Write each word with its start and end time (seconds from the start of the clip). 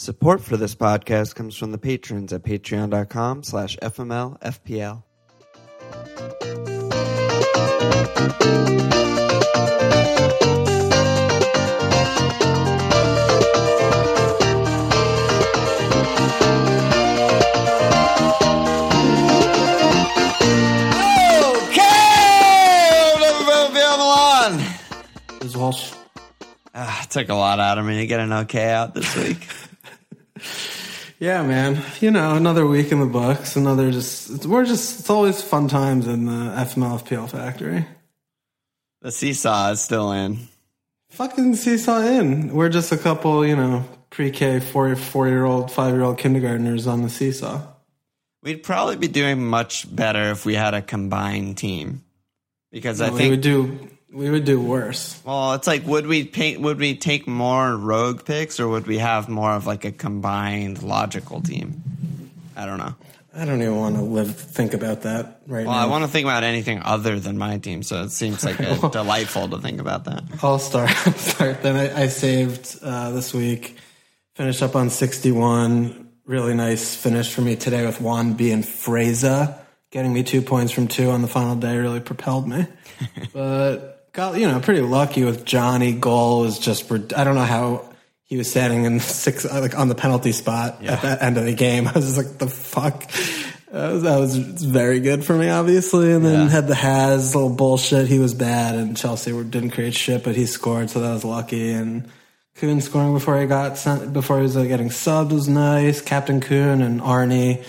Support 0.00 0.40
for 0.40 0.56
this 0.56 0.74
podcast 0.74 1.34
comes 1.34 1.54
from 1.54 1.72
the 1.72 1.76
patrons 1.78 2.32
at 2.32 2.42
patreon.com 2.42 3.42
slash 3.42 3.76
fmlfpl. 3.82 5.02
Okay, 21.60 21.84
FML 23.18 23.98
Milan. 23.98 24.64
Liz 25.42 25.54
Walsh. 25.58 25.92
Ah, 26.74 27.02
it 27.02 27.10
took 27.10 27.28
a 27.28 27.34
lot 27.34 27.60
out 27.60 27.76
of 27.76 27.84
me 27.84 27.98
to 27.98 28.06
get 28.06 28.20
an 28.20 28.32
okay 28.32 28.70
out 28.70 28.94
this 28.94 29.14
week. 29.14 29.46
Yeah, 31.20 31.42
man. 31.42 31.82
You 32.00 32.10
know, 32.10 32.34
another 32.34 32.66
week 32.66 32.92
in 32.92 32.98
the 32.98 33.06
books. 33.06 33.54
Another 33.54 33.90
just 33.90 34.46
we're 34.46 34.64
just. 34.64 35.00
It's 35.00 35.10
always 35.10 35.42
fun 35.42 35.68
times 35.68 36.08
in 36.08 36.24
the 36.24 36.32
FMLFPL 36.32 37.30
factory. 37.30 37.86
the 39.02 39.12
seesaw 39.12 39.72
is 39.72 39.82
still 39.82 40.12
in. 40.12 40.48
Fucking 41.10 41.56
seesaw 41.56 42.00
in. 42.00 42.54
We're 42.54 42.70
just 42.70 42.90
a 42.90 42.96
couple, 42.96 43.44
you 43.44 43.54
know, 43.54 43.84
pre-K, 44.08 44.60
four 44.60 44.96
four 44.96 45.28
year 45.28 45.44
old, 45.44 45.70
five 45.70 45.92
year 45.92 46.02
old 46.02 46.16
kindergartners 46.16 46.86
on 46.86 47.02
the 47.02 47.10
seesaw. 47.10 47.66
We'd 48.42 48.62
probably 48.62 48.96
be 48.96 49.08
doing 49.08 49.44
much 49.44 49.94
better 49.94 50.30
if 50.30 50.46
we 50.46 50.54
had 50.54 50.72
a 50.72 50.80
combined 50.80 51.58
team. 51.58 52.02
Because 52.72 53.02
I 53.02 53.08
think 53.08 53.20
we 53.20 53.30
would 53.30 53.40
do. 53.42 53.90
We 54.12 54.28
would 54.28 54.44
do 54.44 54.60
worse. 54.60 55.20
Well, 55.24 55.54
it's 55.54 55.66
like 55.66 55.86
would 55.86 56.06
we 56.06 56.24
pay, 56.24 56.56
would 56.56 56.78
we 56.78 56.96
take 56.96 57.28
more 57.28 57.76
rogue 57.76 58.24
picks 58.24 58.58
or 58.58 58.68
would 58.68 58.86
we 58.86 58.98
have 58.98 59.28
more 59.28 59.52
of 59.52 59.66
like 59.66 59.84
a 59.84 59.92
combined 59.92 60.82
logical 60.82 61.40
team? 61.40 61.82
I 62.56 62.66
don't 62.66 62.78
know. 62.78 62.94
I 63.32 63.44
don't 63.44 63.62
even 63.62 63.76
want 63.76 63.94
to 63.94 64.02
live 64.02 64.34
think 64.36 64.74
about 64.74 65.02
that 65.02 65.42
right 65.46 65.64
Well, 65.64 65.74
now. 65.74 65.82
I 65.82 65.86
want 65.86 66.02
to 66.02 66.10
think 66.10 66.24
about 66.24 66.42
anything 66.42 66.82
other 66.84 67.20
than 67.20 67.38
my 67.38 67.58
team, 67.58 67.84
so 67.84 68.02
it 68.02 68.10
seems 68.10 68.44
like 68.44 68.58
a 68.58 68.88
delightful 68.92 69.48
to 69.50 69.58
think 69.58 69.80
about 69.80 70.04
that. 70.06 70.24
I'll 70.42 70.58
start. 70.58 70.90
I'll 71.06 71.12
start. 71.12 71.62
Then 71.62 71.76
I, 71.76 72.02
I 72.02 72.06
saved 72.08 72.78
uh, 72.82 73.12
this 73.12 73.32
week. 73.32 73.76
Finished 74.34 74.62
up 74.62 74.74
on 74.74 74.90
sixty-one. 74.90 76.08
Really 76.24 76.54
nice 76.54 76.96
finish 76.96 77.32
for 77.32 77.42
me 77.42 77.54
today 77.54 77.86
with 77.86 78.00
Juan 78.00 78.34
B 78.34 78.50
and 78.50 78.66
Fraser 78.66 79.56
getting 79.90 80.12
me 80.12 80.22
two 80.22 80.42
points 80.42 80.72
from 80.72 80.88
two 80.88 81.10
on 81.10 81.22
the 81.22 81.28
final 81.28 81.56
day. 81.56 81.76
Really 81.76 82.00
propelled 82.00 82.48
me. 82.48 82.66
but 83.32 83.99
got 84.12 84.38
you 84.38 84.48
know 84.48 84.60
pretty 84.60 84.80
lucky 84.82 85.24
with 85.24 85.44
Johnny. 85.44 85.92
Goal 85.92 86.40
was 86.42 86.58
just. 86.58 86.90
I 86.90 87.24
don't 87.24 87.34
know 87.34 87.44
how 87.44 87.84
he 88.24 88.36
was 88.36 88.50
standing 88.50 88.84
in 88.84 89.00
six 89.00 89.44
like 89.44 89.76
on 89.78 89.88
the 89.88 89.94
penalty 89.94 90.32
spot 90.32 90.82
at 90.84 91.02
the 91.02 91.24
end 91.24 91.36
of 91.38 91.44
the 91.44 91.54
game. 91.54 91.86
I 91.88 91.92
was 91.92 92.04
just 92.06 92.16
like, 92.16 92.38
the 92.38 92.48
fuck. 92.48 93.10
That 93.72 93.92
was, 93.92 94.02
that 94.02 94.18
was 94.18 94.36
very 94.36 94.98
good 94.98 95.24
for 95.24 95.32
me, 95.36 95.48
obviously. 95.48 96.10
And 96.12 96.24
then 96.24 96.40
Yeah. 96.46 96.48
had 96.48 96.66
the 96.66 96.74
has 96.74 97.36
little 97.36 97.50
bullshit. 97.54 98.08
He 98.08 98.18
was 98.18 98.34
bad, 98.34 98.74
and 98.74 98.96
Chelsea 98.96 99.32
were, 99.32 99.44
didn't 99.44 99.70
create 99.70 99.94
shit, 99.94 100.24
but 100.24 100.34
he 100.34 100.46
scored, 100.46 100.90
so 100.90 101.00
that 101.00 101.12
was 101.12 101.24
lucky. 101.24 101.70
And 101.70 102.08
Kun 102.56 102.80
scoring 102.80 103.14
before 103.14 103.40
he 103.40 103.46
got 103.46 103.78
sent, 103.78 104.12
before 104.12 104.38
he 104.38 104.42
was 104.42 104.56
uh, 104.56 104.64
getting 104.64 104.88
subbed 104.88 105.30
was 105.30 105.48
nice. 105.48 106.00
Captain 106.00 106.40
Kun 106.40 106.82
and 106.82 107.00
Arnie 107.00 107.64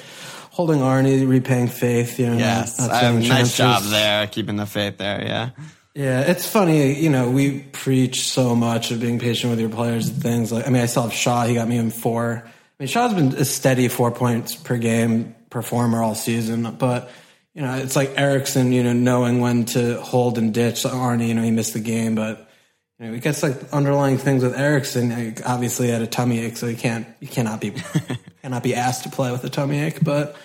holding 0.49 0.79
Arnie, 0.79 1.27
repaying 1.29 1.67
faith. 1.67 2.19
You 2.19 2.31
know, 2.31 2.37
Yes, 2.37 2.79
not- 2.79 2.89
not 2.89 3.13
nice 3.21 3.55
job 3.55 3.83
there, 3.83 4.25
keeping 4.25 4.55
the 4.55 4.65
faith 4.65 4.97
there. 4.97 5.21
Yeah, 5.23 5.49
Yeah, 5.93 6.21
it's 6.21 6.49
funny. 6.49 6.99
You 6.99 7.09
know, 7.09 7.29
we 7.29 7.59
preach 7.59 8.27
so 8.29 8.55
much 8.55 8.91
of 8.91 9.01
being 9.01 9.19
patient 9.19 9.51
with 9.51 9.59
your 9.59 9.69
players 9.69 10.07
and 10.07 10.21
things. 10.21 10.51
Like, 10.51 10.65
I 10.65 10.69
mean, 10.69 10.81
I 10.81 10.85
still 10.85 11.03
have 11.03 11.13
Shaw. 11.13 11.45
He 11.45 11.55
got 11.55 11.67
me 11.67 11.77
in 11.77 11.91
four. 11.91 12.43
I 12.45 12.51
mean, 12.79 12.87
Shaw's 12.87 13.13
been 13.13 13.35
a 13.35 13.45
steady 13.45 13.89
four 13.89 14.11
points 14.11 14.55
per 14.55 14.77
game 14.77 15.35
performer 15.49 16.01
all 16.01 16.15
season, 16.15 16.75
but 16.79 17.11
you 17.53 17.61
know, 17.61 17.75
it's 17.75 17.97
like 17.97 18.13
Eriksen. 18.15 18.71
You 18.71 18.83
know, 18.83 18.93
knowing 18.93 19.41
when 19.41 19.65
to 19.65 19.99
hold 20.01 20.37
and 20.37 20.53
ditch. 20.53 20.83
Arnie, 20.83 21.27
you 21.27 21.33
know, 21.33 21.43
he 21.43 21.51
missed 21.51 21.73
the 21.73 21.81
game, 21.81 22.15
but 22.15 22.49
you 22.97 23.07
know, 23.07 23.13
he 23.13 23.19
gets 23.19 23.43
like 23.43 23.73
underlying 23.73 24.17
things 24.17 24.43
with 24.43 24.57
Eriksen. 24.57 25.09
Like, 25.09 25.47
obviously, 25.47 25.89
had 25.89 26.01
a 26.01 26.07
tummy 26.07 26.39
ache, 26.39 26.55
so 26.55 26.67
he 26.67 26.75
can't. 26.75 27.05
He 27.19 27.27
cannot 27.27 27.59
be 27.59 27.71
cannot 28.41 28.63
be 28.63 28.75
asked 28.75 29.03
to 29.03 29.09
play 29.09 29.29
with 29.33 29.43
a 29.43 29.49
tummy 29.49 29.81
ache, 29.81 29.99
but 30.01 30.37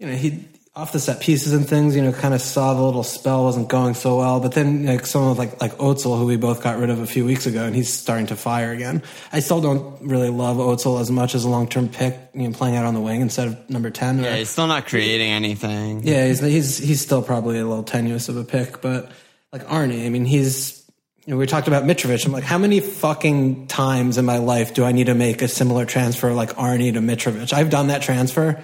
you 0.00 0.08
know, 0.08 0.14
he 0.14 0.48
off 0.80 0.92
the 0.92 0.98
set 0.98 1.20
pieces 1.20 1.52
and 1.52 1.68
things, 1.68 1.94
you 1.94 2.00
know, 2.00 2.10
kind 2.10 2.32
of 2.32 2.40
saw 2.40 2.72
the 2.72 2.82
little 2.82 3.02
spell 3.02 3.44
wasn't 3.44 3.68
going 3.68 3.92
so 3.92 4.16
well. 4.16 4.40
But 4.40 4.52
then 4.52 4.86
like 4.86 5.04
someone 5.04 5.36
like 5.36 5.60
like 5.60 5.76
Özil, 5.76 6.18
who 6.18 6.24
we 6.24 6.36
both 6.36 6.62
got 6.62 6.78
rid 6.78 6.88
of 6.88 7.00
a 7.00 7.06
few 7.06 7.24
weeks 7.26 7.44
ago, 7.44 7.64
and 7.64 7.76
he's 7.76 7.92
starting 7.92 8.26
to 8.28 8.36
fire 8.36 8.72
again. 8.72 9.02
I 9.30 9.40
still 9.40 9.60
don't 9.60 10.00
really 10.08 10.30
love 10.30 10.56
Özil 10.56 10.98
as 10.98 11.10
much 11.10 11.34
as 11.34 11.44
a 11.44 11.50
long 11.50 11.68
term 11.68 11.90
pick, 11.90 12.16
you 12.32 12.48
know, 12.48 12.56
playing 12.56 12.76
out 12.76 12.86
on 12.86 12.94
the 12.94 13.00
wing 13.00 13.20
instead 13.20 13.48
of 13.48 13.68
number 13.68 13.90
ten. 13.90 14.20
yeah, 14.24 14.36
he's 14.36 14.48
still 14.48 14.66
not 14.66 14.86
creating 14.86 15.30
anything. 15.30 16.02
Yeah, 16.02 16.26
he's 16.26 16.40
he's 16.40 16.78
he's 16.78 17.00
still 17.02 17.22
probably 17.22 17.58
a 17.58 17.66
little 17.66 17.84
tenuous 17.84 18.30
of 18.30 18.38
a 18.38 18.44
pick, 18.44 18.80
but 18.80 19.12
like 19.52 19.66
Arnie, 19.66 20.06
I 20.06 20.08
mean, 20.08 20.24
he's. 20.24 20.78
You 21.26 21.34
know, 21.34 21.38
we 21.38 21.46
talked 21.46 21.68
about 21.68 21.84
Mitrovic. 21.84 22.24
I'm 22.24 22.32
like, 22.32 22.44
how 22.44 22.56
many 22.56 22.80
fucking 22.80 23.66
times 23.66 24.16
in 24.16 24.24
my 24.24 24.38
life 24.38 24.72
do 24.72 24.84
I 24.86 24.92
need 24.92 25.06
to 25.06 25.14
make 25.14 25.42
a 25.42 25.48
similar 25.48 25.84
transfer 25.84 26.32
like 26.32 26.54
Arnie 26.54 26.94
to 26.94 27.00
Mitrovic? 27.00 27.52
I've 27.52 27.68
done 27.68 27.88
that 27.88 28.00
transfer 28.00 28.60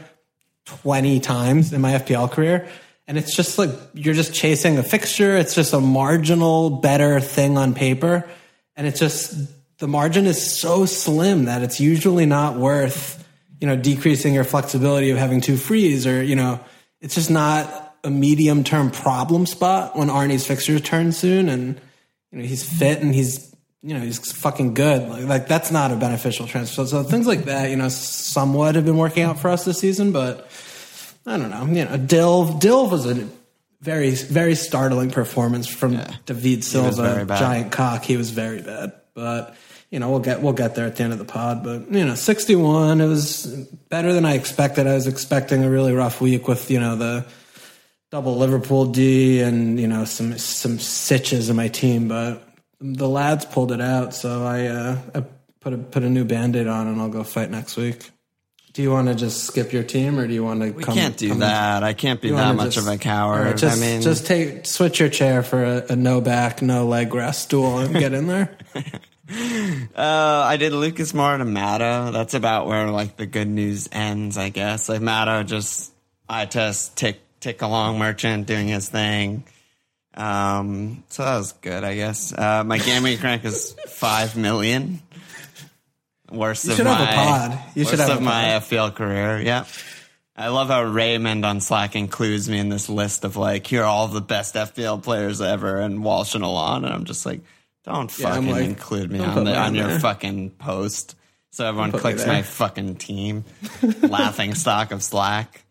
20 0.67 1.21
times 1.21 1.73
in 1.73 1.81
my 1.81 1.93
FPL 1.93 2.31
career. 2.31 2.69
And 3.09 3.17
it's 3.17 3.35
just 3.35 3.57
like 3.59 3.71
you're 3.95 4.15
just 4.15 4.35
chasing 4.35 4.79
a 4.79 4.83
fixture. 4.83 5.37
It's 5.37 5.55
just 5.55 5.73
a 5.73 5.81
marginal 5.81 6.71
better 6.71 7.21
thing 7.21 7.57
on 7.57 7.73
paper. 7.73 8.29
And 8.75 8.87
it's 8.87 8.99
just 8.99 9.35
the 9.79 9.89
margin 9.89 10.27
is 10.27 10.59
so 10.59 10.87
slim 10.87 11.45
that 11.45 11.63
it's 11.63 11.81
usually 11.81 12.27
not 12.27 12.57
worth, 12.57 13.25
you 13.61 13.67
know, 13.67 13.77
decreasing 13.77 14.35
your 14.35 14.45
flexibility 14.45 15.11
of 15.11 15.19
having 15.19 15.41
two 15.41 15.57
frees 15.57 16.07
or, 16.07 16.23
you 16.23 16.35
know, 16.35 16.61
it's 17.01 17.15
just 17.15 17.31
not 17.31 17.95
a 18.03 18.11
medium 18.11 18.65
term 18.65 18.91
problem 18.91 19.47
spot 19.47 19.97
when 19.97 20.09
Arnie's 20.09 20.47
fixtures 20.47 20.81
turn 20.81 21.13
soon 21.13 21.49
and, 21.49 21.81
you 22.33 22.39
know, 22.39 22.45
he's 22.45 22.69
fit 22.69 23.01
and 23.01 23.15
he's, 23.15 23.46
you 23.87 23.95
know, 23.95 24.01
he's 24.01 24.33
fucking 24.33 24.75
good. 24.75 25.09
Like, 25.09 25.25
like 25.27 25.47
that's 25.47 25.71
not 25.71 25.93
a 25.93 25.97
beneficial 25.97 26.49
transfer. 26.49 26.85
So 26.87 27.05
things 27.05 27.29
like 27.29 27.45
that, 27.45 27.71
you 27.71 27.77
know, 27.77 27.89
somewhat 27.89 28.75
have 28.75 28.85
been 28.85 28.97
working 28.97 29.23
out 29.23 29.39
for 29.39 29.49
us 29.49 29.65
this 29.65 29.79
season, 29.79 30.11
but 30.11 30.51
I 31.25 31.37
don't 31.37 31.51
know. 31.51 31.65
You 31.67 31.85
know, 31.85 31.97
Dilv, 31.97 32.61
Dilv 32.61 32.91
was 32.91 33.07
a 33.07 33.29
very, 33.81 34.11
very 34.11 34.57
startling 34.57 35.13
performance 35.13 35.69
from 35.69 36.01
David 36.25 36.65
Silva, 36.65 37.27
giant 37.29 37.71
cock. 37.71 38.03
He 38.03 38.17
was 38.17 38.31
very 38.31 38.61
bad, 38.61 38.93
but 39.15 39.55
you 39.93 40.01
know, 40.01 40.11
we'll 40.11 40.19
get 40.19 40.43
we'll 40.43 40.53
get 40.53 40.75
there 40.75 40.87
at 40.87 40.97
the 40.97 41.05
end 41.05 41.13
of 41.13 41.21
the 41.21 41.25
pod. 41.25 41.63
But 41.63 41.93
you 41.93 42.05
know, 42.05 42.17
sixty 42.17 42.57
one, 42.57 43.01
it 43.01 43.07
was 43.07 43.47
better 43.89 44.13
than 44.13 44.25
I 44.25 44.35
expected. 44.35 44.89
I 44.89 44.95
was 44.95 45.07
expecting 45.07 45.63
a 45.63 45.71
really 45.71 45.93
rough 45.93 46.21
week 46.21 46.49
with 46.49 46.73
you 46.73 46.81
know 46.81 46.97
the 46.97 47.25
double 48.11 48.37
Liverpool 48.37 48.87
D 48.87 49.43
and 49.43 49.79
you 49.79 49.87
know 49.87 50.05
some 50.05 50.37
some 50.39 50.79
sitches 50.79 51.51
in 51.51 51.55
my 51.55 51.69
team, 51.69 52.09
but 52.09 52.46
the 52.81 53.09
lads 53.09 53.45
pulled 53.45 53.73
it 53.73 53.81
out. 53.81 54.15
So 54.15 54.45
I, 54.45 54.67
uh, 54.67 54.99
I 55.15 55.25
put 55.61 55.73
a 55.73 55.79
put 55.79 56.03
a 56.03 56.11
new 56.11 56.25
band 56.25 56.57
aid 56.57 56.67
on, 56.67 56.87
and 56.87 57.01
I'll 57.01 57.09
go 57.09 57.25
fight 57.25 57.51
next 57.51 57.77
week. 57.77 58.11
Do 58.73 58.83
you 58.83 58.91
want 58.91 59.09
to 59.09 59.15
just 59.15 59.45
skip 59.45 59.73
your 59.73 59.83
team, 59.83 60.19
or 60.19 60.27
do 60.27 60.35
you 60.35 60.45
want 60.45 60.61
to? 60.61 60.71
We 60.71 60.85
can't 60.85 61.17
do 61.17 61.35
that. 61.37 61.83
I 61.83 61.95
can't 61.95 62.21
be 62.21 62.31
that 62.31 62.55
much 62.55 62.75
just- 62.75 62.87
of 62.87 62.93
a 62.93 62.99
coward. 62.99 63.47
Right, 63.47 63.57
just, 63.57 63.79
I 63.79 63.81
mean, 63.81 64.03
just 64.03 64.27
take 64.27 64.67
switch 64.67 65.01
your 65.01 65.09
chair 65.09 65.43
for 65.43 65.65
a, 65.65 65.93
a 65.93 65.97
no 65.97 66.21
back, 66.21 66.61
no 66.61 66.87
leg 66.87 67.15
rest 67.15 67.45
stool 67.45 67.79
and 67.79 67.95
get 67.95 68.13
in 68.13 68.27
there. 68.27 68.57
Uh, 69.29 70.45
I 70.47 70.57
did 70.57 70.73
Lucas 70.73 71.11
Moura 71.13 71.39
to 71.39 71.45
Matto. 71.45 72.13
That's 72.13 72.35
about 72.35 72.69
where 72.69 72.91
like 72.91 73.17
the 73.17 73.27
good 73.27 73.49
news 73.49 73.89
ends, 73.91 74.39
I 74.39 74.51
guess. 74.51 74.89
Like 74.89 75.01
Matto 75.01 75.43
just, 75.43 75.93
I 76.29 76.47
just 76.47 76.97
tick 76.97 77.19
tick 77.41 77.63
along 77.63 77.99
merchant 77.99 78.47
doing 78.47 78.69
his 78.69 78.89
thing. 78.89 79.45
Um, 80.17 81.05
so 81.09 81.25
that 81.25 81.37
was 81.37 81.53
good, 81.53 81.85
I 81.85 81.95
guess. 81.95 82.33
Uh, 82.33 82.65
my 82.65 82.79
gambling 82.79 83.21
rank 83.21 83.45
is 83.45 83.77
five 83.89 84.37
million. 84.37 85.01
Worst 86.31 86.65
You 86.65 86.71
of 86.73 86.77
should 86.79 86.87
my 86.87 86.95
have 86.95 87.09
a 87.09 87.13
pod. 87.13 87.59
You 87.75 87.83
worst 87.85 87.91
should 87.91 88.01
have 88.01 88.17
of 88.19 88.23
my. 88.23 88.45
FPL 88.45 88.95
career. 88.95 89.41
Yeah. 89.41 89.65
I 90.39 90.49
love 90.49 90.69
how 90.69 90.83
Raymond 90.83 91.47
on 91.47 91.61
Slack 91.61 91.97
includes 91.97 92.49
me 92.49 92.59
in 92.59 92.69
this 92.69 92.89
list 92.89 93.25
of 93.25 93.37
like, 93.37 93.67
here 93.67 93.83
are 93.83 93.87
all 93.87 94.09
the 94.09 94.21
best 94.21 94.55
FPL 94.55 95.03
players 95.03 95.41
ever, 95.41 95.79
and 95.79 96.03
Walsh 96.05 96.35
and 96.35 96.45
Alon, 96.45 96.85
and 96.85 96.93
I'm 96.93 97.05
just 97.05 97.25
like, 97.25 97.41
don't 97.85 98.17
Yeah, 98.19 98.33
fucking 98.35 98.51
like, 98.51 98.65
include 98.65 99.11
me 99.11 99.21
on 99.21 99.45
the, 99.45 99.53
on 99.57 99.67
on 99.69 99.75
your 99.75 99.87
there. 99.89 100.01
fucking 100.01 100.51
post, 100.51 101.15
so 101.51 101.65
everyone 101.67 101.93
clicks 101.93 102.27
my 102.27 102.43
fucking 102.43 102.97
team. 102.97 103.45
Laughing 104.03 104.55
stock 104.55 104.91
of 104.93 105.03
Slack. 105.03 105.65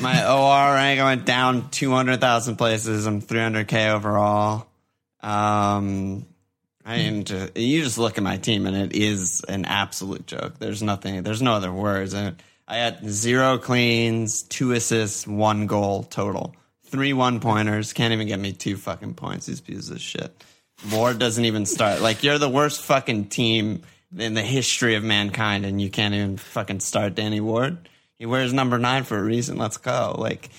My 0.00 0.24
OR 0.24 0.74
rank 0.74 1.00
I 1.00 1.04
went 1.04 1.24
down 1.24 1.70
two 1.70 1.90
hundred 1.90 2.20
thousand 2.20 2.56
places. 2.56 3.06
I'm 3.06 3.20
three 3.20 3.40
hundred 3.40 3.68
k 3.68 3.90
overall. 3.90 4.66
Um, 5.20 6.26
I 6.84 6.96
mean, 6.98 7.24
ju- 7.24 7.48
you 7.54 7.82
just 7.82 7.98
look 7.98 8.16
at 8.16 8.24
my 8.24 8.36
team 8.36 8.66
and 8.66 8.76
it 8.76 8.92
is 8.94 9.42
an 9.48 9.64
absolute 9.64 10.26
joke. 10.26 10.58
There's 10.58 10.82
nothing. 10.82 11.22
There's 11.22 11.42
no 11.42 11.54
other 11.54 11.72
words. 11.72 12.14
I, 12.14 12.34
I 12.66 12.76
had 12.76 13.08
zero 13.10 13.58
cleans, 13.58 14.42
two 14.42 14.72
assists, 14.72 15.26
one 15.26 15.66
goal 15.66 16.04
total, 16.04 16.54
three 16.84 17.12
one 17.12 17.40
pointers. 17.40 17.92
Can't 17.92 18.12
even 18.12 18.28
get 18.28 18.38
me 18.38 18.52
two 18.52 18.76
fucking 18.76 19.14
points. 19.14 19.46
These 19.46 19.60
pieces 19.60 19.90
of 19.90 20.00
shit. 20.00 20.44
Ward 20.92 21.18
doesn't 21.18 21.44
even 21.44 21.66
start. 21.66 22.00
Like 22.00 22.22
you're 22.22 22.38
the 22.38 22.48
worst 22.48 22.82
fucking 22.82 23.26
team 23.26 23.82
in 24.16 24.34
the 24.34 24.42
history 24.42 24.94
of 24.94 25.02
mankind, 25.02 25.66
and 25.66 25.82
you 25.82 25.90
can't 25.90 26.14
even 26.14 26.36
fucking 26.36 26.80
start 26.80 27.16
Danny 27.16 27.40
Ward. 27.40 27.88
He 28.18 28.26
wears 28.26 28.52
number 28.52 28.78
nine 28.78 29.04
for 29.04 29.16
a 29.18 29.22
reason. 29.22 29.58
Let's 29.58 29.76
go. 29.76 30.14
Like, 30.18 30.50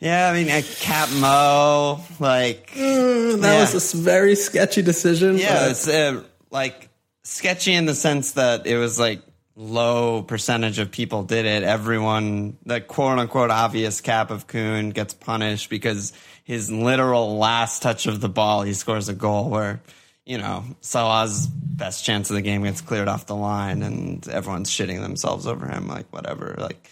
yeah, 0.00 0.28
I 0.28 0.32
mean, 0.32 0.50
uh, 0.50 0.62
Cap 0.80 1.08
Mo, 1.12 2.00
like, 2.20 2.72
that 2.74 3.38
Yeah. 3.40 3.60
was 3.72 3.94
a 3.94 3.96
very 3.96 4.36
sketchy 4.36 4.82
decision. 4.82 5.38
yeah, 5.38 5.70
it's 5.70 5.88
uh, 5.88 6.22
like 6.50 6.88
sketchy 7.24 7.74
in 7.74 7.86
the 7.86 7.94
sense 7.94 8.32
that 8.32 8.66
it 8.66 8.76
was 8.76 8.98
like 8.98 9.22
low 9.56 10.22
percentage 10.22 10.78
of 10.78 10.90
people 10.92 11.22
did 11.24 11.46
it. 11.46 11.62
Everyone, 11.64 12.56
the 12.64 12.80
quote 12.80 13.18
unquote 13.18 13.50
obvious 13.50 14.00
cap 14.00 14.30
of 14.30 14.46
Kun 14.46 14.90
gets 14.90 15.14
punished 15.14 15.68
because 15.70 16.12
his 16.44 16.70
literal 16.70 17.38
last 17.38 17.82
touch 17.82 18.06
of 18.06 18.20
the 18.20 18.28
ball, 18.28 18.62
he 18.62 18.72
scores 18.74 19.08
a 19.08 19.14
goal 19.14 19.48
where, 19.50 19.80
you 20.26 20.38
know, 20.38 20.64
Salah's 20.80 21.46
best 21.46 22.04
chance 22.04 22.28
of 22.30 22.36
the 22.36 22.42
game 22.42 22.64
gets 22.64 22.80
cleared 22.80 23.08
off 23.08 23.26
the 23.26 23.36
line 23.36 23.82
and 23.82 24.26
everyone's 24.28 24.70
shitting 24.70 25.00
themselves 25.00 25.46
over 25.46 25.66
him. 25.66 25.86
Like, 25.86 26.12
whatever. 26.12 26.56
Like, 26.58 26.90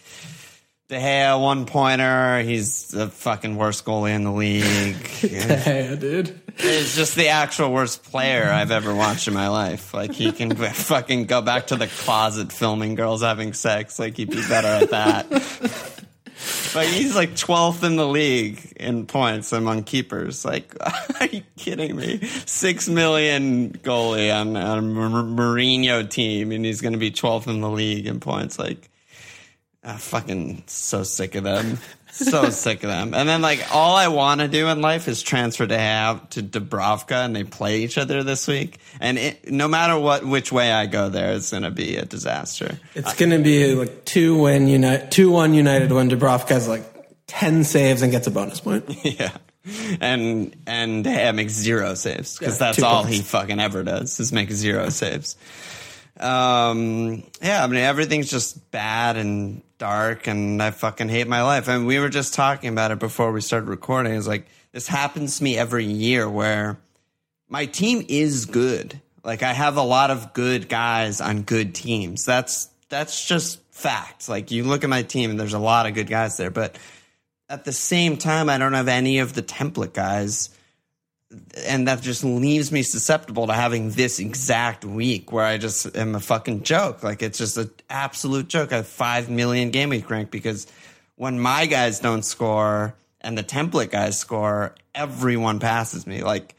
De 0.87 0.95
Gea, 0.95 1.41
one 1.41 1.65
pointer. 1.65 2.41
He's 2.43 2.89
the 2.89 3.09
fucking 3.09 3.55
worst 3.55 3.85
goalie 3.85 4.13
in 4.13 4.23
the 4.23 4.31
league. 4.31 4.95
Hey, 5.25 5.97
dude. 5.99 6.39
He's 6.57 6.95
just 6.95 7.15
the 7.15 7.29
actual 7.29 7.73
worst 7.73 8.03
player 8.03 8.49
I've 8.49 8.71
ever 8.71 8.93
watched 8.93 9.27
in 9.27 9.33
my 9.33 9.47
life. 9.47 9.93
Like 9.93 10.13
he 10.13 10.31
can 10.31 10.55
fucking 10.55 11.25
go 11.25 11.41
back 11.41 11.67
to 11.67 11.75
the 11.75 11.87
closet 11.87 12.51
filming 12.51 12.93
girls 12.95 13.23
having 13.23 13.53
sex. 13.53 13.97
Like 13.97 14.15
he'd 14.15 14.29
be 14.29 14.47
better 14.47 14.67
at 14.67 14.91
that. 14.91 16.04
But 16.73 16.87
he's 16.87 17.15
like 17.15 17.31
12th 17.31 17.83
in 17.83 17.95
the 17.95 18.07
league 18.07 18.73
in 18.75 19.05
points 19.05 19.53
among 19.53 19.83
keepers. 19.83 20.43
Like, 20.43 20.75
are 21.19 21.27
you 21.27 21.43
kidding 21.57 21.95
me? 21.95 22.19
Six 22.45 22.89
million 22.89 23.71
goalie 23.71 24.35
on, 24.35 24.55
on 24.57 24.77
a 24.77 24.81
Mourinho 24.81 26.09
team, 26.09 26.51
and 26.51 26.65
he's 26.65 26.81
going 26.81 26.93
to 26.93 26.99
be 26.99 27.11
12th 27.11 27.47
in 27.47 27.61
the 27.61 27.69
league 27.69 28.07
in 28.07 28.19
points. 28.19 28.59
Like, 28.59 28.89
I'm 29.83 29.97
fucking 29.97 30.63
so 30.67 31.03
sick 31.03 31.35
of 31.35 31.43
them. 31.43 31.77
So 32.15 32.49
sick 32.49 32.83
of 32.83 32.89
them. 32.89 33.13
And 33.13 33.27
then 33.27 33.41
like 33.41 33.65
all 33.73 33.95
I 33.95 34.07
want 34.07 34.39
to 34.41 34.47
do 34.47 34.67
in 34.69 34.81
life 34.81 35.07
is 35.09 35.21
transfer 35.21 35.67
to 35.67 35.77
have 35.77 36.29
to 36.29 36.41
Dubravka 36.41 37.25
and 37.25 37.35
they 37.35 37.43
play 37.43 37.81
each 37.83 37.97
other 37.97 38.23
this 38.23 38.47
week. 38.47 38.79
And 39.01 39.17
it, 39.17 39.51
no 39.51 39.67
matter 39.67 39.99
what 39.99 40.25
which 40.25 40.49
way 40.51 40.71
I 40.71 40.85
go 40.85 41.09
there, 41.09 41.33
it's 41.33 41.51
going 41.51 41.63
to 41.63 41.71
be 41.71 41.97
a 41.97 42.05
disaster. 42.05 42.79
It's 42.93 43.13
going 43.15 43.31
to 43.31 43.39
be 43.39 43.75
like 43.75 44.05
two 44.05 44.37
win 44.37 44.67
United, 44.67 45.11
two 45.11 45.29
one 45.29 45.53
United 45.53 45.91
when 45.91 46.09
Dubravka 46.09 46.49
has 46.49 46.67
like 46.69 46.83
ten 47.27 47.63
saves 47.65 48.01
and 48.01 48.11
gets 48.11 48.27
a 48.27 48.31
bonus 48.31 48.61
point. 48.61 48.85
yeah. 49.03 49.31
And 49.99 50.55
and 50.67 51.03
De 51.03 51.09
Gea 51.09 51.35
makes 51.35 51.51
zero 51.53 51.95
saves 51.95 52.37
because 52.37 52.53
Yeah, 52.61 52.67
that's 52.67 52.81
all 52.81 53.01
points. 53.03 53.17
he 53.17 53.23
fucking 53.23 53.59
ever 53.59 53.83
does 53.83 54.19
is 54.19 54.31
make 54.31 54.51
zero 54.51 54.89
saves. 54.89 55.35
Um, 56.17 57.23
yeah, 57.41 57.63
I 57.63 57.67
mean 57.67 57.79
everything's 57.81 58.29
just 58.29 58.71
bad 58.71 59.17
and 59.17 59.61
dark, 59.77 60.27
and 60.27 60.61
I 60.61 60.71
fucking 60.71 61.09
hate 61.09 61.27
my 61.27 61.43
life. 61.43 61.67
And 61.67 61.85
we 61.85 61.99
were 61.99 62.09
just 62.09 62.33
talking 62.33 62.69
about 62.69 62.91
it 62.91 62.99
before 62.99 63.31
we 63.31 63.41
started 63.41 63.67
recording. 63.67 64.13
It's 64.13 64.27
like 64.27 64.47
this 64.71 64.87
happens 64.87 65.37
to 65.37 65.43
me 65.43 65.57
every 65.57 65.85
year 65.85 66.29
where 66.29 66.77
my 67.49 67.65
team 67.65 68.05
is 68.07 68.45
good. 68.45 68.99
Like 69.23 69.43
I 69.43 69.53
have 69.53 69.77
a 69.77 69.81
lot 69.81 70.11
of 70.11 70.33
good 70.33 70.69
guys 70.69 71.21
on 71.21 71.43
good 71.43 71.73
teams. 71.73 72.25
That's 72.25 72.69
that's 72.89 73.27
just 73.27 73.61
fact. 73.71 74.29
Like 74.29 74.51
you 74.51 74.63
look 74.63 74.83
at 74.83 74.89
my 74.89 75.03
team 75.03 75.31
and 75.31 75.39
there's 75.39 75.53
a 75.53 75.59
lot 75.59 75.85
of 75.85 75.93
good 75.93 76.07
guys 76.07 76.37
there, 76.37 76.51
but 76.51 76.77
at 77.49 77.65
the 77.65 77.73
same 77.73 78.17
time 78.17 78.49
I 78.49 78.57
don't 78.57 78.73
have 78.73 78.87
any 78.87 79.19
of 79.19 79.33
the 79.33 79.43
template 79.43 79.93
guys 79.93 80.49
and 81.65 81.87
that 81.87 82.01
just 82.01 82.23
leaves 82.23 82.71
me 82.71 82.83
susceptible 82.83 83.47
to 83.47 83.53
having 83.53 83.91
this 83.91 84.19
exact 84.19 84.85
week 84.85 85.31
where 85.31 85.45
I 85.45 85.57
just 85.57 85.95
am 85.95 86.15
a 86.15 86.19
fucking 86.19 86.63
joke. 86.63 87.03
Like 87.03 87.21
it's 87.21 87.37
just 87.37 87.57
an 87.57 87.69
absolute 87.89 88.47
joke. 88.47 88.71
I 88.71 88.77
have 88.77 88.87
five 88.87 89.29
million 89.29 89.71
game 89.71 89.89
week 89.89 90.09
rank 90.09 90.31
because 90.31 90.67
when 91.15 91.39
my 91.39 91.65
guys 91.65 91.99
don't 91.99 92.23
score 92.23 92.95
and 93.21 93.37
the 93.37 93.43
template 93.43 93.91
guys 93.91 94.19
score, 94.19 94.75
everyone 94.93 95.59
passes 95.59 96.05
me. 96.05 96.23
Like 96.23 96.55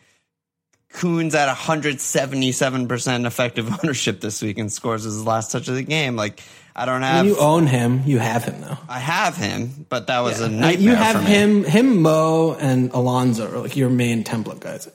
Kun's 0.91 1.35
at 1.35 1.55
177% 1.55 3.27
effective 3.27 3.73
ownership 3.85 4.21
this 4.21 4.43
week 4.43 4.59
and 4.59 4.73
scores 4.73 5.05
his 5.05 5.25
last 5.25 5.53
touch 5.53 5.69
of 5.69 5.75
the 5.75 5.83
game. 5.83 6.17
Like 6.17 6.43
I 6.79 6.85
don't 6.85 7.01
have. 7.03 7.25
When 7.25 7.35
you 7.35 7.39
own 7.41 7.67
him, 7.67 8.03
you 8.05 8.19
have 8.19 8.45
him 8.45 8.61
though. 8.61 8.77
I 8.89 8.99
have 8.99 9.35
him, 9.37 9.87
but 9.89 10.09
that 10.09 10.21
was 10.21 10.41
a 10.43 10.45
Uh, 10.45 10.49
nightmare. 10.49 10.79
You 10.91 10.95
have 10.95 11.25
him, 11.25 11.65
him, 11.65 12.03
Mo, 12.03 12.55
and 12.61 12.91
Alonso 12.93 13.51
are 13.51 13.59
like 13.61 13.77
your 13.77 13.89
main 13.89 14.25
template 14.25 14.61
guys. 14.61 14.87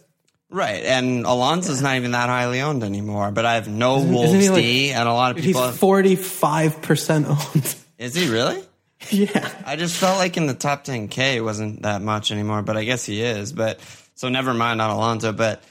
Right, 0.51 0.83
and 0.83 1.25
Alonso's 1.25 1.81
not 1.81 1.95
even 1.95 2.11
that 2.11 2.29
highly 2.29 2.61
owned 2.61 2.83
anymore. 2.83 3.31
But 3.31 3.45
I 3.47 3.55
have 3.55 3.67
no 3.67 3.97
isn't 3.97 4.13
Wolves 4.13 4.31
he 4.33 4.49
like- 4.49 4.61
D, 4.61 4.91
and 4.91 5.09
a 5.09 5.13
lot 5.13 5.35
of 5.35 5.43
people. 5.43 5.63
have- 5.63 5.77
forty 5.77 6.15
five 6.15 6.81
percent 6.83 7.25
owned. 7.27 7.75
is 7.97 8.13
he 8.15 8.29
really? 8.29 8.61
yeah, 9.09 9.49
I 9.65 9.75
just 9.77 9.95
felt 9.97 10.19
like 10.19 10.37
in 10.37 10.45
the 10.45 10.53
top 10.53 10.85
10K 10.85 11.37
it 11.37 11.41
wasn't 11.41 11.81
that 11.81 12.03
much 12.03 12.31
anymore, 12.31 12.61
but 12.61 12.77
I 12.77 12.83
guess 12.83 13.03
he 13.03 13.23
is. 13.23 13.51
But 13.51 13.79
so 14.13 14.29
never 14.29 14.53
mind 14.53 14.79
on 14.79 14.91
Alonso, 14.91 15.31
But 15.33 15.63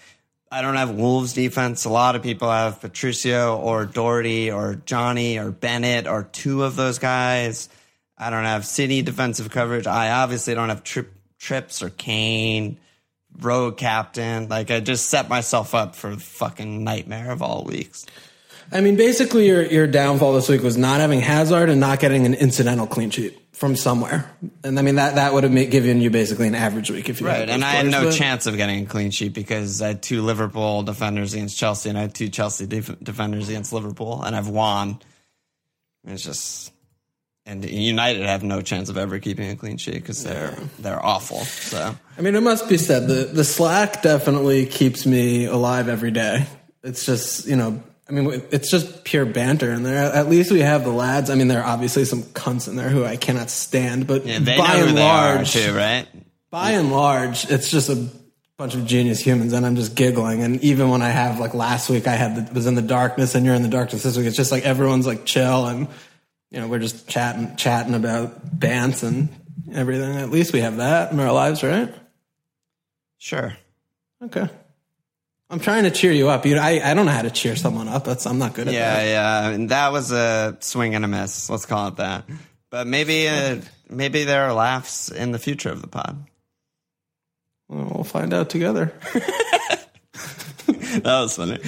I 0.50 0.62
don't 0.62 0.74
have 0.74 0.90
Wolves 0.90 1.32
defense. 1.32 1.84
A 1.84 1.90
lot 1.90 2.16
of 2.16 2.22
people 2.22 2.50
have 2.50 2.80
Patricio 2.80 3.56
or 3.56 3.84
Doherty 3.86 4.50
or 4.50 4.74
Johnny 4.84 5.38
or 5.38 5.52
Bennett 5.52 6.08
or 6.08 6.24
two 6.24 6.64
of 6.64 6.74
those 6.74 6.98
guys. 6.98 7.68
I 8.18 8.30
don't 8.30 8.44
have 8.44 8.66
City 8.66 9.02
defensive 9.02 9.50
coverage. 9.50 9.86
I 9.86 10.10
obviously 10.10 10.54
don't 10.54 10.68
have 10.68 10.82
Trip, 10.82 11.12
Trips 11.38 11.82
or 11.82 11.90
Kane, 11.90 12.78
road 13.40 13.76
captain. 13.76 14.48
Like 14.48 14.72
I 14.72 14.80
just 14.80 15.08
set 15.08 15.28
myself 15.28 15.74
up 15.74 15.94
for 15.94 16.10
the 16.10 16.20
fucking 16.20 16.82
nightmare 16.82 17.30
of 17.30 17.42
all 17.42 17.64
weeks. 17.64 18.04
I 18.72 18.80
mean, 18.80 18.96
basically, 18.96 19.46
your 19.46 19.62
your 19.64 19.86
downfall 19.86 20.34
this 20.34 20.48
week 20.48 20.62
was 20.62 20.76
not 20.76 21.00
having 21.00 21.20
Hazard 21.20 21.70
and 21.70 21.80
not 21.80 22.00
getting 22.00 22.26
an 22.26 22.34
incidental 22.34 22.86
clean 22.86 23.10
sheet 23.10 23.38
from 23.60 23.76
somewhere. 23.76 24.24
And 24.64 24.78
I 24.78 24.82
mean 24.82 24.94
that 24.94 25.16
that 25.16 25.34
would 25.34 25.44
have 25.44 25.52
made, 25.52 25.70
given 25.70 26.00
you 26.00 26.08
basically 26.08 26.48
an 26.48 26.54
average 26.54 26.90
week 26.90 27.10
if 27.10 27.20
you 27.20 27.26
Right, 27.26 27.46
and 27.48 27.62
I 27.62 27.72
had 27.72 27.86
no 27.86 28.04
but- 28.04 28.14
chance 28.14 28.46
of 28.46 28.56
getting 28.56 28.84
a 28.84 28.86
clean 28.86 29.10
sheet 29.10 29.34
because 29.34 29.82
I 29.82 29.88
had 29.88 30.02
two 30.02 30.22
Liverpool 30.22 30.82
defenders 30.82 31.34
against 31.34 31.58
Chelsea, 31.58 31.90
and 31.90 31.98
I 31.98 32.00
had 32.00 32.14
two 32.14 32.30
Chelsea 32.30 32.64
def- 32.66 32.98
defenders 33.02 33.50
against 33.50 33.72
Liverpool, 33.74 34.22
and 34.22 34.34
I've 34.34 34.48
won. 34.48 34.98
It's 36.06 36.24
just, 36.24 36.72
and 37.44 37.62
United 37.62 38.22
have 38.22 38.42
no 38.42 38.62
chance 38.62 38.88
of 38.88 38.96
ever 38.96 39.18
keeping 39.18 39.50
a 39.50 39.56
clean 39.56 39.76
sheet 39.76 39.96
because 39.96 40.24
they're 40.24 40.56
they're 40.78 41.04
awful. 41.04 41.40
So 41.44 41.94
I 42.16 42.20
mean, 42.22 42.34
it 42.36 42.42
must 42.42 42.66
be 42.66 42.78
said 42.78 43.08
the 43.08 43.24
the 43.26 43.44
Slack 43.44 44.00
definitely 44.00 44.64
keeps 44.64 45.04
me 45.04 45.44
alive 45.44 45.88
every 45.90 46.10
day. 46.12 46.46
It's 46.82 47.04
just 47.04 47.46
you 47.46 47.56
know, 47.56 47.82
I 48.10 48.12
mean, 48.12 48.42
it's 48.50 48.70
just 48.70 49.04
pure 49.04 49.24
banter 49.24 49.70
in 49.70 49.84
there. 49.84 50.12
At 50.12 50.28
least 50.28 50.50
we 50.50 50.60
have 50.60 50.82
the 50.82 50.90
lads. 50.90 51.30
I 51.30 51.36
mean, 51.36 51.46
there 51.46 51.62
are 51.62 51.72
obviously 51.72 52.04
some 52.04 52.22
cunts 52.22 52.66
in 52.66 52.74
there 52.74 52.88
who 52.88 53.04
I 53.04 53.16
cannot 53.16 53.50
stand, 53.50 54.08
but 54.08 54.26
yeah, 54.26 54.40
by 54.40 54.76
and 54.76 54.96
large, 54.96 55.52
too, 55.52 55.72
right? 55.72 56.08
by 56.50 56.72
and 56.72 56.90
large, 56.90 57.48
it's 57.48 57.70
just 57.70 57.88
a 57.88 58.08
bunch 58.56 58.74
of 58.74 58.84
genius 58.84 59.20
humans, 59.20 59.52
and 59.52 59.64
I'm 59.64 59.76
just 59.76 59.94
giggling. 59.94 60.42
And 60.42 60.60
even 60.62 60.90
when 60.90 61.02
I 61.02 61.08
have 61.08 61.38
like 61.38 61.54
last 61.54 61.88
week, 61.88 62.08
I 62.08 62.16
had 62.16 62.48
the, 62.48 62.52
was 62.52 62.66
in 62.66 62.74
the 62.74 62.82
darkness, 62.82 63.36
and 63.36 63.46
you're 63.46 63.54
in 63.54 63.62
the 63.62 63.68
darkness 63.68 64.02
this 64.02 64.16
week. 64.16 64.26
It's 64.26 64.36
just 64.36 64.50
like 64.50 64.64
everyone's 64.64 65.06
like 65.06 65.24
chill, 65.24 65.66
and 65.66 65.86
you 66.50 66.60
know, 66.60 66.66
we're 66.66 66.80
just 66.80 67.08
chatting 67.08 67.54
chatting 67.54 67.94
about 67.94 68.58
bants 68.58 69.04
and 69.04 69.28
everything. 69.72 70.16
At 70.16 70.30
least 70.30 70.52
we 70.52 70.60
have 70.60 70.78
that 70.78 71.12
in 71.12 71.20
our 71.20 71.32
lives, 71.32 71.62
right? 71.62 71.94
Sure. 73.18 73.56
Okay. 74.22 74.48
I'm 75.50 75.58
trying 75.58 75.82
to 75.84 75.90
cheer 75.90 76.12
you 76.12 76.28
up. 76.28 76.46
You, 76.46 76.56
I, 76.58 76.80
I 76.82 76.94
don't 76.94 77.06
know 77.06 77.12
how 77.12 77.22
to 77.22 77.30
cheer 77.30 77.56
someone 77.56 77.88
up. 77.88 78.04
That's 78.04 78.24
I'm 78.26 78.38
not 78.38 78.54
good 78.54 78.68
at 78.68 78.74
Yeah, 78.74 78.94
that. 78.94 79.06
yeah, 79.08 79.48
and 79.50 79.68
that 79.70 79.90
was 79.92 80.12
a 80.12 80.56
swing 80.60 80.94
and 80.94 81.04
a 81.04 81.08
miss. 81.08 81.50
Let's 81.50 81.66
call 81.66 81.88
it 81.88 81.96
that. 81.96 82.24
But 82.70 82.86
maybe, 82.86 83.26
uh, 83.28 83.60
maybe 83.88 84.22
there 84.24 84.44
are 84.44 84.52
laughs 84.54 85.10
in 85.10 85.32
the 85.32 85.40
future 85.40 85.70
of 85.70 85.82
the 85.82 85.88
pod. 85.88 86.24
Well, 87.68 87.90
we'll 87.94 88.04
find 88.04 88.32
out 88.32 88.48
together. 88.50 88.92
that 91.02 91.20
was 91.20 91.36
funny. 91.36 91.58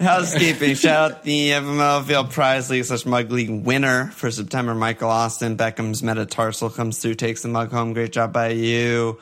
Housekeeping. 0.00 0.74
Shout 0.74 1.12
out 1.12 1.22
the 1.22 1.50
FML 1.50 2.02
Field 2.04 2.30
Prize 2.30 2.70
League 2.70 2.84
slash 2.84 3.04
Mug 3.04 3.30
League 3.30 3.50
winner 3.50 4.06
for 4.12 4.30
September. 4.30 4.74
Michael 4.74 5.10
Austin. 5.10 5.56
Beckham's 5.56 6.02
metatarsal 6.02 6.70
comes 6.70 6.98
through, 6.98 7.16
takes 7.16 7.42
the 7.42 7.48
mug 7.48 7.70
home. 7.70 7.92
Great 7.92 8.12
job 8.12 8.32
by 8.32 8.48
you. 8.48 9.18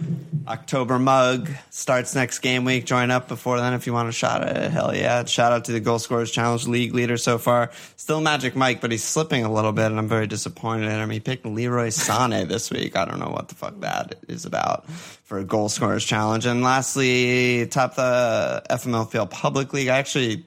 October 0.47 1.01
mug 1.01 1.51
starts 1.71 2.15
next 2.15 2.39
game 2.39 2.65
week. 2.65 2.87
Join 2.87 3.11
up 3.11 3.27
before 3.27 3.59
then 3.59 3.73
if 3.73 3.87
you 3.89 3.93
want 3.93 4.09
a 4.09 4.13
shot 4.13 4.43
at 4.43 4.57
it. 4.57 4.71
Hell 4.71 4.95
yeah. 4.95 5.25
Shout 5.25 5.53
out 5.53 5.65
to 5.65 5.73
the 5.73 5.81
Goal 5.81 5.99
Scorers 5.99 6.31
Challenge 6.31 6.69
League 6.69 6.95
leader 6.95 7.17
so 7.17 7.37
far. 7.37 7.73
Still 7.97 8.21
Magic 8.21 8.55
Mike, 8.55 8.81
but 8.81 8.93
he's 8.93 9.03
slipping 9.03 9.45
a 9.45 9.53
little 9.53 9.73
bit, 9.73 9.87
and 9.87 9.99
I'm 9.99 10.09
very 10.09 10.29
disappointed 10.29 10.85
in 10.85 11.01
him. 11.01 11.11
He 11.11 11.19
picked 11.19 11.45
Leroy 11.45 11.89
Sané 11.89 12.47
this 12.47 12.71
week. 12.71 12.97
I 12.97 13.05
don't 13.05 13.19
know 13.19 13.31
what 13.31 13.49
the 13.49 13.57
fuck 13.57 13.81
that 13.81 14.19
is 14.29 14.45
about 14.45 14.85
for 15.29 15.37
a 15.37 15.45
Goal 15.45 15.69
Scorers 15.69 16.07
Challenge. 16.07 16.47
And 16.47 16.63
lastly, 16.63 17.67
top 17.67 17.97
the 17.97 18.63
FML 18.71 19.11
Field 19.11 19.29
Public 19.29 19.75
League. 19.75 19.89
I 19.89 19.99
actually 19.99 20.47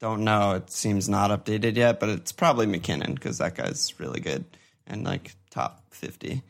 don't 0.00 0.24
know. 0.24 0.52
It 0.52 0.70
seems 0.70 1.10
not 1.10 1.30
updated 1.30 1.76
yet, 1.76 2.00
but 2.00 2.08
it's 2.08 2.32
probably 2.32 2.66
McKinnon 2.66 3.14
because 3.14 3.36
that 3.36 3.54
guy's 3.54 4.00
really 4.00 4.20
good 4.20 4.46
and 4.86 5.04
like 5.04 5.34
top 5.50 5.84
50. 5.90 6.42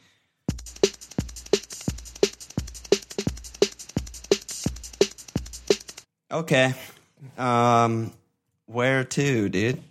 Okay. 6.30 6.74
Um, 7.36 8.12
where 8.66 9.02
to, 9.02 9.48
dude? 9.48 9.82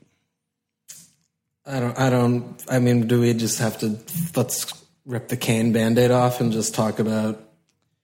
I 1.66 1.82
don't. 1.82 2.00
I 2.00 2.10
don't. 2.10 2.64
I 2.70 2.80
mean, 2.80 3.08
do 3.08 3.20
we 3.20 3.34
just 3.34 3.60
have 3.60 3.78
to 3.80 4.00
let's 4.38 4.72
rip 5.06 5.28
the 5.28 5.36
Kane 5.36 5.74
band-aid 5.74 6.12
off 6.12 6.40
and 6.40 6.54
just 6.54 6.74
talk 6.74 7.00
about 7.00 7.47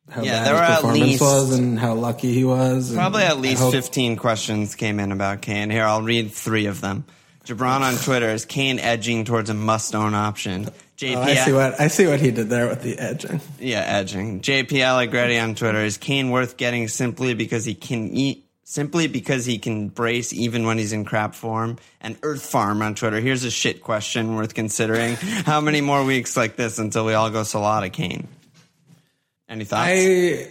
how 0.10 0.22
Yeah, 0.22 0.44
bad 0.44 0.46
there 0.46 0.54
his 0.54 0.60
were 0.60 0.64
at 0.66 0.76
performance 0.76 1.02
least- 1.04 1.22
was 1.22 1.58
and 1.60 1.80
how 1.80 1.94
lucky 1.94 2.34
he 2.34 2.44
was? 2.44 2.94
Probably 2.94 3.24
at 3.24 3.40
least 3.40 3.62
hope- 3.62 3.74
15 3.74 4.16
questions 4.18 4.76
came 4.76 5.00
in 5.00 5.12
about 5.12 5.42
Kane. 5.42 5.70
Here, 5.70 5.86
I'll 5.86 6.02
read 6.02 6.32
three 6.32 6.66
of 6.66 6.82
them. 6.82 7.06
Jabron 7.46 7.82
on 7.82 7.96
Twitter 7.96 8.30
is 8.30 8.46
Kane 8.46 8.80
edging 8.80 9.26
towards 9.26 9.50
a 9.50 9.54
must-own 9.54 10.14
option. 10.14 10.70
JP, 10.98 11.16
Oh, 11.18 11.22
I 11.24 11.36
see 11.36 11.52
what 11.52 11.82
I 11.82 11.88
see 11.88 12.08
what 12.08 12.22
he 12.22 12.32
did 12.32 12.50
there 12.50 12.68
with 12.70 12.84
the 12.84 12.98
edging. 12.98 13.42
yeah, 13.60 13.80
edging. 13.86 14.40
JP 14.42 14.82
Allegretti 14.82 15.38
on 15.40 15.54
Twitter 15.56 15.80
is 15.84 15.98
Kane 15.98 16.30
worth 16.30 16.56
getting 16.56 16.88
simply 16.88 17.34
because 17.34 17.66
he 17.66 17.74
can 17.74 18.10
eat, 18.12 18.46
simply 18.64 19.08
because 19.08 19.46
he 19.46 19.58
can 19.58 19.90
brace 19.90 20.32
even 20.32 20.66
when 20.66 20.78
he's 20.78 20.94
in 20.94 21.04
crap 21.04 21.36
form. 21.36 21.78
And 22.00 22.16
Earth 22.24 22.46
Farm 22.46 22.82
on 22.82 22.96
Twitter, 22.96 23.20
here's 23.20 23.44
a 23.44 23.52
shit 23.52 23.82
question 23.84 24.36
worth 24.36 24.54
considering: 24.54 25.16
How 25.46 25.60
many 25.60 25.82
more 25.82 26.06
weeks 26.06 26.38
like 26.38 26.56
this 26.56 26.78
until 26.80 27.04
we 27.06 27.14
all 27.14 27.30
go 27.30 27.44
Salah 27.44 27.82
to 27.82 27.90
Kane? 27.90 28.28
Any 29.54 29.66
thoughts? 29.66 29.88
I 29.88 30.48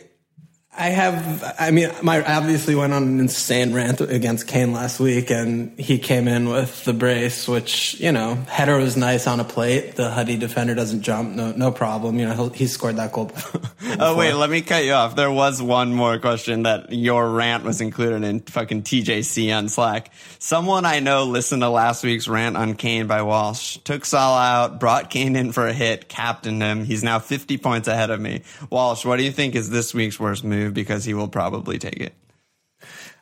I 0.75 0.88
have 0.88 1.55
I 1.59 1.71
mean 1.71 1.91
my 2.02 2.25
obviously 2.25 2.75
went 2.75 2.95
on 2.95 3.02
an 3.02 3.21
insane 3.21 3.75
rant 3.75 4.00
against 4.00 4.47
Kane 4.47 4.73
last 4.73 5.00
week 5.00 5.31
and 5.31 5.79
he 5.79 5.99
came 5.99 6.26
in 6.26 6.49
with 6.49 6.85
the 6.87 6.95
brace 6.95 7.47
which 7.47 8.00
you 8.00 8.11
know 8.11 8.37
header 8.49 8.79
was 8.79 8.97
nice 8.97 9.26
on 9.26 9.38
a 9.38 9.45
plate 9.45 9.97
the 9.97 10.11
Huddy 10.11 10.38
defender 10.38 10.75
doesn't 10.75 11.02
jump 11.02 11.35
no 11.35 11.52
no 11.52 11.73
problem 11.73 12.19
you 12.19 12.26
know 12.26 12.49
he 12.49 12.67
scored 12.67 12.97
that 12.97 13.12
goal 13.12 13.31
Oh 13.99 14.17
wait, 14.17 14.33
let 14.33 14.49
me 14.49 14.62
cut 14.62 14.85
you 14.85 14.93
off. 14.93 15.17
There 15.17 15.31
was 15.31 15.61
one 15.61 15.93
more 15.93 16.19
question 16.19 16.62
that 16.62 16.93
your 16.93 17.29
rant 17.29 17.64
was 17.64 17.81
included 17.81 18.25
in 18.25 18.41
fucking 18.41 18.83
TJC 18.85 19.57
on 19.57 19.69
Slack. 19.69 20.12
Someone 20.38 20.87
I 20.87 21.00
know 21.00 21.25
listened 21.25 21.62
to 21.62 21.69
last 21.69 22.02
week's 22.02 22.26
rant 22.26 22.57
on 22.57 22.75
Kane 22.75 23.07
by 23.07 23.23
Walsh. 23.23 23.79
Took 23.79 24.05
Salah 24.05 24.41
out, 24.41 24.81
brought 24.81 25.11
Kane 25.11 25.37
in 25.37 25.52
for 25.52 25.67
a 25.67 25.73
hit, 25.73 26.09
captained 26.09 26.62
him. 26.62 26.85
He's 26.85 27.02
now 27.02 27.19
50 27.19 27.59
points 27.59 27.88
ahead 27.88 28.11
of 28.11 28.21
me. 28.21 28.43
Walsh, 28.71 29.05
what 29.05 29.19
do 29.19 29.25
you 29.25 29.33
think 29.33 29.55
is 29.55 29.69
this 29.69 29.93
week's 29.93 30.19
worst 30.19 30.45
move? 30.45 30.62
Because 30.71 31.04
he 31.04 31.14
will 31.14 31.28
probably 31.28 31.78
take 31.78 32.00
it. 32.00 32.14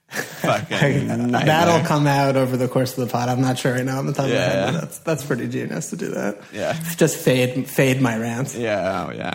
Fucking 0.08 1.06
that'll 1.32 1.86
come 1.86 2.06
out 2.08 2.34
over 2.36 2.56
the 2.56 2.66
course 2.66 2.98
of 2.98 3.06
the 3.06 3.12
pod 3.12 3.28
I'm 3.28 3.40
not 3.40 3.58
sure 3.58 3.72
right 3.74 3.84
now 3.84 3.98
on 3.98 4.06
the 4.06 4.12
top 4.12 4.24
of 4.24 4.30
my 4.32 4.36
Yeah, 4.36 4.50
head 4.50 4.72
but 4.74 4.80
that's 4.80 4.98
that's 4.98 5.24
pretty 5.24 5.46
genius 5.46 5.90
to 5.90 5.96
do 5.96 6.08
that 6.08 6.38
Yeah. 6.52 6.72
just 6.96 7.16
fade 7.16 7.68
fade 7.70 8.00
my 8.02 8.18
rants 8.18 8.56
Yeah, 8.56 9.06
oh 9.08 9.12
yeah. 9.12 9.34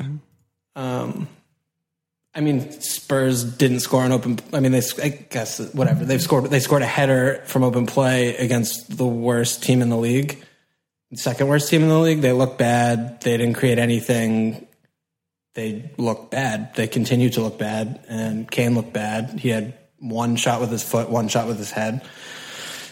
Um, 0.75 1.29
I 2.33 2.41
mean, 2.41 2.69
Spurs 2.81 3.45
didn't 3.45 3.79
score 3.79 4.03
an 4.03 4.11
open. 4.11 4.37
I 4.51 4.59
mean, 4.59 4.73
they. 4.73 4.81
I 5.01 5.07
guess 5.07 5.59
whatever 5.73 6.03
they've 6.03 6.21
scored. 6.21 6.43
They 6.51 6.59
scored 6.59 6.81
a 6.81 6.85
header 6.85 7.41
from 7.45 7.63
open 7.63 7.85
play 7.85 8.35
against 8.35 8.97
the 8.97 9.05
worst 9.07 9.63
team 9.63 9.81
in 9.81 9.87
the 9.87 9.95
league, 9.95 10.43
second 11.13 11.47
worst 11.47 11.69
team 11.69 11.83
in 11.83 11.87
the 11.87 11.97
league. 11.97 12.19
They 12.19 12.33
look 12.33 12.57
bad. 12.57 13.21
They 13.21 13.37
didn't 13.37 13.53
create 13.53 13.79
anything. 13.79 14.67
They 15.55 15.89
look 15.97 16.29
bad. 16.31 16.75
They 16.75 16.87
continue 16.87 17.29
to 17.31 17.41
look 17.41 17.57
bad. 17.57 18.05
And 18.07 18.49
Kane 18.49 18.75
looked 18.75 18.93
bad. 18.93 19.39
He 19.39 19.49
had 19.49 19.73
one 19.99 20.35
shot 20.35 20.61
with 20.61 20.69
his 20.69 20.83
foot, 20.83 21.09
one 21.09 21.27
shot 21.29 21.47
with 21.47 21.57
his 21.57 21.71
head 21.71 22.03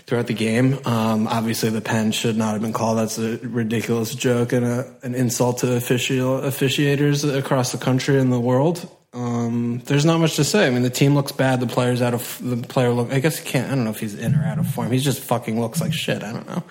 throughout 0.05 0.27
the 0.27 0.33
game. 0.33 0.79
Um, 0.85 1.27
obviously, 1.27 1.69
the 1.69 1.81
pen 1.81 2.11
should 2.11 2.35
not 2.37 2.53
have 2.53 2.61
been 2.61 2.73
called. 2.73 2.97
That's 2.97 3.17
a 3.19 3.37
ridiculous 3.39 4.15
joke 4.15 4.53
and 4.53 4.65
a, 4.65 4.95
an 5.03 5.13
insult 5.13 5.59
to 5.59 5.75
official 5.75 6.39
officiators 6.41 7.23
across 7.37 7.71
the 7.71 7.77
country 7.77 8.19
and 8.19 8.31
the 8.31 8.39
world. 8.39 8.89
Um, 9.13 9.81
there's 9.85 10.05
not 10.05 10.19
much 10.19 10.37
to 10.37 10.43
say. 10.43 10.65
I 10.65 10.69
mean, 10.71 10.81
the 10.81 10.89
team 10.89 11.13
looks 11.13 11.31
bad. 11.31 11.59
The 11.59 11.67
player's 11.67 12.01
out 12.01 12.13
of 12.15 12.39
the 12.41 12.57
player 12.65 12.89
look. 12.91 13.11
I 13.13 13.19
guess 13.19 13.37
he 13.37 13.47
can't. 13.47 13.71
I 13.71 13.75
don't 13.75 13.83
know 13.83 13.91
if 13.91 13.99
he's 13.99 14.15
in 14.15 14.33
or 14.35 14.43
out 14.43 14.57
of 14.57 14.67
form. 14.67 14.89
He's 14.91 15.03
just 15.03 15.19
fucking 15.21 15.59
looks 15.59 15.79
like 15.81 15.93
shit. 15.93 16.23
I 16.23 16.31
don't 16.33 16.47
know. 16.47 16.63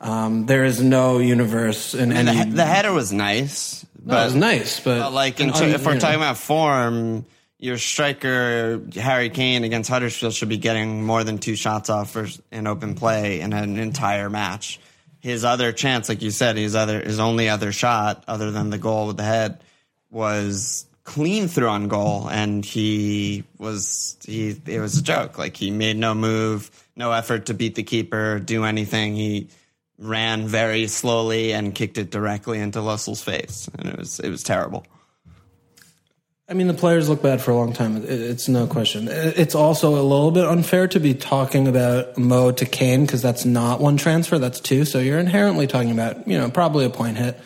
Um, 0.00 0.44
there 0.46 0.64
is 0.64 0.82
no 0.82 1.18
universe 1.18 1.94
in 1.94 2.12
And 2.12 2.28
any. 2.28 2.50
the, 2.50 2.56
the 2.56 2.66
header 2.66 2.92
was 2.92 3.12
nice. 3.12 3.86
No, 4.06 4.20
it 4.20 4.24
was 4.24 4.34
nice, 4.34 4.80
but, 4.80 5.00
But 5.00 5.12
like, 5.12 5.40
in 5.40 5.50
un- 5.50 5.68
if 5.70 5.84
we're 5.84 5.94
know. 5.94 6.00
talking 6.00 6.16
about 6.16 6.38
form, 6.38 7.26
your 7.58 7.78
striker 7.78 8.80
Harry 8.94 9.30
Kane 9.30 9.64
against 9.64 9.90
Huddersfield 9.90 10.34
should 10.34 10.48
be 10.48 10.58
getting 10.58 11.04
more 11.04 11.24
than 11.24 11.38
two 11.38 11.56
shots 11.56 11.90
off 11.90 12.10
for 12.10 12.28
an 12.52 12.66
open 12.66 12.94
play 12.94 13.40
in 13.40 13.52
an 13.52 13.78
entire 13.78 14.30
match. 14.30 14.78
His 15.20 15.44
other 15.44 15.72
chance, 15.72 16.08
like 16.08 16.22
you 16.22 16.30
said, 16.30 16.56
his 16.56 16.74
other 16.76 17.00
his 17.00 17.18
only 17.18 17.48
other 17.48 17.72
shot, 17.72 18.22
other 18.28 18.50
than 18.50 18.70
the 18.70 18.78
goal 18.78 19.08
with 19.08 19.16
the 19.16 19.24
head, 19.24 19.60
was 20.10 20.86
clean 21.04 21.48
through 21.48 21.68
on 21.68 21.88
goal, 21.88 22.28
and 22.28 22.64
he 22.64 23.44
was 23.58 24.16
he. 24.24 24.54
It 24.66 24.78
was 24.80 24.98
a 24.98 25.02
joke. 25.02 25.38
Like 25.38 25.56
he 25.56 25.70
made 25.70 25.96
no 25.96 26.14
move, 26.14 26.70
no 26.94 27.10
effort 27.12 27.46
to 27.46 27.54
beat 27.54 27.74
the 27.74 27.82
keeper, 27.82 28.38
do 28.38 28.64
anything. 28.64 29.16
He 29.16 29.48
ran 29.98 30.46
very 30.46 30.86
slowly 30.86 31.52
and 31.52 31.74
kicked 31.74 31.98
it 31.98 32.10
directly 32.10 32.58
into 32.58 32.80
Lössl's 32.80 33.22
face, 33.22 33.68
and 33.78 33.88
it 33.88 33.98
was 33.98 34.20
it 34.20 34.30
was 34.30 34.42
terrible. 34.42 34.86
I 36.48 36.54
mean, 36.54 36.68
the 36.68 36.74
players 36.74 37.08
look 37.08 37.22
bad 37.22 37.40
for 37.40 37.50
a 37.50 37.56
long 37.56 37.72
time. 37.72 38.04
It's 38.06 38.46
no 38.46 38.68
question. 38.68 39.08
It's 39.10 39.56
also 39.56 40.00
a 40.00 40.02
little 40.02 40.30
bit 40.30 40.44
unfair 40.44 40.86
to 40.88 41.00
be 41.00 41.12
talking 41.12 41.66
about 41.66 42.16
Mo 42.16 42.52
to 42.52 42.64
Kane 42.64 43.04
because 43.04 43.20
that's 43.20 43.44
not 43.44 43.80
one 43.80 43.96
transfer, 43.96 44.38
that's 44.38 44.60
two. 44.60 44.84
So 44.84 45.00
you're 45.00 45.18
inherently 45.18 45.66
talking 45.66 45.90
about, 45.90 46.28
you 46.28 46.38
know, 46.38 46.48
probably 46.48 46.84
a 46.84 46.90
point 46.90 47.16
hit, 47.16 47.40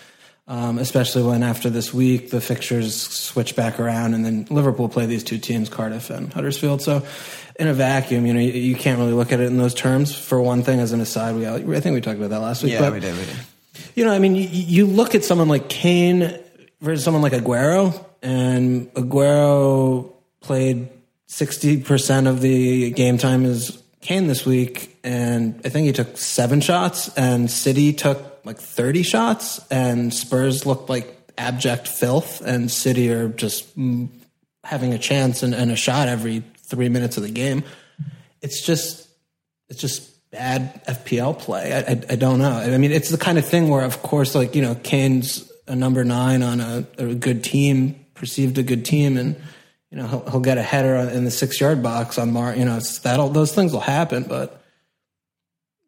um, 0.49 0.77
especially 0.77 1.23
when 1.23 1.43
after 1.43 1.71
this 1.71 1.95
week 1.95 2.29
the 2.29 2.43
fixtures 2.43 2.95
switch 2.95 3.57
back 3.57 3.81
around 3.81 4.13
and 4.13 4.23
then 4.23 4.47
Liverpool 4.51 4.91
play 4.91 5.07
these 5.07 5.25
two 5.25 5.39
teams, 5.39 5.71
Cardiff 5.71 6.11
and 6.11 6.31
Huddersfield. 6.31 6.83
So 6.83 7.03
in 7.61 7.69
a 7.69 7.75
vacuum, 7.75 8.25
you 8.25 8.33
know, 8.33 8.41
you, 8.41 8.53
you 8.53 8.75
can't 8.75 8.99
really 8.99 9.13
look 9.13 9.33
at 9.33 9.39
it 9.39 9.45
in 9.45 9.59
those 9.59 9.75
terms. 9.75 10.17
For 10.17 10.41
one 10.41 10.63
thing, 10.63 10.81
as 10.81 10.93
an 10.93 11.01
aside, 11.03 11.37
we 11.37 11.47
I 11.47 11.81
think 11.81 11.95
we 11.95 12.01
talked 12.01 12.17
about 12.17 12.31
that 12.31 12.41
last 12.41 12.63
week. 12.63 12.73
Yeah, 12.73 12.81
but- 12.81 12.95
we 12.95 13.01
did. 13.01 13.15
We 13.15 13.25
did. 13.27 13.37
you 13.95 14.05
know, 14.07 14.13
I 14.13 14.19
mean, 14.19 14.35
you, 14.35 14.49
you 14.49 14.87
look 14.87 15.15
at 15.15 15.25
someone 15.25 15.49
like 15.49 15.69
Kane 15.69 16.41
versus 16.81 17.05
someone 17.05 17.23
like 17.23 17.35
Aguero, 17.35 18.03
and 18.23 18.93
Aguero 18.95 20.11
played 20.41 20.89
60% 21.29 22.27
of 22.27 22.41
the 22.41 22.91
game 22.93 23.19
time 23.19 23.45
as 23.45 23.81
Kane 24.01 24.27
this 24.27 24.47
week, 24.47 24.99
and 25.05 25.61
I 25.63 25.69
think 25.69 25.87
he 25.87 25.93
took 25.93 26.17
seven 26.17 26.63
shots, 26.63 27.15
and 27.15 27.51
City 27.51 27.93
took 27.93 28.41
like 28.47 28.59
30 28.59 29.03
shots, 29.03 29.61
and 29.71 30.15
Spurs 30.15 30.65
looked 30.65 30.89
like 30.89 31.31
abject 31.37 31.87
filth, 31.89 32.41
and 32.41 32.71
City 32.71 33.13
are 33.13 33.29
just 33.29 33.79
mm, 33.79 34.09
having 34.65 34.95
a 34.95 34.99
chance 34.99 35.43
and, 35.43 35.55
and 35.55 35.71
a 35.71 35.77
shot 35.77 36.09
every 36.09 36.43
three 36.71 36.89
minutes 36.89 37.17
of 37.17 37.23
the 37.23 37.31
game. 37.31 37.65
It's 38.41 38.65
just 38.65 39.09
it's 39.69 39.81
just 39.81 40.11
bad 40.31 40.85
FPL 40.87 41.39
play. 41.39 41.73
I, 41.73 41.79
I, 41.79 42.03
I 42.11 42.17
don't 42.17 42.39
know. 42.39 42.53
I 42.53 42.79
mean, 42.79 42.93
it's 42.93 43.11
the 43.11 43.19
kind 43.19 43.39
of 43.39 43.45
thing 43.45 43.69
where, 43.69 43.85
of 43.85 44.03
course, 44.03 44.35
like 44.35 44.55
you 44.55 44.63
know, 44.63 44.75
Kane's 44.77 45.51
a 45.67 45.77
number 45.77 46.05
nine 46.05 46.43
on 46.43 46.61
a, 46.61 46.87
a 46.99 47.15
good 47.15 47.45
team, 47.45 48.05
perceived 48.15 48.59
a 48.59 48.63
good 48.63 48.85
team, 48.85 49.17
and 49.17 49.37
you 49.91 49.99
know 49.99 50.07
he'll, 50.07 50.31
he'll 50.31 50.41
get 50.41 50.59
a 50.59 50.63
header 50.63 50.97
in 50.97 51.25
the 51.25 51.31
six 51.31 51.61
yard 51.61 51.83
box 51.83 52.19
on 52.19 52.33
Mar. 52.33 52.55
You 52.57 52.65
know, 52.65 52.81
that'll 52.81 53.29
those 53.29 53.55
things 53.55 53.73
will 53.73 53.81
happen, 53.81 54.25
but 54.25 54.65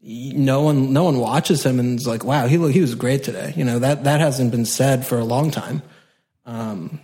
no 0.03 0.63
one 0.63 0.93
no 0.93 1.05
one 1.05 1.19
watches 1.19 1.65
him 1.65 1.79
and 1.79 1.99
is 1.99 2.07
like, 2.07 2.25
wow, 2.25 2.47
he 2.47 2.57
he 2.73 2.81
was 2.81 2.95
great 2.95 3.23
today. 3.23 3.55
You 3.57 3.65
know 3.65 3.79
that 3.79 4.05
that 4.05 4.21
hasn't 4.21 4.51
been 4.51 4.67
said 4.67 5.07
for 5.07 5.19
a 5.19 5.25
long 5.25 5.51
time. 5.51 5.83
Um, 6.45 7.01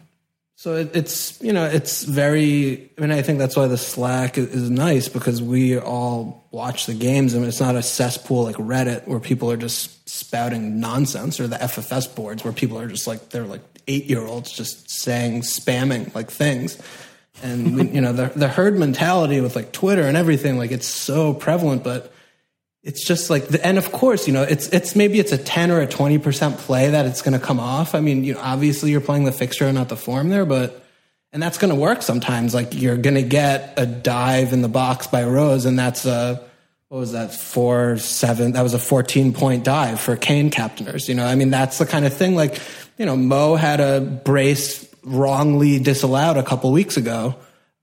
so 0.58 0.74
it, 0.74 0.96
it's 0.96 1.40
you 1.40 1.52
know 1.52 1.66
it's 1.66 2.02
very. 2.02 2.90
I 2.98 3.00
mean, 3.00 3.12
I 3.12 3.22
think 3.22 3.38
that's 3.38 3.54
why 3.54 3.68
the 3.68 3.78
Slack 3.78 4.36
is, 4.36 4.48
is 4.48 4.68
nice 4.68 5.06
because 5.06 5.40
we 5.40 5.78
all 5.78 6.48
watch 6.50 6.86
the 6.86 6.94
games 6.94 7.34
and 7.34 7.44
it's 7.44 7.60
not 7.60 7.76
a 7.76 7.82
cesspool 7.82 8.42
like 8.42 8.56
Reddit 8.56 9.06
where 9.06 9.20
people 9.20 9.52
are 9.52 9.56
just 9.56 10.08
spouting 10.08 10.80
nonsense 10.80 11.38
or 11.38 11.46
the 11.46 11.58
FFS 11.58 12.12
boards 12.12 12.42
where 12.42 12.52
people 12.52 12.76
are 12.76 12.88
just 12.88 13.06
like 13.06 13.28
they're 13.28 13.46
like 13.46 13.60
eight 13.86 14.06
year 14.06 14.26
olds 14.26 14.50
just 14.50 14.90
saying 14.90 15.42
spamming 15.42 16.12
like 16.12 16.28
things. 16.28 16.76
And 17.40 17.76
we, 17.76 17.90
you 17.90 18.00
know 18.00 18.12
the 18.12 18.32
the 18.34 18.48
herd 18.48 18.76
mentality 18.76 19.40
with 19.40 19.54
like 19.54 19.70
Twitter 19.70 20.02
and 20.02 20.16
everything 20.16 20.58
like 20.58 20.72
it's 20.72 20.88
so 20.88 21.34
prevalent, 21.34 21.84
but 21.84 22.12
it's 22.82 23.04
just 23.04 23.28
like 23.28 23.48
the, 23.48 23.64
and 23.66 23.78
of 23.78 23.90
course 23.92 24.26
you 24.26 24.32
know 24.32 24.42
it's 24.42 24.68
it's 24.68 24.94
maybe 24.94 25.18
it's 25.18 25.32
a 25.32 25.38
10 25.38 25.70
or 25.70 25.80
a 25.80 25.86
20% 25.86 26.58
play 26.58 26.90
that 26.90 27.06
it's 27.06 27.22
going 27.22 27.38
to 27.38 27.44
come 27.44 27.60
off. 27.60 27.94
I 27.94 28.00
mean 28.00 28.24
you 28.24 28.34
know 28.34 28.40
obviously 28.40 28.90
you're 28.90 29.00
playing 29.00 29.24
the 29.24 29.32
fixture 29.32 29.66
and 29.66 29.74
not 29.74 29.88
the 29.88 29.96
form 29.96 30.28
there 30.28 30.44
but 30.44 30.84
and 31.32 31.42
that's 31.42 31.58
going 31.58 31.74
to 31.74 31.78
work 31.78 32.02
sometimes. 32.02 32.54
Like 32.54 32.74
you're 32.74 32.96
going 32.96 33.16
to 33.16 33.22
get 33.22 33.74
a 33.76 33.84
dive 33.84 34.52
in 34.52 34.62
the 34.62 34.68
box 34.68 35.06
by 35.06 35.24
rose 35.24 35.66
and 35.66 35.78
that's 35.78 36.06
a 36.06 36.42
what 36.88 36.98
was 36.98 37.12
that 37.12 37.34
four 37.34 37.98
seven 37.98 38.52
that 38.52 38.62
was 38.62 38.74
a 38.74 38.78
14 38.78 39.34
point 39.34 39.62
dive 39.64 40.00
for 40.00 40.16
kane 40.16 40.50
captainers 40.50 41.08
you 41.08 41.14
know? 41.14 41.26
I 41.26 41.34
mean 41.34 41.50
that's 41.50 41.78
the 41.78 41.86
kind 41.86 42.06
of 42.06 42.14
thing 42.14 42.34
like 42.34 42.60
you 42.96 43.06
know 43.06 43.16
mo 43.16 43.56
had 43.56 43.80
a 43.80 44.00
brace 44.00 44.88
wrongly 45.02 45.78
disallowed 45.78 46.36
a 46.36 46.42
couple 46.42 46.70
weeks 46.72 46.96
ago. 46.96 47.34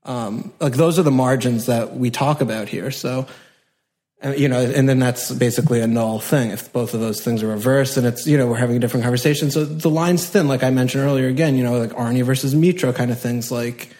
Um, 0.04 0.52
like 0.60 0.74
those 0.74 0.98
are 0.98 1.02
the 1.02 1.10
margins 1.10 1.66
that 1.66 1.96
we 1.96 2.10
talk 2.10 2.40
about 2.40 2.68
here. 2.68 2.90
So 2.90 3.26
Uh, 4.24 4.30
you 4.30 4.48
know, 4.48 4.60
and 4.60 4.88
then 4.88 4.98
that's 4.98 5.30
basically 5.30 5.80
a 5.80 5.86
null 5.86 6.18
thing 6.18 6.50
if 6.50 6.72
both 6.72 6.94
of 6.94 7.00
those 7.00 7.22
things 7.22 7.42
are 7.42 7.48
reversed, 7.48 7.98
and 7.98 8.06
it's 8.06 8.26
you 8.26 8.38
know 8.38 8.46
we're 8.46 8.56
having 8.56 8.76
a 8.76 8.78
different 8.78 9.04
conversation. 9.04 9.50
So 9.50 9.64
the 9.64 9.90
line's 9.90 10.26
thin, 10.26 10.48
like 10.48 10.62
I 10.62 10.70
mentioned 10.70 11.04
earlier. 11.04 11.28
Again, 11.28 11.54
you 11.54 11.62
know, 11.62 11.78
like 11.78 11.90
Arnie 11.90 12.24
versus 12.24 12.54
Mitro 12.54 12.94
kind 12.94 13.10
of 13.10 13.20
things. 13.20 13.52
Like, 13.52 13.90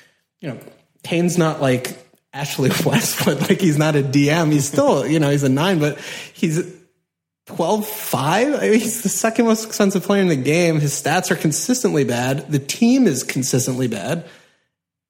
you 0.41 0.49
know, 0.49 0.59
Kane's 1.03 1.37
not 1.37 1.61
like 1.61 1.99
Ashley 2.33 2.71
Westwood. 2.87 3.43
Like 3.43 3.61
he's 3.61 3.77
not 3.77 3.95
a 3.95 4.03
DM. 4.03 4.51
He's 4.53 4.67
still, 4.67 5.07
you 5.07 5.21
know, 5.21 5.29
he's 5.31 5.43
a 5.43 5.51
nine, 5.51 5.81
but 5.81 5.99
he's 6.33 6.63
12 7.49 7.87
5. 7.87 8.55
I 8.55 8.61
mean, 8.71 8.81
he's 8.81 9.03
the 9.03 9.11
second 9.11 9.45
most 9.45 9.67
expensive 9.67 10.03
player 10.03 10.23
in 10.23 10.29
the 10.29 10.37
game. 10.37 10.81
His 10.81 10.93
stats 11.01 11.31
are 11.31 11.37
consistently 11.37 12.05
bad. 12.05 12.51
The 12.51 12.59
team 12.59 13.07
is 13.07 13.23
consistently 13.23 13.87
bad. 13.87 14.25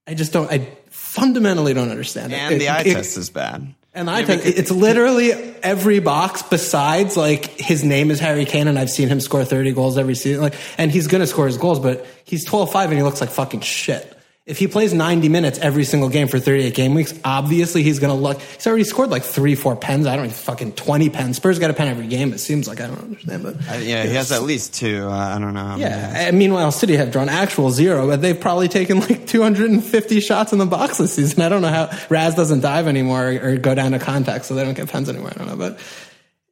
I 0.06 0.14
just 0.14 0.32
don't, 0.32 0.50
I 0.50 0.68
fundamentally 0.90 1.74
don't 1.74 1.90
understand 1.90 2.32
it. 2.32 2.36
And 2.36 2.60
the 2.60 2.66
It- 2.66 2.68
eye 2.70 2.80
it- 2.82 2.94
test 2.94 3.16
is 3.16 3.30
bad. 3.30 3.72
And 3.96 4.10
I 4.10 4.24
think 4.24 4.44
it's 4.44 4.70
literally 4.70 5.32
every 5.62 6.00
box 6.00 6.42
besides 6.42 7.16
like 7.16 7.46
his 7.58 7.82
name 7.82 8.10
is 8.10 8.20
Harry 8.20 8.44
Kane 8.44 8.68
and 8.68 8.78
I've 8.78 8.90
seen 8.90 9.08
him 9.08 9.20
score 9.20 9.44
30 9.44 9.72
goals 9.72 9.96
every 9.96 10.14
season. 10.14 10.42
Like, 10.42 10.54
and 10.76 10.90
he's 10.92 11.06
going 11.06 11.22
to 11.22 11.26
score 11.26 11.46
his 11.46 11.56
goals, 11.56 11.80
but 11.80 12.06
he's 12.24 12.44
12 12.44 12.70
5 12.70 12.90
and 12.90 12.98
he 12.98 13.02
looks 13.02 13.22
like 13.22 13.30
fucking 13.30 13.60
shit. 13.60 14.15
If 14.46 14.60
he 14.60 14.68
plays 14.68 14.94
90 14.94 15.28
minutes 15.28 15.58
every 15.58 15.82
single 15.82 16.08
game 16.08 16.28
for 16.28 16.38
38 16.38 16.72
game 16.72 16.94
weeks, 16.94 17.12
obviously 17.24 17.82
he's 17.82 17.98
going 17.98 18.14
to 18.14 18.20
look. 18.22 18.40
He's 18.40 18.64
already 18.68 18.84
scored 18.84 19.10
like 19.10 19.24
three, 19.24 19.56
four 19.56 19.74
pens. 19.74 20.06
I 20.06 20.14
don't 20.14 20.26
know, 20.26 20.30
fucking 20.32 20.74
20 20.74 21.10
pens. 21.10 21.36
Spurs 21.36 21.58
got 21.58 21.70
a 21.70 21.74
pen 21.74 21.88
every 21.88 22.06
game. 22.06 22.32
It 22.32 22.38
seems 22.38 22.68
like 22.68 22.80
I 22.80 22.86
don't 22.86 23.00
understand, 23.00 23.42
but 23.42 23.56
Uh, 23.68 23.78
yeah, 23.78 24.04
he 24.04 24.14
has 24.14 24.30
at 24.30 24.44
least 24.44 24.74
two. 24.74 25.08
Uh, 25.08 25.10
I 25.34 25.40
don't 25.40 25.52
know. 25.52 25.74
yeah. 25.78 26.30
Meanwhile, 26.30 26.70
City 26.70 26.94
have 26.96 27.10
drawn 27.10 27.28
actual 27.28 27.72
zero, 27.72 28.06
but 28.06 28.22
they've 28.22 28.38
probably 28.40 28.68
taken 28.68 29.00
like 29.00 29.26
250 29.26 30.20
shots 30.20 30.52
in 30.52 30.60
the 30.60 30.66
box 30.66 30.98
this 30.98 31.14
season. 31.14 31.42
I 31.42 31.48
don't 31.48 31.62
know 31.62 31.68
how 31.68 31.90
Raz 32.08 32.36
doesn't 32.36 32.60
dive 32.60 32.86
anymore 32.86 33.32
or, 33.32 33.48
or 33.50 33.56
go 33.56 33.74
down 33.74 33.90
to 33.92 33.98
contact, 33.98 34.44
so 34.44 34.54
they 34.54 34.62
don't 34.62 34.74
get 34.74 34.88
pens 34.88 35.08
anymore. 35.08 35.32
I 35.34 35.38
don't 35.38 35.48
know, 35.48 35.56
but 35.56 35.80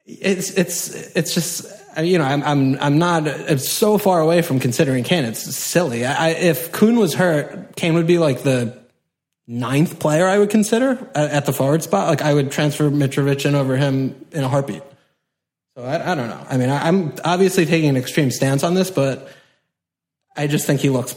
it's 0.05 0.51
it's 0.51 0.89
it's 1.17 1.33
just 1.33 1.65
you 1.99 2.19
know 2.19 2.25
I'm 2.25 2.43
I'm 2.43 2.79
I'm 2.81 2.99
not 2.99 3.27
it's 3.27 3.69
so 3.69 3.99
far 3.99 4.21
away 4.21 4.43
from 4.43 4.61
considering 4.61 5.05
Kane. 5.05 5.25
It's 5.25 5.57
silly. 5.57 6.05
I, 6.05 6.31
if 6.31 6.73
Kun 6.73 6.97
was 6.97 7.15
hurt, 7.15 7.77
Kane 7.77 7.95
would 7.95 8.07
be 8.07 8.19
like 8.19 8.43
the 8.43 8.79
ninth 9.47 9.99
player 9.99 10.27
I 10.27 10.39
would 10.39 10.51
consider 10.51 10.93
at, 11.15 11.31
at 11.31 11.47
the 11.47 11.53
forward 11.53 11.83
spot. 11.83 12.09
Like 12.09 12.23
I 12.23 12.35
would 12.35 12.51
transfer 12.51 12.91
Mitrovic 12.91 13.45
in 13.47 13.55
over 13.55 13.77
him 13.77 14.27
in 14.33 14.45
a 14.45 14.49
heartbeat. 14.49 14.83
So 15.77 15.85
I, 15.85 16.13
I 16.13 16.15
don't 16.15 16.29
know. 16.29 16.47
I 16.49 16.57
mean, 16.57 16.71
I, 16.71 16.87
I'm 16.87 17.15
obviously 17.25 17.67
taking 17.67 17.91
an 17.91 17.97
extreme 17.97 18.31
stance 18.31 18.63
on 18.63 18.75
this, 18.75 18.91
but 18.91 19.29
I 20.37 20.47
just 20.47 20.67
think 20.67 20.81
he 20.81 20.91
looks 20.91 21.17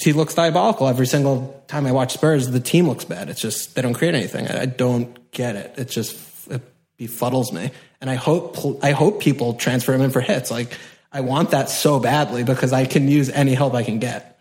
he 0.00 0.12
looks 0.12 0.34
diabolical 0.34 0.88
every 0.88 1.06
single 1.06 1.62
time 1.68 1.86
I 1.86 1.92
watch 1.92 2.14
Spurs. 2.14 2.48
The 2.48 2.60
team 2.60 2.88
looks 2.88 3.04
bad. 3.04 3.28
It's 3.28 3.40
just 3.40 3.74
they 3.74 3.82
don't 3.82 3.94
create 3.94 4.14
anything. 4.14 4.48
I, 4.48 4.62
I 4.62 4.66
don't 4.66 5.30
get 5.30 5.56
it. 5.56 5.74
It 5.76 5.88
just 5.88 6.16
it 6.50 6.62
befuddles 6.98 7.52
me, 7.52 7.70
and 8.00 8.08
I 8.08 8.14
hope 8.14 8.56
I 8.82 8.92
hope 8.92 9.20
people 9.20 9.54
transfer 9.54 9.92
him 9.94 10.00
in 10.00 10.10
for 10.10 10.20
hits. 10.20 10.50
Like 10.50 10.76
I 11.12 11.20
want 11.20 11.50
that 11.50 11.68
so 11.68 11.98
badly 11.98 12.44
because 12.44 12.72
I 12.72 12.86
can 12.86 13.08
use 13.08 13.28
any 13.30 13.54
help 13.54 13.74
I 13.74 13.82
can 13.82 13.98
get. 13.98 14.37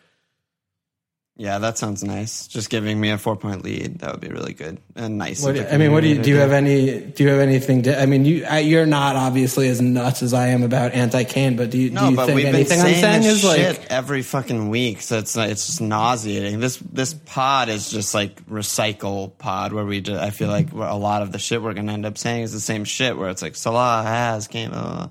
Yeah, 1.39 1.60
that 1.60 1.77
sounds 1.77 2.03
nice. 2.03 2.48
Just 2.48 2.72
giving 2.72 3.00
me 3.00 3.12
a 3.12 3.17
four 3.20 3.36
point 3.36 3.63
lead. 3.63 4.00
That 4.00 4.12
would 4.12 4.22
be 4.22 4.29
really 4.29 4.53
good 4.53 4.79
and 4.96 5.20
nice. 5.20 5.44
What, 5.44 5.72
I 5.72 5.77
mean, 5.77 5.91
what 5.91 6.01
do 6.01 6.08
you 6.08 6.20
do? 6.20 6.32
You 6.32 6.38
have 6.38 6.51
any? 6.51 7.00
Do 7.00 7.24
you 7.24 7.29
have 7.29 7.39
anything? 7.39 7.84
To, 7.84 8.01
I 8.01 8.08
mean, 8.08 8.25
you 8.25 8.44
I, 8.44 8.60
you're 8.60 8.88
not 8.88 9.15
obviously 9.15 9.67
as 9.67 9.79
nuts 9.79 10.24
as 10.24 10.34
I 10.34 10.48
am 10.48 10.63
about 10.63 10.94
anti 10.94 11.25
Kane, 11.25 11.56
but 11.56 11.70
do 11.70 11.77
you, 11.77 11.91
No, 11.91 12.10
do 12.10 12.10
you 12.10 12.25
think 12.25 12.44
anything 12.44 12.82
I'm 12.82 12.94
saying 12.96 13.22
this 13.22 13.44
is 13.44 13.46
like 13.46 13.86
every 13.91 14.24
fucking 14.24 14.70
week, 14.70 15.03
so 15.03 15.20
it's 15.20 15.38
it's 15.38 15.67
just 15.67 15.79
nauseating. 15.79 16.60
This 16.60 16.77
this 16.77 17.13
pod 17.13 17.70
is 17.70 17.91
just 17.91 18.15
like 18.15 18.44
recycle 18.48 19.38
pod 19.38 19.74
where 19.74 19.86
we. 19.86 20.01
Do, 20.01 20.17
I 20.17 20.32
feel 20.32 20.48
like 20.48 20.72
a 20.72 20.96
lot 20.96 21.22
of 21.22 21.32
the 21.32 21.38
shit 21.38 21.62
we're 21.62 21.74
gonna 21.74 21.94
end 21.94 22.08
up 22.08 22.17
saying 22.17 22.44
is 22.44 22.51
the 22.51 22.60
same 22.60 22.84
shit. 22.84 23.15
Where 23.15 23.29
it's 23.29 23.44
like 23.44 23.56
Salah 23.56 24.01
has 24.03 24.48
came. 24.48 24.72
Uh, 24.74 25.10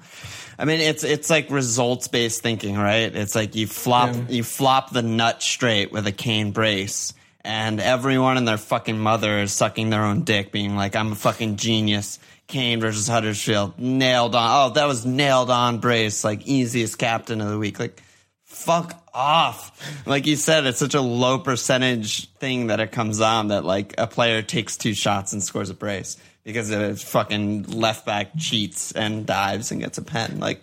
I 0.58 0.64
mean, 0.64 0.80
it's 0.80 1.04
it's 1.04 1.28
like 1.30 1.50
results 1.50 2.08
based 2.08 2.42
thinking, 2.42 2.76
right? 2.76 3.14
It's 3.14 3.34
like 3.34 3.54
you 3.54 3.66
flop 3.66 4.14
Yeah. 4.14 4.22
you 4.28 4.42
flop 4.44 4.90
the 4.92 5.02
nut 5.02 5.42
straight 5.42 5.92
with 5.92 6.06
a 6.06 6.12
Kane 6.12 6.52
brace. 6.52 7.12
And 7.44 7.80
everyone 7.80 8.38
and 8.38 8.48
their 8.48 8.56
fucking 8.56 8.98
mother 8.98 9.38
is 9.38 9.52
sucking 9.52 9.90
their 9.90 10.02
own 10.04 10.25
dick, 10.25 10.50
being 10.50 10.75
like, 10.75 10.96
"I'm 10.96 11.12
a 11.12 11.14
fucking 11.14 11.56
genius." 11.56 12.18
Kane 12.48 12.80
versus 12.80 13.06
Huddersfield, 13.08 13.78
nailed 13.78 14.34
on. 14.34 14.70
Oh, 14.70 14.75
that 14.75 14.86
was 14.86 15.04
nailed 15.06 15.50
on 15.50 15.78
brace, 15.78 16.25
like 16.25 16.42
easiest 16.46 16.96
captain 16.98 17.40
of 17.40 17.48
the 17.50 17.58
week. 17.58 17.78
Like, 17.78 18.02
fuck 18.44 19.00
off. 19.12 19.73
Like 20.06 20.26
you 20.26 20.36
said, 20.36 20.64
it's 20.66 20.78
such 20.78 20.95
a 20.95 21.00
low 21.00 21.38
percentage 21.38 22.30
thing 22.34 22.69
that 22.69 22.80
it 22.80 22.92
comes 22.92 23.21
on 23.21 23.49
that 23.49 23.64
like 23.64 23.95
a 23.99 24.06
player 24.06 24.42
takes 24.42 24.76
two 24.76 24.95
shots 24.95 25.32
and 25.32 25.42
scores 25.42 25.71
a 25.71 25.75
brace 25.75 26.16
because 26.47 26.71
of 26.71 27.02
fucking 27.02 27.65
left 27.65 28.06
back 28.06 28.30
cheats 28.39 28.93
and 28.93 29.26
dives 29.26 29.73
and 29.73 29.80
gets 29.80 29.99
a 29.99 30.02
pen. 30.02 30.39
Like, 30.39 30.63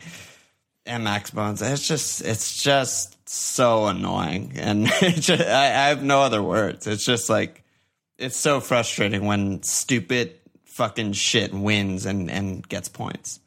and 0.85 1.03
Max 1.03 1.29
Bones. 1.29 1.61
It's 1.61 1.85
just, 1.85 2.21
it's 2.21 2.63
just 2.63 3.29
so 3.29 3.87
annoying, 3.87 4.53
and 4.55 4.87
it 5.01 5.19
just, 5.19 5.43
I, 5.43 5.65
I 5.65 5.89
have 5.89 6.01
no 6.01 6.21
other 6.21 6.41
words. 6.41 6.87
It's 6.87 7.05
just 7.05 7.29
like, 7.29 7.63
it's 8.17 8.37
so 8.37 8.61
frustrating 8.61 9.25
when 9.25 9.61
stupid 9.63 10.35
fucking 10.65 11.13
shit 11.13 11.53
wins 11.53 12.05
and 12.05 12.31
and 12.31 12.67
gets 12.67 12.89
points. 12.89 13.39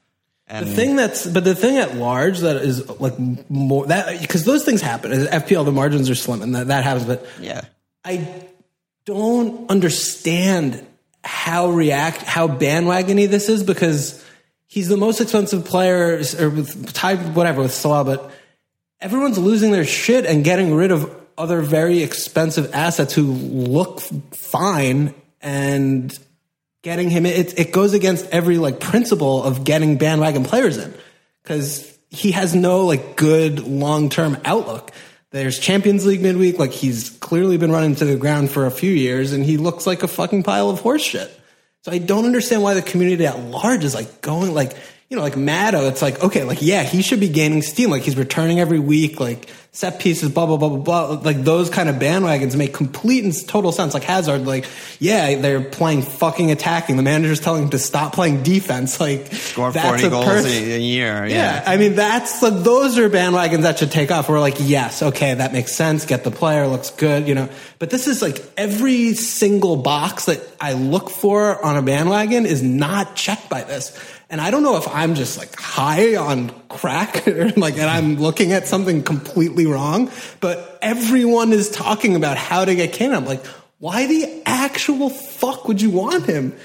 And 0.46 0.66
The 0.66 0.75
thing 0.75 0.96
that's, 0.96 1.27
but 1.27 1.44
the 1.44 1.55
thing 1.55 1.79
at 1.79 1.96
large 1.96 2.40
that 2.40 2.57
is 2.57 2.88
like 3.01 3.18
more 3.49 3.87
that 3.87 4.20
because 4.20 4.44
those 4.44 4.64
things 4.64 4.81
happen. 4.81 5.11
As 5.11 5.27
FPL, 5.29 5.64
the 5.64 5.72
margins 5.72 6.11
are 6.11 6.14
slim, 6.14 6.42
and 6.42 6.55
that, 6.55 6.66
that 6.68 6.85
happens. 6.85 7.07
But 7.07 7.27
yeah, 7.40 7.62
I 8.05 8.44
don't 9.05 9.70
understand 9.70 10.87
how 11.26 11.70
react 11.70 12.22
how 12.22 12.46
bandwagony 12.46 13.28
this 13.28 13.48
is 13.48 13.64
because 13.64 14.24
he's 14.66 14.88
the 14.88 14.96
most 14.96 15.20
expensive 15.20 15.64
player 15.64 16.22
or 16.38 16.50
with 16.50 16.92
tied 16.92 17.34
whatever 17.34 17.62
with 17.62 17.72
Salah, 17.72 18.04
but 18.04 18.30
everyone's 19.00 19.38
losing 19.38 19.72
their 19.72 19.84
shit 19.84 20.24
and 20.24 20.44
getting 20.44 20.74
rid 20.74 20.92
of 20.92 21.14
other 21.36 21.62
very 21.62 22.02
expensive 22.02 22.72
assets 22.72 23.12
who 23.12 23.24
look 23.24 24.00
fine 24.00 25.14
and 25.42 26.18
getting 26.82 27.10
him 27.10 27.26
it, 27.26 27.58
it 27.58 27.72
goes 27.72 27.92
against 27.92 28.26
every 28.30 28.58
like 28.58 28.78
principle 28.78 29.42
of 29.42 29.64
getting 29.64 29.98
bandwagon 29.98 30.44
players 30.44 30.78
in 30.78 30.94
because 31.42 31.98
he 32.10 32.32
has 32.32 32.54
no 32.54 32.86
like 32.86 33.16
good 33.16 33.66
long-term 33.66 34.38
outlook 34.44 34.92
there's 35.32 35.58
champions 35.58 36.06
league 36.06 36.22
midweek 36.22 36.58
like 36.58 36.72
he's 36.72 37.10
clearly 37.10 37.56
been 37.56 37.72
running 37.72 37.94
to 37.96 38.04
the 38.04 38.16
ground 38.16 38.50
for 38.50 38.66
a 38.66 38.70
few 38.70 38.92
years 38.92 39.32
and 39.32 39.44
he 39.44 39.56
looks 39.56 39.86
like 39.86 40.02
a 40.02 40.08
fucking 40.08 40.42
pile 40.42 40.70
of 40.70 40.80
horse 40.80 41.02
shit. 41.02 41.30
So 41.82 41.92
i 41.92 41.98
don't 41.98 42.24
understand 42.24 42.62
why 42.62 42.74
the 42.74 42.82
community 42.82 43.26
at 43.26 43.38
large 43.38 43.84
is 43.84 43.94
like 43.94 44.20
going 44.20 44.54
like 44.54 44.76
you 45.08 45.16
know 45.16 45.22
like 45.22 45.34
Maddo, 45.34 45.88
it's 45.88 46.02
like 46.02 46.22
okay 46.22 46.44
like 46.44 46.58
yeah 46.60 46.82
he 46.82 47.02
should 47.02 47.20
be 47.20 47.28
gaining 47.28 47.62
steam 47.62 47.90
like 47.90 48.02
he's 48.02 48.16
returning 48.16 48.60
every 48.60 48.80
week 48.80 49.20
like 49.20 49.48
set 49.76 50.00
pieces 50.00 50.30
blah 50.30 50.46
blah 50.46 50.56
blah 50.56 50.70
blah 50.70 50.78
blah 50.78 51.20
like 51.22 51.44
those 51.44 51.68
kind 51.68 51.90
of 51.90 51.96
bandwagons 51.96 52.56
make 52.56 52.72
complete 52.72 53.22
and 53.24 53.46
total 53.46 53.72
sense 53.72 53.92
like 53.92 54.04
hazard 54.04 54.46
like 54.46 54.64
yeah 55.00 55.38
they're 55.38 55.60
playing 55.60 56.00
fucking 56.00 56.50
attacking 56.50 56.96
the 56.96 57.02
manager's 57.02 57.40
telling 57.40 57.64
him 57.64 57.68
to 57.68 57.78
stop 57.78 58.14
playing 58.14 58.42
defense 58.42 58.98
like 59.00 59.26
score 59.34 59.70
forty 59.70 60.06
a 60.06 60.10
goals 60.10 60.46
a, 60.46 60.76
a 60.76 60.78
year. 60.78 61.26
yeah, 61.26 61.62
Yeah, 61.62 61.62
I 61.66 61.76
mean 61.76 61.94
that's 61.94 62.42
like 62.42 62.54
those 62.62 62.98
are 62.98 63.08
bandwagons 63.10 63.62
that 63.62 63.78
should 63.78 63.90
take 63.90 64.10
off. 64.10 64.28
We're 64.28 64.40
like, 64.40 64.56
yes, 64.58 65.02
okay, 65.02 65.34
that 65.34 65.52
makes 65.52 65.72
sense. 65.72 66.06
Get 66.06 66.24
the 66.24 66.30
player, 66.30 66.66
looks 66.66 66.90
good, 66.90 67.28
you 67.28 67.34
know. 67.34 67.48
But 67.78 67.90
this 67.90 68.06
is 68.06 68.22
like 68.22 68.42
every 68.56 69.14
single 69.14 69.76
box 69.76 70.26
that 70.26 70.40
I 70.60 70.72
look 70.72 71.10
for 71.10 71.62
on 71.64 71.76
a 71.76 71.82
bandwagon 71.82 72.46
is 72.46 72.62
not 72.62 73.14
checked 73.14 73.48
by 73.50 73.62
this. 73.62 73.96
And 74.28 74.40
I 74.40 74.50
don't 74.50 74.62
know 74.64 74.76
if 74.76 74.88
I'm 74.88 75.14
just 75.14 75.38
like 75.38 75.54
high 75.58 76.16
on 76.16 76.50
crack 76.68 77.28
or 77.28 77.50
like, 77.50 77.74
and 77.74 77.88
I'm 77.88 78.16
looking 78.16 78.52
at 78.52 78.66
something 78.66 79.02
completely 79.02 79.66
wrong. 79.66 80.10
But 80.40 80.78
everyone 80.82 81.52
is 81.52 81.70
talking 81.70 82.16
about 82.16 82.36
how 82.36 82.64
to 82.64 82.74
get 82.74 82.92
Kane. 82.92 83.12
I'm 83.12 83.24
like, 83.24 83.44
why 83.78 84.06
the 84.06 84.42
actual 84.44 85.10
fuck 85.10 85.68
would 85.68 85.80
you 85.80 85.90
want 85.90 86.26
him? 86.26 86.56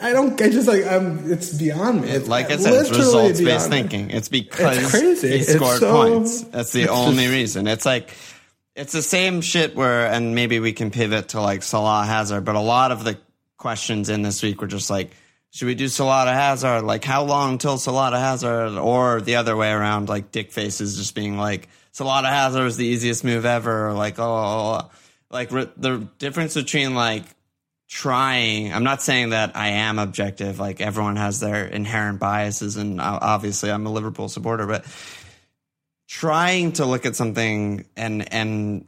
I 0.00 0.12
don't. 0.12 0.40
I 0.40 0.50
just 0.50 0.68
like. 0.68 0.84
I'm. 0.86 1.32
It's 1.32 1.52
beyond 1.58 2.02
me. 2.02 2.10
It's 2.10 2.28
like 2.28 2.48
I 2.48 2.58
said, 2.58 2.74
it's 2.74 2.90
results 2.90 3.40
based 3.40 3.70
me. 3.70 3.76
thinking. 3.78 4.10
It's 4.10 4.28
because 4.28 4.78
It's 4.78 4.90
crazy. 4.90 5.38
he 5.38 5.42
scored 5.42 5.80
so- 5.80 5.92
points. 5.92 6.42
That's 6.42 6.70
the 6.70 6.88
only 6.90 7.24
just- 7.24 7.34
reason. 7.34 7.66
It's 7.66 7.84
like 7.84 8.14
it's 8.76 8.92
the 8.92 9.02
same 9.02 9.40
shit 9.40 9.74
where, 9.74 10.06
and 10.06 10.32
maybe 10.36 10.60
we 10.60 10.72
can 10.72 10.92
pivot 10.92 11.30
to 11.30 11.40
like 11.40 11.64
Salah 11.64 12.04
Hazard, 12.06 12.44
but 12.44 12.54
a 12.54 12.60
lot 12.60 12.92
of 12.92 13.02
the 13.02 13.18
questions 13.56 14.08
in 14.08 14.22
this 14.22 14.44
week 14.44 14.60
were 14.60 14.68
just 14.68 14.90
like, 14.90 15.10
should 15.50 15.66
we 15.66 15.74
do 15.74 15.88
Salah 15.88 16.26
to 16.26 16.32
Hazard? 16.32 16.82
Like, 16.82 17.04
how 17.04 17.24
long 17.24 17.58
till 17.58 17.78
Salah 17.78 18.10
to 18.12 18.18
Hazard? 18.18 18.78
Or 18.78 19.20
the 19.20 19.36
other 19.36 19.56
way 19.56 19.70
around, 19.70 20.08
like 20.08 20.30
Dick 20.30 20.52
Faces 20.52 20.96
just 20.96 21.14
being 21.14 21.36
like, 21.36 21.68
Salah 21.92 22.22
to 22.22 22.28
Hazard 22.28 22.66
is 22.66 22.76
the 22.76 22.86
easiest 22.86 23.24
move 23.24 23.44
ever. 23.44 23.92
Like, 23.92 24.18
oh, 24.18 24.22
oh, 24.24 24.80
oh, 24.80 24.90
like 25.30 25.50
re- 25.52 25.70
the 25.76 26.08
difference 26.18 26.54
between 26.54 26.94
like 26.94 27.24
trying 27.88 28.72
i'm 28.72 28.84
not 28.84 29.02
saying 29.02 29.30
that 29.30 29.56
i 29.56 29.70
am 29.70 29.98
objective 29.98 30.60
like 30.60 30.80
everyone 30.80 31.16
has 31.16 31.40
their 31.40 31.66
inherent 31.66 32.20
biases 32.20 32.76
and 32.76 33.00
obviously 33.00 33.70
i'm 33.70 33.84
a 33.84 33.90
liverpool 33.90 34.28
supporter 34.28 34.64
but 34.64 34.84
trying 36.06 36.70
to 36.70 36.86
look 36.86 37.04
at 37.04 37.16
something 37.16 37.84
and 37.96 38.32
and 38.32 38.86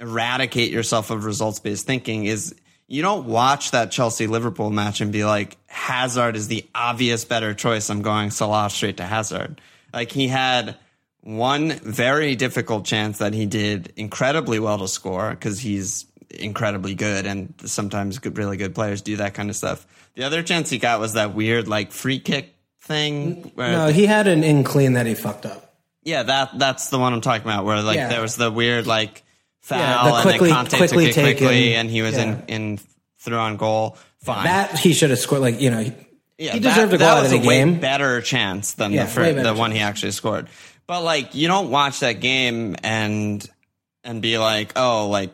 eradicate 0.00 0.72
yourself 0.72 1.10
of 1.10 1.24
results 1.24 1.60
based 1.60 1.86
thinking 1.86 2.24
is 2.24 2.56
you 2.86 3.02
don't 3.02 3.26
watch 3.26 3.70
that 3.72 3.90
Chelsea 3.90 4.26
Liverpool 4.26 4.70
match 4.70 5.00
and 5.00 5.12
be 5.12 5.24
like 5.24 5.56
Hazard 5.66 6.36
is 6.36 6.48
the 6.48 6.66
obvious 6.74 7.24
better 7.24 7.54
choice 7.54 7.88
I'm 7.90 8.02
going 8.02 8.30
Salah 8.30 8.68
straight 8.70 8.98
to 8.98 9.04
Hazard 9.04 9.60
like 9.92 10.10
he 10.12 10.28
had 10.28 10.76
one 11.20 11.70
very 11.72 12.36
difficult 12.36 12.84
chance 12.84 13.18
that 13.18 13.32
he 13.32 13.46
did 13.46 13.92
incredibly 13.96 14.58
well 14.58 14.78
to 14.78 14.88
score 14.88 15.30
because 15.30 15.58
he's 15.60 16.04
incredibly 16.30 16.94
good, 16.94 17.24
and 17.26 17.54
sometimes 17.64 18.18
good, 18.18 18.36
really 18.36 18.56
good 18.58 18.74
players 18.74 19.00
do 19.02 19.16
that 19.16 19.32
kind 19.34 19.48
of 19.48 19.56
stuff. 19.56 19.86
The 20.16 20.24
other 20.24 20.42
chance 20.42 20.68
he 20.68 20.78
got 20.78 21.00
was 21.00 21.14
that 21.14 21.34
weird 21.34 21.66
like 21.68 21.92
free 21.92 22.18
kick 22.18 22.54
thing. 22.82 23.52
No, 23.56 23.86
he 23.88 24.04
had 24.04 24.26
an 24.26 24.44
in 24.44 24.64
clean 24.64 24.92
that 24.94 25.06
he 25.06 25.14
fucked 25.14 25.46
up. 25.46 25.76
yeah, 26.02 26.24
that 26.24 26.58
that's 26.58 26.90
the 26.90 26.98
one 26.98 27.14
I'm 27.14 27.22
talking 27.22 27.46
about. 27.46 27.64
Where 27.64 27.80
like 27.80 27.96
Yeah. 27.96 28.08
there 28.08 28.20
was 28.20 28.36
the 28.36 28.50
weird 28.50 28.86
like 28.86 29.23
foul, 29.64 29.78
Yeah, 29.78 30.04
the 30.10 30.14
and 30.14 30.22
quickly- 30.22 30.48
then 30.50 30.66
Kanté 30.66 30.76
quickly 30.78 31.06
took 31.12 31.16
it 31.18 31.22
quickly, 31.38 31.46
taken- 31.48 31.80
and 31.80 31.90
he 31.90 32.02
was 32.02 32.14
yeah. 32.16 32.22
in 32.22 32.42
in 32.48 32.78
through 33.18 33.38
on 33.38 33.56
goal. 33.56 33.96
Fine. 34.22 34.44
That 34.44 34.78
he 34.78 34.92
should 34.94 35.10
have 35.10 35.18
scored. 35.18 35.40
Like 35.42 35.60
you 35.60 35.70
know, 35.70 35.80
he, 35.80 35.92
Yeah, 36.38 36.52
he 36.52 36.58
that- 36.60 36.68
deserved 36.74 36.92
to 36.92 36.98
go 36.98 37.04
that 37.04 37.16
out 37.18 37.24
of 37.24 37.30
the 37.30 37.36
a 37.38 37.40
way 37.46 37.58
game. 37.58 37.80
better 37.80 38.20
chance 38.20 38.72
than 38.74 38.92
Yeah, 38.92 39.04
the 39.04 39.10
fir- 39.10 39.22
way 39.22 39.32
better 39.34 39.52
the 39.52 39.54
one 39.54 39.70
he 39.72 39.80
actually 39.80 40.12
scored. 40.12 40.48
But 40.86 41.02
like, 41.02 41.34
you 41.34 41.48
don't 41.48 41.70
watch 41.70 42.00
that 42.00 42.20
game 42.20 42.76
and 42.82 43.44
and 44.04 44.20
be 44.22 44.36
like, 44.38 44.72
oh, 44.76 45.08
like 45.08 45.32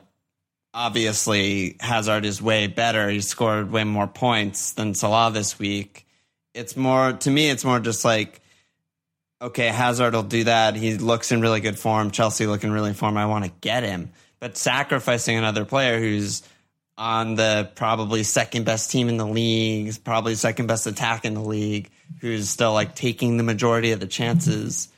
obviously 0.72 1.76
Hazard 1.80 2.24
is 2.24 2.40
way 2.40 2.66
better. 2.68 3.08
He 3.10 3.20
scored 3.20 3.70
way 3.70 3.84
more 3.84 4.06
points 4.06 4.72
than 4.72 4.94
Salah 4.94 5.30
this 5.32 5.58
week. 5.58 6.06
It's 6.54 6.76
more 6.76 7.12
to 7.12 7.30
me. 7.30 7.50
It's 7.50 7.64
more 7.64 7.80
just 7.80 8.04
like. 8.04 8.40
Okay, 9.42 9.68
Hazard 9.68 10.14
will 10.14 10.22
do 10.22 10.44
that. 10.44 10.76
He 10.76 10.98
looks 10.98 11.32
in 11.32 11.40
really 11.40 11.60
good 11.60 11.78
form. 11.78 12.10
Chelsea 12.10 12.46
looking 12.46 12.70
really 12.70 12.92
form. 12.92 13.16
I 13.16 13.26
want 13.26 13.44
to 13.46 13.52
get 13.62 13.84
him. 13.84 14.10
But 14.38 14.56
sacrificing 14.56 15.36
another 15.36 15.64
player 15.64 15.98
who's 15.98 16.42
on 16.98 17.34
the 17.36 17.70
probably 17.74 18.22
second 18.22 18.64
best 18.64 18.90
team 18.90 19.08
in 19.08 19.16
the 19.16 19.26
league, 19.26 19.92
probably 20.04 20.34
second 20.34 20.66
best 20.66 20.86
attack 20.86 21.24
in 21.24 21.32
the 21.32 21.40
league, 21.40 21.90
who's 22.20 22.50
still 22.50 22.74
like 22.74 22.94
taking 22.94 23.38
the 23.38 23.42
majority 23.42 23.92
of 23.92 24.00
the 24.00 24.06
chances 24.06 24.88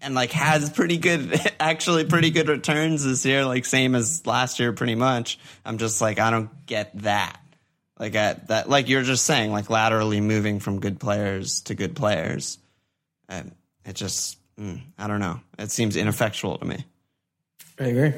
and 0.00 0.16
like 0.16 0.32
has 0.32 0.68
pretty 0.68 0.98
good, 0.98 1.40
actually 1.60 2.04
pretty 2.04 2.30
good 2.30 2.48
returns 2.48 3.04
this 3.04 3.24
year, 3.24 3.44
like 3.44 3.64
same 3.64 3.94
as 3.94 4.26
last 4.26 4.58
year, 4.58 4.72
pretty 4.72 4.96
much. 4.96 5.38
I'm 5.64 5.78
just 5.78 6.00
like, 6.00 6.18
I 6.18 6.30
don't 6.30 6.50
get 6.66 6.98
that. 7.02 7.38
Like 7.98 8.16
at 8.16 8.48
that, 8.48 8.68
like 8.68 8.88
you're 8.88 9.04
just 9.04 9.24
saying, 9.24 9.52
like 9.52 9.70
laterally 9.70 10.20
moving 10.20 10.58
from 10.58 10.80
good 10.80 10.98
players 10.98 11.60
to 11.62 11.76
good 11.76 11.94
players. 11.94 12.58
And 13.32 13.54
it 13.86 13.94
just, 13.94 14.38
mm, 14.56 14.80
I 14.98 15.06
don't 15.06 15.20
know. 15.20 15.40
It 15.58 15.70
seems 15.70 15.96
ineffectual 15.96 16.58
to 16.58 16.64
me. 16.64 16.84
I 17.80 17.84
agree. 17.84 18.12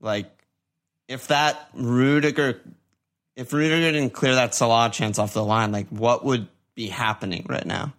Like, 0.00 0.30
if 1.08 1.26
that 1.28 1.68
Rudiger, 1.74 2.60
if 3.36 3.52
Rudiger 3.52 3.92
didn't 3.92 4.10
clear 4.10 4.36
that 4.36 4.54
Salah 4.54 4.90
chance 4.90 5.18
off 5.18 5.34
the 5.34 5.44
line, 5.44 5.72
like 5.72 5.88
what 5.88 6.24
would 6.24 6.46
be 6.74 6.86
happening 6.88 7.46
right 7.48 7.66
now? 7.66 7.92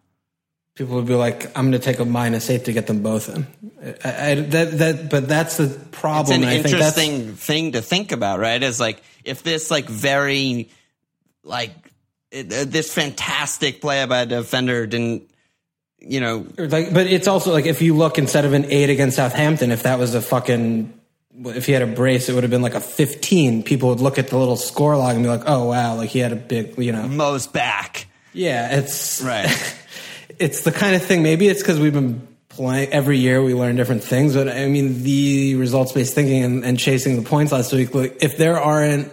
People 0.76 0.96
would 0.96 1.06
be 1.06 1.16
like, 1.16 1.46
"I'm 1.58 1.70
going 1.70 1.80
to 1.80 1.80
take 1.80 2.00
a 2.00 2.06
minus 2.06 2.50
eight 2.50 2.66
to 2.66 2.74
get 2.74 2.88
them 2.88 3.02
both 3.02 3.30
in." 3.30 3.48
I, 4.04 4.32
I, 4.32 4.36
that, 4.36 4.78
that, 4.78 5.10
but 5.10 5.28
that's 5.28 5.58
the 5.58 5.68
problem. 5.92 6.44
It's 6.44 6.44
an 6.44 6.50
I 6.50 6.62
think 6.62 6.78
that's 6.78 6.98
interesting 6.98 7.36
thing 7.36 7.72
to 7.74 7.82
think 7.82 8.12
about, 8.12 8.40
right? 8.40 8.62
Is 8.62 8.80
like 8.80 9.02
if 9.24 9.42
this 9.42 9.72
like 9.72 9.86
very 9.86 10.70
like 11.44 11.72
it, 12.32 12.52
uh, 12.52 12.66
this 12.66 12.94
fantastic 12.94 13.80
play 13.80 14.06
by 14.06 14.22
a 14.22 14.26
defender 14.26 14.86
didn't, 14.86 15.30
you 16.08 16.20
know, 16.20 16.46
like, 16.58 16.94
but 16.94 17.08
it's 17.08 17.28
also 17.28 17.52
like 17.52 17.66
if 17.66 17.82
you 17.82 17.96
look 17.96 18.18
instead 18.18 18.46
of 18.46 18.54
an 18.54 18.66
eight 18.66 18.90
against 18.90 19.18
Southampton, 19.18 19.72
if 19.72 19.84
that 19.84 19.98
was 19.98 20.14
a 20.14 20.22
fucking, 20.22 20.94
if 21.46 21.66
he 21.66 21.72
had 21.72 21.82
a 21.82 21.88
brace, 21.88 22.30
it 22.30 22.34
would 22.34 22.44
have 22.44 22.52
been 22.52 22.62
like 22.62 22.76
a 22.76 22.80
15. 22.80 23.64
People 23.64 23.90
would 23.90 24.00
look 24.00 24.20
at 24.20 24.28
the 24.28 24.38
little 24.38 24.56
score 24.56 24.96
log 24.98 25.16
and 25.16 25.24
be 25.24 25.30
like, 25.30 25.44
"Oh 25.48 25.66
wow, 25.66 25.96
like 25.96 26.10
he 26.10 26.20
had 26.20 26.32
a 26.32 26.36
big," 26.36 26.78
you 26.78 26.92
know. 26.92 27.08
Mo's 27.08 27.48
back, 27.48 28.08
Yeah, 28.34 28.78
it's 28.78 29.22
right? 29.22 29.48
it's 30.40 30.62
the 30.62 30.72
kind 30.72 30.96
of 30.96 31.04
thing. 31.04 31.24
Maybe 31.24 31.48
it's 31.48 31.62
because 31.62 31.80
we've 31.80 31.94
been 31.94 32.28
playing 32.50 32.90
every 32.90 33.18
year. 33.18 33.44
We 33.44 33.56
learn 33.56 33.76
different 33.76 34.04
things, 34.04 34.36
but 34.36 34.48
I 34.48 34.68
mean, 34.68 35.02
the 35.02 35.56
results 35.56 35.92
based 35.92 36.14
thinking 36.14 36.44
and, 36.44 36.64
and 36.64 36.80
chasing 36.80 37.16
the 37.16 37.28
points 37.28 37.52
last 37.52 37.74
week. 37.74 37.96
Like, 37.96 38.18
if 38.22 38.38
there 38.38 38.60
aren't, 38.60 39.12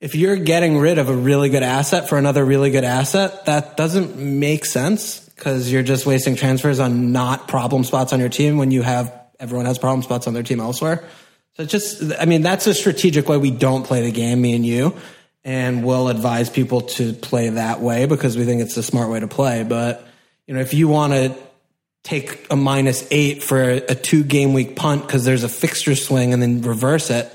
if 0.00 0.16
you're 0.16 0.36
getting 0.36 0.78
rid 0.78 0.98
of 0.98 1.08
a 1.08 1.16
really 1.16 1.48
good 1.48 1.62
asset 1.62 2.08
for 2.08 2.18
another 2.18 2.44
really 2.44 2.70
good 2.70 2.84
asset, 2.84 3.46
that 3.46 3.76
doesn't 3.76 4.16
make 4.16 4.64
sense 4.64 5.23
because 5.44 5.70
you're 5.70 5.82
just 5.82 6.06
wasting 6.06 6.36
transfers 6.36 6.80
on 6.80 7.12
not 7.12 7.48
problem 7.48 7.84
spots 7.84 8.14
on 8.14 8.20
your 8.20 8.30
team 8.30 8.56
when 8.56 8.70
you 8.70 8.80
have 8.80 9.12
everyone 9.38 9.66
has 9.66 9.78
problem 9.78 10.02
spots 10.02 10.26
on 10.26 10.32
their 10.32 10.42
team 10.42 10.58
elsewhere. 10.58 11.04
So 11.52 11.64
it's 11.64 11.70
just, 11.70 12.02
I 12.18 12.24
mean, 12.24 12.40
that's 12.40 12.66
a 12.66 12.72
strategic 12.72 13.28
way 13.28 13.36
we 13.36 13.50
don't 13.50 13.84
play 13.84 14.00
the 14.00 14.10
game, 14.10 14.40
me 14.40 14.54
and 14.54 14.64
you. 14.64 14.96
And 15.44 15.84
we'll 15.84 16.08
advise 16.08 16.48
people 16.48 16.80
to 16.80 17.12
play 17.12 17.50
that 17.50 17.80
way 17.80 18.06
because 18.06 18.38
we 18.38 18.46
think 18.46 18.62
it's 18.62 18.74
the 18.74 18.82
smart 18.82 19.10
way 19.10 19.20
to 19.20 19.28
play. 19.28 19.64
But, 19.64 20.08
you 20.46 20.54
know, 20.54 20.60
if 20.60 20.72
you 20.72 20.88
want 20.88 21.12
to 21.12 21.36
take 22.04 22.46
a 22.50 22.56
minus 22.56 23.06
eight 23.10 23.42
for 23.42 23.62
a 23.68 23.94
two 23.94 24.24
game 24.24 24.54
week 24.54 24.76
punt 24.76 25.02
because 25.02 25.26
there's 25.26 25.44
a 25.44 25.48
fixture 25.50 25.94
swing 25.94 26.32
and 26.32 26.40
then 26.40 26.62
reverse 26.62 27.10
it, 27.10 27.30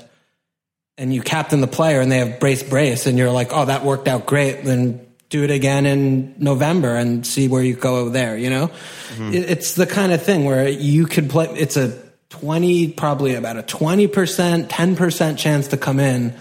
and 0.98 1.14
you 1.14 1.22
captain 1.22 1.60
the 1.60 1.68
player 1.68 2.00
and 2.00 2.10
they 2.10 2.18
have 2.18 2.40
brace 2.40 2.64
brace, 2.64 3.06
and 3.06 3.16
you're 3.16 3.30
like, 3.30 3.50
oh, 3.52 3.66
that 3.66 3.84
worked 3.84 4.08
out 4.08 4.26
great, 4.26 4.64
then 4.64 5.06
do 5.30 5.44
it 5.44 5.50
again 5.50 5.86
in 5.86 6.34
November 6.38 6.96
and 6.96 7.26
see 7.26 7.48
where 7.48 7.62
you 7.62 7.74
go 7.74 8.10
there, 8.10 8.36
you 8.36 8.50
know? 8.50 8.66
Mm-hmm. 8.66 9.32
It, 9.32 9.50
it's 9.50 9.74
the 9.74 9.86
kind 9.86 10.12
of 10.12 10.22
thing 10.22 10.44
where 10.44 10.68
you 10.68 11.06
could 11.06 11.30
play, 11.30 11.46
it's 11.56 11.76
a 11.76 11.96
20, 12.30 12.92
probably 12.92 13.34
about 13.34 13.56
a 13.56 13.62
20%, 13.62 14.68
10% 14.68 15.38
chance 15.38 15.68
to 15.68 15.76
come 15.76 16.00
in, 16.00 16.34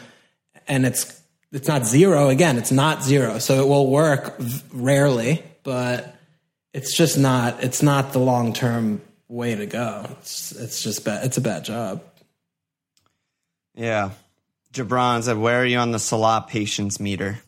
and 0.67 0.85
it's, 0.85 1.21
it's 1.51 1.67
not 1.67 1.85
zero. 1.85 2.29
Again, 2.29 2.57
it's 2.57 2.71
not 2.71 3.03
zero. 3.03 3.39
So 3.39 3.63
it 3.63 3.67
will 3.67 3.89
work 3.89 4.37
v- 4.37 4.63
rarely, 4.73 5.43
but 5.63 6.15
it's 6.73 6.95
just 6.95 7.17
not, 7.17 7.63
it's 7.63 7.81
not 7.81 8.11
the 8.11 8.19
long 8.19 8.53
term 8.53 9.01
way 9.27 9.55
to 9.55 9.65
go. 9.65 10.05
It's, 10.19 10.51
it's 10.51 10.83
just 10.83 11.05
bad. 11.05 11.25
It's 11.25 11.37
a 11.37 11.41
bad 11.41 11.63
job. 11.65 12.03
Yeah. 13.75 14.11
Jabron 14.73 15.23
said, 15.23 15.37
"Where 15.37 15.61
are 15.61 15.65
you 15.65 15.77
on 15.77 15.91
the 15.91 15.99
Salah 15.99 16.45
patience 16.47 16.99
meter?" 16.99 17.39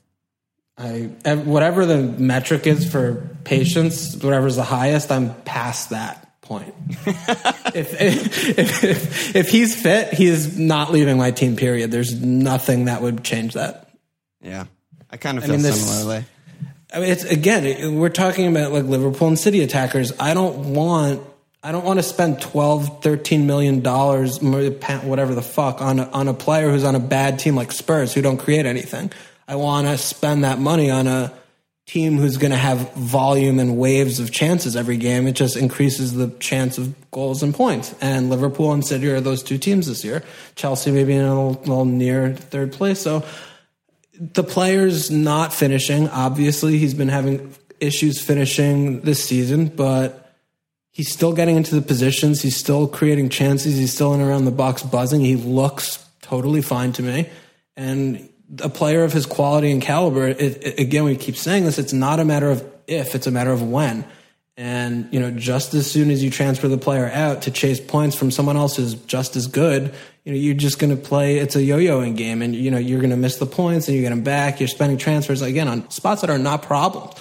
I 0.81 1.35
whatever 1.35 1.85
the 1.85 1.97
metric 1.97 2.65
is 2.65 2.89
for 2.89 3.29
patience, 3.43 4.15
whatever's 4.15 4.55
the 4.55 4.63
highest, 4.63 5.11
I'm 5.11 5.33
past 5.43 5.91
that 5.91 6.41
point. 6.41 6.73
if, 6.89 8.01
if, 8.01 8.59
if 8.59 9.35
if 9.35 9.49
he's 9.49 9.79
fit, 9.79 10.13
he 10.13 10.25
is 10.25 10.57
not 10.57 10.91
leaving 10.91 11.17
my 11.17 11.31
team. 11.31 11.55
Period. 11.55 11.91
There's 11.91 12.19
nothing 12.19 12.85
that 12.85 13.01
would 13.01 13.23
change 13.23 13.53
that. 13.53 13.89
Yeah, 14.41 14.65
I 15.09 15.17
kind 15.17 15.37
of 15.37 15.43
feel 15.43 15.53
mean, 15.53 15.61
this- 15.61 15.81
similarly. 15.81 16.25
I 16.93 16.99
mean, 16.99 17.09
it's 17.09 17.23
again, 17.23 17.95
we're 17.99 18.09
talking 18.09 18.47
about 18.47 18.71
like 18.73 18.83
Liverpool 18.83 19.27
and 19.29 19.39
City 19.39 19.61
attackers. 19.61 20.11
I 20.19 20.33
don't 20.33 20.73
want, 20.73 21.21
I 21.63 21.71
don't 21.71 21.85
want 21.85 21.99
to 21.99 22.03
spend 22.03 22.41
12, 22.41 23.01
13 23.01 23.47
million 23.47 23.81
dollars, 23.81 24.41
whatever 24.41 25.33
the 25.33 25.41
fuck, 25.41 25.81
on 25.81 25.99
a, 25.99 26.09
on 26.09 26.27
a 26.27 26.33
player 26.33 26.69
who's 26.69 26.83
on 26.83 26.95
a 26.95 26.99
bad 26.99 27.39
team 27.39 27.55
like 27.55 27.71
Spurs 27.71 28.13
who 28.13 28.21
don't 28.21 28.37
create 28.37 28.65
anything. 28.65 29.11
I 29.51 29.55
want 29.55 29.85
to 29.85 29.97
spend 29.97 30.45
that 30.45 30.59
money 30.59 30.89
on 30.89 31.07
a 31.07 31.33
team 31.85 32.17
who's 32.17 32.37
going 32.37 32.51
to 32.51 32.57
have 32.57 32.93
volume 32.93 33.59
and 33.59 33.75
waves 33.75 34.21
of 34.21 34.31
chances 34.31 34.77
every 34.77 34.95
game. 34.95 35.27
It 35.27 35.33
just 35.33 35.57
increases 35.57 36.13
the 36.13 36.29
chance 36.39 36.77
of 36.77 36.95
goals 37.11 37.43
and 37.43 37.53
points. 37.53 37.93
And 37.99 38.29
Liverpool 38.29 38.71
and 38.71 38.85
City 38.87 39.09
are 39.09 39.19
those 39.19 39.43
two 39.43 39.57
teams 39.57 39.87
this 39.87 40.05
year. 40.05 40.23
Chelsea 40.55 40.89
maybe 40.89 41.15
in 41.15 41.25
a 41.25 41.27
little, 41.27 41.61
little 41.63 41.83
near 41.83 42.33
third 42.33 42.71
place. 42.71 43.01
So 43.01 43.25
the 44.17 44.45
player's 44.45 45.11
not 45.11 45.51
finishing. 45.51 46.07
Obviously, 46.07 46.77
he's 46.77 46.93
been 46.93 47.09
having 47.09 47.53
issues 47.81 48.21
finishing 48.21 49.01
this 49.01 49.21
season, 49.21 49.67
but 49.67 50.33
he's 50.91 51.11
still 51.11 51.33
getting 51.33 51.57
into 51.57 51.75
the 51.75 51.81
positions. 51.81 52.41
He's 52.41 52.55
still 52.55 52.87
creating 52.87 53.27
chances. 53.27 53.75
He's 53.75 53.91
still 53.91 54.13
in 54.13 54.21
around 54.21 54.45
the 54.45 54.51
box 54.51 54.81
buzzing. 54.81 55.19
He 55.19 55.35
looks 55.35 56.07
totally 56.21 56.61
fine 56.61 56.93
to 56.93 57.03
me. 57.03 57.29
And 57.75 58.29
a 58.59 58.69
player 58.69 59.03
of 59.03 59.13
his 59.13 59.25
quality 59.25 59.71
and 59.71 59.81
caliber, 59.81 60.27
it, 60.27 60.39
it, 60.39 60.79
again, 60.79 61.03
we 61.03 61.15
keep 61.15 61.37
saying 61.37 61.65
this, 61.65 61.77
it's 61.77 61.93
not 61.93 62.19
a 62.19 62.25
matter 62.25 62.49
of 62.49 62.65
if, 62.87 63.15
it's 63.15 63.27
a 63.27 63.31
matter 63.31 63.51
of 63.51 63.61
when. 63.61 64.05
And, 64.57 65.07
you 65.11 65.19
know, 65.19 65.31
just 65.31 65.73
as 65.73 65.89
soon 65.89 66.11
as 66.11 66.23
you 66.23 66.29
transfer 66.29 66.67
the 66.67 66.77
player 66.77 67.09
out 67.09 67.43
to 67.43 67.51
chase 67.51 67.79
points 67.79 68.15
from 68.15 68.31
someone 68.31 68.57
else 68.57 68.75
who's 68.75 68.93
just 68.93 69.35
as 69.35 69.47
good, 69.47 69.93
you 70.25 70.33
know, 70.33 70.37
you're 70.37 70.53
just 70.53 70.77
going 70.77 70.95
to 70.95 71.01
play, 71.01 71.37
it's 71.37 71.55
a 71.55 71.63
yo-yoing 71.63 72.15
game 72.15 72.41
and, 72.41 72.53
you 72.53 72.69
know, 72.69 72.77
you're 72.77 72.99
going 72.99 73.11
to 73.11 73.17
miss 73.17 73.37
the 73.37 73.45
points 73.45 73.87
and 73.87 73.95
you 73.95 74.03
get 74.03 74.09
them 74.09 74.23
back. 74.23 74.59
You're 74.59 74.67
spending 74.67 74.97
transfers 74.97 75.41
again 75.41 75.67
on 75.67 75.89
spots 75.89 76.21
that 76.21 76.29
are 76.29 76.37
not 76.37 76.63
problems. 76.63 77.15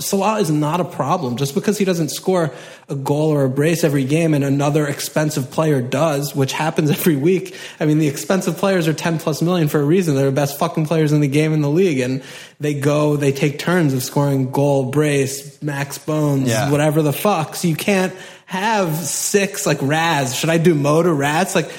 Salah 0.00 0.40
is 0.40 0.50
not 0.50 0.80
a 0.80 0.84
problem. 0.84 1.36
Just 1.36 1.54
because 1.54 1.78
he 1.78 1.84
doesn't 1.84 2.08
score 2.08 2.52
a 2.88 2.94
goal 2.96 3.30
or 3.30 3.44
a 3.44 3.48
brace 3.48 3.84
every 3.84 4.04
game 4.04 4.34
and 4.34 4.42
another 4.42 4.86
expensive 4.88 5.50
player 5.52 5.80
does, 5.80 6.34
which 6.34 6.52
happens 6.52 6.90
every 6.98 7.14
week. 7.16 7.54
I 7.78 7.86
mean, 7.86 7.98
the 7.98 8.08
expensive 8.08 8.56
players 8.56 8.88
are 8.88 8.92
10 8.94 9.18
plus 9.20 9.40
million 9.40 9.68
for 9.68 9.78
a 9.80 9.84
reason. 9.84 10.16
They're 10.16 10.26
the 10.26 10.32
best 10.32 10.58
fucking 10.58 10.86
players 10.86 11.12
in 11.12 11.20
the 11.20 11.28
game 11.28 11.52
in 11.52 11.60
the 11.60 11.70
league. 11.70 12.00
And 12.00 12.24
they 12.58 12.74
go, 12.74 13.16
they 13.16 13.30
take 13.30 13.58
turns 13.60 13.94
of 13.94 14.02
scoring 14.02 14.50
goal, 14.50 14.90
brace, 14.90 15.62
max 15.62 15.96
bones, 15.98 16.48
Yeah. 16.48 16.70
whatever 16.70 17.02
the 17.02 17.12
fuck. 17.12 17.54
So 17.54 17.68
you 17.68 17.76
can't 17.76 18.12
have 18.46 18.96
six 18.96 19.64
like 19.66 19.78
Raz. 19.80 20.34
Should 20.34 20.50
I 20.50 20.58
do 20.58 20.74
Mo 20.74 21.02
to 21.02 21.12
Raz? 21.12 21.54
Like, 21.54 21.70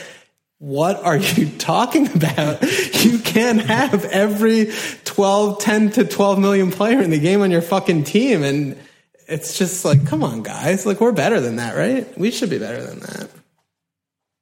what 0.60 1.04
are 1.04 1.18
you 1.18 1.50
talking 1.58 2.08
about? 2.16 2.62
You 2.62 3.20
can't 3.20 3.62
have 3.62 4.06
every 4.06 4.72
12, 5.06 5.60
10 5.60 5.92
to 5.92 6.06
12 6.06 6.40
million 6.40 6.72
player 6.72 7.02
in 7.02 7.10
the 7.10 7.20
game 7.20 7.42
on 7.42 7.50
your 7.50 7.62
fucking 7.62 8.04
team. 8.04 8.44
And 8.44 8.78
it's 9.28 9.58
just 9.58 9.84
like, 9.86 10.06
come 10.06 10.24
on, 10.24 10.44
guys. 10.44 10.86
Like, 10.86 11.02
we're 11.02 11.14
better 11.14 11.40
than 11.40 11.56
that, 11.56 11.76
right? 11.76 12.16
We 12.18 12.32
should 12.32 12.50
be 12.50 12.60
better 12.60 12.84
than 12.84 13.00
that. 13.00 13.30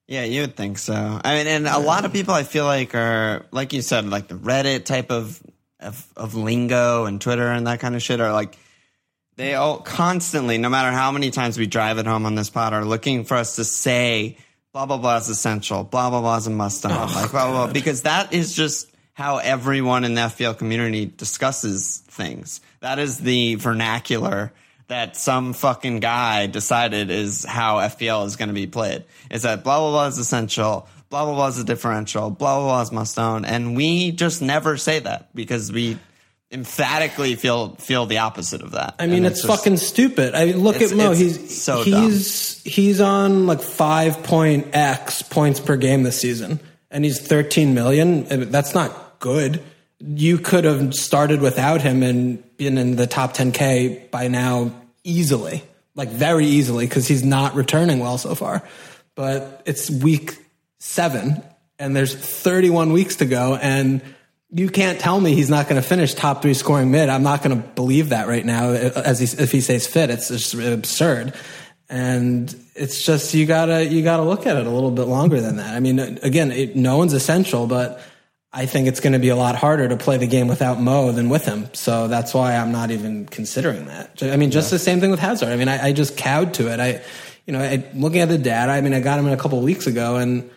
Yeah, 0.07 0.23
you 0.23 0.41
would 0.41 0.55
think 0.55 0.77
so. 0.77 1.19
I 1.23 1.35
mean, 1.35 1.47
and 1.47 1.67
a 1.67 1.79
lot 1.79 2.05
of 2.05 2.13
people 2.13 2.33
I 2.33 2.43
feel 2.43 2.63
like 2.63 2.95
are, 2.95 3.45
like 3.51 3.73
you 3.73 3.81
said, 3.81 4.09
like 4.09 4.29
the 4.29 4.35
Reddit 4.35 4.85
type 4.85 5.11
of, 5.11 5.41
of, 5.81 6.07
of 6.15 6.33
lingo 6.33 7.05
and 7.05 7.19
Twitter 7.19 7.47
and 7.47 7.67
that 7.67 7.81
kind 7.81 7.93
of 7.93 8.01
shit 8.01 8.21
are 8.21 8.31
like, 8.31 8.57
they 9.35 9.53
all 9.53 9.79
constantly, 9.79 10.57
no 10.57 10.69
matter 10.69 10.91
how 10.91 11.11
many 11.11 11.29
times 11.29 11.59
we 11.59 11.67
drive 11.67 11.97
it 11.99 12.07
home 12.07 12.25
on 12.25 12.35
this 12.35 12.49
pod, 12.49 12.73
are 12.73 12.85
looking 12.85 13.25
for 13.25 13.35
us 13.35 13.57
to 13.57 13.65
say 13.65 14.37
blah 14.77 14.85
blah 14.85 14.97
blah 14.97 15.17
is 15.17 15.27
essential, 15.27 15.83
blah 15.83 16.11
blah 16.11 16.21
blah 16.21 16.37
is 16.37 16.45
a 16.45 16.51
must 16.51 16.85
on, 16.85 16.91
like 16.91 17.31
blah 17.31 17.49
blah 17.49 17.65
blah, 17.65 17.73
because 17.73 18.03
that 18.03 18.31
is 18.31 18.53
just 18.53 18.87
how 19.15 19.37
everyone 19.37 20.03
in 20.03 20.13
the 20.13 20.21
FPL 20.21 20.55
community 20.55 21.11
discusses 21.17 22.03
things. 22.09 22.61
That 22.81 22.99
is 22.99 23.17
the 23.17 23.55
vernacular 23.55 24.53
that 24.87 25.17
some 25.17 25.53
fucking 25.53 25.99
guy 25.99 26.45
decided 26.45 27.09
is 27.09 27.43
how 27.43 27.77
FPL 27.77 28.27
is 28.27 28.35
going 28.35 28.49
to 28.49 28.53
be 28.53 28.67
played. 28.67 29.03
Is 29.31 29.41
that 29.41 29.63
blah 29.63 29.79
blah 29.79 29.89
blah 29.89 30.05
is 30.05 30.19
essential, 30.19 30.87
blah 31.09 31.25
blah 31.25 31.33
blah 31.33 31.47
is 31.47 31.57
a 31.57 31.63
differential, 31.63 32.29
blah 32.29 32.59
blah 32.59 32.67
blah 32.67 32.81
is 32.81 32.91
must 32.91 33.17
own, 33.17 33.45
and 33.45 33.75
we 33.75 34.11
just 34.11 34.43
never 34.43 34.77
say 34.77 34.99
that 34.99 35.33
because 35.33 35.71
we 35.71 35.97
emphatically 36.51 37.35
feel 37.35 37.75
feel 37.75 38.05
the 38.05 38.19
opposite 38.19 38.61
of 38.61 38.71
that. 38.71 38.95
I 38.99 39.05
mean, 39.07 39.17
And 39.17 39.25
it's, 39.27 39.41
just- 39.41 39.47
fucking 39.47 39.77
stupid. 39.77 40.33
I 40.35 40.45
mean, 40.45 40.59
look 40.59 40.75
It's- 40.77 40.91
at 40.91 40.97
Mo. 40.97 41.11
it's 41.11 41.19
He's 41.19 41.61
so 41.63 41.83
he's 41.83 42.61
he's 42.63 43.01
on 43.01 43.47
like 43.47 43.61
five 43.61 44.23
point 44.23 44.67
X 44.73 45.21
points 45.21 45.59
per 45.59 45.75
game 45.77 46.03
this 46.03 46.19
season, 46.19 46.59
and 46.91 47.03
he's 47.03 47.19
thirteen 47.19 47.73
million. 47.73 48.49
That's 48.51 48.73
not 48.73 49.19
good. 49.19 49.61
You 49.99 50.37
could 50.37 50.63
have 50.63 50.93
started 50.93 51.41
without 51.41 51.81
him 51.81 52.03
and 52.03 52.43
been 52.57 52.77
in 52.77 52.95
the 52.95 53.07
top 53.07 53.33
ten 53.33 53.51
K 53.51 54.07
by 54.11 54.27
now 54.27 54.71
easily, 55.03 55.63
like 55.95 56.09
very 56.09 56.45
easily, 56.45 56.85
because 56.85 57.07
he's 57.07 57.23
not 57.23 57.55
returning 57.55 57.99
well 57.99 58.17
so 58.17 58.35
far. 58.35 58.63
But 59.15 59.63
it's 59.65 59.89
week 59.89 60.37
seven, 60.79 61.41
and 61.79 61.95
there's 61.95 62.13
31 62.15 62.93
weeks 62.93 63.15
to 63.17 63.25
go, 63.25 63.55
and 63.55 64.01
you 64.49 64.69
can't 64.69 64.99
tell 64.99 65.19
me 65.19 65.33
he's 65.35 65.49
not 65.49 65.67
going 65.67 65.81
to 65.81 65.87
finish 65.87 66.13
top 66.13 66.41
three 66.41 66.53
scoring 66.53 66.89
mid. 66.91 67.09
I'm 67.09 67.23
not 67.23 67.43
going 67.43 67.61
to 67.61 67.67
believe 67.69 68.09
that 68.09 68.27
right 68.27 68.45
now. 68.45 68.69
Uh, 68.69 68.91
as 69.03 69.19
he, 69.19 69.43
if 69.43 69.51
he 69.51 69.61
stays 69.61 69.87
fit, 69.87 70.09
it's 70.09 70.29
just 70.29 70.53
absurd, 70.53 71.33
and 71.89 72.53
it's 72.75 73.03
just 73.03 73.33
you 73.33 73.45
gotta 73.45 73.85
you 73.85 74.03
gotta 74.03 74.23
look 74.23 74.45
at 74.45 74.55
it 74.57 74.65
a 74.65 74.69
little 74.69 74.91
bit 74.91 75.03
longer 75.03 75.41
than 75.41 75.57
that. 75.57 75.75
I 75.75 75.79
mean, 75.79 75.99
again, 75.99 76.51
it, 76.51 76.75
no 76.75 76.97
one's 76.97 77.13
essential, 77.13 77.67
but 77.67 78.01
I 78.53 78.65
think 78.65 78.87
it's 78.87 79.01
going 79.01 79.13
to 79.13 79.19
be 79.19 79.29
a 79.29 79.35
lot 79.35 79.55
harder 79.55 79.87
to 79.87 79.97
play 79.97 80.17
the 80.17 80.25
game 80.27 80.47
without 80.47 80.79
Mo 80.79 81.11
than 81.11 81.29
with 81.29 81.45
him. 81.45 81.69
So 81.73 82.07
that's 82.07 82.33
why 82.33 82.55
I'm 82.55 82.71
not 82.71 82.91
even 82.91 83.25
considering 83.25 83.85
that. 83.85 84.23
I 84.23 84.37
mean, 84.37 84.51
just 84.51 84.71
the 84.71 84.79
same 84.79 84.99
thing 84.99 85.11
with 85.11 85.19
Hazard. 85.19 85.49
I 85.49 85.57
mean, 85.57 85.67
I, 85.67 85.87
I 85.87 85.91
just 85.91 86.17
cowed 86.17 86.53
to 86.55 86.71
it. 86.71 86.79
I, 86.79 87.03
you 87.45 87.53
know, 87.53 87.59
I, 87.59 87.85
looking 87.93 88.21
at 88.21 88.29
the 88.29 88.37
data, 88.37 88.71
I 88.71 88.81
mean, 88.81 88.93
I 88.93 88.99
got 88.99 89.19
him 89.19 89.27
in 89.27 89.33
a 89.33 89.37
couple 89.37 89.57
of 89.57 89.63
weeks 89.63 89.85
ago 89.85 90.15
and 90.15 90.49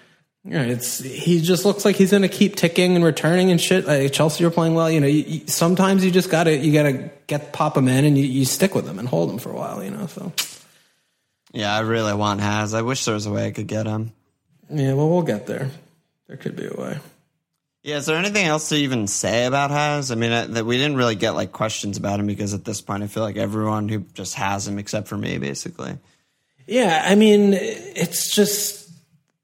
know, 0.45 0.63
it's 0.63 0.99
he 1.01 1.41
just 1.41 1.65
looks 1.65 1.85
like 1.85 1.97
he's 1.97 2.11
going 2.11 2.23
to 2.23 2.29
keep 2.29 2.57
ticking 2.57 2.97
and 2.97 3.05
returning 3.05 3.51
and 3.51 3.61
shit. 3.61 3.87
Like 3.87 4.13
Chelsea 4.13 4.45
are 4.45 4.51
playing 4.51 4.75
well. 4.75 4.91
You 4.91 5.01
know, 5.01 5.07
you, 5.07 5.23
you, 5.23 5.47
sometimes 5.47 6.05
you 6.05 6.11
just 6.11 6.31
gotta 6.31 6.57
you 6.57 6.73
gotta 6.73 7.11
get 7.27 7.53
pop 7.53 7.77
him 7.77 7.89
in 7.89 8.05
and 8.05 8.17
you, 8.17 8.25
you 8.25 8.45
stick 8.45 8.75
with 8.75 8.89
him 8.89 8.99
and 8.99 9.07
hold 9.07 9.31
him 9.31 9.39
for 9.39 9.51
a 9.51 9.55
while. 9.55 9.85
You 9.85 9.91
know, 9.91 10.07
so 10.07 10.33
yeah, 11.53 11.75
I 11.75 11.81
really 11.81 12.15
want 12.15 12.41
Has. 12.41 12.73
I 12.73 12.83
wish 12.83 13.05
there 13.05 13.15
was 13.15 13.27
a 13.27 13.31
way 13.31 13.47
I 13.47 13.51
could 13.51 13.67
get 13.67 13.87
him. 13.87 14.13
yeah. 14.71 14.95
Well, 14.95 15.11
we'll 15.11 15.23
get 15.23 15.47
there. 15.47 15.71
There 16.27 16.37
could 16.37 16.57
be 16.57 16.67
a 16.67 16.75
way. 16.75 16.99
Yeah, 17.83 17.97
is 17.97 18.07
there 18.07 18.17
anything 18.17 18.47
else 18.47 18.69
to 18.69 18.77
even 18.77 19.07
say 19.07 19.47
about 19.47 19.71
Has? 19.71 20.11
I 20.11 20.15
mean, 20.15 20.33
uh, 20.33 20.47
that 20.51 20.67
we 20.67 20.77
didn't 20.77 20.97
really 20.97 21.17
get 21.17 21.35
like 21.35 21.53
questions 21.53 21.97
about 21.97 22.21
him 22.21 22.27
because 22.27 22.55
at 22.55 22.65
this 22.65 22.81
point, 22.81 23.03
I 23.03 23.07
feel 23.09 23.23
like 23.23 23.37
everyone 23.37 23.89
who 23.89 24.01
just 24.15 24.35
has 24.35 24.69
him 24.69 24.79
except 24.79 25.09
for 25.09 25.17
me, 25.17 25.39
basically. 25.39 25.99
Yeah, 26.67 27.03
I 27.05 27.15
mean, 27.15 27.53
it's 27.53 28.35
just 28.35 28.80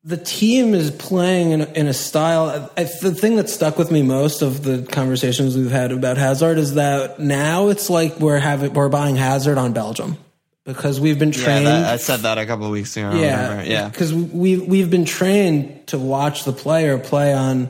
the 0.06 0.16
team 0.16 0.72
is 0.72 0.92
playing 0.92 1.50
in 1.50 1.60
a, 1.62 1.64
in 1.72 1.86
a 1.88 1.92
style. 1.92 2.70
I, 2.76 2.84
the 2.84 3.12
thing 3.12 3.34
that 3.36 3.50
stuck 3.50 3.76
with 3.76 3.90
me 3.90 4.02
most 4.02 4.40
of 4.40 4.62
the 4.62 4.82
conversations 4.84 5.56
we've 5.56 5.68
had 5.72 5.90
about 5.90 6.16
Hazard 6.16 6.58
is 6.58 6.74
that 6.74 7.18
now 7.18 7.68
it's 7.70 7.90
like 7.90 8.20
we're 8.20 8.38
having 8.38 8.72
we're 8.72 8.88
buying 8.88 9.16
Hazard 9.16 9.58
on 9.58 9.72
Belgium 9.72 10.16
because 10.62 11.00
we've 11.00 11.18
been 11.18 11.32
Yeah, 11.32 11.44
trained. 11.44 11.66
that, 11.66 11.92
I 11.92 11.96
said 11.96 12.20
that 12.20 12.38
a 12.38 12.46
couple 12.46 12.66
of 12.66 12.70
weeks 12.70 12.96
ago. 12.96 13.14
Yeah, 13.14 13.62
yeah. 13.62 13.88
because 13.88 14.14
we 14.14 14.58
we've 14.58 14.90
been 14.90 15.06
trained 15.06 15.88
to 15.88 15.98
watch 15.98 16.44
the 16.44 16.52
player 16.52 16.98
play 16.98 17.34
on 17.34 17.68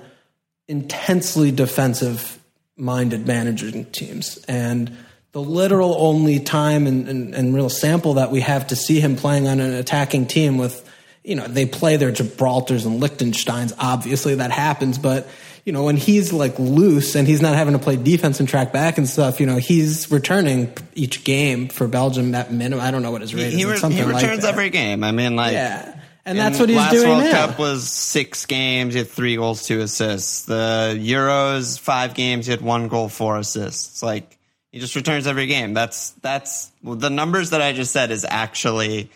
intensely 0.68 1.50
defensive 1.50 2.38
minded 2.76 3.26
managing 3.26 3.86
teams 3.86 4.36
and 4.46 4.94
the 5.32 5.40
literal 5.40 5.94
only 5.98 6.38
time 6.40 6.86
and, 6.86 7.08
and, 7.08 7.34
and 7.34 7.54
real 7.54 7.70
sample 7.70 8.14
that 8.14 8.30
we 8.30 8.40
have 8.42 8.66
to 8.66 8.76
see 8.76 9.00
him 9.00 9.16
playing 9.16 9.48
on 9.48 9.58
an 9.60 9.72
attacking 9.72 10.26
team 10.26 10.58
with 10.58 10.82
you 11.26 11.34
know 11.34 11.46
they 11.46 11.66
play 11.66 11.96
their 11.96 12.12
gibraltars 12.12 12.86
and 12.86 13.02
liechtensteins 13.02 13.72
obviously 13.78 14.36
that 14.36 14.50
happens 14.50 14.96
but 14.96 15.28
you 15.64 15.72
know 15.72 15.84
when 15.84 15.96
he's 15.96 16.32
like 16.32 16.58
loose 16.58 17.16
and 17.16 17.26
he's 17.26 17.42
not 17.42 17.56
having 17.56 17.72
to 17.74 17.80
play 17.80 17.96
defense 17.96 18.38
and 18.40 18.48
track 18.48 18.72
back 18.72 18.96
and 18.96 19.08
stuff 19.08 19.40
you 19.40 19.46
know 19.46 19.56
he's 19.56 20.10
returning 20.10 20.72
each 20.94 21.24
game 21.24 21.68
for 21.68 21.88
belgium 21.88 22.34
at 22.34 22.52
minimum 22.52 22.84
i 22.84 22.90
don't 22.90 23.02
know 23.02 23.10
what 23.10 23.20
his 23.20 23.34
rate 23.34 23.52
He, 23.52 23.60
is 23.60 23.66
re- 23.66 23.72
It's 23.72 23.80
something 23.80 23.98
he 23.98 24.04
like 24.04 24.22
returns 24.22 24.42
that. 24.42 24.52
every 24.52 24.70
game. 24.70 25.02
I 25.04 25.12
mean, 25.12 25.36
like, 25.36 25.52
yeah 25.52 26.00
and 26.26 26.36
that's 26.36 26.58
what 26.58 26.68
he's 26.68 26.76
last 26.76 26.92
doing 26.92 27.08
World 27.08 27.22
now 27.22 27.46
Cup 27.46 27.58
was 27.58 27.88
six 27.88 28.46
games. 28.46 28.94
He 28.94 28.98
had 28.98 29.08
three 29.08 29.36
goals, 29.36 29.64
two 29.64 29.80
assists. 29.80 30.42
The 30.42 30.96
Euros, 30.98 31.78
five 31.78 32.14
games. 32.14 32.46
He 32.46 32.50
had 32.50 32.62
one 32.62 32.88
goal, 32.88 33.08
four 33.08 33.38
assists. 33.38 34.02
Like 34.02 34.36
he 34.72 34.80
just 34.80 34.96
returns 34.96 35.28
every 35.28 35.46
game. 35.46 35.72
That's 35.72 36.10
that's 36.22 36.72
well, 36.82 36.96
the 36.96 37.10
numbers 37.10 37.50
that 37.50 37.62
I 37.62 37.72
just 37.72 37.92
said 37.92 38.10
is 38.10 38.26
actually 38.28 39.08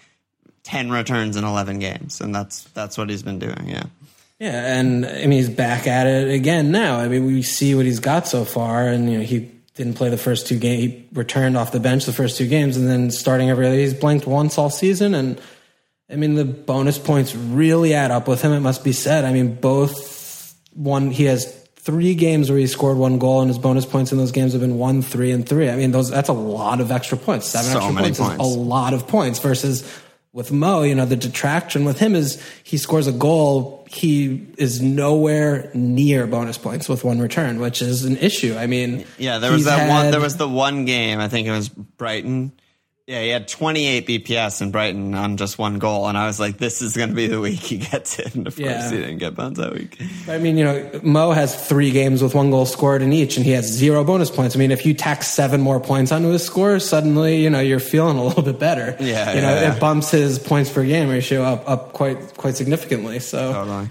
ten 0.70 0.90
returns 0.90 1.37
in 1.37 1.42
eleven 1.44 1.80
games, 1.80 2.20
and 2.20 2.33
that's 2.33 2.62
that's 2.74 2.96
what 2.96 3.11
he's 3.11 3.22
been 3.22 3.38
doing. 3.40 3.64
Yeah. 3.66 3.85
Yeah, 4.38 4.78
and 4.78 5.04
I 5.04 5.22
mean 5.22 5.33
he's 5.33 5.50
back 5.50 5.87
at 5.87 6.06
it 6.06 6.30
again 6.30 6.70
now. 6.70 6.98
I 6.98 7.09
mean 7.09 7.26
we 7.26 7.42
see 7.42 7.74
what 7.74 7.85
he's 7.85 8.00
got 8.00 8.26
so 8.26 8.44
far, 8.44 8.87
and 8.88 9.11
you 9.11 9.18
know 9.18 9.24
he 9.24 9.50
didn't 9.74 9.94
play 9.94 10.09
the 10.11 10.16
first 10.16 10.46
two 10.46 10.59
games. 10.59 10.80
He 10.83 11.09
returned 11.12 11.56
off 11.56 11.72
the 11.72 11.80
bench 11.80 12.06
the 12.06 12.12
first 12.12 12.38
two 12.38 12.46
games, 12.46 12.76
and 12.76 12.88
then 12.88 13.11
starting 13.11 13.50
every 13.50 13.66
other. 13.66 13.76
He's 13.76 13.94
blanked 13.94 14.26
once 14.26 14.56
all 14.59 14.70
season, 14.70 15.14
and 15.14 15.40
I 16.09 16.16
mean 16.16 16.37
the 16.37 16.44
bonus 16.44 16.98
points 16.98 17.35
really 17.35 17.92
add 17.92 18.12
up 18.12 18.28
with 18.28 18.40
him. 18.40 18.52
It 18.52 18.61
must 18.61 18.85
be 18.85 18.92
said. 18.92 19.24
I 19.24 19.33
mean 19.33 19.56
both 19.56 20.54
one 20.72 21.11
he 21.11 21.24
has 21.24 21.52
three 21.76 22.14
games 22.14 22.48
where 22.48 22.59
he 22.59 22.66
scored 22.68 22.96
one 22.96 23.18
goal, 23.18 23.40
and 23.40 23.48
his 23.48 23.59
bonus 23.59 23.85
points 23.85 24.12
in 24.12 24.18
those 24.18 24.33
games 24.33 24.52
have 24.52 24.62
been 24.62 24.78
one, 24.78 25.02
three, 25.02 25.33
and 25.33 25.46
three. 25.46 25.68
I 25.68 25.76
mean 25.76 25.90
those 25.90 26.11
that's 26.11 26.30
a 26.30 26.33
lot 26.33 26.80
of 26.80 26.92
extra 26.92 27.18
points. 27.18 27.46
Seven 27.46 27.72
So 27.72 27.78
extra 27.78 27.92
many 27.92 28.14
points, 28.14 28.42
is 28.42 28.56
a 28.56 28.59
lot 28.59 28.94
of 28.94 29.06
points 29.09 29.38
versus 29.40 29.85
with 30.33 30.53
Mo, 30.53 30.83
you 30.83 30.95
know, 30.95 31.07
the 31.07 31.16
detraction 31.16 31.85
with 31.85 31.99
him 31.99 32.14
is 32.14 32.43
he 32.62 32.77
scores 32.77 33.07
a 33.09 33.12
goal, 33.12 33.85
he 33.90 34.47
is 34.59 34.81
nowhere 34.81 35.71
near 35.75 36.27
bonus 36.27 36.57
points 36.57 36.88
with 36.88 37.03
one 37.03 37.19
return, 37.19 37.59
which 37.59 37.83
is 37.83 38.05
an 38.05 38.16
issue. 38.16 38.57
I 38.57 38.66
mean, 38.66 39.05
Yeah, 39.19 39.38
there 39.38 39.51
was 39.51 39.64
that 39.64 39.88
one. 39.88 40.11
There 40.12 40.21
was 40.21 40.37
the 40.37 40.49
one 40.49 40.85
game. 40.85 41.19
I 41.19 41.29
think 41.29 41.49
it 41.49 41.53
was 41.53 41.69
Brighton. 41.69 42.53
Yeah, 43.11 43.23
he 43.23 43.29
had 43.31 43.49
28 43.49 44.07
BPS 44.07 44.62
in 44.62 44.70
Brighton 44.70 45.14
on 45.16 45.37
just 45.37 45.59
one 45.59 45.81
goal, 45.81 46.07
and 46.07 46.16
I 46.16 46.27
was 46.29 46.38
like, 46.38 46.59
"This 46.59 46.81
is 46.81 46.96
going 46.96 47.09
to 47.09 47.14
be 47.16 47.27
the 47.27 47.40
week 47.40 47.59
he 47.59 47.79
gets 47.79 48.20
it." 48.20 48.37
And 48.37 48.46
of 48.46 48.57
Yeah. 48.57 48.79
course, 48.79 48.92
he 48.92 48.99
didn't 48.99 49.18
get 49.18 49.35
bones 49.35 49.59
that 49.59 49.73
week. 49.73 50.01
I 50.29 50.38
mean, 50.38 50.57
you 50.57 50.62
know, 50.62 51.01
Mo 51.03 51.33
has 51.33 51.53
three 51.68 51.90
games 51.90 52.23
with 52.23 52.37
one 52.37 52.53
goal 52.53 52.66
scored 52.66 53.03
in 53.03 53.12
each, 53.12 53.37
and 53.37 53.44
he 53.44 53.51
has 53.51 53.66
zero 53.66 54.05
bonus 54.05 54.31
points. 54.31 54.55
I 54.55 54.61
mean, 54.61 54.70
if 54.70 54.87
you 54.87 54.94
tack 54.94 55.25
seven 55.25 55.61
more 55.61 55.81
points 55.81 56.12
onto 56.12 56.29
his 56.29 56.44
score, 56.44 56.79
suddenly, 56.79 57.42
you 57.42 57.51
know, 57.51 57.59
you're 57.59 57.81
feeling 57.81 58.16
a 58.16 58.23
little 58.29 58.44
bit 58.44 58.61
better. 58.61 58.96
Yeah, 59.01 59.35
you 59.35 59.40
know, 59.40 59.55
yeah, 59.57 59.61
yeah. 59.62 59.75
it 59.75 59.81
bumps 59.81 60.12
his 60.12 60.38
points 60.38 60.70
per 60.70 60.85
game 60.85 61.09
ratio 61.09 61.42
up 61.42 61.68
up 61.68 61.92
quite 61.92 62.37
quite 62.37 62.55
significantly. 62.57 63.18
So. 63.18 63.53
Totally. 63.53 63.88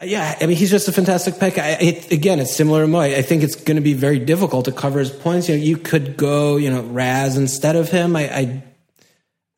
Yeah, 0.00 0.38
I 0.40 0.46
mean, 0.46 0.56
he's 0.56 0.70
just 0.70 0.86
a 0.86 0.92
fantastic 0.92 1.40
pick. 1.40 1.58
I, 1.58 1.70
it, 1.80 2.12
again, 2.12 2.38
it's 2.38 2.54
similar 2.54 2.82
to 2.82 2.86
Moy. 2.86 3.16
I 3.16 3.22
think 3.22 3.42
it's 3.42 3.56
going 3.56 3.76
to 3.76 3.82
be 3.82 3.94
very 3.94 4.20
difficult 4.20 4.66
to 4.66 4.72
cover 4.72 5.00
his 5.00 5.10
points. 5.10 5.48
You 5.48 5.56
know, 5.56 5.62
you 5.62 5.76
could 5.76 6.16
go, 6.16 6.56
you 6.56 6.70
know, 6.70 6.82
Raz 6.82 7.36
instead 7.36 7.74
of 7.74 7.88
him. 7.88 8.14
I, 8.14 8.32
I, 8.32 8.62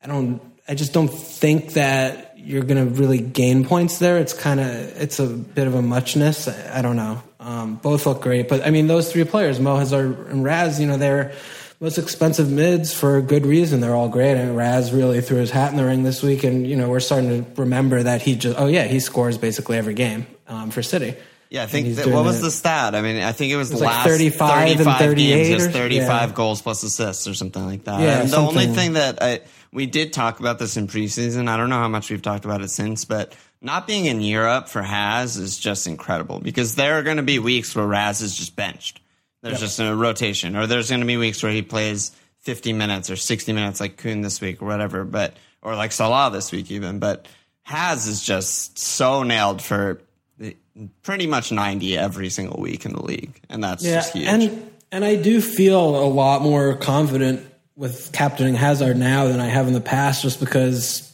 I 0.03 0.07
don't. 0.07 0.41
I 0.67 0.73
just 0.73 0.93
don't 0.93 1.09
think 1.09 1.73
that 1.73 2.33
you're 2.37 2.63
going 2.63 2.87
to 2.87 2.95
really 2.95 3.19
gain 3.19 3.65
points 3.65 3.99
there. 3.99 4.17
It's 4.17 4.33
kind 4.33 4.59
of, 4.59 4.67
it's 4.67 5.19
a 5.19 5.27
bit 5.27 5.67
of 5.67 5.75
a 5.75 5.81
muchness. 5.81 6.47
I, 6.47 6.79
I 6.79 6.81
don't 6.81 6.95
know. 6.95 7.21
Um, 7.39 7.75
both 7.75 8.05
look 8.05 8.21
great, 8.21 8.47
but 8.47 8.65
I 8.65 8.71
mean, 8.71 8.87
those 8.87 9.11
three 9.11 9.25
players, 9.25 9.59
Mo 9.59 9.75
Hazard 9.75 10.27
and 10.27 10.43
Raz, 10.43 10.79
you 10.79 10.87
know, 10.87 10.97
they're 10.97 11.33
most 11.81 11.97
expensive 11.97 12.49
mids 12.49 12.93
for 12.93 13.17
a 13.17 13.21
good 13.21 13.45
reason. 13.45 13.81
They're 13.81 13.95
all 13.95 14.07
great. 14.07 14.37
And 14.37 14.55
Raz 14.55 14.93
really 14.93 15.19
threw 15.19 15.37
his 15.37 15.49
hat 15.49 15.71
in 15.71 15.77
the 15.77 15.83
ring 15.83 16.03
this 16.03 16.21
week, 16.23 16.43
and 16.43 16.65
you 16.65 16.75
know, 16.77 16.89
we're 16.89 16.99
starting 17.01 17.43
to 17.43 17.61
remember 17.61 18.03
that 18.03 18.21
he 18.21 18.35
just, 18.35 18.57
oh 18.57 18.67
yeah, 18.67 18.83
he 18.83 18.99
scores 18.99 19.37
basically 19.37 19.77
every 19.77 19.95
game 19.95 20.27
um, 20.47 20.69
for 20.69 20.83
City. 20.83 21.15
Yeah, 21.49 21.63
I 21.63 21.65
think 21.65 21.95
that, 21.95 22.07
what 22.07 22.23
was 22.23 22.39
it. 22.39 22.43
the 22.43 22.51
stat? 22.51 22.95
I 22.95 23.01
mean, 23.01 23.21
I 23.21 23.33
think 23.33 23.51
it 23.51 23.57
was, 23.57 23.71
was 23.71 23.81
like 23.81 23.89
last 23.89 24.07
35 24.07 24.67
and 24.67 24.77
35 24.77 24.97
38 24.99 25.43
games, 25.49 25.65
or- 25.65 25.71
35 25.71 26.07
yeah. 26.07 26.33
goals 26.33 26.61
plus 26.61 26.81
assists 26.83 27.27
or 27.27 27.33
something 27.33 27.65
like 27.65 27.83
that. 27.83 27.99
Yeah, 27.99 28.21
and 28.21 28.29
the 28.29 28.37
only 28.37 28.67
thing 28.67 28.93
that 28.93 29.21
I, 29.21 29.41
we 29.73 29.85
did 29.85 30.13
talk 30.13 30.39
about 30.39 30.59
this 30.59 30.77
in 30.77 30.87
preseason, 30.87 31.49
I 31.49 31.57
don't 31.57 31.69
know 31.69 31.79
how 31.79 31.89
much 31.89 32.09
we've 32.09 32.21
talked 32.21 32.45
about 32.45 32.61
it 32.61 32.69
since, 32.69 33.03
but 33.03 33.35
not 33.61 33.85
being 33.85 34.05
in 34.05 34.21
Europe 34.21 34.69
for 34.69 34.81
Haz 34.81 35.35
is 35.35 35.59
just 35.59 35.87
incredible 35.87 36.39
because 36.39 36.75
there 36.75 36.97
are 36.97 37.03
going 37.03 37.17
to 37.17 37.23
be 37.23 37.37
weeks 37.37 37.75
where 37.75 37.85
Raz 37.85 38.21
is 38.21 38.33
just 38.33 38.55
benched. 38.55 39.01
There's 39.41 39.59
just 39.59 39.79
a 39.79 39.95
rotation, 39.95 40.55
or 40.55 40.67
there's 40.67 40.89
going 40.89 41.01
to 41.01 41.07
be 41.07 41.17
weeks 41.17 41.41
where 41.41 41.51
he 41.51 41.61
plays 41.61 42.11
50 42.41 42.73
minutes 42.73 43.09
or 43.09 43.15
60 43.15 43.53
minutes, 43.53 43.79
like 43.79 43.97
Kun 43.97 44.21
this 44.21 44.39
week 44.41 44.61
or 44.61 44.65
whatever, 44.65 45.03
but 45.03 45.35
or 45.61 45.75
like 45.75 45.91
Salah 45.91 46.29
this 46.31 46.51
week 46.51 46.69
even. 46.71 46.99
But 46.99 47.27
Has 47.63 48.07
is 48.07 48.21
just 48.23 48.77
so 48.79 49.23
nailed 49.23 49.61
for 49.61 50.01
pretty 51.03 51.27
much 51.27 51.51
90 51.51 51.97
every 51.97 52.29
single 52.29 52.61
week 52.61 52.85
in 52.85 52.93
the 52.93 53.01
league. 53.03 53.39
And 53.49 53.63
that's 53.63 53.83
Yeah, 53.83 53.95
just 53.95 54.13
huge. 54.13 54.27
and 54.27 54.71
and 54.91 55.05
I 55.05 55.15
do 55.15 55.41
feel 55.41 56.03
a 56.03 56.07
lot 56.07 56.41
more 56.41 56.75
confident 56.75 57.45
with 57.75 58.11
captaining 58.11 58.55
Hazard 58.55 58.97
now 58.97 59.27
than 59.27 59.39
I 59.39 59.47
have 59.47 59.67
in 59.67 59.73
the 59.73 59.81
past, 59.81 60.21
just 60.21 60.39
because 60.39 61.11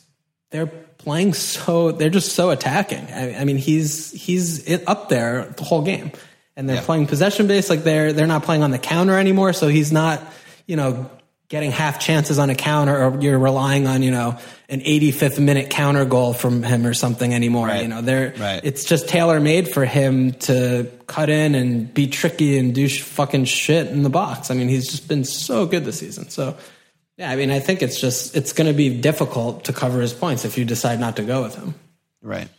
they're 0.51 0.67
playing 0.67 1.33
so 1.33 1.91
they're 1.91 2.09
just 2.09 2.33
so 2.33 2.49
attacking. 2.49 3.05
I, 3.13 3.41
I 3.41 3.45
mean, 3.45 3.57
he's 3.57 4.11
he's 4.11 4.69
up 4.87 5.09
there 5.09 5.53
the 5.57 5.63
whole 5.63 5.81
game, 5.81 6.11
and 6.57 6.67
they're 6.67 6.77
Yeah. 6.77 6.81
playing 6.83 7.07
possession 7.07 7.47
based. 7.47 7.69
Like 7.69 7.83
they're 7.85 8.11
they're 8.11 8.27
not 8.27 8.43
playing 8.43 8.63
on 8.63 8.71
the 8.71 8.79
counter 8.79 9.17
anymore, 9.17 9.53
so 9.53 9.69
he's 9.69 9.93
not 9.93 10.21
you 10.65 10.75
know 10.75 11.09
getting 11.49 11.71
half 11.71 11.97
chances 11.99 12.39
on 12.39 12.49
a 12.49 12.55
counter, 12.55 13.01
or 13.05 13.21
you're 13.21 13.39
relying 13.39 13.87
on 13.87 14.03
you 14.03 14.11
know 14.11 14.37
an 14.67 14.81
85th 14.81 15.39
minute 15.39 15.69
counter 15.69 16.03
goal 16.03 16.33
from 16.33 16.61
him 16.61 16.85
or 16.85 16.93
something 16.93 17.33
anymore. 17.33 17.67
Right. 17.67 17.83
You 17.83 17.87
know, 17.87 18.01
they're 18.01 18.33
Right. 18.37 18.59
it's 18.65 18.83
just 18.83 19.07
tailor 19.07 19.39
made 19.39 19.69
for 19.69 19.85
him 19.85 20.33
to 20.49 20.87
cut 21.07 21.29
in 21.29 21.55
and 21.55 21.93
be 21.93 22.07
tricky 22.07 22.57
and 22.57 22.75
do 22.75 22.89
sh- 22.89 23.01
fucking 23.01 23.45
shit 23.45 23.87
in 23.87 24.03
the 24.03 24.09
box. 24.09 24.51
I 24.51 24.55
mean, 24.55 24.67
he's 24.67 24.87
just 24.91 25.07
been 25.07 25.23
so 25.23 25.65
good 25.65 25.85
this 25.85 25.99
season. 25.99 26.27
So, 26.29 26.57
yeah, 27.17 27.31
I 27.31 27.37
mean, 27.37 27.49
I 27.49 27.61
think 27.61 27.81
it's 27.81 27.97
just 28.01 28.35
it's 28.35 28.51
going 28.51 28.67
to 28.67 28.73
be 28.75 28.89
difficult 28.99 29.63
to 29.65 29.71
cover 29.73 30.01
his 30.01 30.11
points 30.11 30.43
if 30.43 30.57
you 30.57 30.65
decide 30.65 30.99
not 30.99 31.15
to 31.15 31.23
go 31.23 31.43
with 31.43 31.55
him. 31.55 31.73
right. 32.21 32.49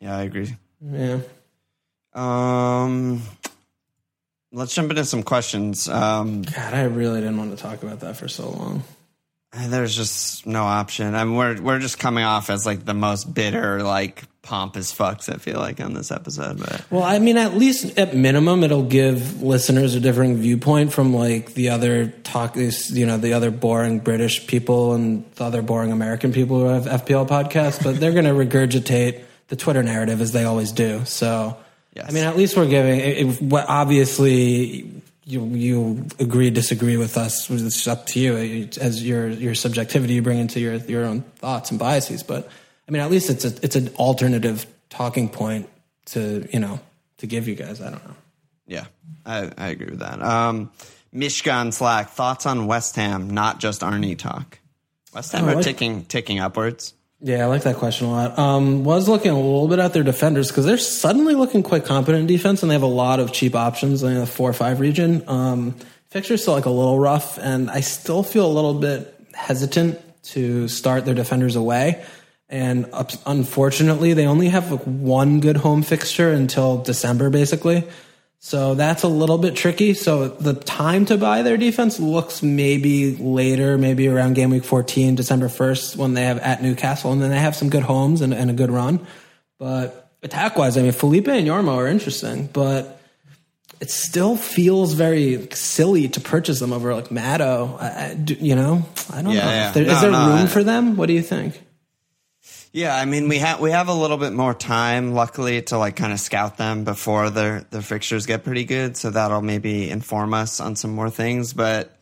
Yeah, 0.00 0.16
I 0.16 0.22
agree. 0.22 0.54
Yeah. 0.80 1.18
Um, 2.14 3.22
let's 4.52 4.74
jump 4.74 4.90
into 4.90 5.04
some 5.04 5.22
questions. 5.22 5.88
Um, 5.88 6.42
God, 6.42 6.74
I 6.74 6.84
really 6.84 7.20
didn't 7.20 7.38
want 7.38 7.56
to 7.56 7.62
talk 7.62 7.82
about 7.82 8.00
that 8.00 8.16
for 8.16 8.28
so 8.28 8.50
long. 8.50 8.82
there's 9.52 9.96
just 9.96 10.46
no 10.46 10.62
option. 10.64 11.14
I 11.14 11.24
mean, 11.24 11.36
we're 11.36 11.60
we're 11.60 11.78
just 11.78 11.98
coming 11.98 12.24
off 12.24 12.50
as 12.50 12.66
like 12.66 12.84
the 12.84 12.94
most 12.94 13.32
bitter, 13.32 13.82
like 13.82 14.24
pompous 14.42 14.94
fucks. 14.94 15.32
I 15.32 15.36
feel 15.38 15.58
like 15.58 15.80
on 15.80 15.92
this 15.92 16.10
episode, 16.10 16.58
but 16.58 16.84
Well, 16.90 17.02
I 17.02 17.18
mean, 17.18 17.36
at 17.36 17.54
least 17.54 17.98
at 17.98 18.14
minimum, 18.16 18.64
it'll 18.64 18.82
give 18.82 19.42
listeners 19.42 19.94
a 19.94 20.00
different 20.00 20.38
viewpoint 20.38 20.92
from 20.92 21.14
like 21.14 21.54
the 21.54 21.68
other 21.70 22.08
talk, 22.08 22.54
this 22.54 22.90
you 22.90 23.06
know, 23.06 23.18
the 23.18 23.34
other 23.34 23.50
boring 23.50 23.98
British 23.98 24.46
people 24.46 24.94
and 24.94 25.30
the 25.34 25.44
other 25.44 25.62
boring 25.62 25.92
American 25.92 26.32
people 26.32 26.60
who 26.60 26.66
have 26.66 26.84
FPL 26.84 27.28
podcasts. 27.28 27.82
But 27.82 28.00
they're 28.00 28.12
going 28.12 28.24
to 28.24 28.30
regurgitate 28.30 29.22
the 29.48 29.56
Twitter 29.56 29.82
narrative 29.82 30.20
as 30.20 30.32
they 30.32 30.44
always 30.44 30.72
do. 30.72 31.04
So, 31.04 31.56
Yes. 31.94 32.06
I 32.08 32.12
mean, 32.12 32.24
at 32.24 32.36
least 32.36 32.56
we're 32.56 32.68
giving. 32.68 33.00
It, 33.00 33.42
it, 33.42 33.52
obviously. 33.52 35.02
You, 35.24 35.44
you 35.44 36.06
agree 36.18 36.48
disagree 36.48 36.96
with 36.96 37.18
us 37.18 37.50
it's 37.50 37.86
up 37.86 38.06
to 38.06 38.18
you 38.18 38.66
as 38.80 39.06
your 39.06 39.28
your 39.28 39.54
subjectivity 39.54 40.14
you 40.14 40.22
bring 40.22 40.38
into 40.38 40.58
your 40.58 40.76
your 40.76 41.04
own 41.04 41.20
thoughts 41.20 41.70
and 41.70 41.78
biases 41.78 42.22
but 42.22 42.48
I 42.88 42.92
mean 42.92 43.02
at 43.02 43.10
least 43.10 43.28
it's 43.28 43.44
a 43.44 43.52
it's 43.62 43.76
an 43.76 43.88
alternative 43.96 44.64
talking 44.88 45.28
point 45.28 45.68
to 46.06 46.48
you 46.50 46.60
know 46.60 46.80
to 47.18 47.26
give 47.26 47.46
you 47.48 47.54
guys. 47.54 47.80
I 47.80 47.90
don't 47.90 48.04
know. 48.06 48.14
yeah, 48.66 48.86
I, 49.26 49.50
I 49.56 49.68
agree 49.68 49.90
with 49.90 49.98
that. 50.00 50.22
Um, 50.22 50.70
Mishka 51.12 51.50
on 51.50 51.72
Slack 51.72 52.10
thoughts 52.10 52.46
on 52.46 52.66
West 52.66 52.96
Ham, 52.96 53.30
not 53.30 53.60
just 53.60 53.82
Arnie 53.82 54.16
talk. 54.16 54.58
West 55.14 55.32
Ham 55.32 55.44
Oh, 55.48 55.58
are 55.58 55.62
ticking 55.62 56.04
ticking 56.04 56.38
upwards. 56.38 56.94
Yeah, 57.20 57.42
I 57.42 57.46
like 57.46 57.62
that 57.62 57.76
question 57.76 58.06
a 58.06 58.12
lot. 58.12 58.38
Um, 58.38 58.84
was 58.84 59.08
looking 59.08 59.32
a 59.32 59.34
little 59.34 59.66
bit 59.66 59.80
at 59.80 59.92
their 59.92 60.04
defenders 60.04 60.48
because 60.48 60.64
they're 60.64 60.78
suddenly 60.78 61.34
looking 61.34 61.64
quite 61.64 61.84
competent 61.84 62.20
in 62.20 62.26
defense, 62.26 62.62
and 62.62 62.70
they 62.70 62.74
have 62.74 62.82
a 62.82 62.86
lot 62.86 63.18
of 63.18 63.32
cheap 63.32 63.56
options 63.56 64.04
in 64.04 64.14
the 64.14 64.26
four 64.26 64.48
or 64.48 64.52
five 64.52 64.78
region. 64.78 65.24
Um, 65.26 65.74
fixture's 66.10 66.42
still 66.42 66.54
like 66.54 66.66
a 66.66 66.70
little 66.70 66.98
rough, 66.98 67.36
and 67.38 67.70
I 67.70 67.80
still 67.80 68.22
feel 68.22 68.46
a 68.46 68.52
little 68.52 68.74
bit 68.74 69.12
hesitant 69.34 70.00
to 70.22 70.68
start 70.68 71.06
their 71.06 71.14
defenders 71.14 71.56
away. 71.56 72.04
And 72.48 72.88
unfortunately, 73.26 74.14
they 74.14 74.26
only 74.26 74.48
have 74.48 74.70
like 74.70 74.84
one 74.84 75.40
good 75.40 75.56
home 75.56 75.82
fixture 75.82 76.30
until 76.30 76.82
December, 76.82 77.30
basically. 77.30 77.86
So 78.40 78.74
that's 78.74 79.02
a 79.02 79.08
little 79.08 79.36
bit 79.38 79.56
tricky. 79.56 79.94
So 79.94 80.28
the 80.28 80.54
time 80.54 81.04
to 81.06 81.16
buy 81.16 81.42
their 81.42 81.56
defense 81.56 81.98
looks 81.98 82.42
maybe 82.42 83.16
later, 83.16 83.76
maybe 83.76 84.06
around 84.08 84.34
game 84.34 84.50
week 84.50 84.64
14, 84.64 85.16
December 85.16 85.48
1st, 85.48 85.96
when 85.96 86.14
they 86.14 86.24
have 86.24 86.38
at 86.38 86.62
Newcastle, 86.62 87.10
and 87.12 87.20
then 87.20 87.30
they 87.30 87.38
have 87.40 87.56
some 87.56 87.68
good 87.68 87.82
homes 87.82 88.20
and, 88.20 88.32
and 88.32 88.48
a 88.48 88.54
good 88.54 88.70
run. 88.70 89.04
But 89.58 90.12
attack 90.22 90.56
wise, 90.56 90.78
I 90.78 90.82
mean, 90.82 90.92
Felipe 90.92 91.26
and 91.28 91.46
Yarmo 91.46 91.74
are 91.76 91.88
interesting, 91.88 92.46
but 92.52 93.00
it 93.80 93.90
still 93.90 94.36
feels 94.36 94.92
very 94.94 95.48
silly 95.52 96.08
to 96.08 96.20
purchase 96.20 96.60
them 96.60 96.72
over 96.72 96.94
like 96.94 97.08
Maddo. 97.08 97.76
I, 97.80 97.86
I- 97.86 98.16
you 98.40 98.54
know, 98.54 98.84
I 99.12 99.22
don't 99.22 99.32
Yeah, 99.34 99.44
know. 99.44 99.50
yeah. 99.50 99.72
There, 99.72 99.82
is 99.82 99.88
No, 99.94 100.00
there 100.00 100.10
no, 100.12 100.26
room 100.28 100.38
I- 100.38 100.46
for 100.46 100.62
them? 100.62 100.96
What 100.96 101.06
do 101.06 101.12
you 101.12 101.22
think? 101.22 101.60
Yeah, 102.78 102.94
I 102.94 103.06
mean 103.06 103.28
we 103.28 103.38
have 103.38 103.58
we 103.58 103.72
have 103.72 103.88
a 103.88 103.92
little 103.92 104.18
bit 104.18 104.32
more 104.32 104.54
time, 104.54 105.12
luckily, 105.12 105.60
to 105.62 105.78
like 105.78 105.96
kind 105.96 106.12
of 106.12 106.20
scout 106.20 106.58
them 106.58 106.84
before 106.84 107.28
their 107.28 107.62
their 107.70 107.82
fixtures 107.82 108.24
get 108.26 108.44
pretty 108.44 108.64
good. 108.64 108.96
So 108.96 109.10
that'll 109.10 109.42
maybe 109.42 109.90
inform 109.90 110.32
us 110.32 110.60
on 110.60 110.76
some 110.76 110.92
more 110.92 111.10
things. 111.10 111.52
But 111.54 111.98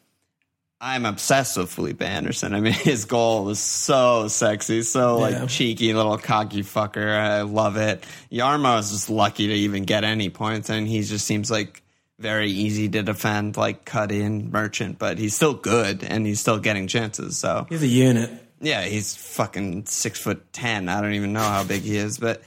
I'm 0.79 1.07
obsessed 1.07 1.57
with 1.57 1.71
Felipe 1.71 2.03
Anderson. 2.03 2.53
I 2.55 2.61
mean, 2.61 2.73
his 2.93 3.07
goal 3.07 3.45
was 3.47 3.59
so 3.59 4.29
sexy, 4.29 4.83
so 4.83 5.17
like 5.19 5.33
Yeah. 5.33 5.47
cheeky 5.47 5.95
little 5.95 6.19
cocky 6.19 6.63
fucker. 6.63 7.19
I 7.19 7.41
love 7.41 7.79
it. 7.79 8.05
Yarmo 8.31 8.79
is 8.79 8.91
just 8.91 9.09
lucky 9.09 9.47
to 9.47 9.55
even 9.55 9.85
get 9.85 10.05
any 10.05 10.29
points, 10.29 10.69
and 10.69 10.87
he 10.87 11.01
just 11.03 11.25
seems 11.25 11.51
like 11.51 11.83
very 12.19 12.51
easy 12.51 12.89
to 12.91 13.03
defend, 13.03 13.57
like 13.57 13.87
cut 13.87 14.13
in 14.13 14.51
merchant. 14.51 14.99
But 14.99 15.17
he's 15.19 15.35
still 15.35 15.55
good, 15.55 16.05
and 16.05 16.27
he's 16.27 16.41
still 16.41 16.59
getting 16.59 16.87
chances. 16.87 17.39
So 17.39 17.65
He's 17.71 17.83
a 17.83 17.87
unit. 17.87 18.43
Yeah, 18.61 18.83
he's 18.83 19.15
fucking 19.15 19.87
six 19.87 20.21
foot 20.21 20.53
ten. 20.53 20.89
I 20.89 21.01
don't 21.01 21.15
even 21.15 21.33
know 21.33 21.41
how 21.41 21.65
big 21.65 21.83
he 21.83 21.97
is, 21.97 22.19
but 22.19 22.43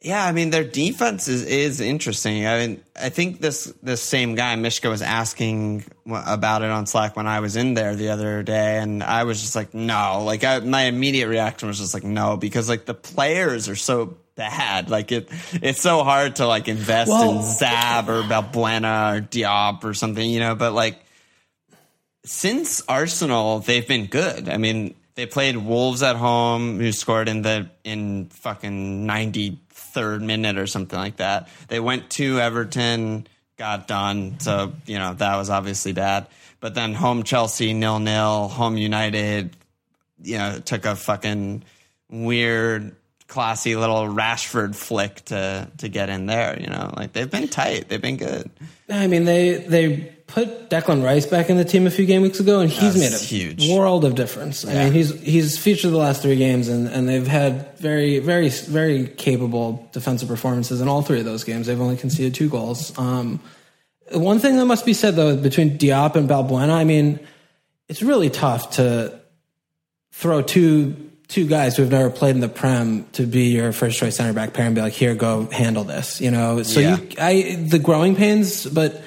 yeah, 0.00 0.24
I 0.24 0.32
mean 0.32 0.50
their 0.50 0.64
defense 0.64 1.26
is 1.26 1.44
is 1.44 1.80
interesting. 1.80 2.46
I 2.46 2.58
mean, 2.66 2.82
I 3.00 3.08
think 3.08 3.40
this 3.40 3.64
this 3.82 4.00
same 4.02 4.34
guy 4.34 4.54
Mishka 4.56 4.88
was 4.88 5.02
asking 5.02 5.84
about 6.08 6.62
it 6.62 6.70
on 6.70 6.86
Slack 6.86 7.16
when 7.16 7.26
I 7.26 7.40
was 7.40 7.56
in 7.56 7.74
there 7.74 7.94
the 7.96 8.10
other 8.10 8.42
day, 8.42 8.78
and 8.78 9.02
I 9.02 9.24
was 9.24 9.40
just 9.40 9.56
like, 9.56 9.74
no. 9.74 10.22
Like 10.24 10.44
I, 10.44 10.60
my 10.60 10.82
immediate 10.82 11.28
reaction 11.28 11.68
was 11.68 11.78
just 11.78 11.94
like, 11.94 12.04
no, 12.04 12.36
because 12.36 12.68
like 12.68 12.84
the 12.84 12.94
players 12.94 13.68
are 13.68 13.76
so 13.76 14.16
bad. 14.36 14.90
Like 14.90 15.10
it, 15.12 15.28
it's 15.54 15.80
so 15.80 16.04
hard 16.04 16.36
to 16.36 16.46
like 16.46 16.68
invest 16.68 17.10
Well- 17.10 17.38
in 17.38 17.42
Zab 17.42 18.08
or 18.08 18.22
Balbuena 18.22 19.16
or 19.16 19.20
Diop 19.22 19.82
or 19.82 19.94
something, 19.94 20.28
you 20.28 20.40
know. 20.40 20.54
But 20.54 20.72
like 20.72 20.98
since 22.26 22.82
Arsenal, 22.88 23.60
they've 23.60 23.86
been 23.86 24.06
good. 24.06 24.48
I 24.48 24.56
mean, 24.56 24.94
they 25.14 25.26
played 25.26 25.56
Wolves 25.56 26.02
at 26.02 26.16
home, 26.16 26.78
who 26.78 26.92
scored 26.92 27.28
in 27.28 27.42
the 27.42 27.70
in 27.84 28.26
fucking 28.26 29.06
ninety 29.06 29.58
third 29.70 30.22
minute 30.22 30.58
or 30.58 30.66
something 30.66 30.98
like 30.98 31.16
that. 31.16 31.48
They 31.68 31.80
went 31.80 32.10
to 32.10 32.38
Everton, 32.38 33.26
got 33.56 33.88
done. 33.88 34.38
So 34.40 34.74
you 34.84 34.98
know 34.98 35.14
that 35.14 35.36
was 35.36 35.48
obviously 35.48 35.92
bad. 35.92 36.26
But 36.60 36.74
then 36.74 36.94
home 36.94 37.22
Chelsea 37.22 37.72
nil 37.72 37.98
nil, 37.98 38.48
home 38.48 38.76
United, 38.76 39.56
you 40.22 40.38
know, 40.38 40.58
took 40.58 40.84
a 40.84 40.96
fucking 40.96 41.64
weird. 42.10 42.94
Classy 43.28 43.74
little 43.74 44.06
Rashford 44.06 44.76
flick 44.76 45.24
to 45.26 45.68
to 45.78 45.88
get 45.88 46.10
in 46.10 46.26
there, 46.26 46.60
you 46.60 46.68
know. 46.68 46.92
Like 46.96 47.12
they've 47.12 47.30
been 47.30 47.48
tight, 47.48 47.88
they've 47.88 48.00
been 48.00 48.18
good. 48.18 48.50
I 48.88 49.08
mean, 49.08 49.24
they 49.24 49.54
they 49.54 50.15
put 50.26 50.68
Declan 50.70 51.04
Rice 51.04 51.24
back 51.26 51.50
in 51.50 51.56
the 51.56 51.64
team 51.64 51.86
a 51.86 51.90
few 51.90 52.04
game 52.06 52.22
weeks 52.22 52.40
ago, 52.40 52.60
and 52.60 52.68
he's 52.70 52.94
That's 52.94 53.12
made 53.12 53.12
a 53.12 53.24
huge. 53.54 53.70
world 53.70 54.04
of 54.04 54.14
difference. 54.14 54.64
I 54.66 54.74
mean, 54.74 54.92
he's 54.92 55.10
he's 55.20 55.56
featured 55.58 55.92
the 55.92 55.96
last 55.96 56.22
three 56.22 56.36
games, 56.36 56.68
and, 56.68 56.88
and 56.88 57.08
they've 57.08 57.26
had 57.26 57.78
very 57.78 58.18
very 58.18 58.48
very 58.48 59.06
capable 59.06 59.88
defensive 59.92 60.28
performances 60.28 60.80
in 60.80 60.88
all 60.88 61.02
three 61.02 61.20
of 61.20 61.24
those 61.24 61.44
games. 61.44 61.66
They've 61.66 61.80
only 61.80 61.96
conceded 61.96 62.34
two 62.34 62.48
goals. 62.48 62.96
Um, 62.98 63.40
one 64.12 64.38
thing 64.38 64.56
that 64.56 64.66
must 64.66 64.84
be 64.86 64.94
said 64.94 65.16
though, 65.16 65.36
between 65.36 65.78
Diop 65.78 66.16
and 66.16 66.28
Balbuena, 66.28 66.70
I 66.72 66.84
mean, 66.84 67.20
it's 67.88 68.02
really 68.02 68.30
tough 68.30 68.72
to 68.76 69.18
throw 70.12 70.42
two 70.42 70.96
two 71.28 71.46
guys 71.46 71.76
who 71.76 71.82
have 71.82 71.90
never 71.90 72.08
played 72.10 72.36
in 72.36 72.40
the 72.40 72.48
prem 72.48 73.04
to 73.12 73.26
be 73.26 73.46
your 73.48 73.72
first 73.72 73.98
choice 73.98 74.16
center 74.16 74.32
back 74.32 74.52
pair 74.54 74.64
and 74.66 74.76
be 74.76 74.80
like, 74.80 74.92
here, 74.92 75.12
go 75.16 75.46
handle 75.46 75.82
this. 75.82 76.20
You 76.20 76.30
know, 76.30 76.62
so 76.62 76.78
Yeah. 76.80 76.96
you, 76.98 77.08
I 77.18 77.56
the 77.68 77.78
growing 77.80 78.14
pains, 78.14 78.64
but 78.64 79.02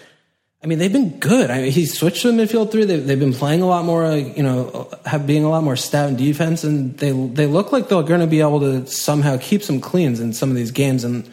I 0.61 0.67
mean 0.67 0.77
they've 0.77 0.91
been 0.91 1.19
good. 1.19 1.49
I 1.49 1.61
mean, 1.61 1.71
he 1.71 1.85
switched 1.85 2.23
to 2.23 2.31
the 2.31 2.43
midfield 2.43 2.71
three. 2.71 2.83
They've, 2.83 3.05
they've 3.05 3.19
been 3.19 3.33
playing 3.33 3.61
a 3.61 3.65
lot 3.65 3.85
more, 3.85 4.05
uh, 4.05 4.15
you 4.15 4.43
know, 4.43 4.89
have 5.05 5.25
being 5.25 5.45
a 5.45 5.49
lot 5.49 5.63
more 5.63 5.77
stout 5.77 6.09
in 6.09 6.17
defense, 6.17 6.63
and 6.63 6.97
they 6.97 7.11
they 7.11 7.45
look 7.45 7.71
like 7.71 7.87
they're 7.87 8.03
going 8.03 8.19
to 8.19 8.27
be 8.27 8.41
able 8.41 8.59
to 8.59 8.85
somehow 8.87 9.37
keep 9.37 9.63
some 9.63 9.79
cleans 9.79 10.19
in 10.19 10.33
some 10.33 10.49
of 10.49 10.55
these 10.55 10.71
games. 10.71 11.03
And 11.05 11.31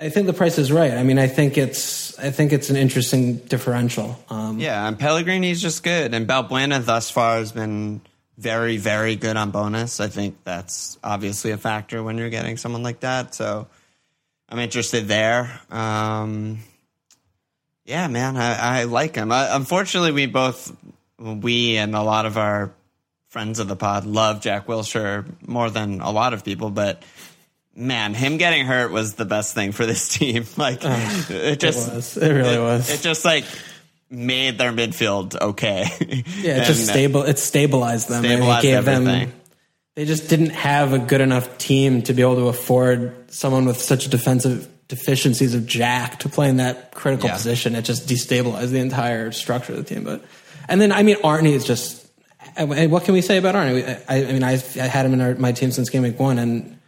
I 0.00 0.08
think 0.08 0.26
the 0.26 0.32
price 0.32 0.58
is 0.58 0.72
right. 0.72 0.92
I 0.92 1.04
mean, 1.04 1.18
I 1.18 1.28
think 1.28 1.56
it's 1.56 2.18
I 2.18 2.30
think 2.30 2.52
it's 2.52 2.68
an 2.68 2.76
interesting 2.76 3.36
differential. 3.36 4.18
Um, 4.28 4.58
Yeah, 4.58 4.88
and 4.88 4.98
Pellegrini's 4.98 5.62
just 5.62 5.82
good, 5.82 6.12
and 6.12 6.26
Balbuena 6.26 6.84
thus 6.84 7.08
far 7.08 7.36
has 7.36 7.52
been 7.52 8.00
very, 8.36 8.76
very 8.76 9.16
good 9.16 9.36
on 9.36 9.50
bonus. 9.50 10.00
I 10.00 10.08
think 10.08 10.36
that's 10.44 10.98
obviously 11.02 11.52
a 11.52 11.56
factor 11.56 12.02
when 12.02 12.18
you're 12.18 12.30
getting 12.30 12.56
someone 12.56 12.82
like 12.82 13.00
that. 13.00 13.34
So 13.34 13.68
I'm 14.48 14.58
interested 14.58 15.08
there. 15.08 15.60
Um, 15.70 16.58
yeah, 17.86 18.08
man, 18.08 18.36
I, 18.36 18.80
I 18.80 18.84
like 18.84 19.14
him. 19.14 19.30
I, 19.32 19.54
unfortunately, 19.54 20.12
we 20.12 20.26
both, 20.26 20.76
we 21.18 21.76
and 21.76 21.94
a 21.94 22.02
lot 22.02 22.26
of 22.26 22.36
our 22.36 22.72
friends 23.28 23.58
of 23.58 23.68
the 23.68 23.76
pod 23.76 24.04
love 24.04 24.40
Jack 24.40 24.66
Wilshere 24.66 25.24
more 25.46 25.70
than 25.70 26.00
a 26.00 26.10
lot 26.10 26.34
of 26.34 26.44
people, 26.44 26.70
but 26.70 27.02
man, 27.74 28.14
him 28.14 28.38
getting 28.38 28.66
hurt 28.66 28.90
was 28.90 29.14
the 29.14 29.24
best 29.24 29.54
thing 29.54 29.72
for 29.72 29.86
this 29.86 30.08
team. 30.18 30.44
Like 30.56 30.80
it 30.82 31.60
just 31.60 31.88
it 31.88 31.94
was. 31.94 32.16
It 32.16 32.32
really 32.32 32.58
was. 32.58 32.90
It 32.90 33.00
just 33.00 33.24
like 33.24 33.44
made 34.10 34.58
their 34.58 34.72
midfield 34.72 35.40
okay. 35.40 35.84
Yeah, 36.38 36.62
it 36.62 36.64
just 36.64 36.80
And, 36.80 36.90
uh, 36.90 36.92
stable. 36.92 37.22
It 37.22 37.38
stabilized 37.38 38.08
them. 38.08 38.24
and 38.24 38.42
it 38.42 38.62
gave 38.62 38.88
everything. 38.88 39.28
them. 39.28 39.32
They 39.94 40.04
just 40.04 40.28
didn't 40.28 40.50
have 40.50 40.92
a 40.92 40.98
good 40.98 41.20
enough 41.22 41.56
team 41.56 42.02
to 42.02 42.12
be 42.12 42.22
able 42.22 42.36
to 42.36 42.48
afford 42.48 43.30
someone 43.32 43.64
with 43.64 43.80
such 43.80 44.06
a 44.06 44.10
defensive 44.10 44.68
deficiencies 44.88 45.54
of 45.54 45.66
Jack 45.66 46.20
to 46.20 46.28
play 46.28 46.48
in 46.48 46.58
that 46.58 46.92
critical 46.94 47.28
Yeah. 47.28 47.34
position. 47.34 47.74
It 47.74 47.82
just 47.82 48.06
destabilized 48.06 48.70
the 48.70 48.78
entire 48.78 49.32
structure 49.32 49.72
of 49.72 49.78
the 49.78 49.94
team. 49.94 50.04
But 50.04 50.24
and 50.68 50.80
then 50.80 50.92
I 50.92 51.02
mean, 51.02 51.16
Arnie 51.16 51.52
is 51.52 51.64
just. 51.64 52.06
and 52.56 52.90
What 52.92 53.04
can 53.04 53.14
we 53.14 53.20
say 53.20 53.36
about 53.38 53.54
Arnie? 53.54 54.00
I, 54.08 54.24
I 54.24 54.32
mean, 54.32 54.42
I, 54.44 54.52
I 54.54 54.86
had 54.86 55.04
him 55.06 55.12
in 55.14 55.20
our, 55.20 55.34
my 55.34 55.52
team 55.52 55.70
since 55.72 55.90
game 55.90 56.02
week 56.02 56.18
one, 56.20 56.38
and 56.38 56.78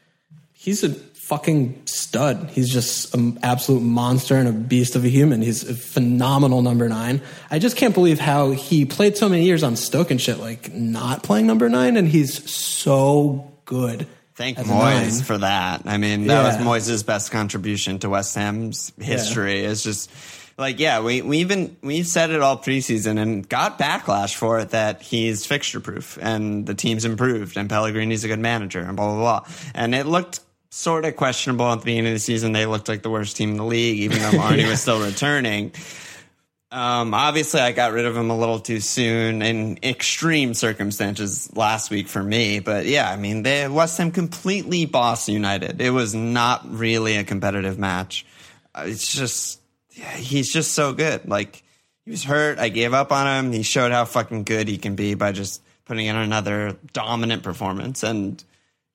he's 0.52 0.84
a 0.84 0.90
fucking 0.90 1.82
stud. 1.84 2.48
He's 2.52 2.72
just 2.72 3.14
an 3.14 3.38
absolute 3.42 3.82
monster 3.82 4.36
and 4.36 4.48
a 4.48 4.52
beast 4.52 4.96
of 4.96 5.04
a 5.04 5.08
human. 5.08 5.42
He's 5.42 5.68
a 5.68 5.74
phenomenal 5.74 6.62
number 6.62 6.88
nine. 6.88 7.20
I 7.50 7.58
just 7.58 7.76
can't 7.76 7.92
believe 7.92 8.18
how 8.18 8.52
he 8.52 8.86
played 8.86 9.16
so 9.18 9.28
many 9.28 9.44
years 9.44 9.62
on 9.62 9.76
Stoke 9.76 10.10
and 10.10 10.18
shit, 10.20 10.38
like 10.38 10.72
not 10.72 11.22
playing 11.22 11.46
number 11.46 11.68
nine, 11.68 11.96
and 11.98 12.08
he's 12.08 12.50
so 12.50 13.52
good. 13.66 14.06
Thank. 14.38 14.56
Moyes 14.58 15.22
for 15.22 15.36
that. 15.38 15.82
I 15.84 15.98
mean, 15.98 16.28
that 16.28 16.42
Yeah. 16.44 16.46
was 16.46 16.86
Moyes' 16.86 17.04
best 17.04 17.32
contribution 17.32 17.98
to 17.98 18.08
West 18.08 18.36
Ham's 18.36 18.92
history. 19.00 19.64
It's 19.64 19.82
just 19.82 20.08
like, 20.56 20.78
yeah, 20.78 21.00
we 21.00 21.22
we 21.22 21.38
even 21.38 21.76
we 21.82 22.04
said 22.04 22.30
it 22.30 22.40
all 22.40 22.56
preseason 22.56 23.18
and 23.20 23.48
got 23.48 23.80
backlash 23.80 24.34
for 24.36 24.60
it 24.60 24.70
that 24.70 25.02
he's 25.02 25.44
fixture 25.44 25.80
proof 25.80 26.18
and 26.22 26.66
the 26.66 26.74
team's 26.74 27.04
improved 27.04 27.56
and 27.56 27.68
Pellegrini's 27.68 28.22
a 28.22 28.28
good 28.28 28.38
manager 28.38 28.78
and 28.80 28.96
blah 28.96 29.12
blah 29.12 29.40
blah. 29.40 29.54
And 29.74 29.92
it 29.92 30.06
looked 30.06 30.38
sort 30.70 31.04
of 31.04 31.16
questionable 31.16 31.66
at 31.72 31.80
the 31.80 31.86
beginning 31.86 32.12
of 32.12 32.14
the 32.14 32.20
season. 32.20 32.52
They 32.52 32.66
looked 32.66 32.88
like 32.88 33.02
the 33.02 33.10
worst 33.10 33.36
team 33.36 33.50
in 33.50 33.56
the 33.56 33.64
league, 33.64 33.98
even 33.98 34.18
though 34.22 34.38
Arnie 34.46 34.68
was 34.68 34.80
still 34.80 35.04
returning. 35.04 35.72
Um, 36.70 37.14
obviously, 37.14 37.60
I 37.60 37.72
got 37.72 37.92
rid 37.92 38.04
of 38.04 38.14
him 38.14 38.28
a 38.30 38.36
little 38.36 38.60
too 38.60 38.80
soon 38.80 39.40
in 39.40 39.78
extreme 39.82 40.52
circumstances 40.52 41.50
last 41.56 41.90
week 41.90 42.08
for 42.08 42.22
me. 42.22 42.60
But 42.60 42.84
yeah, 42.84 43.10
I 43.10 43.16
mean, 43.16 43.42
they 43.42 43.66
West 43.68 43.96
Ham 43.98 44.10
completely 44.10 44.84
boss 44.84 45.28
United. 45.30 45.80
It 45.80 45.90
was 45.90 46.14
not 46.14 46.62
really 46.70 47.16
a 47.16 47.24
competitive 47.24 47.78
match. 47.78 48.26
Uh, 48.74 48.82
It's 48.86 49.10
just, 49.10 49.60
yeah, 49.92 50.10
he's 50.10 50.52
just 50.52 50.72
so 50.72 50.92
good. 50.92 51.26
Like, 51.26 51.62
he 52.04 52.10
was 52.10 52.22
hurt. 52.24 52.58
I 52.58 52.68
gave 52.68 52.92
up 52.92 53.12
on 53.12 53.46
him. 53.46 53.52
He 53.52 53.62
showed 53.62 53.90
how 53.92 54.04
fucking 54.04 54.44
good 54.44 54.68
he 54.68 54.76
can 54.76 54.94
be 54.94 55.14
by 55.14 55.32
just 55.32 55.62
putting 55.86 56.04
in 56.04 56.16
another 56.16 56.76
dominant 56.92 57.42
performance 57.42 58.02
and 58.02 58.44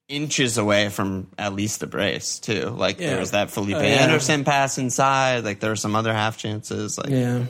inches 0.08 0.60
away 0.60 0.90
from 0.90 1.26
at 1.40 1.54
least 1.54 1.82
a 1.82 1.88
brace, 1.88 2.38
too. 2.38 2.70
Like, 2.70 3.00
Yeah. 3.00 3.12
there 3.12 3.20
was 3.20 3.32
that 3.32 3.50
Felipe 3.50 3.78
Oh, 3.78 3.82
yeah. 3.82 3.88
Anderson 4.04 4.44
pass 4.44 4.78
inside. 4.78 5.44
Like, 5.44 5.60
there 5.60 5.72
were 5.72 5.76
some 5.76 5.96
other 5.96 6.14
half 6.14 6.38
chances. 6.38 7.00
Like, 7.00 7.10
Yeah. 7.10 7.46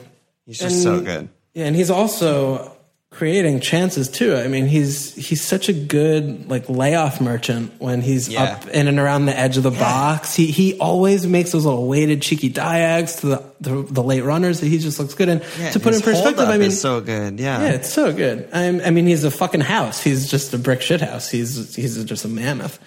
He's 0.46 0.58
just 0.58 0.82
so 0.82 1.00
good. 1.00 1.28
Yeah, 1.54 1.66
and 1.66 1.76
he's 1.76 1.90
also 1.90 2.70
creating 3.10 3.60
chances 3.60 4.08
too. 4.08 4.34
I 4.34 4.48
mean, 4.48 4.66
he's 4.66 5.14
he's 5.14 5.40
such 5.42 5.68
a 5.68 5.72
good 5.72 6.50
like 6.50 6.68
layoff 6.68 7.20
merchant 7.20 7.72
when 7.78 8.02
he's 8.02 8.28
Yeah. 8.28 8.42
up 8.42 8.66
in 8.68 8.88
and 8.88 8.98
around 8.98 9.26
the 9.26 9.38
edge 9.38 9.56
of 9.56 9.62
the 9.62 9.70
box. 9.70 10.34
He 10.34 10.46
he 10.46 10.76
always 10.78 11.24
makes 11.26 11.52
those 11.52 11.64
little 11.64 11.86
weighted 11.86 12.22
cheeky 12.22 12.48
diags 12.50 13.20
to 13.20 13.26
the 13.26 13.42
the, 13.60 13.82
the 13.82 14.02
late 14.02 14.22
runners. 14.24 14.60
That 14.60 14.66
he 14.66 14.78
just 14.78 14.98
looks 14.98 15.14
good. 15.14 15.28
And 15.28 15.42
to 15.72 15.80
put 15.80 15.94
in 15.94 16.00
perspective, 16.02 16.48
I 16.48 16.58
mean, 16.58 16.68
is 16.68 16.80
so 16.80 17.00
good. 17.00 17.38
Yeah. 17.38 17.62
yeah, 17.62 17.70
it's 17.70 17.92
so 17.92 18.12
good. 18.12 18.48
I'm, 18.52 18.80
I 18.80 18.90
mean, 18.90 19.06
he's 19.06 19.22
a 19.24 19.30
fucking 19.30 19.60
house. 19.60 20.02
He's 20.02 20.28
just 20.28 20.52
a 20.52 20.58
brick 20.58 20.82
shit 20.82 21.00
house. 21.00 21.30
He's 21.30 21.74
he's 21.76 22.02
just 22.04 22.24
a 22.24 22.28
mammoth. 22.28 22.80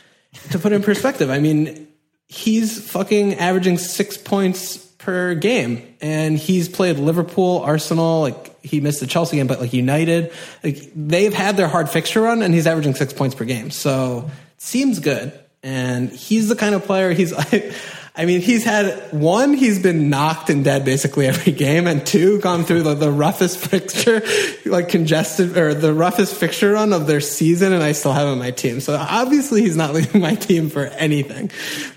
To 0.51 0.60
put 0.60 0.74
in 0.74 0.84
perspective, 0.84 1.30
I 1.30 1.39
mean, 1.39 1.88
he's 2.28 2.86
fucking 2.91 3.36
averaging 3.36 3.78
six 3.78 4.18
points 4.18 4.86
per 4.98 5.36
game, 5.36 5.95
and 6.02 6.38
he's 6.38 6.70
played 6.70 6.98
Liverpool, 6.98 7.60
Arsenal. 7.60 8.22
Like 8.22 8.64
he 8.64 8.82
missed 8.82 9.00
the 9.00 9.08
Chelsea 9.08 9.38
game, 9.38 9.48
but 9.48 9.60
like 9.60 9.74
United, 9.74 10.32
like 10.64 10.91
they've 10.95 11.34
had 11.34 11.58
their 11.58 11.68
hard 11.68 11.89
fixture 11.89 12.22
run, 12.22 12.41
and 12.41 12.54
he's 12.54 12.68
averaging 12.68 12.95
six 12.95 13.14
points 13.14 13.36
per 13.36 13.45
game. 13.45 13.72
So 13.72 14.30
seems 14.58 15.00
good. 15.00 15.38
And 15.64 16.10
he's 16.10 16.50
the 16.50 16.56
kind 16.56 16.76
of 16.76 16.86
player 16.86 17.12
he's. 17.12 17.34
mean, 18.26 18.41
he's 18.41 18.63
had 18.63 19.13
one, 19.13 19.53
he's 19.53 19.82
been 19.82 20.09
knocked 20.09 20.49
and 20.49 20.63
dead 20.63 20.84
basically 20.84 21.28
every 21.28 21.51
game, 21.51 21.86
and 21.86 22.05
two, 22.05 22.39
gone 22.39 22.63
through 22.63 22.82
the, 22.82 22.95
the 22.95 23.11
roughest 23.11 23.57
fixture, 23.70 24.24
like 24.65 24.89
congested, 24.89 25.55
or 25.55 25.76
the 25.76 25.93
roughest 25.93 26.36
fixture 26.36 26.74
run 26.74 26.93
of 26.93 27.05
their 27.05 27.22
season, 27.22 27.74
and 27.74 27.84
I 27.84 27.91
still 27.91 28.13
have 28.13 28.24
him 28.24 28.34
on 28.34 28.39
my 28.39 28.49
team. 28.49 28.80
So 28.80 28.95
obviously, 28.95 29.61
he's 29.61 29.78
not 29.78 29.93
leaving 29.93 30.20
my 30.20 30.34
team 30.34 30.70
for 30.70 30.86
anything. 30.86 31.51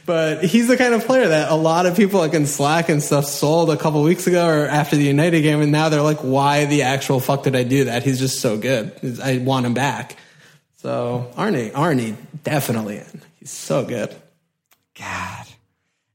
But 0.04 0.44
he's 0.44 0.68
the 0.68 0.76
kind 0.76 0.92
of 0.92 1.06
player 1.06 1.28
that 1.28 1.50
a 1.50 1.54
lot 1.54 1.86
of 1.86 1.96
people, 1.96 2.20
like 2.20 2.34
in 2.34 2.46
Slack 2.46 2.88
and 2.88 3.02
stuff, 3.02 3.24
sold 3.24 3.70
a 3.70 3.76
couple 3.76 4.02
weeks 4.02 4.26
ago 4.26 4.46
or 4.46 4.66
after 4.66 4.96
the 4.96 5.04
United 5.04 5.40
game, 5.40 5.62
and 5.62 5.72
now 5.72 5.88
they're 5.88 6.02
like, 6.02 6.18
why 6.18 6.66
the 6.66 6.82
actual 6.82 7.20
fuck 7.20 7.44
did 7.44 7.56
I 7.56 7.62
do 7.62 7.84
that? 7.84 8.02
He's 8.02 8.18
just 8.18 8.40
so 8.40 8.58
good. 8.58 8.92
I 9.22 9.38
want 9.38 9.64
him 9.64 9.74
back. 9.74 10.16
So 10.78 11.30
Arnie, 11.36 11.70
Arnie, 11.72 12.16
definitely 12.42 12.98
in. 12.98 13.22
He's 13.38 13.50
so 13.50 13.84
good. 13.84 14.14
God. 14.98 15.46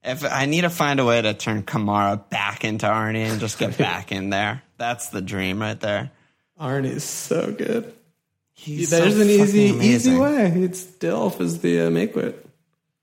If 0.05 0.23
I 0.23 0.45
need 0.45 0.61
to 0.61 0.69
find 0.69 0.99
a 0.99 1.05
way 1.05 1.21
to 1.21 1.33
turn 1.33 1.63
Kamara 1.63 2.29
back 2.29 2.63
into 2.63 2.85
Arnie 2.85 3.29
and 3.29 3.39
just 3.39 3.57
get 3.57 3.77
back 3.77 4.11
in 4.11 4.29
there, 4.29 4.61
that's 4.77 5.09
the 5.09 5.21
dream 5.21 5.59
right 5.59 5.79
there. 5.79 6.11
Arnie's 6.59 7.03
so 7.03 7.51
good. 7.51 7.93
He's 8.53 8.89
There's 8.89 9.15
so 9.15 9.21
an 9.21 9.29
easy, 9.29 9.69
amazing. 9.69 9.81
easy 9.81 10.17
way. 10.17 10.47
It's 10.63 10.83
Dilf 10.83 11.41
is 11.41 11.59
the 11.59 11.81
uh, 11.81 11.89
make 11.89 12.15
it. 12.15 12.45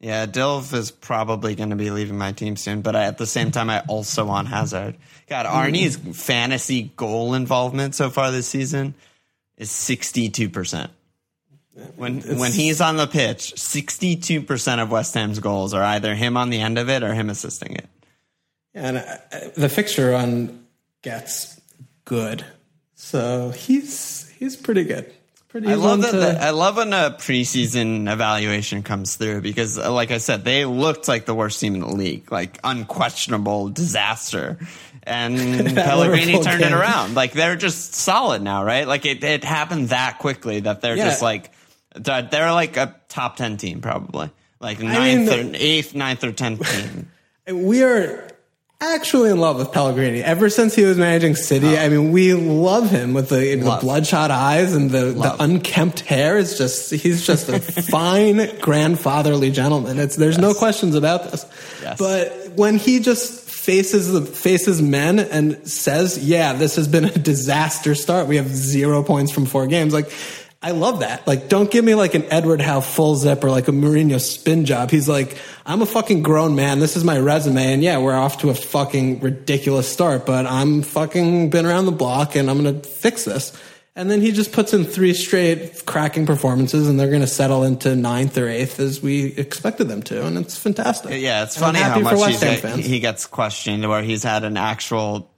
Yeah, 0.00 0.26
Dilf 0.26 0.74
is 0.74 0.90
probably 0.90 1.54
going 1.54 1.70
to 1.70 1.76
be 1.76 1.90
leaving 1.90 2.18
my 2.18 2.32
team 2.32 2.56
soon, 2.56 2.82
but 2.82 2.96
I, 2.96 3.04
at 3.04 3.18
the 3.18 3.26
same 3.26 3.52
time, 3.52 3.70
I 3.70 3.80
also 3.80 4.24
want 4.24 4.48
Hazard. 4.48 4.96
God, 5.28 5.46
mm-hmm. 5.46 5.56
Arnie's 5.56 5.96
fantasy 6.20 6.90
goal 6.96 7.34
involvement 7.34 7.94
so 7.94 8.10
far 8.10 8.32
this 8.32 8.48
season 8.48 8.94
is 9.56 9.70
62%. 9.70 10.88
When 11.96 12.18
it's, 12.18 12.28
when 12.28 12.52
he's 12.52 12.80
on 12.80 12.96
the 12.96 13.06
pitch, 13.06 13.58
sixty 13.58 14.16
two 14.16 14.42
percent 14.42 14.80
of 14.80 14.90
West 14.90 15.14
Ham's 15.14 15.38
goals 15.38 15.72
are 15.72 15.82
either 15.82 16.14
him 16.14 16.36
on 16.36 16.50
the 16.50 16.60
end 16.60 16.78
of 16.78 16.90
it 16.90 17.02
or 17.02 17.14
him 17.14 17.30
assisting 17.30 17.76
it. 17.76 17.88
And 18.74 18.98
uh, 18.98 19.04
uh, 19.32 19.38
the 19.56 19.68
fixture 19.68 20.14
on 20.14 20.66
gets 21.00 21.60
good, 22.04 22.44
so 22.94 23.50
he's 23.50 24.28
he's 24.38 24.54
pretty 24.56 24.84
good. 24.84 25.12
Pretty 25.48 25.68
I 25.68 25.74
love 25.74 26.00
that. 26.00 26.12
To... 26.12 26.16
The, 26.16 26.42
I 26.42 26.50
love 26.50 26.76
when 26.78 26.94
a 26.94 27.10
preseason 27.10 28.10
evaluation 28.10 28.82
comes 28.82 29.16
through 29.16 29.42
because, 29.42 29.78
uh, 29.78 29.92
like 29.92 30.10
I 30.10 30.16
said, 30.16 30.44
they 30.44 30.64
looked 30.64 31.08
like 31.08 31.26
the 31.26 31.34
worst 31.34 31.60
team 31.60 31.74
in 31.74 31.80
the 31.80 31.88
league, 31.88 32.32
like 32.32 32.58
unquestionable 32.64 33.68
disaster. 33.68 34.58
And 35.02 35.36
Pellegrini 35.74 36.42
turned 36.42 36.60
game. 36.60 36.72
it 36.72 36.74
around. 36.74 37.14
Like 37.14 37.32
they're 37.32 37.56
just 37.56 37.94
solid 37.94 38.40
now, 38.40 38.64
right? 38.64 38.88
Like 38.88 39.04
it, 39.04 39.22
it 39.22 39.44
happened 39.44 39.90
that 39.90 40.18
quickly 40.20 40.60
that 40.60 40.80
they're 40.80 40.96
yeah. 40.96 41.04
just 41.04 41.20
like 41.20 41.50
they're 41.94 42.52
like 42.52 42.76
a 42.76 42.94
top 43.08 43.36
ten 43.36 43.56
team 43.56 43.80
probably, 43.80 44.30
like 44.60 44.78
mean, 44.80 44.92
ninth 44.92 45.28
the- 45.28 45.50
or 45.50 45.50
eighth, 45.54 45.94
ninth 45.94 46.24
or 46.24 46.32
tenth 46.32 46.60
team. 46.68 47.10
we 47.66 47.82
are 47.82 48.28
actually 48.82 49.30
in 49.30 49.38
love 49.38 49.56
with 49.56 49.72
Pellegrini. 49.72 50.22
Ever 50.22 50.50
since 50.50 50.74
he 50.74 50.82
was 50.82 50.98
managing 50.98 51.36
City, 51.36 51.78
I 51.78 51.88
mean, 51.88 52.12
we 52.12 52.34
love 52.34 52.90
him 52.90 53.14
with 53.14 53.28
the, 53.28 53.54
the 53.54 53.78
bloodshot 53.80 54.30
eyes 54.30 54.74
and 54.74 54.90
the, 54.90 55.12
the 55.12 55.36
unkempt 55.38 56.00
hair. 56.00 56.38
It's 56.38 56.58
just 56.58 56.90
he's 56.90 57.24
just 57.24 57.48
a 57.48 57.60
fine 57.90 58.58
grandfatherly 58.60 59.50
gentleman. 59.50 59.98
It's 59.98 60.16
there's 60.16 60.38
no 60.38 60.52
questions 60.54 60.94
about 60.94 61.30
this. 61.30 61.46
Yes. 61.80 61.98
But 61.98 62.52
when 62.56 62.76
he 62.78 63.00
just 63.00 63.48
faces 63.48 64.12
the 64.12 64.22
faces 64.22 64.82
men 64.82 65.20
and 65.20 65.66
says, 65.68 66.18
"Yeah, 66.18 66.52
this 66.54 66.76
has 66.76 66.88
been 66.88 67.04
a 67.04 67.12
disaster 67.12 67.94
start. 67.94 68.26
We 68.26 68.36
have 68.36 68.48
zero 68.48 69.02
points 69.02 69.32
from 69.32 69.46
four 69.46 69.66
games." 69.66 69.92
Like. 69.92 70.12
I 70.64 70.70
love 70.70 71.00
that. 71.00 71.26
Like, 71.26 71.48
don't 71.48 71.70
give 71.70 71.84
me 71.84 71.94
like 71.96 72.14
an 72.14 72.24
Edward 72.30 72.60
Howe 72.60 72.80
full 72.80 73.16
zip 73.16 73.42
or 73.42 73.50
like 73.50 73.66
a 73.66 73.72
Mourinho 73.72 74.20
spin 74.20 74.64
job. 74.64 74.90
He's 74.90 75.08
like, 75.08 75.36
I'm 75.66 75.82
a 75.82 75.86
fucking 75.86 76.22
grown 76.22 76.54
man. 76.54 76.78
This 76.78 76.96
is 76.96 77.02
my 77.02 77.18
resume. 77.18 77.72
And 77.72 77.82
yeah, 77.82 77.98
we're 77.98 78.14
off 78.14 78.38
to 78.42 78.50
a 78.50 78.54
fucking 78.54 79.20
ridiculous 79.20 79.88
start, 79.92 80.24
but 80.24 80.46
I'm 80.46 80.82
fucking 80.82 81.50
been 81.50 81.66
around 81.66 81.86
the 81.86 81.92
block 81.92 82.36
and 82.36 82.48
I'm 82.48 82.62
going 82.62 82.80
to 82.80 82.88
fix 82.88 83.24
this. 83.24 83.52
And 83.96 84.08
then 84.10 84.20
he 84.22 84.30
just 84.32 84.52
puts 84.52 84.72
in 84.72 84.84
three 84.84 85.12
straight 85.14 85.84
cracking 85.84 86.26
performances 86.26 86.88
and 86.88 86.98
they're 86.98 87.08
going 87.10 87.20
to 87.22 87.26
settle 87.26 87.62
into 87.64 87.94
ninth 87.96 88.38
or 88.38 88.48
eighth 88.48 88.78
as 88.80 89.02
we 89.02 89.26
expected 89.34 89.88
them 89.88 90.02
to. 90.04 90.24
And 90.24 90.38
it's 90.38 90.56
fantastic. 90.56 91.20
Yeah, 91.20 91.42
it's 91.42 91.56
And 91.56 91.64
funny 91.76 91.80
how 91.80 91.98
much 91.98 92.16
West 92.16 92.28
he's 92.30 92.40
Ham 92.40 92.52
get- 92.52 92.60
fans. 92.62 92.86
he 92.86 93.00
gets 93.00 93.26
questioned 93.26 93.86
where 93.88 94.02
he's 94.02 94.22
had 94.22 94.44
an 94.44 94.56
actual 94.56 95.28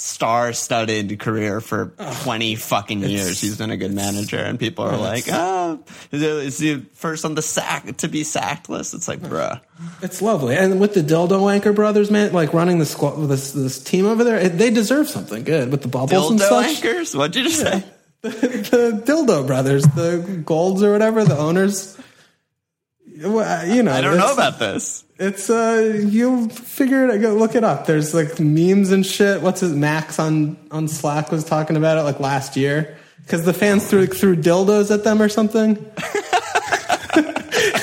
star-studded 0.00 1.20
career 1.20 1.60
for 1.60 1.92
20 2.22 2.54
fucking 2.54 3.00
years. 3.02 3.38
He's 3.38 3.58
been 3.58 3.70
a 3.70 3.76
good 3.76 3.92
manager 3.92 4.38
and 4.38 4.58
people 4.58 4.86
are 4.86 4.96
like, 4.96 5.24
"Oh, 5.28 5.80
is 6.10 6.58
he- 6.58 6.86
first 6.94 7.26
on 7.26 7.34
the 7.34 7.42
sack 7.42 7.98
to 7.98 8.08
be 8.08 8.24
sacked 8.24 8.70
list?" 8.70 8.94
It's 8.94 9.06
like, 9.08 9.20
"Bruh." 9.20 9.60
It's 10.00 10.22
lovely. 10.22 10.56
And 10.56 10.80
with 10.80 10.94
the 10.94 11.02
Dildo 11.02 11.52
Anchor 11.52 11.74
brothers, 11.74 12.10
man, 12.10 12.32
like 12.32 12.54
running 12.54 12.78
the 12.78 12.86
squad, 12.86 13.16
this, 13.26 13.52
this 13.52 13.78
team 13.78 14.06
over 14.06 14.24
there, 14.24 14.48
they 14.48 14.70
deserve 14.70 15.08
something 15.08 15.44
good 15.44 15.70
with 15.70 15.82
the 15.82 15.88
bubbles 15.88 16.30
and 16.30 16.40
Dildo 16.40 16.48
such. 16.48 16.66
anchors? 16.76 17.14
What'd 17.14 17.36
you 17.36 17.44
just 17.44 17.60
say? 17.60 17.84
the, 18.22 18.30
the 18.30 19.02
dildo 19.04 19.46
brothers, 19.46 19.82
the 19.84 20.42
Golds 20.44 20.82
or 20.82 20.92
whatever, 20.92 21.24
the 21.24 21.36
owners. 21.38 21.96
Well, 23.20 23.66
You 23.66 23.82
know, 23.82 23.92
I 23.92 24.00
don't 24.00 24.16
know 24.16 24.32
about 24.32 24.58
this. 24.58 25.04
It's 25.18 25.50
uh, 25.50 26.00
you'll 26.06 26.48
figure 26.48 27.08
it. 27.08 27.18
Go 27.20 27.34
look 27.34 27.54
it 27.54 27.62
up. 27.64 27.86
There's 27.86 28.14
like 28.14 28.40
memes 28.40 28.90
and 28.90 29.04
shit. 29.04 29.42
What's 29.42 29.60
his 29.60 29.74
Max 29.74 30.18
on 30.18 30.56
on 30.70 30.88
Slack 30.88 31.30
was 31.30 31.44
talking 31.44 31.76
about 31.76 31.98
it 31.98 32.02
like 32.02 32.20
last 32.20 32.56
year 32.56 32.96
because 33.22 33.44
the 33.44 33.52
fans 33.52 33.86
threw 33.88 34.06
threw 34.06 34.34
dildos 34.34 34.90
at 34.90 35.04
them 35.04 35.20
or 35.20 35.28
something. 35.28 35.76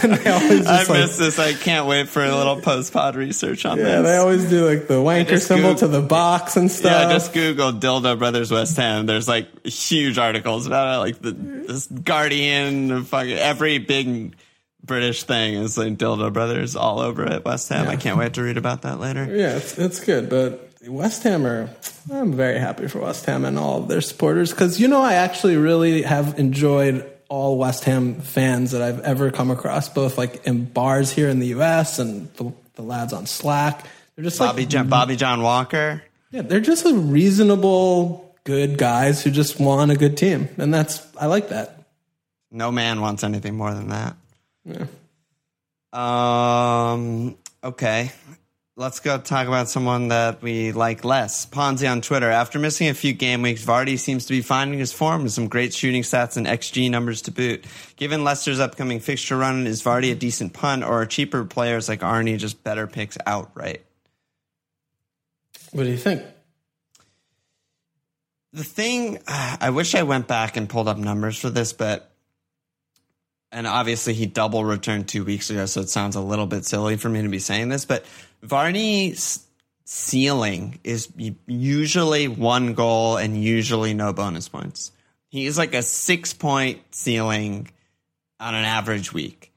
and 0.03 0.13
they 0.13 0.29
always 0.29 0.65
I 0.65 0.77
just 0.77 0.89
like, 0.89 0.99
missed 0.99 1.19
this. 1.19 1.37
I 1.37 1.53
can't 1.53 1.85
wait 1.85 2.09
for 2.09 2.23
a 2.23 2.35
little 2.35 2.59
post 2.61 2.91
pod 2.91 3.15
research 3.15 3.65
on 3.65 3.77
yeah, 3.77 3.83
this. 3.83 4.03
they 4.03 4.17
always 4.17 4.49
do 4.49 4.67
like 4.67 4.87
the 4.87 4.95
wanker 4.95 5.39
symbol 5.39 5.71
Goog- 5.71 5.79
to 5.79 5.87
the 5.87 6.01
box 6.01 6.57
and 6.57 6.71
stuff. 6.71 6.91
Yeah, 6.91 7.07
I 7.07 7.13
just 7.13 7.33
Google 7.33 7.71
Dildo 7.71 8.17
Brothers 8.17 8.51
West 8.51 8.77
Ham. 8.77 9.05
There's 9.05 9.27
like 9.27 9.65
huge 9.65 10.17
articles 10.17 10.65
about 10.65 10.95
it. 10.95 10.97
Like 10.97 11.21
the 11.21 11.31
this 11.31 11.85
Guardian, 11.85 13.03
fucking 13.03 13.37
every 13.37 13.77
big 13.77 14.35
British 14.83 15.23
thing 15.23 15.55
is 15.55 15.77
like 15.77 15.97
Dildo 15.97 16.31
Brothers 16.31 16.75
all 16.75 16.99
over 16.99 17.25
it. 17.25 17.43
West 17.43 17.69
Ham. 17.69 17.87
I 17.87 17.95
can't 17.95 18.17
wait 18.17 18.33
to 18.35 18.43
read 18.43 18.57
about 18.57 18.83
that 18.83 18.99
later. 18.99 19.25
Yeah, 19.25 19.57
it's, 19.57 19.77
it's 19.77 19.99
good. 19.99 20.29
But 20.29 20.71
West 20.87 21.23
Ham 21.23 21.45
are, 21.45 21.69
I'm 22.11 22.33
very 22.33 22.59
happy 22.59 22.87
for 22.87 22.99
West 22.99 23.25
Ham 23.25 23.43
and 23.43 23.59
all 23.59 23.83
of 23.83 23.87
their 23.89 24.01
supporters 24.01 24.51
because, 24.51 24.79
you 24.79 24.87
know, 24.87 25.01
I 25.01 25.13
actually 25.13 25.57
really 25.57 26.03
have 26.03 26.39
enjoyed 26.39 27.09
all 27.29 27.57
West 27.57 27.83
Ham 27.83 28.21
fans 28.21 28.71
that 28.71 28.81
I've 28.81 29.01
ever 29.01 29.31
come 29.31 29.51
across, 29.51 29.89
both 29.89 30.17
like 30.17 30.45
in 30.47 30.65
bars 30.65 31.11
here 31.11 31.27
in 31.29 31.39
the 31.39 31.47
US 31.47 31.99
and 31.99 32.33
the, 32.35 32.53
the 32.75 32.81
lads 32.81 33.13
on 33.13 33.25
Slack. 33.25 33.85
They're 34.15 34.23
just 34.23 34.39
Bobby 34.39 34.61
like, 34.63 34.69
John, 34.69 34.87
Bobby 34.87 35.15
John 35.15 35.41
Walker. 35.41 36.01
yeah, 36.31 36.41
they're 36.41 36.59
just 36.59 36.85
a 36.85 36.93
reasonable, 36.93 38.35
good 38.45 38.77
guys 38.77 39.23
who 39.23 39.31
just 39.31 39.59
want 39.59 39.91
a 39.91 39.97
good 39.97 40.15
team. 40.17 40.47
And 40.57 40.73
that's, 40.73 41.05
I 41.17 41.25
like 41.25 41.49
that. 41.49 41.83
No 42.49 42.71
man 42.71 43.01
wants 43.01 43.23
anything 43.23 43.55
more 43.55 43.73
than 43.73 43.89
that. 43.89 44.15
Um. 45.93 47.37
Okay. 47.63 48.11
Let's 48.79 48.99
go 48.99 49.17
talk 49.17 49.47
about 49.47 49.69
someone 49.69 50.09
that 50.09 50.43
we 50.43 50.71
like 50.71 51.03
less. 51.03 51.47
Ponzi 51.47 51.89
on 51.89 52.01
Twitter. 52.01 52.29
After 52.29 52.59
missing 52.59 52.89
a 52.89 52.93
few 52.93 53.11
game 53.11 53.41
weeks, 53.41 53.65
Vardy 53.65 53.97
seems 53.97 54.27
to 54.27 54.33
be 54.33 54.41
finding 54.41 54.77
his 54.77 54.93
form 54.93 55.23
with 55.23 55.31
some 55.31 55.47
great 55.47 55.73
shooting 55.73 56.03
stats 56.03 56.37
and 56.37 56.45
XG 56.45 56.91
numbers 56.91 57.23
to 57.23 57.31
boot. 57.31 57.65
Given 57.95 58.23
Leicester's 58.23 58.59
upcoming 58.59 58.99
fixture 58.99 59.35
run, 59.35 59.65
is 59.65 59.81
Vardy 59.81 60.11
a 60.11 60.15
decent 60.15 60.53
punt, 60.53 60.83
or 60.83 61.01
are 61.01 61.05
cheaper 61.07 61.43
players 61.43 61.89
like 61.89 62.01
Arnie 62.01 62.37
just 62.37 62.63
better 62.63 62.85
picks 62.85 63.17
outright? 63.25 63.83
What 65.71 65.85
do 65.85 65.89
you 65.89 65.97
think? 65.97 66.21
the 68.57 68.63
thing 68.63 69.19
I 69.27 69.69
wish 69.69 69.95
I 69.95 70.03
went 70.03 70.27
back 70.27 70.57
and 70.57 70.67
pulled 70.67 70.87
up 70.87 70.97
numbers 70.97 71.39
for 71.39 71.49
this, 71.49 71.73
but 71.73 72.11
and 73.51 73.67
obviously 73.67 74.13
he 74.13 74.25
double 74.25 74.63
returned 74.65 75.07
two 75.07 75.23
weeks 75.23 75.49
ago, 75.49 75.65
so 75.65 75.81
it 75.81 75.89
sounds 75.89 76.15
a 76.15 76.21
little 76.21 76.47
bit 76.47 76.65
silly 76.65 76.97
for 76.97 77.09
me 77.09 77.21
to 77.21 77.29
be 77.29 77.39
saying 77.39 77.69
this, 77.69 77.85
but 77.85 78.05
Vardy's 78.45 79.45
ceiling 79.85 80.79
is 80.83 81.09
usually 81.47 82.27
one 82.27 82.73
goal 82.73 83.17
and 83.17 83.41
usually 83.41 83.93
no 83.93 84.11
bonus 84.11 84.49
points. 84.49 84.91
He's 85.29 85.57
like 85.57 85.73
a 85.73 85.81
six 85.81 86.33
point 86.33 86.81
ceiling 86.91 87.69
on 88.39 88.53
an 88.53 88.65
average 88.65 89.13
week. 89.13 89.53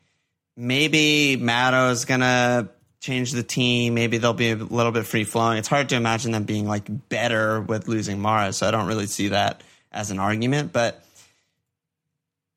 Maybe 0.56 1.36
Mattow's 1.36 2.04
gonna 2.04 2.68
change 3.00 3.32
the 3.32 3.42
team. 3.42 3.94
Maybe 3.94 4.18
they'll 4.18 4.34
be 4.34 4.50
a 4.50 4.56
little 4.56 4.92
bit 4.92 5.06
free 5.06 5.24
flowing. 5.24 5.58
It's 5.58 5.68
hard 5.68 5.88
to 5.88 5.96
imagine 5.96 6.32
them 6.32 6.44
being 6.44 6.66
like 6.66 7.08
better 7.08 7.60
with 7.60 7.88
losing 7.88 8.20
Mara, 8.20 8.52
so 8.52 8.68
I 8.68 8.70
don't 8.70 8.86
really 8.86 9.06
see 9.06 9.28
that 9.28 9.62
as 9.90 10.10
an 10.10 10.18
argument. 10.18 10.72
But 10.72 11.02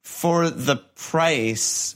for 0.04 0.50
the 0.50 0.76
price, 0.76 1.96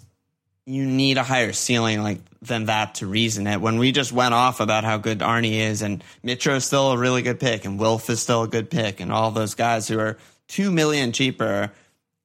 you 0.66 0.86
need 0.86 1.18
a 1.18 1.24
higher 1.24 1.54
ceiling 1.54 2.02
like 2.02 2.20
than 2.42 2.66
that 2.66 2.96
to 2.96 3.08
reason 3.08 3.48
it. 3.48 3.62
When 3.62 3.78
we 3.78 3.92
just 3.92 4.12
went 4.12 4.34
off 4.34 4.60
about 4.60 4.84
how 4.84 4.98
good 4.98 5.20
Arnie 5.20 5.60
is, 5.60 5.82
and 5.82 6.04
Mitro 6.24 6.56
is 6.56 6.66
still 6.66 6.92
a 6.92 6.98
really 6.98 7.22
good 7.22 7.40
pick, 7.40 7.66
and 7.66 7.80
Wilf 7.80 8.10
is 8.10 8.22
still 8.22 8.44
a 8.44 8.48
good 8.48 8.70
pick, 8.70 9.00
and 9.00 9.12
all 9.12 9.32
those 9.32 9.56
guys 9.56 9.88
who 9.88 10.00
are 10.00 10.18
two 10.48 10.72
million 10.72 11.12
cheaper, 11.12 11.72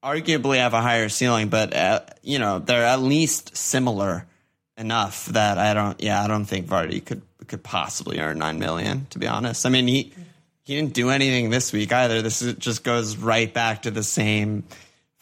arguably 0.02 0.56
have 0.58 0.74
a 0.74 0.80
higher 0.80 1.08
ceiling, 1.08 1.48
but 1.48 1.74
uh, 1.74 2.00
you 2.22 2.38
know 2.38 2.58
they're 2.58 2.84
at 2.84 3.00
least 3.00 3.56
similar 3.56 4.26
enough 4.76 5.26
that 5.26 5.58
I 5.58 5.74
don't. 5.74 6.00
Yeah, 6.02 6.22
I 6.22 6.28
don't 6.28 6.44
think 6.44 6.66
Vardy 6.66 7.04
could 7.04 7.22
could 7.46 7.62
possibly 7.62 8.18
earn 8.18 8.38
nine 8.38 8.58
million. 8.58 9.06
To 9.10 9.18
be 9.18 9.26
honest, 9.26 9.66
I 9.66 9.68
mean 9.68 9.86
he 9.86 10.12
he 10.64 10.76
didn't 10.76 10.94
do 10.94 11.10
anything 11.10 11.50
this 11.50 11.72
week 11.72 11.92
either. 11.92 12.22
This 12.22 12.42
is, 12.42 12.54
just 12.54 12.84
goes 12.84 13.16
right 13.16 13.52
back 13.52 13.82
to 13.82 13.90
the 13.90 14.02
same 14.02 14.64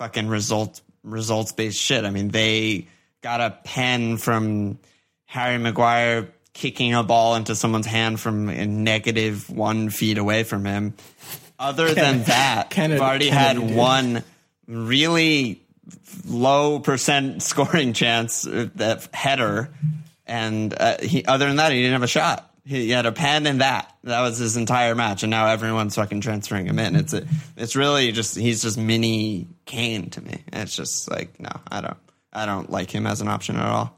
fucking 0.00 0.28
result 0.28 0.80
results 1.04 1.52
based 1.52 1.78
shit. 1.78 2.06
I 2.06 2.10
mean 2.10 2.28
they 2.28 2.88
got 3.20 3.42
a 3.42 3.50
pen 3.64 4.16
from 4.16 4.78
Harry 5.26 5.58
Maguire 5.58 6.32
kicking 6.54 6.94
a 6.94 7.02
ball 7.02 7.36
into 7.36 7.54
someone's 7.54 7.84
hand 7.84 8.18
from 8.18 8.48
a 8.48 8.66
negative 8.66 9.50
one 9.50 9.90
feet 9.90 10.16
away 10.16 10.42
from 10.42 10.64
him. 10.64 10.94
Other 11.58 11.92
than 11.92 12.22
that, 12.24 12.70
Vardy 12.70 12.74
Kennedy, 12.74 13.28
had 13.28 13.58
dude. 13.58 13.76
one 13.76 14.24
really 14.66 15.60
low 16.26 16.78
percent 16.78 17.42
scoring 17.50 17.92
chance, 17.92 18.46
uh, 18.46 18.68
that 18.76 19.06
header, 19.14 19.68
and 20.26 20.74
uh, 20.80 20.96
he, 21.02 21.26
other 21.26 21.46
than 21.46 21.56
that, 21.56 21.72
he 21.72 21.82
didn't 21.82 21.92
have 21.92 22.02
a 22.02 22.06
shot. 22.06 22.49
He, 22.64 22.86
he 22.86 22.90
had 22.90 23.06
a 23.06 23.12
pen 23.12 23.46
and 23.46 23.60
that. 23.60 23.94
That 24.04 24.20
was 24.20 24.38
his 24.38 24.56
entire 24.56 24.94
match, 24.94 25.22
and 25.22 25.30
now 25.30 25.46
everyone's 25.46 25.94
fucking 25.94 26.20
transferring 26.20 26.66
him 26.66 26.78
in. 26.78 26.96
It's 26.96 27.12
a, 27.12 27.26
it's 27.56 27.76
really 27.76 28.12
just 28.12 28.36
he's 28.36 28.62
just 28.62 28.78
mini 28.78 29.46
Kane 29.66 30.10
to 30.10 30.20
me. 30.20 30.42
It's 30.52 30.74
just 30.74 31.10
like 31.10 31.38
no, 31.40 31.50
I 31.70 31.80
don't, 31.80 31.96
I 32.32 32.46
don't 32.46 32.70
like 32.70 32.90
him 32.90 33.06
as 33.06 33.20
an 33.20 33.28
option 33.28 33.56
at 33.56 33.66
all. 33.66 33.96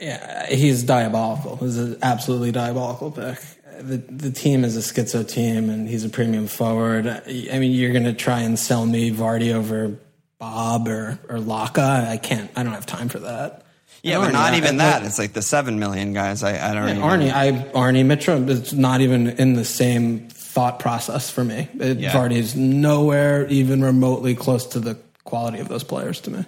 Yeah, 0.00 0.46
he's 0.46 0.84
diabolical. 0.84 1.56
He's 1.56 1.76
an 1.76 1.98
absolutely 2.02 2.52
diabolical 2.52 3.10
pick. 3.10 3.38
The 3.80 3.96
the 3.96 4.30
team 4.30 4.64
is 4.64 4.76
a 4.76 4.80
schizo 4.80 5.26
team, 5.28 5.70
and 5.70 5.88
he's 5.88 6.04
a 6.04 6.08
premium 6.08 6.46
forward. 6.46 7.06
I 7.06 7.58
mean, 7.58 7.72
you're 7.72 7.92
to 7.92 8.12
try 8.12 8.40
and 8.40 8.58
sell 8.58 8.86
me 8.86 9.10
Vardy 9.10 9.52
over 9.52 9.96
Bob 10.38 10.88
or 10.88 11.18
or 11.28 11.38
Laka. 11.38 12.08
I 12.08 12.16
can't. 12.16 12.50
I 12.56 12.62
don't 12.62 12.72
have 12.72 12.86
time 12.86 13.08
for 13.08 13.20
that. 13.20 13.64
Yeah, 14.02 14.18
but 14.18 14.28
Arnie, 14.28 14.32
not 14.32 14.52
I- 14.54 14.56
even 14.56 14.80
I- 14.80 14.84
that. 14.90 15.02
It's 15.04 15.18
like 15.18 15.32
the 15.32 15.42
seven 15.42 15.78
million 15.78 16.12
guys. 16.12 16.42
I, 16.42 16.70
I 16.70 16.74
don't. 16.74 16.88
Yeah, 16.88 17.02
Arnie, 17.02 17.32
I 17.32 17.52
Arnie 17.72 18.04
Mitchell 18.06 18.48
is 18.48 18.72
not 18.72 19.00
even 19.00 19.28
in 19.28 19.54
the 19.54 19.64
same 19.64 20.28
thought 20.28 20.78
process 20.78 21.30
for 21.30 21.44
me. 21.44 21.68
It, 21.78 21.98
Yeah. 21.98 22.12
Vardy's 22.12 22.54
nowhere 22.56 23.46
even 23.48 23.82
remotely 23.82 24.34
close 24.34 24.66
to 24.68 24.80
the 24.80 24.96
quality 25.24 25.58
of 25.58 25.68
those 25.68 25.84
players 25.84 26.20
to 26.22 26.30
me. 26.30 26.44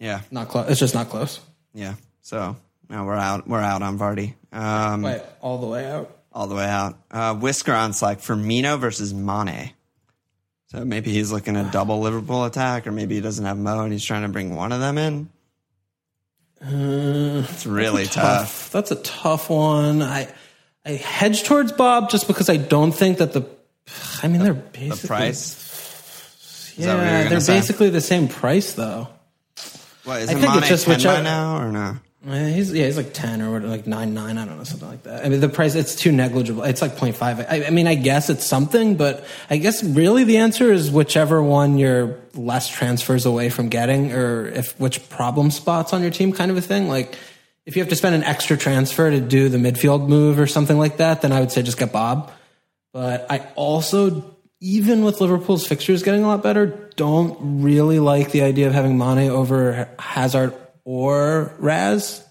Yeah, 0.00 0.20
Not 0.30 0.48
close. 0.48 0.68
It's 0.70 0.80
just 0.80 0.94
not 0.94 1.08
close. 1.08 1.40
yeah. 1.72 1.94
So 2.22 2.56
now 2.90 3.06
we're 3.06 3.14
out. 3.14 3.46
We're 3.48 3.60
out 3.60 3.82
on 3.82 3.98
Vardy. 3.98 4.34
Um, 4.52 5.02
Wait, 5.02 5.22
all 5.40 5.58
the 5.58 5.66
way 5.66 5.90
out. 5.90 6.10
all 6.32 6.46
the 6.46 6.54
way 6.54 6.64
out. 6.66 6.98
Uh, 7.10 7.34
Whisker 7.34 7.72
on 7.72 7.92
Slack 7.92 8.18
Firmino 8.18 8.78
versus 8.78 9.12
Mane. 9.14 9.70
So 10.66 10.84
maybe 10.84 11.12
he's 11.12 11.30
looking 11.30 11.56
at 11.56 11.70
double 11.70 12.00
Liverpool 12.00 12.44
attack, 12.44 12.86
or 12.86 12.92
maybe 12.92 13.14
he 13.14 13.20
doesn't 13.20 13.44
have 13.44 13.56
Mo 13.58 13.82
and 13.84 13.92
he's 13.92 14.04
trying 14.04 14.22
to 14.22 14.28
bring 14.28 14.56
one 14.56 14.72
of 14.72 14.80
them 14.80 14.98
in. 14.98 15.28
Uh, 16.66 17.42
it's 17.50 17.66
really 17.66 18.06
tough. 18.06 18.70
That's 18.72 18.90
a 18.90 18.96
tough 18.96 19.50
one. 19.50 20.02
I 20.02 20.28
I 20.84 20.90
hedge 20.92 21.42
towards 21.44 21.72
Bob 21.72 22.10
just 22.10 22.26
because 22.26 22.48
I 22.48 22.56
don't 22.56 22.92
think 22.92 23.18
that 23.18 23.32
the. 23.32 23.44
I 24.22 24.28
mean, 24.28 24.42
they're 24.42 24.54
basically 24.54 24.96
The 24.96 25.06
price. 25.06 26.72
Is 26.76 26.84
that 26.86 26.94
what 26.96 27.04
you 27.04 27.10
were 27.10 27.18
Yeah, 27.22 27.28
they're 27.28 27.40
say? 27.40 27.56
basically 27.58 27.90
the 27.90 28.00
same 28.00 28.28
price 28.28 28.72
though. 28.72 29.08
What 30.04 30.22
is 30.22 30.28
I 30.30 30.32
it 30.32 30.38
think 30.40 30.56
it's 30.56 30.68
just 30.68 30.86
10 30.86 31.02
by 31.02 31.20
now 31.22 31.58
or 31.62 31.70
no? 31.72 31.96
Uh, 32.26 32.46
He's 32.46 32.72
yeah, 32.72 32.86
he's 32.86 32.96
like 32.96 33.12
ten 33.12 33.42
or 33.42 33.60
like 33.60 33.86
nine 33.86 34.14
nine. 34.14 34.38
I 34.38 34.46
don't 34.46 34.56
know 34.56 34.64
something 34.64 34.88
like 34.88 35.02
that. 35.02 35.26
I 35.26 35.28
mean, 35.28 35.40
the 35.40 35.48
price 35.48 35.74
it's 35.74 35.94
too 35.94 36.10
negligible. 36.10 36.62
It's 36.62 36.80
like 36.80 36.96
0.5. 36.96 37.46
I, 37.48 37.66
I 37.66 37.70
mean, 37.70 37.86
I 37.86 37.96
guess 37.96 38.30
it's 38.30 38.46
something, 38.46 38.96
but 38.96 39.26
I 39.50 39.58
guess 39.58 39.84
really 39.84 40.24
the 40.24 40.38
answer 40.38 40.72
is 40.72 40.90
whichever 40.90 41.42
one 41.42 41.76
you're 41.76 42.18
less 42.34 42.68
transfers 42.68 43.26
away 43.26 43.50
from 43.50 43.68
getting, 43.68 44.12
or 44.12 44.48
if 44.48 44.78
which 44.80 45.06
problem 45.10 45.50
spots 45.50 45.92
on 45.92 46.00
your 46.00 46.10
team, 46.10 46.32
kind 46.32 46.50
of 46.50 46.56
a 46.56 46.62
thing. 46.62 46.88
Like 46.88 47.14
if 47.66 47.76
you 47.76 47.82
have 47.82 47.90
to 47.90 47.96
spend 47.96 48.14
an 48.14 48.24
extra 48.24 48.56
transfer 48.56 49.10
to 49.10 49.20
do 49.20 49.50
the 49.50 49.58
midfield 49.58 50.08
move 50.08 50.38
or 50.38 50.46
something 50.46 50.78
like 50.78 50.98
that, 50.98 51.20
then 51.20 51.32
I 51.32 51.40
would 51.40 51.52
say 51.52 51.62
just 51.62 51.78
get 51.78 51.92
Bob. 51.92 52.32
But 52.94 53.26
I 53.30 53.46
also, 53.54 54.36
even 54.60 55.04
with 55.04 55.20
Liverpool's 55.20 55.66
fixtures 55.66 56.02
getting 56.02 56.24
a 56.24 56.28
lot 56.28 56.42
better, 56.42 56.90
don't 56.96 57.62
really 57.62 57.98
like 57.98 58.30
the 58.30 58.42
idea 58.42 58.66
of 58.66 58.72
having 58.72 58.96
Mane 58.96 59.30
over 59.30 59.88
Hazard 59.98 60.54
or 60.84 61.54
Raz. 61.58 62.24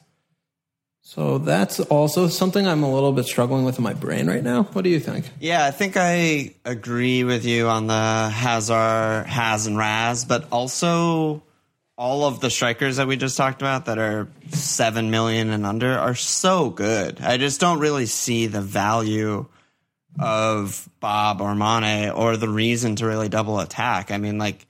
So 1.02 1.38
that's 1.38 1.80
also 1.80 2.28
something 2.28 2.66
I'm 2.68 2.82
a 2.82 2.92
little 2.92 3.12
bit 3.12 3.26
struggling 3.26 3.66
with 3.66 3.78
in 3.78 3.84
my 3.84 3.94
brain 3.94 4.26
right 4.26 4.44
now. 4.44 4.64
What 4.64 4.84
do 4.84 4.90
you 4.90 5.00
think? 5.00 5.30
Yeah, 5.40 5.64
I 5.64 5.72
think 5.72 5.96
I 5.96 6.56
agree 6.66 7.24
with 7.24 7.46
you 7.46 7.68
on 7.68 7.88
the 7.88 8.30
Hazard, 8.30 9.26
Haz, 9.28 9.68
and 9.68 9.78
Raz, 9.78 10.26
but 10.26 10.48
also 10.52 11.44
all 11.98 12.26
of 12.26 12.40
the 12.40 12.50
strikers 12.50 12.98
that 12.98 13.08
we 13.08 13.16
just 13.16 13.38
talked 13.38 13.62
about 13.62 13.86
that 13.86 14.00
are 14.00 14.28
seven 14.50 15.12
million 15.12 15.52
and 15.52 15.66
under 15.66 15.92
are 15.92 16.16
so 16.16 16.70
good. 16.70 17.22
I 17.22 17.38
just 17.38 17.60
don't 17.60 17.80
really 17.80 18.08
see 18.08 18.48
the 18.48 18.62
value 18.62 19.46
of 20.20 20.90
Bob 21.00 21.42
or 21.42 21.54
Mane 21.54 22.10
or 22.10 22.38
the 22.38 22.50
reason 22.50 22.96
to 22.98 23.06
really 23.06 23.30
double 23.30 23.60
attack. 23.60 24.10
I 24.10 24.18
mean, 24.18 24.38
like 24.38 24.66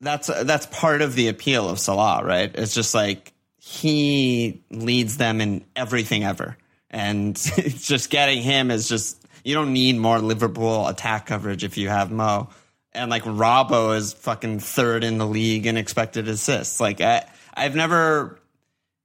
that's 0.00 0.28
that's 0.28 0.66
part 0.66 1.02
of 1.02 1.14
the 1.14 1.28
appeal 1.28 1.68
of 1.68 1.78
Salah, 1.78 2.24
right? 2.24 2.50
It's 2.54 2.74
just 2.74 2.94
like 2.94 3.32
he 3.58 4.62
leads 4.70 5.16
them 5.18 5.40
in 5.40 5.64
everything 5.76 6.24
ever, 6.24 6.56
and 6.90 7.30
it's 7.56 7.86
just 7.86 8.10
getting 8.10 8.42
him 8.42 8.70
is 8.70 8.88
just 8.88 9.20
you 9.44 9.54
don't 9.54 9.72
need 9.72 9.96
more 9.96 10.18
Liverpool 10.18 10.86
attack 10.88 11.26
coverage 11.26 11.64
if 11.64 11.76
you 11.76 11.88
have 11.88 12.10
Mo. 12.10 12.48
And 12.92 13.10
like 13.10 13.22
Robbo 13.22 13.96
is 13.96 14.12
fucking 14.12 14.60
third 14.60 15.04
in 15.04 15.18
the 15.18 15.26
league 15.26 15.66
in 15.66 15.76
expected 15.76 16.28
assists. 16.28 16.80
Like 16.80 17.00
I, 17.00 17.24
I've 17.54 17.76
never, 17.76 18.40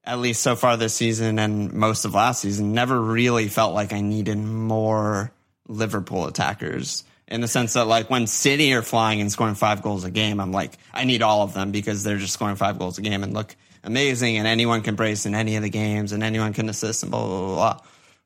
at 0.03 0.19
least 0.19 0.41
so 0.41 0.55
far 0.55 0.75
this 0.75 0.95
season 0.95 1.37
and 1.37 1.71
most 1.71 2.05
of 2.05 2.13
last 2.15 2.41
season, 2.41 2.73
never 2.73 2.99
really 2.99 3.47
felt 3.47 3.73
like 3.73 3.93
I 3.93 4.01
needed 4.01 4.37
more 4.37 5.31
Liverpool 5.67 6.25
attackers. 6.25 7.03
In 7.27 7.41
the 7.41 7.47
sense 7.47 7.73
that 7.73 7.87
like 7.87 8.09
when 8.09 8.27
City 8.27 8.73
are 8.73 8.83
flying 8.83 9.19
and 9.19 9.31
scoring 9.31 9.55
five 9.55 9.81
goals 9.81 10.03
a 10.03 10.11
game, 10.11 10.39
I'm 10.39 10.51
like, 10.51 10.77
I 10.93 11.05
need 11.05 11.21
all 11.23 11.41
of 11.41 11.53
them 11.53 11.71
because 11.71 12.03
they're 12.03 12.17
just 12.17 12.33
scoring 12.33 12.55
five 12.55 12.77
goals 12.77 12.99
a 12.99 13.01
game 13.01 13.23
and 13.23 13.33
look 13.33 13.55
amazing 13.83 14.37
and 14.37 14.47
anyone 14.47 14.81
can 14.81 14.95
brace 14.95 15.25
in 15.25 15.33
any 15.33 15.55
of 15.55 15.63
the 15.63 15.69
games 15.69 16.11
and 16.11 16.23
anyone 16.23 16.53
can 16.53 16.69
assist 16.69 17.03
and 17.03 17.11
blah 17.11 17.25
blah 17.25 17.39
blah. 17.39 17.55
blah. 17.55 17.79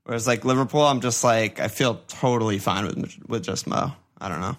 Whereas 0.03 0.27
like 0.27 0.43
Liverpool, 0.43 0.81
I'm 0.81 1.01
just 1.01 1.23
like 1.23 1.59
I 1.59 1.67
feel 1.69 2.01
totally 2.07 2.59
fine 2.59 2.85
with 2.85 3.15
with 3.27 3.43
just 3.43 3.67
Mo. 3.67 3.93
I 4.19 4.27
don't 4.27 4.41
know. 4.41 4.57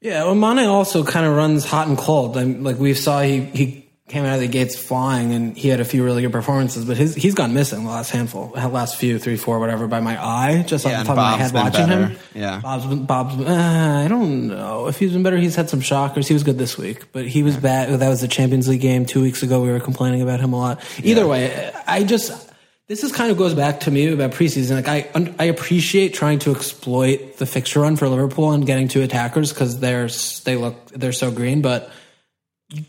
Yeah, 0.00 0.24
well, 0.24 0.34
Mane 0.34 0.66
also 0.66 1.04
kind 1.04 1.26
of 1.26 1.34
runs 1.34 1.64
hot 1.64 1.88
and 1.88 1.96
cold. 1.96 2.36
I'm, 2.36 2.62
like 2.62 2.78
we 2.78 2.94
saw, 2.94 3.22
he 3.22 3.44
he 3.44 3.85
came 4.08 4.24
out 4.24 4.34
of 4.34 4.40
the 4.40 4.46
gates 4.46 4.76
flying, 4.78 5.32
and 5.32 5.56
he 5.56 5.68
had 5.68 5.80
a 5.80 5.84
few 5.84 6.04
really 6.04 6.22
good 6.22 6.30
performances. 6.30 6.84
But 6.84 6.96
his 6.96 7.14
he's 7.14 7.34
gone 7.34 7.54
missing 7.54 7.82
the 7.84 7.90
last 7.90 8.10
handful, 8.10 8.50
last 8.54 8.96
few, 8.96 9.18
three, 9.18 9.36
four, 9.36 9.58
whatever, 9.58 9.86
by 9.88 9.98
my 10.00 10.16
eye, 10.22 10.62
just 10.66 10.84
Yeah, 10.84 11.00
off 11.00 11.06
the 11.06 11.14
top 11.14 11.18
of 11.18 11.24
my 11.24 11.36
head 11.36 11.52
watching 11.52 11.86
better. 11.88 12.06
him. 12.06 12.18
Yeah. 12.34 12.60
Bob's 12.60 12.86
been, 12.86 13.04
Bob's. 13.04 13.34
Been, 13.36 13.46
uh, 13.48 14.02
I 14.04 14.08
don't 14.08 14.46
know 14.48 14.86
if 14.86 14.98
he's 14.98 15.12
been 15.12 15.22
better. 15.24 15.36
He's 15.38 15.56
had 15.56 15.68
some 15.68 15.80
shockers. 15.80 16.28
He 16.28 16.34
was 16.34 16.44
good 16.44 16.56
this 16.58 16.78
week, 16.78 17.10
but 17.12 17.26
he 17.26 17.42
was 17.42 17.56
bad. 17.56 17.98
That 17.98 18.08
was 18.08 18.20
the 18.20 18.28
Champions 18.28 18.68
League 18.68 18.80
game 18.80 19.06
two 19.06 19.22
weeks 19.22 19.42
ago. 19.42 19.60
We 19.60 19.70
were 19.70 19.80
complaining 19.80 20.22
about 20.22 20.38
him 20.40 20.52
a 20.52 20.58
lot. 20.58 20.80
Either 21.02 21.26
way, 21.26 21.72
I 21.86 22.04
just. 22.04 22.52
This 22.88 23.02
is 23.02 23.10
kind 23.10 23.32
of 23.32 23.36
goes 23.36 23.52
back 23.52 23.80
to 23.80 23.90
me 23.90 24.12
about 24.12 24.30
preseason. 24.30 24.76
Like 24.76 24.86
I, 24.86 25.32
I 25.40 25.46
appreciate 25.46 26.14
trying 26.14 26.38
to 26.38 26.52
exploit 26.52 27.36
the 27.36 27.44
fixture 27.44 27.80
run 27.80 27.96
for 27.96 28.08
Liverpool 28.08 28.52
and 28.52 28.64
getting 28.64 28.86
two 28.86 29.02
attackers 29.02 29.52
because 29.52 29.80
they're 29.80 30.06
they 30.44 30.54
look 30.54 30.90
they're 30.92 31.10
so 31.10 31.32
green. 31.32 31.62
But 31.62 31.90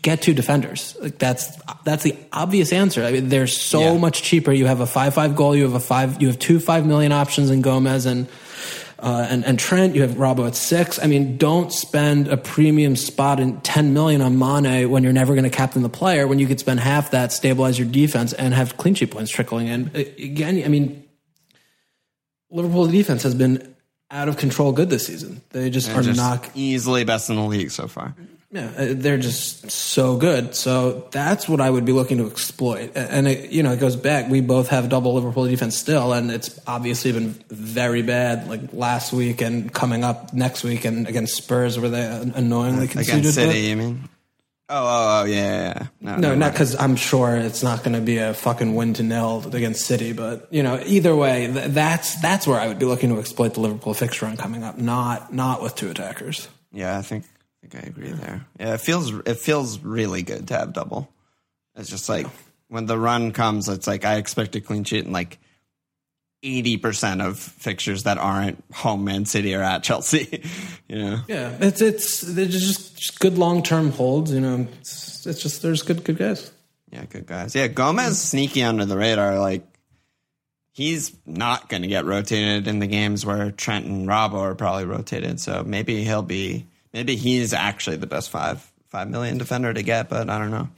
get 0.02 0.22
two 0.22 0.34
defenders. 0.34 0.96
Like 1.00 1.18
that's 1.18 1.56
that's 1.84 2.02
the 2.02 2.16
obvious 2.32 2.72
answer. 2.72 3.04
I 3.04 3.12
mean, 3.12 3.28
they're 3.28 3.46
so 3.46 3.80
Yeah. 3.80 3.98
much 3.98 4.22
cheaper. 4.22 4.52
You 4.52 4.66
have 4.66 4.80
a 4.80 4.86
five 4.86 5.14
five 5.14 5.36
goal. 5.36 5.54
You 5.54 5.64
have 5.64 5.74
a 5.74 5.80
five. 5.80 6.20
You 6.20 6.28
have 6.28 6.38
two 6.38 6.58
five 6.60 6.86
million 6.86 7.12
options 7.12 7.50
in 7.50 7.62
Gomez 7.62 8.06
and 8.06 8.26
uh, 8.98 9.24
and 9.30 9.44
and 9.44 9.56
Trent. 9.58 9.94
You 9.94 10.02
have 10.02 10.12
Robbo 10.12 10.48
at 10.48 10.56
six. 10.56 10.98
I 11.00 11.06
mean, 11.06 11.36
don't 11.36 11.72
spend 11.72 12.26
a 12.26 12.36
premium 12.36 12.96
spot 12.96 13.38
in 13.38 13.60
ten 13.60 13.92
million 13.94 14.20
on 14.20 14.36
Mane 14.38 14.90
when 14.90 15.04
you're 15.04 15.12
never 15.12 15.34
going 15.34 15.44
to 15.44 15.50
captain 15.56 15.82
the 15.82 15.88
player. 15.88 16.26
When 16.26 16.40
you 16.40 16.48
could 16.48 16.58
spend 16.58 16.80
half 16.80 17.12
that, 17.12 17.30
stabilize 17.32 17.78
your 17.78 17.86
defense, 17.88 18.32
and 18.32 18.52
have 18.54 18.76
clean 18.76 18.94
sheet 18.96 19.12
points 19.12 19.30
trickling 19.30 19.68
in. 19.68 19.90
Again, 19.94 20.60
I 20.64 20.68
mean, 20.68 21.04
Liverpool's 22.50 22.90
defense 22.90 23.22
has 23.22 23.34
been 23.36 23.74
out 24.10 24.28
of 24.28 24.36
control 24.38 24.72
good 24.72 24.90
this 24.90 25.06
season. 25.06 25.42
They 25.50 25.70
just 25.70 25.88
are 25.90 26.02
Just 26.02 26.16
not 26.18 26.48
easily 26.56 27.04
best 27.04 27.30
in 27.30 27.36
the 27.36 27.42
league 27.44 27.70
so 27.70 27.86
far. 27.86 28.16
Yeah, 28.50 28.72
uh, 28.78 28.86
they're 28.96 29.18
just 29.18 29.70
so 29.70 30.16
good. 30.16 30.54
So 30.54 31.06
that's 31.10 31.48
what 31.48 31.60
I 31.60 31.68
would 31.68 31.84
be 31.84 31.92
looking 31.92 32.16
to 32.18 32.26
exploit. 32.26 32.92
And 32.96 33.28
it, 33.28 33.50
you 33.50 33.62
know, 33.62 33.72
it 33.72 33.80
goes 33.80 33.94
back. 33.94 34.30
We 34.30 34.40
both 34.40 34.68
have 34.68 34.88
double 34.88 35.14
Liverpool 35.14 35.46
defense 35.46 35.76
still, 35.76 36.14
and 36.14 36.30
it's 36.30 36.58
obviously 36.66 37.12
been 37.12 37.32
very 37.50 38.00
bad. 38.00 38.48
Like 38.48 38.72
last 38.72 39.12
week 39.12 39.42
and 39.42 39.72
coming 39.72 40.02
up 40.02 40.32
next 40.32 40.64
week, 40.64 40.86
and 40.86 41.06
against 41.06 41.36
Spurs, 41.36 41.78
where 41.78 41.90
they 41.90 42.30
annoyingly 42.34 42.88
conceded. 42.88 43.20
Against 43.20 43.34
City, 43.34 43.60
you 43.60 43.76
mean? 43.76 44.08
Oh, 44.70 44.84
oh, 44.84 45.20
oh, 45.22 45.24
yeah, 45.24 45.34
yeah, 45.34 45.74
yeah. 45.78 45.86
no, 46.00 46.16
never 46.16 46.36
not 46.36 46.52
because 46.52 46.76
I'm 46.76 46.96
sure 46.96 47.36
it's 47.36 47.62
not 47.62 47.82
going 47.82 47.94
to 47.94 48.02
be 48.02 48.18
a 48.18 48.34
fucking 48.34 48.74
win 48.74 48.92
to 48.94 49.02
nil 49.02 49.42
against 49.54 49.86
City, 49.86 50.12
but 50.12 50.46
you 50.50 50.62
know, 50.62 50.82
either 50.84 51.16
way, 51.16 51.50
th- 51.50 51.70
that's 51.70 52.20
that's 52.20 52.46
where 52.46 52.60
I 52.60 52.68
would 52.68 52.78
be 52.78 52.84
looking 52.84 53.08
to 53.10 53.18
exploit 53.18 53.54
the 53.54 53.60
Liverpool 53.60 53.94
fixture 53.94 54.26
run 54.26 54.36
coming 54.36 54.64
up. 54.64 54.76
Not 54.78 55.32
not 55.32 55.62
with 55.62 55.74
two 55.74 55.90
attackers. 55.90 56.48
Yeah, 56.70 56.98
I 56.98 57.02
think 57.02 57.24
I 57.62 57.66
think 57.66 57.84
I 57.84 57.88
agree 57.88 58.10
there. 58.12 58.46
Yeah, 58.58 58.74
it 58.74 58.80
feels 58.80 59.12
it 59.12 59.38
feels 59.38 59.80
really 59.80 60.22
good 60.22 60.48
to 60.48 60.54
have 60.54 60.72
double. 60.72 61.10
It's 61.76 61.90
just 61.90 62.08
like 62.08 62.26
when 62.68 62.86
the 62.86 62.98
run 62.98 63.32
comes, 63.32 63.68
it's 63.68 63.86
like 63.86 64.04
I 64.04 64.16
expect 64.16 64.54
a 64.56 64.60
clean 64.60 64.84
sheet 64.84 65.04
in 65.06 65.12
like 65.12 65.38
eighty 66.44 66.76
percent 66.76 67.20
of 67.20 67.38
fixtures 67.38 68.04
that 68.04 68.16
aren't 68.18 68.62
home 68.72 69.04
Man 69.04 69.24
City 69.24 69.54
or 69.54 69.62
at 69.62 69.82
Chelsea. 69.82 70.44
you 70.88 70.98
know, 70.98 71.20
Yeah, 71.26 71.56
it's 71.60 71.80
it's 71.82 72.20
they're 72.20 72.46
just, 72.46 72.96
just 72.96 73.18
good 73.20 73.38
long 73.38 73.62
term 73.62 73.90
holds. 73.90 74.32
You 74.32 74.40
know, 74.40 74.66
it's, 74.80 75.26
it's 75.26 75.42
just 75.42 75.62
there's 75.62 75.82
good 75.82 76.04
good 76.04 76.18
guys. 76.18 76.50
yeah, 76.92 77.04
good 77.06 77.26
guys. 77.26 77.54
Yeah, 77.56 77.66
Gomez 77.66 78.20
sneaky 78.20 78.62
under 78.62 78.84
the 78.84 78.96
radar. 78.96 79.40
Like 79.40 79.64
he's 80.70 81.16
not 81.26 81.68
going 81.68 81.82
to 81.82 81.88
get 81.88 82.04
rotated 82.04 82.68
in 82.68 82.78
the 82.78 82.86
games 82.86 83.26
where 83.26 83.50
Trent 83.50 83.86
and 83.86 84.06
Robbo 84.06 84.34
are 84.34 84.54
probably 84.54 84.84
rotated. 84.84 85.40
So 85.40 85.64
maybe 85.64 86.04
he'll 86.04 86.22
be 86.22 86.66
maybe 86.98 87.14
he's 87.16 87.52
actually 87.52 87.96
the 87.96 88.06
best 88.08 88.30
five 88.30 88.68
five 88.88 89.08
million 89.08 89.38
defender 89.38 89.72
to 89.72 89.82
get. 89.82 90.08
But 90.08 90.28
I 90.28 90.38
don't 90.38 90.50
know. 90.50 90.68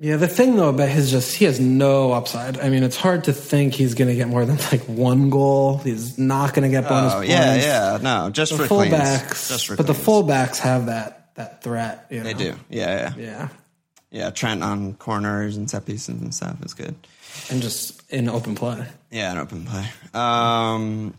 Yeah, 0.00 0.16
the 0.16 0.28
thing 0.28 0.54
though 0.56 0.68
about 0.68 0.90
his 0.90 1.10
just 1.10 1.34
he 1.34 1.44
has 1.46 1.58
no 1.58 2.12
upside. 2.12 2.60
I 2.60 2.68
mean, 2.68 2.82
it's 2.84 2.96
hard 2.96 3.24
to 3.24 3.32
think 3.32 3.74
he's 3.74 3.94
going 3.94 4.08
to 4.08 4.14
get 4.14 4.28
more 4.28 4.44
than 4.44 4.56
like 4.70 4.82
one 4.82 5.28
goal. 5.30 5.78
He's 5.78 6.18
not 6.18 6.54
going 6.54 6.62
to 6.62 6.68
get 6.80 6.88
bonus 6.88 7.12
Oh 7.14 7.16
points. 7.16 7.30
yeah, 7.30 7.54
yeah, 7.56 7.98
no, 8.00 8.30
just 8.30 8.52
The 8.52 8.58
for 8.58 8.66
cleans. 8.68 8.94
fullbacks, 8.94 9.48
just 9.48 9.66
for 9.66 9.76
but 9.76 9.86
the 9.88 9.94
fullbacks 9.94 10.58
have 10.58 10.86
that 10.86 11.34
that 11.34 11.62
threat. 11.64 12.06
You 12.10 12.18
know? 12.18 12.24
they 12.24 12.34
do, 12.34 12.54
yeah, 12.70 13.12
yeah, 13.16 13.24
Yeah, 13.24 13.48
yeah. 14.12 14.30
Trent 14.30 14.62
on 14.62 14.94
corners 14.94 15.56
and 15.56 15.68
set 15.68 15.84
pieces 15.86 16.20
and 16.20 16.32
stuff 16.34 16.62
is 16.64 16.74
good. 16.74 16.94
and 17.50 17.60
just 17.60 18.00
in 18.10 18.28
open 18.28 18.54
play. 18.54 18.86
Yeah, 19.10 19.32
an 19.32 19.38
open 19.38 19.64
play. 19.66 19.84
Um, 20.14 21.14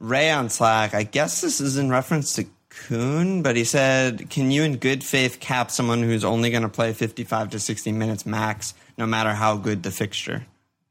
Ray 0.00 0.30
on 0.30 0.50
Slack. 0.50 0.92
I 0.94 1.04
guess 1.04 1.40
this 1.40 1.60
is 1.60 1.76
in 1.76 1.88
reference 1.88 2.34
to 2.34 2.46
Kun, 2.88 3.42
but 3.42 3.56
he 3.56 3.64
said, 3.64 4.28
"Can 4.30 4.50
you, 4.50 4.62
in 4.62 4.76
good 4.76 5.02
faith, 5.04 5.40
cap 5.40 5.70
someone 5.70 6.02
who's 6.02 6.24
only 6.24 6.50
going 6.50 6.62
to 6.62 6.68
play 6.68 6.92
fifty-five 6.92 7.50
to 7.50 7.60
sixty 7.60 7.92
minutes 7.92 8.26
max, 8.26 8.74
no 8.98 9.06
matter 9.06 9.32
how 9.32 9.56
good 9.56 9.82
the 9.82 9.90
fixture?" 9.90 10.46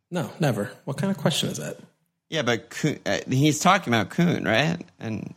No, 0.09 0.29
never. 0.39 0.71
What 0.86 0.97
kind 0.97 1.11
of 1.11 1.17
question 1.17 1.49
is 1.49 1.57
that? 1.57 1.77
Yeah, 2.29 2.43
but 2.43 2.69
Kun, 2.69 2.99
uh, 3.05 3.19
he's 3.29 3.59
talking 3.59 3.93
about 3.93 4.09
Kun, 4.09 4.43
right? 4.43 4.77
And 4.99 5.34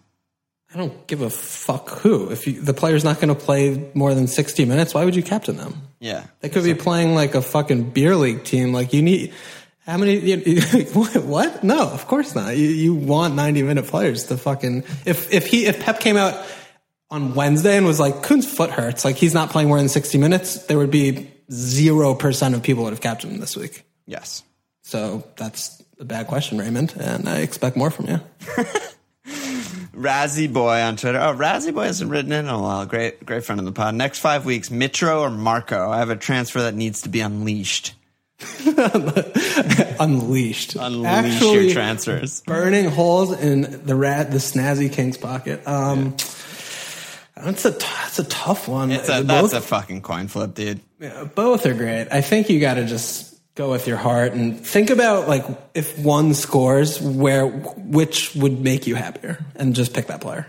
I 0.72 0.78
don't 0.78 1.07
give 1.07 1.22
a 1.22 1.30
fuck 1.30 1.88
who. 2.01 2.30
If 2.30 2.47
you, 2.47 2.61
the 2.61 2.74
player's 2.74 3.05
not 3.05 3.16
going 3.16 3.28
to 3.28 3.34
play 3.34 3.90
more 3.94 4.14
than 4.14 4.26
sixty 4.26 4.64
minutes, 4.64 4.94
why 4.94 5.05
would 5.05 5.16
you 5.16 5.22
captain 5.22 5.57
them? 5.57 5.82
yeah, 5.99 6.26
They 6.40 6.49
could 6.51 6.64
be 6.64 6.74
playing 6.74 7.14
like 7.14 7.34
a 7.34 7.42
fucking 7.42 7.90
beer 7.90 8.14
league 8.16 8.44
team. 8.44 8.72
Like 8.72 8.92
you 8.92 9.03
need 9.03 9.32
how 9.87 9.97
many? 9.97 10.16
You, 10.18 10.61
what, 10.93 11.16
what? 11.24 11.64
No, 11.64 11.89
of 11.89 12.07
course 12.07 12.34
not. 12.34 12.57
You, 12.57 12.66
you 12.68 12.95
want 12.95 13.34
ninety 13.34 13.62
minute 13.62 13.87
players 13.87 14.24
to 14.24 14.37
fucking. 14.37 14.84
If 15.05 15.32
if 15.32 15.47
he 15.47 15.66
if 15.66 15.80
Pep 15.80 16.01
came 16.01 16.16
out 16.16 16.45
on 17.11 17.34
Wednesday 17.34 17.76
and 17.76 17.87
was 17.87 18.01
like 18.01 18.22
Kun's 18.22 18.51
foot 18.51 18.70
hurts, 18.70 19.05
like 19.05 19.16
he's 19.16 19.34
not 19.34 19.51
playing 19.51 19.68
more 19.68 19.78
than 19.78 19.89
sixty 19.89 20.18
minutes, 20.18 20.66
there 20.66 20.76
would 20.76 20.91
be 20.91 21.30
zero 21.53 22.14
percent 22.14 22.55
of 22.55 22.62
people 22.62 22.84
would 22.84 22.93
have 22.93 23.01
captained 23.01 23.34
him 23.34 23.41
this 23.41 23.57
week. 23.57 23.84
yes. 24.07 24.43
So 24.82 25.24
that's 25.37 25.82
a 25.99 26.05
bad 26.05 26.28
question, 26.28 26.59
Raymond, 26.59 26.95
and 26.97 27.28
I 27.28 27.39
expect 27.39 27.76
more 27.76 27.91
from 27.91 28.07
you. 28.07 28.20
Razzie 29.97 30.53
Boy 30.53 30.80
on 30.80 30.97
Twitter. 30.97 31.18
Oh, 31.18 31.34
Razzie 31.34 31.74
Boy 31.74 31.84
hasn't 31.87 32.11
written 32.11 32.30
in 32.30 32.45
in 32.45 32.51
a 32.51 32.61
while. 32.61 32.87
Great, 32.87 33.24
great 33.26 33.45
friend 33.45 33.59
of 33.59 33.64
the 33.64 33.72
pod. 33.72 33.95
Next 33.97 34.20
five 34.20 34.45
weeks, 34.45 34.68
Mitro 34.68 35.22
or 35.22 35.30
Marco. 35.30 35.91
I 35.91 35.99
have 35.99 36.11
a 36.11 36.16
transfer 36.16 36.61
that 36.62 36.74
needs 36.74 37.03
to 37.03 37.09
be 37.09 37.20
unleashed. 37.20 37.95
Unleashed, 40.01 40.76
Unleash 40.76 41.07
Actually, 41.07 41.64
your 41.66 41.72
transfers. 41.72 42.41
burning 42.43 42.87
holes 42.87 43.39
in 43.41 43.84
the 43.87 43.95
rat, 43.95 44.30
the 44.30 44.39
snazzy 44.39 44.93
king's 44.93 45.16
pocket. 45.16 45.66
Um, 45.66 46.16
That's 47.37 47.64
a 47.64 47.72
t- 47.72 47.78
that's 48.03 48.18
a 48.18 48.24
tough 48.24 48.66
one. 48.68 48.91
It's 48.91 49.09
a, 49.09 49.22
both, 49.22 49.53
that's 49.53 49.64
a 49.64 49.66
fucking 49.66 50.03
coin 50.03 50.28
flip, 50.28 50.55
dude. 50.55 50.80
yeah, 50.99 51.24
both 51.24 51.66
are 51.66 51.74
great. 51.74 52.09
I 52.11 52.20
think 52.22 52.49
you 52.49 52.61
got 52.61 52.74
to 52.74 52.87
just 52.87 53.34
go 53.55 53.70
with 53.70 53.87
your 53.87 53.97
heart 53.99 54.32
and 54.32 54.59
think 54.66 54.89
about 54.91 55.28
like 55.28 55.45
if 55.74 55.99
one 55.99 56.32
scores, 56.34 57.01
where 57.01 57.47
which 57.47 58.34
would 58.34 58.61
make 58.61 58.87
you 58.87 58.95
happier, 58.95 59.45
and 59.55 59.74
just 59.74 59.93
pick 59.95 60.07
that 60.07 60.20
player. 60.22 60.47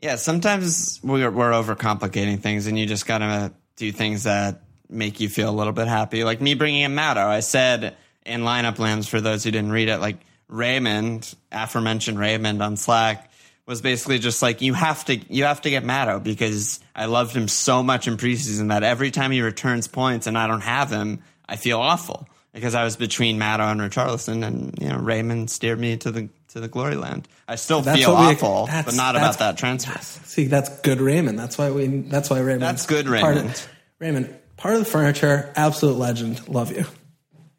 Yeah, 0.00 0.16
sometimes 0.16 1.00
we're, 1.02 1.30
we're 1.30 1.52
overcomplicating 1.52 2.40
things, 2.40 2.66
and 2.66 2.78
you 2.78 2.86
just 2.86 3.06
gotta 3.06 3.52
do 3.76 3.92
things 3.92 4.24
that 4.24 4.61
make 4.92 5.20
you 5.20 5.28
feel 5.28 5.48
a 5.50 5.56
little 5.56 5.72
bit 5.72 5.88
happy. 5.88 6.24
Like 6.24 6.40
me 6.40 6.54
bringing 6.54 6.82
in 6.82 6.94
Matto. 6.94 7.20
I 7.26 7.40
said 7.40 7.96
in 8.24 8.42
lineup 8.42 8.78
lands 8.78 9.08
for 9.08 9.20
those 9.20 9.42
who 9.44 9.50
didn't 9.50 9.72
read 9.72 9.88
it, 9.88 9.98
like 9.98 10.18
Raymond, 10.48 11.34
aforementioned 11.50 12.18
Raymond 12.18 12.62
on 12.62 12.76
Slack, 12.76 13.30
was 13.66 13.80
basically 13.80 14.18
just 14.18 14.42
like 14.42 14.60
you 14.60 14.74
have 14.74 15.04
to 15.06 15.16
you 15.16 15.44
have 15.44 15.62
to 15.62 15.70
get 15.70 15.84
Matto 15.84 16.18
because 16.20 16.80
I 16.94 17.06
loved 17.06 17.34
him 17.34 17.48
so 17.48 17.82
much 17.82 18.06
in 18.08 18.16
preseason 18.16 18.68
that 18.68 18.82
every 18.82 19.10
time 19.10 19.30
he 19.30 19.40
returns 19.40 19.88
points 19.88 20.26
and 20.26 20.36
I 20.36 20.46
don't 20.46 20.60
have 20.60 20.90
him, 20.90 21.22
I 21.48 21.56
feel 21.56 21.80
awful. 21.80 22.28
because 22.52 22.74
I 22.74 22.84
was 22.84 22.96
between 22.96 23.38
Matto 23.38 23.62
and 23.64 23.80
Richarlison, 23.80 24.44
and 24.46 24.78
you 24.80 24.88
know 24.88 24.98
Raymond 24.98 25.50
steered 25.50 25.78
me 25.80 25.96
to 25.98 26.10
the 26.10 26.28
to 26.48 26.60
the 26.60 26.68
glory 26.68 26.96
land. 26.96 27.26
I 27.48 27.54
still 27.56 27.80
That's 27.80 27.98
feel 27.98 28.12
what 28.12 28.28
we- 28.28 28.34
awful, 28.34 28.68
but 28.70 28.94
not 28.94 29.16
about 29.16 29.38
that 29.38 29.56
transfer. 29.56 29.98
See, 30.00 30.44
that's 30.46 30.80
good 30.80 31.00
Raymond. 31.00 31.38
That's 31.38 31.56
why 31.56 31.70
we. 31.70 31.86
That's 31.86 32.28
why 32.28 32.40
Raymond. 32.40 32.62
That's 32.62 32.84
good 32.86 33.08
Raymond. 33.08 33.50
of, 33.50 33.68
Raymond, 34.00 34.36
part 34.62 34.74
of 34.74 34.80
the 34.80 34.86
furniture, 34.86 35.52
absolute 35.56 35.98
legend. 35.98 36.48
Love 36.48 36.70
you. 36.70 36.84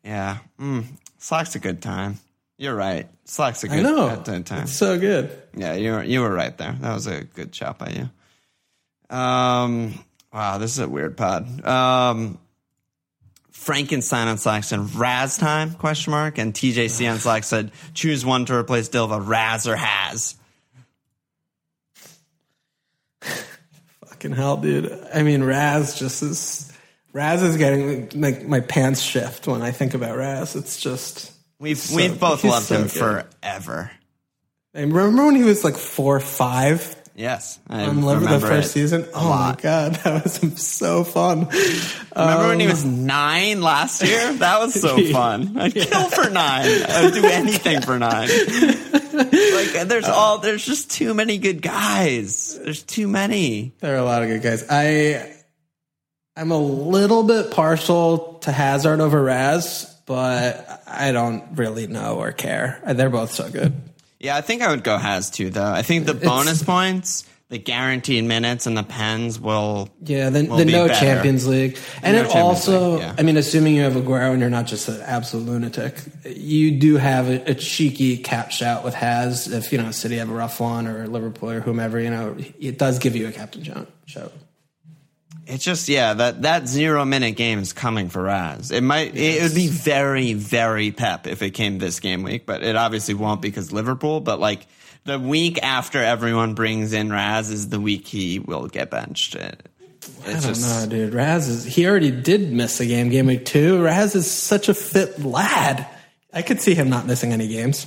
Yeah, 0.06 0.38
mm, 0.60 0.86
Slack's 1.18 1.54
a 1.56 1.60
good 1.60 1.82
time. 1.82 2.18
You're 2.58 2.76
right. 2.76 3.10
Slack's 3.26 3.64
a 3.66 3.68
good 3.68 3.80
I 3.80 3.82
know. 3.82 4.16
time. 4.24 4.64
It's 4.64 4.74
so 4.74 4.98
good. 4.98 5.38
Yeah, 5.56 5.74
you 5.74 5.92
were 5.92 6.04
you 6.04 6.22
were 6.22 6.32
right 6.34 6.58
there. 6.58 6.72
That 6.80 6.94
was 6.94 7.08
a 7.08 7.26
good 7.26 7.54
shot 7.54 7.78
by 7.78 7.90
you. 7.90 8.10
Um, 9.16 9.94
wow, 10.32 10.58
this 10.60 10.72
is 10.72 10.80
a 10.80 10.88
weird 10.88 11.18
pod. 11.18 11.66
Um, 11.66 12.40
Frankenstein 13.52 14.30
on 14.30 14.38
Slack 14.38 14.64
said 14.64 14.96
Raz 14.96 15.38
time 15.38 15.74
question 15.74 16.12
mark, 16.12 16.38
and 16.38 16.54
TJC 16.54 17.12
on 17.12 17.20
Slack 17.20 17.44
said 17.44 17.72
choose 17.94 18.26
one 18.26 18.46
to 18.46 18.56
replace 18.56 18.88
Dilva, 18.88 19.26
Raz 19.28 19.68
or 19.68 19.76
Has. 19.76 20.36
Fucking 24.06 24.32
hell, 24.32 24.56
dude. 24.56 24.90
I 25.14 25.24
mean, 25.24 25.44
Raz 25.44 26.00
just 26.00 26.24
is. 26.24 26.73
Raz 27.14 27.42
is 27.44 27.58
getting 27.58 28.10
like 28.20 28.46
my 28.48 28.60
pants 28.60 29.02
shift 29.02 29.48
when 29.48 29.62
I 29.62 29.72
think 29.72 29.94
about 29.94 30.18
Raz. 30.18 30.56
It's 30.56 30.82
just. 30.82 31.32
We've 31.60 31.78
So- 31.78 31.96
we've 31.96 32.20
both 32.20 32.44
loved 32.44 32.66
so 32.66 32.76
him 32.76 32.82
good. 32.84 32.92
forever. 32.92 33.92
I 34.76 34.80
remember 34.82 35.26
when 35.26 35.36
he 35.36 35.44
was 35.44 35.64
like 35.64 35.78
four, 35.78 36.20
five 36.20 36.96
Yes, 37.16 37.60
I 37.70 37.84
on 37.86 38.02
Liver 38.02 38.26
the 38.26 38.40
first 38.40 38.72
season. 38.72 39.06
Oh 39.14 39.30
lot. 39.30 39.58
my 39.58 39.62
god, 39.62 39.94
that 40.04 40.24
was 40.24 40.60
so 40.60 41.04
fun. 41.04 41.48
Remember 42.16 42.48
when 42.48 42.60
he 42.60 42.66
Um, 42.66 42.72
was 42.72 42.84
nine 42.84 43.62
last 43.62 44.02
year? 44.04 44.34
That 44.34 44.60
was 44.60 44.74
so 44.82 44.98
fun. 45.12 45.56
I'd 45.60 45.76
kill 45.76 46.10
for 46.10 46.28
nine. 46.32 46.66
I'd 46.90 47.14
do 47.14 47.24
anything 47.32 47.82
for 47.82 48.00
nine. 48.00 48.28
Like 49.14 49.88
there's 49.88 50.10
all 50.10 50.40
there's 50.40 50.66
just 50.66 50.90
too 50.90 51.14
many 51.14 51.38
good 51.38 51.62
guys. 51.62 52.60
There's 52.64 52.82
too 52.82 53.08
many. 53.08 53.74
There 53.80 53.94
are 53.94 54.00
a 54.00 54.04
lot 54.04 54.24
of 54.24 54.30
good 54.30 54.42
guys. 54.42 54.66
I 54.68 55.36
I'm 56.36 56.52
a 56.52 56.58
little 56.58 57.24
bit 57.24 57.52
partial 57.52 58.40
to 58.42 58.52
Hazard 58.52 59.00
over 59.00 59.22
Raz, 59.22 59.96
but 60.06 60.82
I 60.88 61.12
don't 61.12 61.44
really 61.58 61.88
know 61.88 62.18
or 62.18 62.32
care. 62.32 62.82
They're 62.86 63.10
both 63.10 63.32
so 63.32 63.50
good. 63.50 63.74
Yeah, 64.20 64.36
I 64.36 64.42
think 64.42 64.62
I 64.62 64.72
would 64.72 64.84
go 64.84 64.98
has 64.98 65.30
too 65.30 65.50
though. 65.50 65.72
I 65.72 65.84
think 65.84 66.06
the 66.06 66.14
bonus 66.14 66.64
points, 66.64 67.30
the 67.50 67.60
guaranteed 67.60 68.24
minutes, 68.24 68.66
and 68.66 68.76
the 68.76 68.84
pens 68.84 69.40
will. 69.40 69.90
Yeah, 70.02 70.30
the, 70.30 70.48
will 70.48 70.58
the 70.58 70.66
no 70.66 70.88
better. 70.88 71.00
Champions 71.00 71.46
League, 71.46 71.78
and 72.02 72.16
No 72.16 72.24
it 72.24 72.32
Champions 72.32 72.68
also, 72.68 72.92
League, 72.94 73.02
yeah. 73.02 73.16
I 73.18 73.22
mean, 73.22 73.38
assuming 73.38 73.76
you 73.76 73.84
have 73.84 73.94
Aguero 73.94 74.32
and 74.32 74.40
you're 74.40 74.50
not 74.50 74.66
just 74.66 74.88
an 74.88 75.02
absolute 75.02 75.46
lunatic, 75.46 76.02
you 76.26 76.80
do 76.80 76.96
have 76.96 77.28
a, 77.28 77.52
a 77.52 77.54
cheeky 77.54 78.18
cap 78.18 78.50
shout 78.50 78.84
with 78.84 78.96
Has. 78.96 79.52
If 79.52 79.72
you 79.72 79.78
know 79.78 79.92
City 79.92 80.18
have 80.18 80.30
a 80.30 80.34
rough 80.34 80.60
one 80.60 80.88
or 80.88 81.06
Liverpool 81.06 81.52
or 81.52 81.60
whomever, 81.60 82.00
you 82.00 82.10
know, 82.10 82.36
it 82.60 82.80
does 82.80 82.98
give 82.98 83.16
you 83.16 83.28
a 83.28 83.32
captain 83.32 83.64
shout. 84.06 84.32
It's 85.46 85.64
just 85.64 85.90
yeah 85.90 86.14
that 86.14 86.44
that 86.44 86.68
zero 86.68 87.04
minute 87.06 87.32
game 87.36 87.60
is 87.60 87.74
coming 87.74 88.10
for 88.10 88.24
Raz. 88.24 88.72
It 88.72 88.82
might 88.82 89.16
it 89.16 89.42
would 89.44 89.54
be 89.56 89.68
very 89.68 90.34
very 90.34 90.92
pep 90.92 91.28
if 91.28 91.42
it 91.42 91.52
came 91.52 91.80
this 91.80 92.00
game 92.00 92.24
week, 92.24 92.46
but 92.46 92.64
it 92.64 92.76
obviously 92.76 93.14
won't 93.14 93.42
because 93.42 93.72
Liverpool. 93.74 94.20
But 94.22 94.40
like 94.40 94.66
the 95.04 95.20
week 95.20 95.62
after 95.62 96.00
everyone 96.02 96.54
brings 96.54 96.94
in 96.94 97.12
Raz 97.12 97.50
is 97.50 97.68
the 97.70 97.80
week 97.80 98.08
he 98.08 98.40
will 98.40 98.68
get 98.68 98.90
benched. 98.90 99.36
It- 99.36 99.68
I 100.26 100.32
don't 100.34 100.42
just 100.42 100.62
know, 100.62 100.86
dude. 100.90 101.14
Raz 101.14 101.48
is 101.48 101.64
he 101.64 101.88
already 101.88 102.12
did 102.12 102.52
miss 102.52 102.80
a 102.82 102.86
game, 102.86 103.10
game 103.10 103.26
week 103.28 103.46
two. 103.46 103.82
Raz 103.82 104.16
is 104.16 104.30
such 104.30 104.68
a 104.70 104.74
fit 104.74 105.24
lad. 105.24 105.88
I 106.34 106.42
could 106.42 106.60
see 106.62 106.74
him 106.74 106.90
not 106.90 107.06
missing 107.08 107.32
any 107.32 107.48
games. 107.48 107.86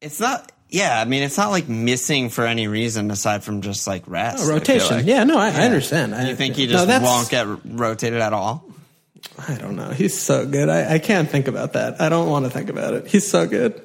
it's 0.00 0.18
not. 0.20 0.50
Yeah, 0.70 1.00
I 1.00 1.04
mean 1.04 1.22
it's 1.22 1.36
not 1.36 1.50
like 1.50 1.68
missing 1.68 2.30
for 2.30 2.46
any 2.46 2.68
reason 2.68 3.10
aside 3.10 3.42
from 3.44 3.60
just 3.60 3.86
like 3.86 4.04
rest. 4.06 4.48
Rotation. 4.48 4.98
like. 4.98 5.06
yeah, 5.06 5.24
no, 5.24 5.36
I, 5.38 5.48
I 5.48 5.62
understand. 5.64 6.14
I, 6.14 6.28
You 6.28 6.36
think 6.36 6.54
he 6.56 6.66
just 6.66 6.86
that's- 6.86 7.02
won't 7.08 7.28
get 7.30 7.46
rotated 7.64 8.20
at 8.20 8.32
all? 8.32 8.64
I 9.48 9.54
don't 9.56 9.76
know. 9.76 9.90
He's 9.90 10.18
so 10.18 10.46
good. 10.46 10.68
I, 10.68 10.94
I 10.94 10.98
can't 10.98 11.28
think 11.28 11.46
about 11.48 11.74
that. 11.74 12.00
I 12.00 12.08
don't 12.08 12.28
want 12.28 12.44
to 12.46 12.50
think 12.50 12.70
about 12.70 12.94
it. 12.94 13.06
He's 13.06 13.28
so 13.30 13.46
good. 13.46 13.80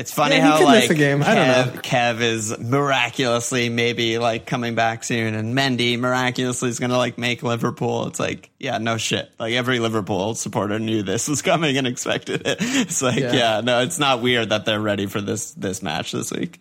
It's 0.00 0.12
funny 0.12 0.36
Yeah, 0.36 0.58
how 0.58 0.64
like 0.64 0.88
a 0.90 0.94
game. 0.94 1.22
I 1.22 1.34
don't 1.34 1.82
Kev. 1.82 1.82
Kev 1.82 2.20
is 2.20 2.58
miraculously 2.58 3.68
maybe 3.68 4.18
like 4.18 4.46
coming 4.46 4.74
back 4.74 5.04
soon, 5.04 5.34
and 5.34 5.54
Mendy 5.56 5.98
miraculously 5.98 6.68
is 6.70 6.78
going 6.78 6.90
to 6.90 6.96
like 6.96 7.18
make 7.18 7.42
Liverpool. 7.42 8.06
It's 8.06 8.18
like, 8.18 8.50
yeah, 8.58 8.78
no 8.78 8.96
shit. 8.96 9.30
Like 9.38 9.52
every 9.54 9.78
Liverpool 9.78 10.34
supporter 10.34 10.78
knew 10.78 11.02
this 11.02 11.28
was 11.28 11.42
coming 11.42 11.76
and 11.76 11.86
expected 11.86 12.46
it. 12.46 12.58
It's 12.80 13.02
like, 13.02 13.18
Yeah. 13.18 13.32
yeah, 13.32 13.60
no, 13.62 13.80
it's 13.82 13.98
not 13.98 14.22
weird 14.22 14.48
that 14.50 14.64
they're 14.64 14.80
ready 14.80 15.06
for 15.06 15.20
this 15.20 15.52
this 15.52 15.82
match 15.82 16.12
this 16.12 16.32
week. 16.32 16.58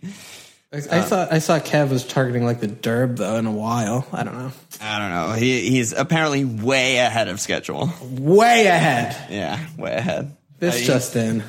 I, 0.72 0.78
I 0.78 1.02
saw 1.02 1.28
I 1.32 1.40
saw 1.40 1.58
Kev 1.60 1.90
was 1.90 2.06
targeting 2.06 2.44
like 2.46 2.60
the 2.60 2.68
Derb 2.68 3.18
though 3.18 3.38
in 3.38 3.46
a 3.48 3.52
while. 3.52 4.06
I 4.14 4.24
don't 4.24 4.38
know. 4.38 4.52
I 4.82 5.00
don't 5.00 5.10
know. 5.10 5.34
He 5.34 5.70
he's 5.70 5.94
apparently 5.94 6.46
way 6.46 6.98
ahead 6.98 7.28
of 7.28 7.40
schedule. 7.40 7.90
Way 8.04 8.68
ahead. 8.68 9.16
Yeah, 9.32 9.66
way 9.78 9.94
ahead. 9.96 10.36
This 10.60 10.84
Uh, 10.84 10.86
just 10.86 11.16
in. 11.16 11.44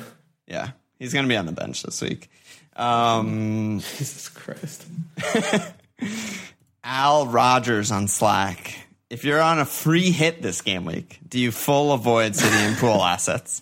yeah, 0.47 0.69
he's 1.01 1.13
going 1.13 1.25
to 1.25 1.29
be 1.29 1.35
on 1.35 1.47
the 1.47 1.51
bench 1.51 1.81
this 1.83 2.01
week. 2.01 2.29
Um, 2.75 3.79
Jesus 3.97 4.29
Christ. 4.29 4.85
Al 6.83 7.27
Rogers 7.27 7.91
on 7.91 8.07
Slack. 8.07 8.75
If 9.09 9.25
you're 9.25 9.41
on 9.41 9.59
a 9.59 9.65
free 9.65 10.11
hit 10.11 10.41
this 10.41 10.61
game 10.61 10.85
week, 10.85 11.19
do 11.27 11.39
you 11.39 11.51
full 11.51 11.91
avoid 11.91 12.35
city 12.35 12.55
and 12.55 12.77
pool 12.77 13.03
assets? 13.03 13.61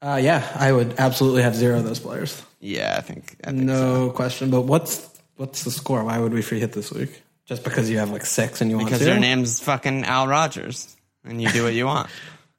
Uh, 0.00 0.18
yeah, 0.22 0.48
I 0.54 0.72
would 0.72 0.94
absolutely 0.98 1.42
have 1.42 1.54
zero 1.54 1.78
of 1.78 1.84
those 1.84 1.98
players. 2.00 2.42
Yeah, 2.60 2.94
I 2.96 3.00
think. 3.02 3.36
I 3.44 3.50
think 3.50 3.68
so. 3.68 4.04
No 4.04 4.10
question. 4.10 4.50
But 4.50 4.62
what's 4.62 5.06
what's 5.36 5.64
the 5.64 5.70
score? 5.70 6.02
Why 6.04 6.18
would 6.18 6.32
we 6.32 6.40
free 6.40 6.60
hit 6.60 6.72
this 6.72 6.90
week? 6.90 7.22
Just 7.44 7.64
because 7.64 7.90
you 7.90 7.98
have 7.98 8.10
like 8.10 8.24
six 8.24 8.60
and 8.60 8.70
you 8.70 8.76
want 8.76 8.88
to 8.88 8.92
Because 8.94 9.04
zero? 9.04 9.14
your 9.14 9.20
name's 9.20 9.60
fucking 9.60 10.04
Al 10.04 10.26
Rogers, 10.28 10.96
and 11.24 11.42
you 11.42 11.50
do 11.50 11.64
what 11.64 11.74
you 11.74 11.84
want. 11.86 12.08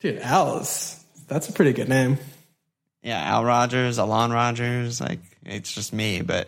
Dude, 0.01 0.19
Al 0.19 0.59
is 0.59 1.03
that's 1.27 1.49
a 1.49 1.53
pretty 1.53 1.73
good 1.73 1.89
name. 1.89 2.19
Yeah, 3.03 3.19
Al 3.21 3.43
Rogers, 3.45 3.97
Alon 3.97 4.31
Rogers, 4.31 5.01
like 5.01 5.19
it's 5.45 5.73
just 5.73 5.93
me. 5.93 6.21
But 6.21 6.47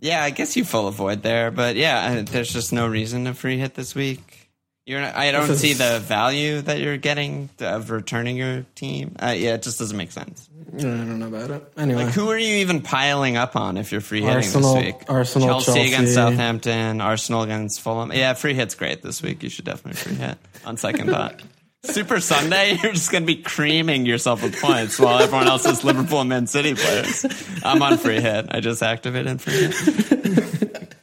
yeah, 0.00 0.22
I 0.22 0.30
guess 0.30 0.56
you 0.56 0.64
full 0.64 0.88
avoid 0.88 1.22
there. 1.22 1.50
But 1.50 1.76
yeah, 1.76 2.22
there's 2.22 2.52
just 2.52 2.72
no 2.72 2.86
reason 2.86 3.24
to 3.26 3.34
free 3.34 3.58
hit 3.58 3.74
this 3.74 3.94
week. 3.94 4.38
You're 4.84 5.00
not, 5.00 5.14
I 5.14 5.30
don't 5.30 5.54
see 5.54 5.74
the 5.74 6.00
value 6.04 6.60
that 6.62 6.80
you're 6.80 6.96
getting 6.96 7.50
of 7.60 7.90
returning 7.90 8.36
your 8.36 8.66
team. 8.74 9.14
Uh, 9.22 9.28
yeah, 9.36 9.54
it 9.54 9.62
just 9.62 9.78
doesn't 9.78 9.96
make 9.96 10.10
sense. 10.10 10.48
I 10.74 10.78
don't 10.80 11.18
know 11.20 11.28
about 11.28 11.50
it. 11.52 11.72
Anyway, 11.76 12.06
Like, 12.06 12.14
who 12.14 12.28
are 12.30 12.38
you 12.38 12.56
even 12.56 12.80
piling 12.82 13.36
up 13.36 13.54
on 13.54 13.76
if 13.76 13.92
you're 13.92 14.00
free 14.00 14.22
hitting 14.22 14.36
Arsenal- 14.38 14.74
this 14.74 14.84
week? 14.84 14.96
Arsenal, 15.08 15.48
Chelsea, 15.60 15.86
against 15.86 16.14
Southampton, 16.14 17.00
Arsenal 17.00 17.42
against 17.42 17.80
Fulham. 17.80 18.10
Yeah, 18.12 18.34
free 18.34 18.54
hit's 18.54 18.74
great 18.74 19.02
this 19.02 19.22
week. 19.22 19.44
You 19.44 19.50
should 19.50 19.66
definitely 19.66 20.00
free 20.00 20.14
hit 20.16 20.36
on 20.64 20.76
second 20.76 21.10
thought. 21.10 21.40
Super 21.84 22.20
Sunday, 22.20 22.78
you're 22.82 22.92
just 22.92 23.10
going 23.10 23.22
to 23.24 23.26
be 23.26 23.42
creaming 23.42 24.06
yourself 24.06 24.42
with 24.42 24.60
points 24.60 25.00
while 25.00 25.18
everyone 25.18 25.48
else 25.48 25.66
is 25.66 25.82
Liverpool 25.82 26.20
and 26.20 26.28
Man 26.28 26.46
City 26.46 26.74
players. 26.74 27.26
I'm 27.64 27.82
on 27.82 27.98
free 27.98 28.20
hit. 28.20 28.46
I 28.50 28.60
just 28.60 28.82
activated 28.82 29.40
free 29.40 29.68
hit. 29.68 30.78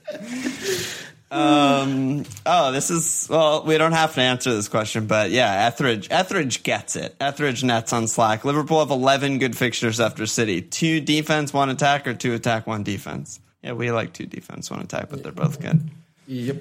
Um. 1.31 2.25
Oh, 2.43 2.71
this 2.71 2.89
is 2.89 3.27
well. 3.29 3.63
We 3.63 3.77
don't 3.77 3.91
have 3.91 4.15
to 4.15 4.21
answer 4.21 4.51
this 4.51 4.67
question, 4.67 5.05
but 5.05 5.29
yeah, 5.29 5.67
Etheridge. 5.67 6.07
Etheridge 6.09 6.63
gets 6.63 6.95
it. 6.95 7.15
Etheridge 7.19 7.63
nets 7.63 7.93
on 7.93 8.07
Slack. 8.07 8.45
Liverpool 8.45 8.79
have 8.79 8.89
eleven 8.89 9.37
good 9.37 9.55
fixtures 9.55 9.99
after 9.99 10.25
City. 10.25 10.59
Two 10.63 10.99
defense, 10.99 11.53
one 11.53 11.69
attack, 11.69 12.07
or 12.07 12.15
two 12.15 12.33
attack, 12.33 12.65
one 12.65 12.81
defense. 12.81 13.39
Yeah, 13.61 13.73
we 13.73 13.91
like 13.91 14.13
two 14.13 14.25
defense, 14.25 14.71
one 14.71 14.79
attack, 14.81 15.09
but 15.11 15.21
they're 15.21 15.31
both 15.31 15.61
good. 15.61 15.91
yep. 16.25 16.57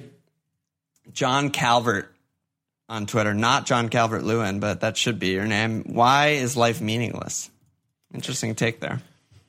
John 1.13 1.49
Calvert 1.49 2.13
on 2.89 3.05
Twitter, 3.05 3.33
not 3.33 3.65
John 3.65 3.87
Calvert 3.89 4.23
Lewin, 4.23 4.59
but 4.59 4.81
that 4.81 4.97
should 4.97 5.19
be 5.19 5.29
your 5.29 5.45
name. 5.45 5.83
Why 5.83 6.29
is 6.29 6.57
life 6.57 6.81
meaningless? 6.81 7.49
Interesting 8.13 8.55
take 8.55 8.79
there. 8.79 9.01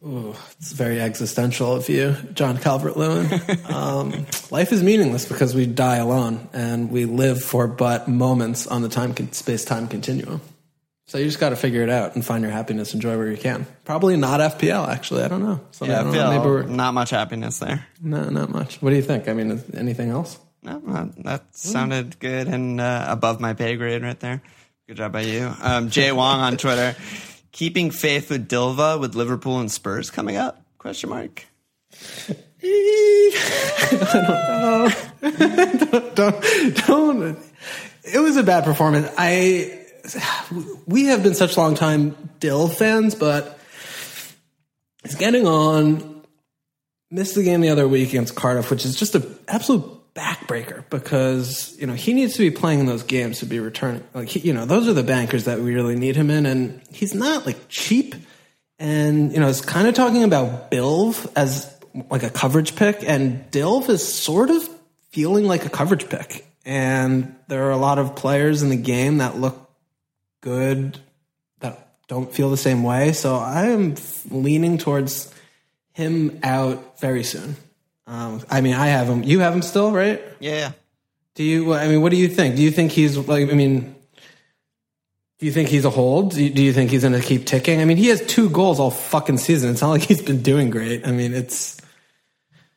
Ooh, 0.03 0.35
it's 0.59 0.73
very 0.73 1.01
existential 1.01 1.75
of 1.75 1.89
you, 1.89 2.17
John 2.33 2.57
Calvert 2.59 2.97
Lewin. 2.97 3.29
um, 3.69 4.27
life 4.51 4.73
is 4.73 4.83
meaningless 4.83 5.27
because 5.27 5.55
we 5.55 5.67
die 5.67 5.97
alone 5.97 6.49
and 6.53 6.91
we 6.91 7.05
live 7.05 7.43
for 7.43 7.67
but 7.67 8.09
moments 8.09 8.67
on 8.67 8.83
the 8.83 8.89
time 8.89 9.15
space 9.33 9.65
time 9.65 9.89
continuum. 9.89 10.41
So 11.07 11.19
you 11.19 11.25
just 11.25 11.41
got 11.41 11.49
to 11.51 11.57
figure 11.57 11.83
it 11.83 11.91
out 11.91 12.15
and 12.15 12.25
find 12.25 12.43
your 12.43 12.53
happiness, 12.53 12.95
enjoy 12.95 13.19
where 13.19 13.31
you 13.31 13.37
can. 13.37 13.67
Probably 13.85 14.17
not 14.17 14.39
FPL, 14.39 14.87
actually. 14.87 15.25
I 15.25 15.29
don't 15.29 15.43
know. 15.43 15.61
So 15.73 15.85
Yeah, 15.85 16.05
don't 16.05 16.15
I 16.15 16.19
know. 16.19 16.31
Maybe 16.31 16.45
we're 16.49 16.63
not 16.63 16.95
much 16.95 17.11
happiness 17.11 17.59
there. 17.59 17.85
no, 18.01 18.29
not 18.31 18.51
much. 18.51 18.81
What 18.81 18.91
do 18.91 18.97
you 18.97 19.03
think? 19.03 19.29
I 19.29 19.35
mean, 19.35 19.61
anything 19.75 20.11
else? 20.11 20.39
No, 20.63 20.79
that, 20.79 21.25
that 21.25 21.57
sounded 21.57 22.19
good 22.19 22.47
and 22.47 22.81
uh, 22.81 23.07
above 23.09 23.41
my 23.41 23.55
pay 23.55 23.77
grade 23.77 24.03
right 24.03 24.21
there. 24.21 24.43
Good 24.87 24.99
job 24.99 25.13
by 25.13 25.23
you. 25.23 25.53
Um, 25.63 25.91
Jay 25.91 26.13
Wong 26.17 26.41
on 26.41 26.57
Twitter. 26.57 26.95
Keeping 27.53 27.91
faith 27.91 28.31
with 28.31 28.49
Dilva 28.49 29.01
with 29.01 29.15
Liverpool 29.15 29.59
and 29.59 29.73
Spurs 29.73 30.11
coming 30.11 30.37
up? 30.37 30.63
Question 30.79 31.11
mark. 31.11 31.45
don't 32.61 32.75
don't 36.15 36.87
don't. 36.87 37.39
it 38.05 38.21
was 38.21 38.37
a 38.37 38.43
bad 38.43 38.65
performance 38.65 39.11
i 39.17 39.81
we 40.87 41.07
have 41.07 41.23
been 41.23 41.35
such 41.35 41.57
long 41.57 41.75
time 41.75 42.17
Dill 42.39 42.69
fans, 42.69 43.15
but 43.15 43.59
he's 45.03 45.15
getting 45.15 45.47
on. 45.47 46.23
Missed 47.11 47.35
the 47.35 47.43
game 47.43 47.61
the 47.61 47.71
other 47.71 47.89
week 47.89 48.11
against 48.11 48.37
Cardiff, 48.37 48.71
which 48.71 48.85
is 48.85 48.95
just 48.95 49.17
an 49.17 49.37
absolute 49.49 50.00
backbreaker 50.15 50.85
because 50.91 51.77
you 51.79 51.87
know 51.87 51.95
he 51.95 52.13
needs 52.13 52.35
to 52.35 52.41
be 52.41 52.51
playing 52.51 52.81
in 52.81 52.87
those 52.87 53.03
games 53.03 53.41
to 53.41 53.47
be 53.47 53.61
returning. 53.61 54.03
Like 54.15 54.29
he, 54.29 54.41
you 54.41 54.53
know, 54.53 54.67
those 54.67 54.89
are 54.89 54.93
the 54.93 55.03
bankers 55.03 55.45
that 55.45 55.61
we 55.61 55.75
really 55.75 55.97
need 55.97 56.17
him 56.17 56.31
in, 56.31 56.47
and 56.47 56.81
he's 56.93 57.15
not 57.15 57.47
like 57.47 57.69
cheap. 57.69 58.15
And 58.79 59.33
you 59.33 59.41
know, 59.41 59.49
it's 59.49 59.61
kind 59.61 59.87
of 59.89 59.95
talking 59.95 60.25
about 60.25 60.71
Bilv 60.71 61.31
as 61.37 61.73
like 62.11 62.23
a 62.23 62.31
coverage 62.31 62.77
pick, 62.77 63.03
and 63.07 63.51
Dilv 63.51 63.89
is 63.89 64.07
sort 64.07 64.51
of 64.51 64.69
feeling 65.11 65.45
like 65.45 65.65
a 65.65 65.71
coverage 65.71 66.09
pick. 66.09 66.47
And 66.65 67.35
there 67.49 67.65
are 67.65 67.71
a 67.71 67.77
lot 67.77 67.99
of 67.99 68.17
players 68.17 68.63
in 68.63 68.69
the 68.69 68.77
game 68.77 69.19
that 69.19 69.37
look 69.37 69.71
good 70.41 70.99
that 71.61 71.97
don't 72.07 72.33
feel 72.33 72.51
the 72.51 72.57
same 72.57 72.83
way. 72.83 73.13
So 73.13 73.37
I 73.37 73.67
am 73.67 73.95
leaning 74.31 74.79
towards 74.79 75.33
him 75.93 76.39
out 76.43 77.01
very 77.01 77.25
soon. 77.25 77.57
Um, 78.11 78.43
I 78.51 78.61
mean, 78.61 78.75
I 78.75 78.89
have 78.89 79.07
him. 79.07 79.23
You 79.23 79.39
have 79.41 79.55
him 79.55 79.63
still, 79.63 79.93
right? 79.93 80.21
Yeah. 80.41 80.73
Do 81.37 81.45
you? 81.45 81.73
I 81.75 81.87
mean, 81.87 82.03
what 82.03 82.11
do 82.11 82.17
you 82.17 82.27
think? 82.29 82.57
Do 82.57 82.63
you 82.63 82.73
think 82.73 82.91
he's 82.91 83.17
like? 83.17 83.49
I 83.49 83.53
mean, 83.55 83.95
do 85.39 85.47
you 85.47 85.53
think 85.53 85.69
he's 85.69 85.85
a 85.85 85.91
hold? 85.91 86.33
Do 86.33 86.43
you, 86.43 86.51
do 86.51 86.61
you 86.61 86.73
think 86.73 86.91
he's 86.91 87.03
going 87.03 87.15
to 87.15 87.21
keep 87.27 87.47
ticking? 87.47 87.81
I 87.81 87.85
mean, 87.85 87.97
he 87.97 88.09
has 88.09 88.21
two 88.27 88.51
goals 88.51 88.81
all 88.81 88.91
fucking 88.91 89.39
season. 89.39 89.71
It's 89.71 89.81
not 89.81 89.91
like 89.91 90.03
he's 90.03 90.23
been 90.23 90.43
doing 90.43 90.71
great. 90.71 91.07
I 91.07 91.13
mean, 91.13 91.33
it's 91.35 91.81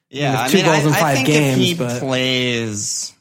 Yeah, 0.10 0.40
I 0.40 0.44
With 0.44 0.52
two 0.52 0.58
mean, 0.60 0.66
goals 0.68 0.78
I, 0.78 0.82
in 0.88 0.94
I 0.94 1.00
five 1.00 1.16
think 1.16 1.28
games, 1.28 1.58
if 1.58 1.64
he 1.66 1.74
but- 1.74 2.00
plays, 2.00 3.14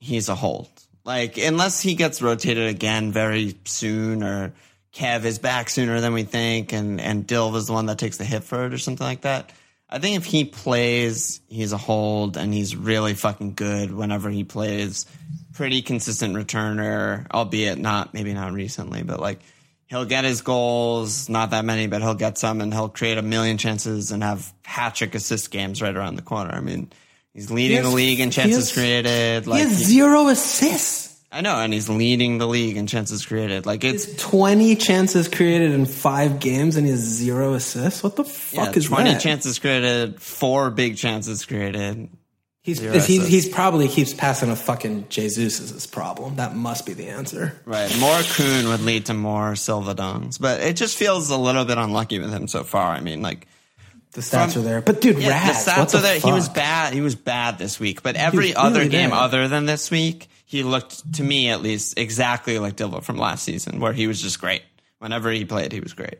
he's 0.00 0.28
a 0.28 0.34
hold. 0.34 0.68
Like 1.02 1.38
unless 1.38 1.80
he 1.80 1.94
gets 1.94 2.20
rotated 2.20 2.68
again 2.68 3.10
very 3.10 3.56
soon, 3.64 4.22
or 4.22 4.52
Kev 4.92 5.24
is 5.24 5.38
back 5.38 5.70
sooner 5.70 5.98
than 6.02 6.12
we 6.12 6.24
think, 6.24 6.74
and 6.74 7.00
and 7.00 7.26
Dilv 7.26 7.56
is 7.56 7.68
the 7.68 7.72
one 7.72 7.86
that 7.86 7.98
takes 7.98 8.18
the 8.18 8.24
hit 8.24 8.44
for 8.44 8.66
it, 8.66 8.74
or 8.74 8.78
something 8.78 9.06
like 9.06 9.22
that. 9.22 9.50
I 9.92 9.98
think 9.98 10.16
if 10.16 10.24
he 10.24 10.44
plays, 10.44 11.40
he's 11.48 11.72
a 11.72 11.76
hold, 11.76 12.36
and 12.36 12.54
he's 12.54 12.76
really 12.76 13.14
fucking 13.14 13.54
good 13.54 13.90
whenever 13.92 14.30
he 14.30 14.44
plays. 14.44 15.04
Pretty 15.52 15.82
consistent 15.82 16.36
returner, 16.36 17.26
albeit 17.32 17.78
not 17.78 18.14
maybe 18.14 18.32
not 18.32 18.52
recently, 18.52 19.02
but 19.02 19.18
like 19.20 19.40
he'll 19.86 20.04
get 20.04 20.24
his 20.24 20.42
goals, 20.42 21.28
not 21.28 21.50
that 21.50 21.64
many, 21.64 21.88
but 21.88 22.02
he'll 22.02 22.14
get 22.14 22.38
some, 22.38 22.60
and 22.60 22.72
he'll 22.72 22.88
create 22.88 23.18
a 23.18 23.22
million 23.22 23.58
chances 23.58 24.12
and 24.12 24.22
have 24.22 24.52
hat 24.64 24.94
trick 24.94 25.14
assist 25.16 25.50
games 25.50 25.82
right 25.82 25.96
around 25.96 26.14
the 26.14 26.22
corner. 26.22 26.52
I 26.52 26.60
mean, 26.60 26.90
he's 27.34 27.50
leading 27.50 27.70
He 27.72 27.76
has- 27.82 27.86
the 27.90 27.94
league 27.96 28.20
in 28.20 28.28
he 28.28 28.32
chances 28.32 28.56
has- 28.70 28.72
created. 28.72 29.44
he 29.44 29.50
Like 29.50 29.62
has 29.62 29.78
he- 29.80 29.84
zero 29.86 30.28
assists. 30.28 31.09
I 31.32 31.42
know, 31.42 31.56
and 31.60 31.72
he's 31.72 31.88
leading 31.88 32.38
the 32.38 32.46
league 32.48 32.76
in 32.76 32.86
chances 32.88 33.24
created. 33.24 33.64
Like 33.64 33.84
it's 33.84 34.06
It's 34.08 34.22
twenty 34.22 34.74
chances 34.74 35.28
created 35.28 35.70
in 35.72 35.86
five 35.86 36.40
games, 36.40 36.76
and 36.76 36.86
he 36.86 36.90
has 36.90 37.00
zero 37.00 37.54
assists. 37.54 38.02
What 38.02 38.16
the 38.16 38.24
yeah, 38.24 38.64
fuck 38.64 38.76
is 38.76 38.86
twenty 38.86 39.12
that? 39.12 39.20
chances 39.20 39.58
created, 39.58 40.20
four 40.20 40.70
big 40.70 40.96
chances 40.96 41.44
created. 41.46 42.08
He's 42.62 42.78
he's, 42.80 43.26
he's 43.26 43.48
probably 43.48 43.88
keeps 43.88 44.12
passing 44.12 44.50
a 44.50 44.56
fucking 44.56 45.06
Jesus 45.08 45.60
is 45.60 45.70
his 45.70 45.86
problem. 45.86 46.36
That 46.36 46.54
must 46.54 46.84
be 46.84 46.92
the 46.92 47.06
answer. 47.08 47.58
Right, 47.64 47.90
more 47.98 48.20
Kun 48.22 48.68
would 48.68 48.82
lead 48.82 49.06
to 49.06 49.14
more 49.14 49.56
Silva 49.56 49.94
dongs, 49.94 50.38
but 50.38 50.60
it 50.60 50.76
just 50.76 50.96
feels 50.98 51.30
a 51.30 51.38
little 51.38 51.64
bit 51.64 51.78
unlucky 51.78 52.18
with 52.18 52.30
him 52.32 52.48
so 52.48 52.62
far. 52.64 52.88
I 52.92 53.00
mean, 53.00 53.22
like 53.22 53.46
The 54.12 54.20
stats 54.20 54.52
From- 54.52 54.62
are 54.62 54.64
there, 54.64 54.82
but 54.82 55.00
dude, 55.00 55.18
Yeah, 55.18 55.30
Raz, 55.30 55.64
the 55.64 55.70
stats 55.70 55.94
are 55.94 56.02
there. 56.02 56.18
He 56.20 56.32
was 56.32 56.48
bad. 56.50 56.92
He 56.92 57.00
was 57.00 57.14
bad 57.14 57.56
this 57.58 57.80
week, 57.80 58.02
but 58.02 58.16
every 58.16 58.48
was 58.48 58.56
other 58.56 58.86
game 58.88 59.10
bad. 59.10 59.22
other 59.22 59.48
than 59.48 59.64
this 59.64 59.90
week, 59.90 60.28
he 60.50 60.64
looked 60.64 61.12
to 61.14 61.22
me 61.22 61.48
at 61.48 61.62
least 61.62 61.96
exactly 61.96 62.58
like 62.58 62.74
Dilbo 62.74 63.04
from 63.04 63.16
last 63.16 63.44
season, 63.44 63.78
where 63.78 63.92
he 63.92 64.08
was 64.08 64.20
just 64.20 64.40
great. 64.40 64.62
Whenever 64.98 65.30
he 65.30 65.44
played, 65.44 65.70
he 65.70 65.78
was 65.78 65.92
great. 65.92 66.18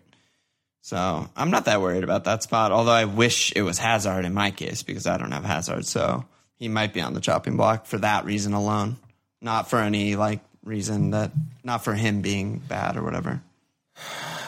So 0.82 1.28
I'm 1.36 1.50
not 1.50 1.64
that 1.64 1.80
worried 1.80 2.04
about 2.04 2.22
that 2.24 2.44
spot. 2.44 2.70
Although 2.70 2.92
I 2.92 3.06
wish 3.06 3.52
it 3.56 3.62
was 3.62 3.76
Hazard 3.76 4.24
in 4.24 4.32
my 4.32 4.52
case 4.52 4.84
because 4.84 5.08
I 5.08 5.16
don't 5.16 5.32
have 5.32 5.44
Hazard, 5.44 5.84
so 5.84 6.24
he 6.60 6.68
might 6.68 6.92
be 6.92 7.00
on 7.00 7.12
the 7.12 7.20
chopping 7.20 7.56
block 7.56 7.86
for 7.86 7.98
that 7.98 8.24
reason 8.24 8.52
alone, 8.52 8.98
not 9.42 9.68
for 9.68 9.80
any 9.80 10.14
like 10.14 10.38
reason 10.64 11.10
that, 11.10 11.32
not 11.64 11.82
for 11.82 11.94
him 11.94 12.22
being 12.22 12.58
bad 12.58 12.96
or 12.96 13.02
whatever. 13.02 13.42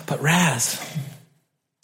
But 0.06 0.22
Raz, 0.22 0.80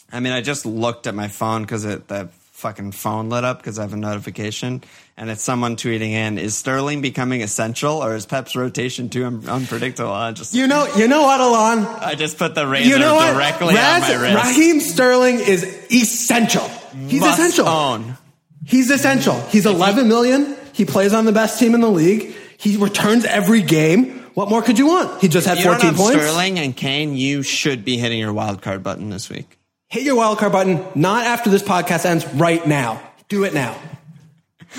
I 0.09 0.21
mean, 0.21 0.31
I 0.31 0.39
just 0.39 0.65
looked 0.65 1.05
at 1.05 1.15
my 1.15 1.27
phone 1.27 1.63
because 1.63 1.83
it, 1.83 2.07
the 2.07 2.29
fucking 2.59 2.91
phone 2.91 3.29
lit 3.29 3.43
up 3.43 3.57
because 3.57 3.79
I 3.79 3.81
have 3.83 3.93
a 3.93 3.97
notification, 3.97 4.83
and 5.17 5.29
it's 5.29 5.41
someone 5.41 5.75
tweeting 5.75 6.11
in: 6.11 6.37
"Is 6.37 6.55
Sterling 6.55 7.01
becoming 7.01 7.41
essential, 7.41 8.03
or 8.03 8.15
is 8.15 8.25
Pep's 8.25 8.55
rotation 8.55 9.09
too 9.09 9.25
un- 9.25 9.43
unpredictable?" 9.47 10.11
I 10.11 10.31
just, 10.33 10.53
you 10.53 10.67
know, 10.67 10.87
you 10.95 11.07
know 11.07 11.23
what, 11.23 11.39
Alon? 11.39 11.79
I 12.01 12.15
just 12.15 12.37
put 12.37 12.55
the 12.55 12.67
razor 12.67 12.89
You 12.89 12.99
know 12.99 13.15
what? 13.15 13.33
directly 13.33 13.73
Raz, 13.75 14.03
on 14.09 14.15
my 14.17 14.21
wrist. 14.21 14.45
Raheem 14.57 14.79
Sterling 14.81 15.39
is 15.39 15.63
essential. 15.91 16.67
He's 17.07 17.21
Must 17.21 17.39
essential. 17.39 17.67
own. 17.67 18.17
He's 18.65 18.91
essential. 18.91 19.39
He's 19.49 19.65
11 19.65 20.07
million. 20.07 20.55
He 20.73 20.85
plays 20.85 21.13
on 21.13 21.25
the 21.25 21.31
best 21.31 21.59
team 21.59 21.73
in 21.75 21.81
the 21.81 21.89
league. 21.89 22.33
He 22.57 22.77
returns 22.77 23.25
every 23.25 23.61
game. 23.61 24.19
What 24.33 24.49
more 24.49 24.61
could 24.61 24.77
you 24.77 24.87
want? 24.87 25.21
He 25.21 25.27
just 25.27 25.47
had 25.47 25.57
If 25.57 25.63
you 25.65 25.71
don't 25.71 25.79
14 25.81 25.89
have 25.89 25.97
points. 25.97 26.23
Sterling 26.25 26.59
and 26.59 26.75
Kane, 26.75 27.15
you 27.15 27.41
should 27.43 27.83
be 27.83 27.97
hitting 27.97 28.19
your 28.19 28.31
wild 28.33 28.61
card 28.61 28.83
button 28.83 29.09
this 29.09 29.29
week. 29.29 29.58
Hit 29.89 30.03
your 30.03 30.17
wildcard 30.17 30.51
button. 30.51 30.85
Not 30.93 31.25
after 31.25 31.49
this 31.49 31.63
podcast 31.63 32.05
ends. 32.05 32.25
Right 32.35 32.65
now. 32.65 33.01
Do 33.27 33.43
it 33.43 33.53
now. 33.53 33.77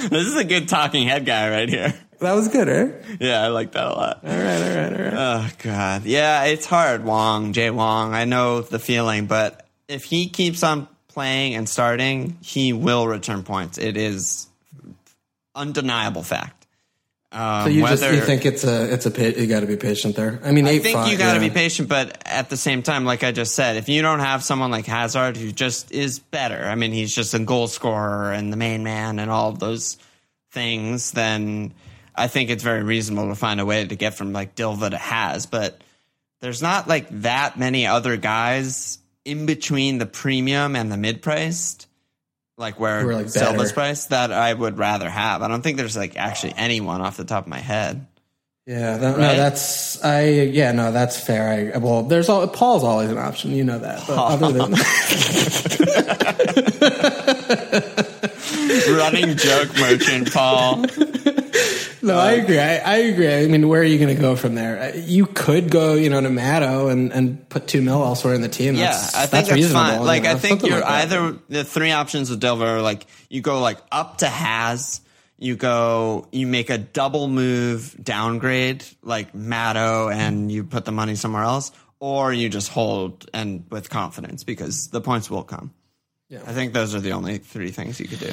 This 0.09 0.29
is 0.29 0.37
a 0.37 0.45
good 0.45 0.69
talking 0.69 1.09
head 1.09 1.27
guy 1.27 1.51
right 1.51 1.69
here. 1.69 1.93
That 2.21 2.35
was 2.35 2.47
good, 2.47 2.69
right? 2.69 2.95
Yeah, 3.21 3.43
I 3.43 3.49
like 3.49 3.73
that 3.73 3.89
a 3.89 3.91
lot. 3.91 4.21
All 4.23 4.31
right, 4.31 4.63
all 4.63 4.77
right, 4.77 4.93
all 4.93 5.05
right. 5.05 5.15
Oh 5.15 5.51
God, 5.59 6.05
yeah, 6.05 6.45
it's 6.45 6.65
hard. 6.65 7.05
Wong, 7.05 7.53
Jay 7.53 7.71
Wong, 7.71 8.15
I 8.15 8.25
know 8.25 8.61
the 8.61 8.79
feeling, 8.79 9.27
but 9.27 9.67
if 9.89 10.05
he 10.05 10.29
keeps 10.29 10.63
on 10.63 10.87
playing 11.09 11.57
and 11.57 11.69
starting, 11.69 12.39
he 12.41 12.73
will 12.73 13.09
return 13.09 13.43
points. 13.43 13.79
It 13.79 13.97
is 13.97 14.47
undeniable 15.57 16.23
fact. 16.23 16.60
Um, 17.33 17.65
so 17.65 17.69
you 17.69 17.87
just 17.87 18.03
you 18.03 18.21
think 18.21 18.45
it's 18.45 18.65
a 18.65 18.93
it's 18.93 19.07
a 19.07 19.41
you 19.41 19.47
got 19.47 19.61
to 19.61 19.67
be 19.67 19.77
patient 19.77 20.17
there. 20.17 20.41
I 20.43 20.51
mean, 20.51 20.67
I 20.67 20.71
eight 20.71 20.83
think 20.83 20.97
five, 20.97 21.13
you 21.13 21.17
got 21.17 21.35
to 21.35 21.41
yeah. 21.41 21.49
be 21.49 21.55
patient, 21.55 21.89
but 21.89 22.21
at 22.27 22.51
the 22.51 22.57
same 22.57 22.83
time, 22.83 23.05
like 23.05 23.23
I 23.23 23.31
just 23.31 23.55
said, 23.55 23.77
if 23.77 23.89
you 23.89 24.03
don't 24.03 24.19
have 24.19 24.43
someone 24.43 24.73
like 24.73 24.87
Hazard 24.87 25.37
who 25.37 25.53
just 25.53 25.93
is 25.93 26.19
better, 26.19 26.65
I 26.65 26.75
mean, 26.75 26.91
he's 26.91 27.15
just 27.15 27.33
a 27.35 27.39
goal 27.39 27.69
scorer 27.69 28.33
and 28.33 28.53
the 28.53 28.57
main 28.57 28.83
man 28.83 29.21
and 29.21 29.31
all 29.31 29.51
of 29.51 29.61
those 29.61 29.97
things, 30.51 31.13
then 31.13 31.73
I 32.17 32.27
think 32.27 32.51
it's 32.51 32.65
very 32.65 32.83
reasonable 32.83 33.29
to 33.29 33.37
find 33.37 33.61
a 33.61 33.67
way 33.67 33.87
to 33.87 33.95
get 33.95 34.15
from 34.15 34.33
like 34.33 34.57
Dilva 34.57 34.91
to 34.91 34.99
Haz. 34.99 35.47
But 35.47 35.81
there's 36.41 36.63
not 36.63 36.89
like 36.89 37.09
that 37.21 37.57
many 37.57 37.87
other 37.87 38.17
guys 38.17 38.99
in 39.25 39.47
between 39.47 39.99
the 39.99 40.07
premium 40.07 40.75
and 40.75 40.91
the 40.91 40.97
mid 40.97 41.23
priced. 41.23 41.87
Like 42.61 42.79
where 42.79 43.01
Who 43.01 43.09
are, 43.09 43.15
like, 43.15 43.33
better. 43.33 43.73
price 43.73 44.05
that 44.07 44.31
I 44.33 44.53
would 44.53 44.77
rather 44.77 45.09
have. 45.09 45.41
I 45.41 45.49
don't 45.49 45.63
think 45.63 45.79
there's 45.79 45.97
like 45.97 46.17
actually 46.17 46.53
anyone 46.59 47.01
off 47.01 47.17
the 47.17 47.25
top 47.25 47.45
of 47.45 47.49
my 47.49 47.59
head. 47.59 48.07
Yeah, 48.71 48.99
that, 48.99 49.19
no, 49.19 49.35
that's 49.35 50.01
I. 50.05 50.29
Yeah, 50.29 50.71
no, 50.71 50.93
that's 50.93 51.19
fair. 51.19 51.73
I 51.75 51.79
well, 51.79 52.05
there's 52.05 52.29
all 52.29 52.47
Paul's 52.47 52.85
always 52.85 53.11
an 53.11 53.19
option. 53.19 53.51
You 53.51 53.65
know 53.65 53.81
that. 53.81 54.05
But 54.07 54.17
other 54.17 54.53
than 54.53 54.71
Running 58.97 59.37
joke 59.37 59.75
merchant, 59.79 60.33
Paul. 60.33 60.83
no, 62.03 62.19
I 62.19 62.33
agree. 62.33 62.59
I, 62.59 62.77
I 62.79 62.97
agree. 62.99 63.33
I 63.35 63.47
mean, 63.47 63.69
where 63.69 63.81
are 63.81 63.85
you 63.85 63.99
going 63.99 64.15
to 64.15 64.21
go 64.21 64.37
from 64.37 64.55
there? 64.55 64.81
Uh, 64.81 64.93
You 64.97 65.27
could 65.27 65.71
go, 65.71 65.95
you 65.95 66.11
know, 66.11 66.21
to 66.21 66.31
Matto 66.31 66.89
and, 66.89 67.13
and 67.13 67.47
put 67.49 67.67
two 67.67 67.83
mil 67.83 68.03
elsewhere 68.05 68.35
in 68.35 68.41
the 68.41 68.49
team. 68.49 68.75
Yeah, 68.77 68.91
That's, 68.93 69.15
I 69.15 69.19
think 69.21 69.31
that's 69.31 69.49
that's, 69.49 69.57
reasonable. 69.57 69.81
fine. 69.85 70.01
you 70.01 70.07
Like, 70.07 70.23
know, 70.25 70.31
I 70.31 70.35
think 70.37 70.63
you're 70.63 70.81
like 70.81 70.85
either 70.85 71.37
the 71.49 71.65
three 71.65 71.91
options 71.93 72.31
with 72.31 72.41
Delver 72.41 72.67
are 72.67 72.83
like 72.83 73.07
you 73.29 73.41
go 73.41 73.61
like 73.61 73.79
up 73.91 74.19
to 74.19 74.29
has, 74.29 75.01
you 75.41 75.57
go, 75.57 76.29
you 76.31 76.47
make 76.47 76.71
a 76.71 76.79
double 76.79 77.27
move 77.27 77.97
downgrade 78.01 78.85
like 79.03 79.35
Matto, 79.35 80.09
and 80.09 80.53
you 80.53 80.63
put 80.63 80.85
the 80.85 80.93
money 80.93 81.17
somewhere 81.17 81.43
else, 81.43 81.73
or 81.99 82.33
you 82.33 82.49
just 82.49 82.69
hold 82.69 83.29
and 83.35 83.65
with 83.71 83.91
confidence 83.91 84.45
because 84.45 84.89
the 84.89 85.01
points 85.01 85.29
will 85.31 85.43
come. 85.43 85.73
Yeah. 86.29 86.43
I 86.47 86.53
think 86.53 86.73
those 86.75 86.95
are 86.95 87.01
the 87.01 87.13
only 87.13 87.39
three 87.39 87.71
things 87.73 87.99
you 87.99 88.07
could 88.07 88.21
do. 88.21 88.33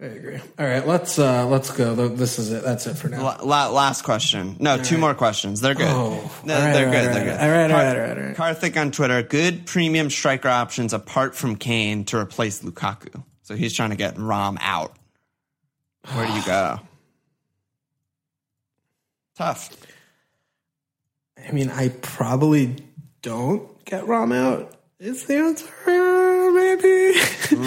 I 0.00 0.06
agree. 0.06 0.38
All 0.58 0.66
right, 0.66 0.86
let's 0.86 1.18
uh 1.18 1.46
let's 1.46 1.70
go. 1.70 1.94
This 2.08 2.38
is 2.38 2.50
it. 2.50 2.64
That's 2.64 2.86
it 2.88 2.94
for 2.98 3.08
now. 3.08 3.22
La- 3.22 3.38
la- 3.42 3.68
last 3.70 4.02
question. 4.02 4.56
No, 4.58 4.76
two 4.76 4.98
more 4.98 5.14
questions. 5.14 5.60
They're 5.60 5.74
good. 5.76 5.86
Oh. 5.88 6.30
No, 6.44 6.54
All 6.56 6.60
right, 6.62 6.72
they're 6.72 6.86
all 6.86 6.92
good. 6.92 7.06
right, 7.06 7.12
they're 7.14 7.20
all 7.20 7.24
good. 7.24 7.30
right, 7.30 7.40
all 7.40 7.48
right, 7.50 7.70
all 7.70 7.76
right, 7.76 7.96
all 7.96 8.02
right, 8.16 8.18
all 8.18 8.24
right. 8.46 8.56
Karthik 8.56 8.80
on 8.80 8.90
Twitter. 8.90 9.22
Good 9.22 9.66
premium 9.66 10.10
striker 10.10 10.48
options 10.48 10.92
apart 10.92 11.36
from 11.36 11.54
Kane 11.56 12.04
to 12.06 12.18
replace 12.18 12.60
Lukaku. 12.62 13.22
So 13.42 13.54
he's 13.54 13.72
trying 13.72 13.90
to 13.90 13.96
get 13.96 14.18
Rom 14.18 14.58
out. 14.60 14.96
Where 16.12 16.26
do 16.26 16.32
you 16.32 16.44
go? 16.44 16.80
Tough. 19.36 19.70
I 21.46 21.52
mean, 21.52 21.70
I 21.70 21.88
probably 21.88 22.76
don't 23.22 23.84
get 23.84 24.06
Rom 24.06 24.32
out. 24.32 24.72
Is 25.00 25.26
the 25.26 25.36
answer 25.36 25.66
maybe? 26.52 27.18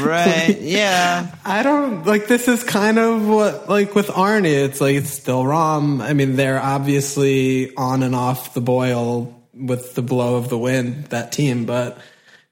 Right? 0.02 0.58
Yeah. 0.68 1.36
I 1.46 1.64
don't 1.64 2.06
like 2.06 2.28
this 2.28 2.48
is 2.48 2.64
kind 2.64 2.98
of 2.98 3.28
what 3.28 3.70
like 3.70 3.96
with 3.96 4.08
Arnie, 4.08 4.66
it's 4.66 4.82
like 4.82 4.96
it's 4.96 5.12
still 5.12 5.46
Rom. 5.46 6.02
I 6.02 6.14
mean, 6.14 6.36
they're 6.36 6.60
obviously 6.60 7.76
on 7.76 8.04
and 8.04 8.16
off 8.16 8.54
the 8.54 8.62
boil 8.62 9.34
with 9.54 9.96
the 9.96 10.02
blow 10.02 10.36
of 10.36 10.50
the 10.50 10.58
wind, 10.58 11.06
that 11.06 11.32
team, 11.32 11.66
but 11.66 11.98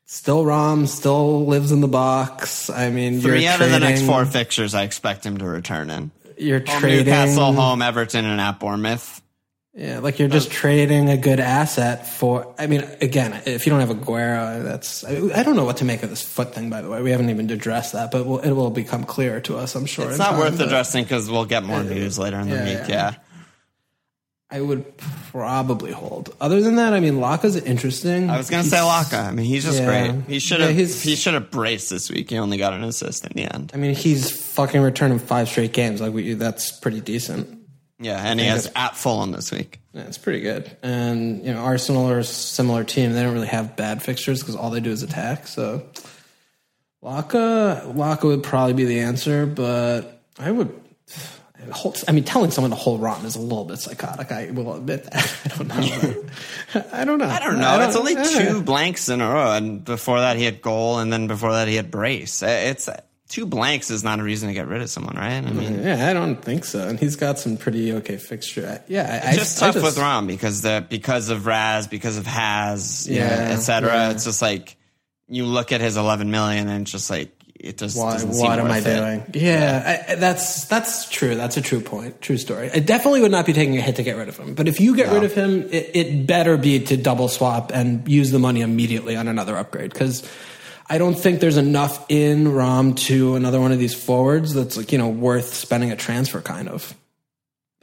still 0.05 0.45
Rom, 0.45 0.87
still 0.87 1.45
lives 1.45 1.71
in 1.71 1.81
the 1.81 1.87
box. 1.87 2.69
I 2.69 2.89
mean, 2.89 3.21
Three 3.21 3.43
you're 3.43 3.51
out 3.51 3.61
of 3.61 3.71
the 3.71 3.79
next 3.79 4.03
four 4.03 4.25
fixtures, 4.25 4.73
I 4.73 4.83
expect 4.83 5.25
him 5.25 5.37
to 5.39 5.45
return 5.45 5.89
in. 5.89 6.11
You're 6.37 6.59
Home 6.65 6.79
trading 6.79 7.05
Newcastle, 7.05 7.53
home 7.53 7.81
Everton, 7.81 8.25
and 8.25 8.41
at 8.41 8.59
Bournemouth. 8.59 9.21
Yeah, 9.77 9.99
like 9.99 10.19
you're 10.19 10.29
just 10.29 10.51
trading 10.51 11.09
a 11.09 11.17
good 11.17 11.41
asset 11.41 12.07
for. 12.07 12.55
I 12.57 12.67
mean, 12.67 12.87
again, 13.01 13.41
if 13.45 13.65
you 13.65 13.71
don't 13.71 13.81
have 13.81 13.89
Aguero, 13.89 14.63
that's. 14.63 15.03
I, 15.03 15.39
I 15.39 15.43
don't 15.43 15.57
know 15.57 15.65
what 15.65 15.77
to 15.77 15.85
make 15.85 16.01
of 16.01 16.09
this 16.09 16.23
foot 16.23 16.55
thing. 16.55 16.69
By 16.69 16.81
the 16.81 16.89
way, 16.89 17.01
we 17.01 17.11
haven't 17.11 17.29
even 17.29 17.49
addressed 17.49 17.91
that, 17.91 18.09
but 18.09 18.25
we'll, 18.25 18.39
it 18.39 18.53
will 18.53 18.69
become 18.69 19.03
clear 19.03 19.41
to 19.41 19.57
us. 19.57 19.75
I'm 19.75 19.85
sure. 19.85 20.09
It's 20.09 20.17
not 20.17 20.31
time, 20.31 20.39
worth 20.39 20.59
addressing 20.61 21.03
because 21.03 21.29
we'll 21.29 21.43
get 21.43 21.63
more 21.63 21.83
news 21.83 22.17
later 22.17 22.39
in 22.39 22.49
the 22.49 22.55
yeah, 22.55 22.63
week. 22.63 22.89
yeah. 22.89 23.11
Yeah. 23.11 23.15
I 24.51 24.61
would 24.61 24.95
probably 25.31 25.91
hold. 25.91 26.33
Other 26.39 26.61
than 26.61 26.75
that, 26.75 26.93
I 26.93 26.99
mean, 26.99 27.15
Laka's 27.15 27.55
interesting. 27.55 28.29
I 28.29 28.37
was 28.37 28.49
gonna 28.49 28.63
say 28.63 28.77
Laka. 28.77 29.25
I 29.27 29.31
mean, 29.31 29.45
he's 29.47 29.63
just 29.63 29.79
Yeah. 29.79 29.85
great. 30.11 30.23
He 30.27 30.39
should 30.39 30.61
have. 30.61 30.75
he's- 30.75 31.01
he 31.01 31.15
should 31.15 31.33
have 31.33 31.49
braced 31.49 31.89
this 31.89 32.11
week. 32.11 32.29
He 32.29 32.37
only 32.37 32.57
got 32.57 32.73
an 32.73 32.83
assist 32.83 33.25
in 33.25 33.31
the 33.35 33.51
end. 33.53 33.71
I 33.73 33.77
mean, 33.77 33.95
he's 33.95 34.29
fucking 34.29 34.81
returning 34.81 35.17
five 35.19 35.49
straight 35.49 35.73
games. 35.73 35.99
Like 35.99 36.13
we, 36.13 36.35
that's 36.35 36.71
pretty 36.71 37.01
decent. 37.01 37.59
Yeah, 37.99 38.21
and 38.23 38.39
he 38.39 38.45
has 38.45 38.69
at 38.75 38.95
Fulham 38.95 39.31
this 39.31 39.51
week. 39.51 39.79
Yeah, 39.93 40.03
it's 40.03 40.17
pretty 40.17 40.41
good. 40.41 40.69
And 40.83 41.43
you 41.43 41.51
know, 41.53 41.61
Arsenal 41.61 42.09
are 42.11 42.19
a 42.19 42.23
similar 42.23 42.83
team. 42.83 43.13
They 43.13 43.23
don't 43.23 43.33
really 43.33 43.47
have 43.47 43.75
bad 43.75 44.03
fixtures 44.03 44.41
because 44.41 44.55
all 44.55 44.69
they 44.69 44.79
do 44.81 44.91
is 44.91 45.01
attack. 45.01 45.47
So, 45.47 45.83
Laka, 47.03 47.93
Laka 47.95 48.23
would 48.23 48.43
probably 48.43 48.73
be 48.73 48.85
the 48.85 48.99
answer, 48.99 49.45
but 49.45 50.21
I 50.37 50.51
would. 50.51 50.71
Hold- 51.71 52.03
I 52.07 52.11
mean, 52.11 52.23
telling 52.23 52.51
someone 52.51 52.71
to 52.71 52.77
hold 52.77 53.01
Rom 53.01 53.25
is 53.25 53.35
a 53.35 53.41
little 53.41 53.65
bit 53.65 53.79
psychotic. 53.79 54.31
I 54.31 54.51
will 54.51 54.75
admit 54.75 55.03
that. 55.05 55.37
I 55.49 55.57
don't 55.57 55.67
know. 55.67 56.23
I 56.91 57.05
don't 57.05 57.17
know. 57.19 57.25
I 57.27 57.39
don't 57.39 57.59
know. 57.59 57.87
it's 57.87 57.95
only 57.95 58.15
two 58.15 58.61
blanks 58.61 59.09
in 59.09 59.21
a 59.21 59.29
row, 59.29 59.51
and 59.53 59.83
before 59.83 60.19
that 60.19 60.37
he 60.37 60.43
had 60.43 60.61
goal, 60.61 60.99
and 60.99 61.11
then 61.11 61.27
before 61.27 61.53
that 61.53 61.67
he 61.67 61.75
had 61.75 61.91
brace. 61.91 62.41
Uh, 62.43 62.47
it's 62.47 62.87
uh, 62.87 62.99
two 63.29 63.45
blanks 63.45 63.89
is 63.91 64.03
not 64.03 64.19
a 64.19 64.23
reason 64.23 64.47
to 64.49 64.53
get 64.53 64.67
rid 64.67 64.81
of 64.81 64.89
someone, 64.89 65.15
right? 65.15 65.37
I 65.43 65.51
mean, 65.51 65.83
Yeah, 65.83 66.09
I 66.09 66.13
don't 66.13 66.41
think 66.41 66.65
so. 66.65 66.87
And 66.87 66.99
he's 66.99 67.15
got 67.15 67.39
some 67.39 67.57
pretty 67.57 67.93
okay 67.93 68.17
fixture. 68.17 68.83
Yeah, 68.87 69.21
I, 69.23 69.29
it's 69.29 69.37
just 69.37 69.61
I, 69.63 69.67
tough 69.67 69.75
I 69.77 69.79
just, 69.81 69.95
with 69.97 70.03
Rom 70.03 70.27
because 70.27 70.61
the 70.61 70.85
because 70.87 71.29
of 71.29 71.45
Raz, 71.45 71.87
because 71.87 72.17
of 72.17 72.25
Has, 72.27 73.07
Yeah, 73.09 73.49
etc. 73.51 73.89
yeah. 73.89 74.11
It's 74.11 74.25
just 74.25 74.41
like 74.41 74.77
you 75.27 75.45
look 75.45 75.71
at 75.71 75.81
his 75.81 75.97
11 75.97 76.29
million, 76.29 76.67
and 76.67 76.83
it's 76.83 76.91
just 76.91 77.09
like 77.09 77.31
it 77.59 77.77
just 77.77 77.97
Why, 77.97 78.19
what 78.21 78.59
am 78.59 78.67
I 78.71 78.77
it. 78.79 78.83
doing? 78.83 79.23
Yeah, 79.33 80.03
I, 80.07 80.11
I- 80.13 80.15
that's 80.15 80.65
that's 80.65 81.09
true. 81.09 81.35
That's 81.35 81.57
a 81.57 81.61
true 81.61 81.81
point. 81.81 82.21
True 82.21 82.37
story. 82.37 82.69
I 82.71 82.79
definitely 82.79 83.21
would 83.21 83.31
not 83.31 83.45
be 83.45 83.53
taking 83.53 83.77
a 83.77 83.81
hit 83.81 83.95
to 83.95 84.03
get 84.03 84.17
rid 84.17 84.27
of 84.29 84.37
him. 84.37 84.53
But 84.55 84.67
if 84.67 84.79
you 84.79 84.95
get 84.95 85.11
rid 85.11 85.23
of 85.23 85.33
him, 85.33 85.63
it, 85.71 85.91
it 85.95 86.27
better 86.27 86.57
be 86.57 86.79
to 86.85 86.97
double 86.97 87.27
swap 87.27 87.71
and 87.73 88.07
use 88.07 88.31
the 88.31 88.39
money 88.39 88.61
immediately 88.61 89.15
on 89.15 89.27
another 89.27 89.55
upgrade 89.57 89.91
because. 89.93 90.27
I 90.87 90.99
don't 90.99 91.15
think 91.15 91.39
there's 91.39 91.57
enough 91.57 92.05
in 92.09 92.47
Rom 92.53 92.93
to 92.93 93.35
another 93.35 93.59
one 93.59 93.71
of 93.71 93.79
these 93.79 93.95
forwards 93.95 94.53
that's 94.53 94.77
like 94.77 94.91
you 94.91 94.99
know 94.99 95.09
worth 95.09 95.51
spending 95.55 95.91
a 95.91 95.95
transfer 95.95 96.41
kind 96.41 96.69
of. 96.69 96.93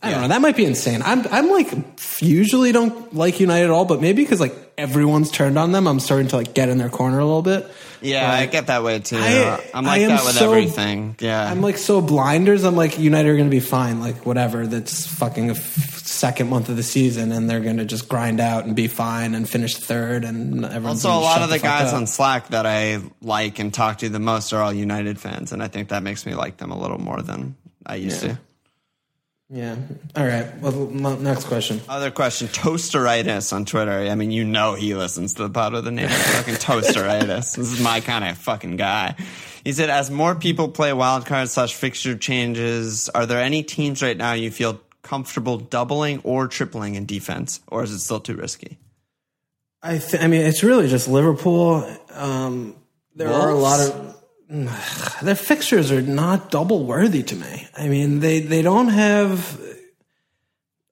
I 0.03 0.11
don't 0.11 0.17
Yeah. 0.17 0.23
know. 0.23 0.29
That 0.29 0.41
might 0.41 0.57
be 0.57 0.65
insane. 0.65 1.01
I'm 1.05 1.27
I'm 1.31 1.49
like 1.51 1.73
usually 2.21 2.73
don't 2.73 3.15
like 3.15 3.39
United 3.41 3.65
at 3.67 3.71
all, 3.71 3.85
but 3.85 4.01
maybe 4.01 4.23
because 4.23 4.41
like 4.41 4.55
everyone's 4.77 5.31
turned 5.31 5.59
on 5.59 5.71
them, 5.73 5.87
I'm 5.87 6.01
starting 6.01 6.29
to 6.29 6.37
like 6.37 6.55
get 6.55 6.69
in 6.69 6.79
their 6.79 6.89
corner 6.89 7.19
a 7.21 7.25
little 7.25 7.43
bit. 7.43 7.71
Yeah, 8.01 8.29
I 8.33 8.47
get 8.47 8.67
that 8.67 8.83
way 8.83 8.99
too. 8.99 9.17
I- 9.17 9.61
I'm 9.73 9.85
like 9.85 10.01
am 10.01 10.09
that 10.09 10.25
with 10.25 10.35
so- 10.35 10.47
everything. 10.53 11.15
Yeah, 11.21 11.49
I'm 11.49 11.61
like 11.61 11.79
so 11.79 12.01
blinders. 12.01 12.65
I'm 12.65 12.75
like 12.75 12.99
United 12.99 13.29
are 13.29 13.37
going 13.37 13.47
to 13.47 13.51
be 13.51 13.61
fine. 13.61 14.01
Like 14.01 14.27
whatever. 14.27 14.67
That's 14.67 15.07
fucking 15.07 15.51
a 15.51 15.55
f- 15.55 15.99
second 16.05 16.51
month 16.51 16.69
of 16.69 16.77
the 16.77 16.83
season, 16.83 17.31
and 17.31 17.49
they're 17.49 17.61
going 17.61 17.77
to 17.77 17.85
just 17.85 18.09
grind 18.09 18.41
out 18.41 18.65
and 18.65 18.75
be 18.75 18.89
fine 18.89 19.37
and 19.37 19.49
finish 19.49 19.77
third. 19.77 20.25
And 20.25 20.65
everyone's 20.65 21.05
Also, 21.05 21.17
a 21.17 21.23
lot 21.23 21.43
of 21.43 21.49
the 21.51 21.57
fuck 21.61 21.63
guys 21.63 21.93
on 21.93 22.09
Slack 22.09 22.49
that 22.49 22.67
I 22.67 22.99
like 23.21 23.61
and 23.61 23.73
talk 23.73 23.99
to 23.99 24.09
the 24.09 24.19
most 24.19 24.53
are 24.53 24.61
all 24.63 24.73
United 24.73 25.21
fans, 25.21 25.53
and 25.53 25.63
I 25.63 25.69
think 25.69 25.91
that 25.91 26.03
makes 26.03 26.27
me 26.27 26.35
like 26.35 26.57
them 26.57 26.73
a 26.73 26.79
little 26.79 26.99
more 26.99 27.23
than 27.23 27.55
I 27.87 27.95
used 27.97 28.23
to. 28.23 28.37
Yeah. 29.55 29.77
All 30.17 30.25
right. 30.25 30.59
Well, 30.61 30.73
next 30.73 31.45
question. 31.45 31.83
Other 31.87 32.11
question: 32.11 32.49
Toasteritis 32.49 33.53
on 33.53 33.67
Twitter. 33.67 33.93
I 33.93 34.15
mean, 34.15 34.31
you 34.31 34.45
know 34.45 34.75
he 34.75 34.95
listens 34.95 35.35
to 35.35 35.43
the 35.43 35.51
pod 35.51 35.75
with 35.75 35.85
the 35.85 35.91
name 35.91 36.07
of 36.07 36.13
fucking 36.13 36.55
Toasteritis. 36.55 37.55
this 37.57 37.59
is 37.59 37.79
my 37.79 38.01
kind 38.01 38.25
of 38.25 38.39
fucking 38.39 38.77
guy. 38.77 39.15
He 39.63 39.73
said, 39.73 39.91
as 39.91 40.11
more 40.11 40.35
people 40.35 40.69
play 40.69 40.91
wildcard 40.93 41.49
slash 41.49 41.75
fixture 41.75 42.17
changes, 42.17 43.11
are 43.11 43.27
there 43.27 43.41
any 43.41 43.63
teams 43.63 44.03
right 44.03 44.17
now 44.17 44.33
you 44.33 44.51
feel 44.51 44.81
comfortable 45.03 45.59
doubling 45.59 46.21
or 46.25 46.49
tripling 46.49 46.95
in 46.95 47.05
defense, 47.05 47.61
or 47.69 47.83
is 47.83 47.93
it 47.93 47.99
still 47.99 48.21
too 48.21 48.37
risky? 48.37 48.79
I 49.83 49.99
th- 49.99 50.23
I 50.23 50.29
mean, 50.29 50.41
it's 50.47 50.63
really 50.63 50.89
just 50.89 51.09
Liverpool. 51.09 51.87
Um, 52.15 52.75
there 53.15 53.29
are 53.29 53.51
a 53.51 53.55
lot 53.55 53.81
of 53.81 54.22
their 55.23 55.35
fixtures 55.35 55.91
are 55.91 56.03
not 56.03 56.51
double 56.51 56.85
worthy 56.85 57.23
to 57.23 57.37
me. 57.37 57.69
I 57.77 57.89
mean, 57.89 58.21
they 58.21 58.41
they 58.41 58.63
don't 58.63 58.89
have. 58.89 59.61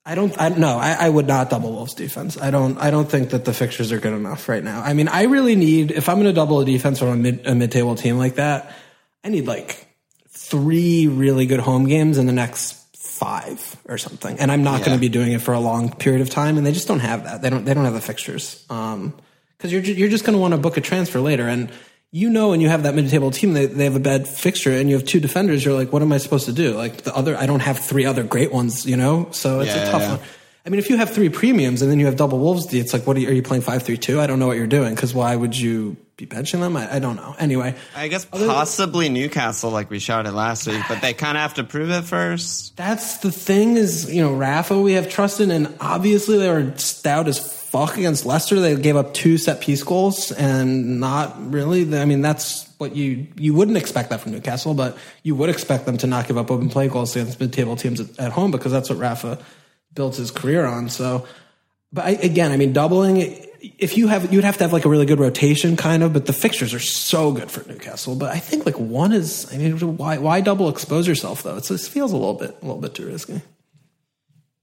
I 0.04 0.14
don't. 0.14 0.34
I 0.40 0.48
no. 0.48 0.78
I, 0.78 0.92
I 0.92 1.08
would 1.08 1.26
not 1.26 1.50
double 1.50 1.72
Wolves 1.72 1.94
defense. 1.94 2.40
I 2.40 2.50
don't. 2.50 2.78
I 2.78 2.90
don't 2.90 3.08
think 3.08 3.30
that 3.30 3.44
the 3.44 3.52
fixtures 3.52 3.92
are 3.92 4.00
good 4.00 4.14
enough 4.14 4.48
right 4.48 4.64
now. 4.64 4.80
I 4.80 4.94
mean, 4.94 5.08
I 5.08 5.24
really 5.24 5.56
need 5.56 5.90
if 5.90 6.08
I'm 6.08 6.16
going 6.16 6.26
to 6.26 6.32
double 6.32 6.60
a 6.60 6.64
defense 6.64 7.02
or 7.02 7.08
a 7.08 7.16
mid 7.16 7.46
a 7.46 7.54
mid 7.54 7.70
table 7.70 7.94
team 7.96 8.16
like 8.16 8.36
that. 8.36 8.74
I 9.22 9.28
need 9.28 9.46
like 9.46 9.86
three 10.30 11.06
really 11.06 11.44
good 11.44 11.60
home 11.60 11.86
games 11.86 12.16
in 12.16 12.24
the 12.24 12.32
next 12.32 12.78
five 12.96 13.76
or 13.84 13.98
something, 13.98 14.40
and 14.40 14.50
I'm 14.50 14.62
not 14.62 14.80
going 14.82 14.96
to 14.96 15.00
be 15.00 15.10
doing 15.10 15.32
it 15.32 15.42
for 15.42 15.52
a 15.52 15.60
long 15.60 15.92
period 15.94 16.22
of 16.22 16.30
time. 16.30 16.56
And 16.56 16.66
they 16.66 16.72
just 16.72 16.88
don't 16.88 17.00
have 17.00 17.24
that. 17.24 17.42
They 17.42 17.50
don't. 17.50 17.66
They 17.66 17.74
don't 17.74 17.84
have 17.84 17.92
the 17.92 18.00
fixtures. 18.00 18.64
Um, 18.70 19.12
because 19.58 19.70
you're 19.70 19.82
you're 19.82 20.08
just 20.08 20.24
going 20.24 20.32
to 20.32 20.40
want 20.40 20.54
to 20.54 20.58
book 20.58 20.78
a 20.78 20.80
transfer 20.80 21.20
later, 21.20 21.46
and 21.46 21.70
you 22.12 22.28
know 22.30 22.48
when 22.50 22.60
you 22.60 22.68
have 22.68 22.82
that 22.82 22.94
mid 22.94 23.08
table 23.08 23.30
team, 23.30 23.52
they 23.52 23.66
they 23.66 23.84
have 23.84 23.96
a 23.96 24.00
bad 24.00 24.26
fixture, 24.26 24.72
and 24.72 24.88
you 24.88 24.96
have 24.96 25.04
two 25.06 25.20
defenders. 25.20 25.64
You're 25.64 25.74
like, 25.74 25.92
what 25.92 26.02
am 26.02 26.12
I 26.12 26.18
supposed 26.18 26.46
to 26.46 26.52
do? 26.52 26.72
Like 26.76 27.02
the 27.02 27.14
other, 27.14 27.36
I 27.36 27.46
don't 27.46 27.60
have 27.60 27.78
three 27.78 28.04
other 28.04 28.22
great 28.24 28.52
ones, 28.52 28.84
you 28.86 28.96
know. 28.96 29.28
So 29.30 29.60
it's 29.60 29.74
Yeah, 29.74 29.88
a 29.88 29.90
tough 29.90 30.02
yeah. 30.02 30.10
one. 30.16 30.20
I 30.66 30.68
mean, 30.68 30.78
if 30.78 30.90
you 30.90 30.98
have 30.98 31.10
three 31.10 31.30
premiums 31.30 31.80
and 31.80 31.90
then 31.90 31.98
you 31.98 32.06
have 32.06 32.16
double 32.16 32.38
Wolves 32.38 32.72
it's 32.74 32.92
like, 32.92 33.06
what 33.06 33.16
are 33.16 33.20
you, 33.20 33.28
are 33.28 33.32
you 33.32 33.42
playing 33.42 33.62
five 33.62 33.82
three 33.82 33.96
two? 33.96 34.20
I 34.20 34.26
don't 34.26 34.38
know 34.38 34.46
what 34.46 34.56
you're 34.56 34.66
doing 34.66 34.94
because 34.94 35.14
why 35.14 35.34
would 35.34 35.56
you 35.56 35.96
be 36.16 36.26
benching 36.26 36.60
them? 36.60 36.76
I, 36.76 36.96
I 36.96 36.98
don't 36.98 37.16
know. 37.16 37.34
Anyway, 37.38 37.74
I 37.96 38.08
guess 38.08 38.26
possibly 38.26 39.08
Newcastle, 39.08 39.70
like 39.70 39.88
we 39.88 39.98
shouted 40.00 40.32
last 40.32 40.66
week, 40.66 40.82
but 40.86 41.00
they 41.00 41.14
kind 41.14 41.38
of 41.38 41.42
have 41.42 41.54
to 41.54 41.64
prove 41.64 41.90
it 41.90 42.02
first. 42.02 42.76
That's 42.76 43.18
the 43.18 43.32
thing 43.32 43.76
is, 43.78 44.12
you 44.12 44.20
know, 44.20 44.34
Rafa 44.34 44.78
we 44.78 44.92
have 44.92 45.08
trusted, 45.08 45.50
and 45.50 45.74
obviously 45.80 46.36
they 46.38 46.48
were 46.50 46.76
stout 46.76 47.26
as 47.28 47.38
fuck 47.70 47.96
against 47.96 48.26
Leicester. 48.26 48.58
They 48.58 48.74
gave 48.76 48.96
up 48.96 49.14
two 49.14 49.38
set 49.38 49.60
piece 49.60 49.82
goals, 49.82 50.32
and 50.32 50.98
not 51.00 51.52
really. 51.52 51.96
I 51.98 52.04
mean, 52.04 52.20
that's 52.20 52.68
what 52.78 52.96
you 52.96 53.28
you 53.36 53.54
wouldn't 53.54 53.76
expect 53.76 54.10
that 54.10 54.20
from 54.20 54.32
Newcastle, 54.32 54.74
but 54.74 54.98
you 55.22 55.34
would 55.36 55.50
expect 55.50 55.86
them 55.86 55.96
to 55.98 56.06
not 56.06 56.26
give 56.26 56.36
up 56.36 56.50
open 56.50 56.68
play 56.68 56.88
goals 56.88 57.14
against 57.14 57.38
mid 57.40 57.52
table 57.52 57.76
teams 57.76 58.00
at, 58.00 58.18
at 58.18 58.32
home 58.32 58.50
because 58.50 58.72
that's 58.72 58.90
what 58.90 58.98
Rafa 58.98 59.38
built 59.94 60.16
his 60.16 60.30
career 60.30 60.64
on. 60.66 60.88
So, 60.88 61.26
but 61.92 62.04
I, 62.04 62.10
again, 62.10 62.50
I 62.52 62.56
mean, 62.56 62.72
doubling. 62.72 63.46
If 63.78 63.98
you 63.98 64.08
have, 64.08 64.32
you'd 64.32 64.44
have 64.44 64.56
to 64.56 64.64
have 64.64 64.72
like 64.72 64.86
a 64.86 64.88
really 64.88 65.04
good 65.04 65.20
rotation, 65.20 65.76
kind 65.76 66.02
of. 66.02 66.14
But 66.14 66.24
the 66.24 66.32
fixtures 66.32 66.72
are 66.72 66.80
so 66.80 67.30
good 67.30 67.50
for 67.50 67.68
Newcastle. 67.68 68.16
But 68.16 68.30
I 68.34 68.38
think 68.38 68.64
like 68.66 68.78
one 68.78 69.12
is. 69.12 69.46
I 69.52 69.58
mean, 69.58 69.96
why 69.96 70.18
why 70.18 70.40
double 70.40 70.68
expose 70.68 71.06
yourself 71.06 71.42
though? 71.42 71.58
It's, 71.58 71.70
it 71.70 71.80
feels 71.80 72.12
a 72.12 72.16
little 72.16 72.34
bit 72.34 72.56
a 72.62 72.64
little 72.64 72.80
bit 72.80 72.94
too 72.94 73.06
risky. 73.06 73.42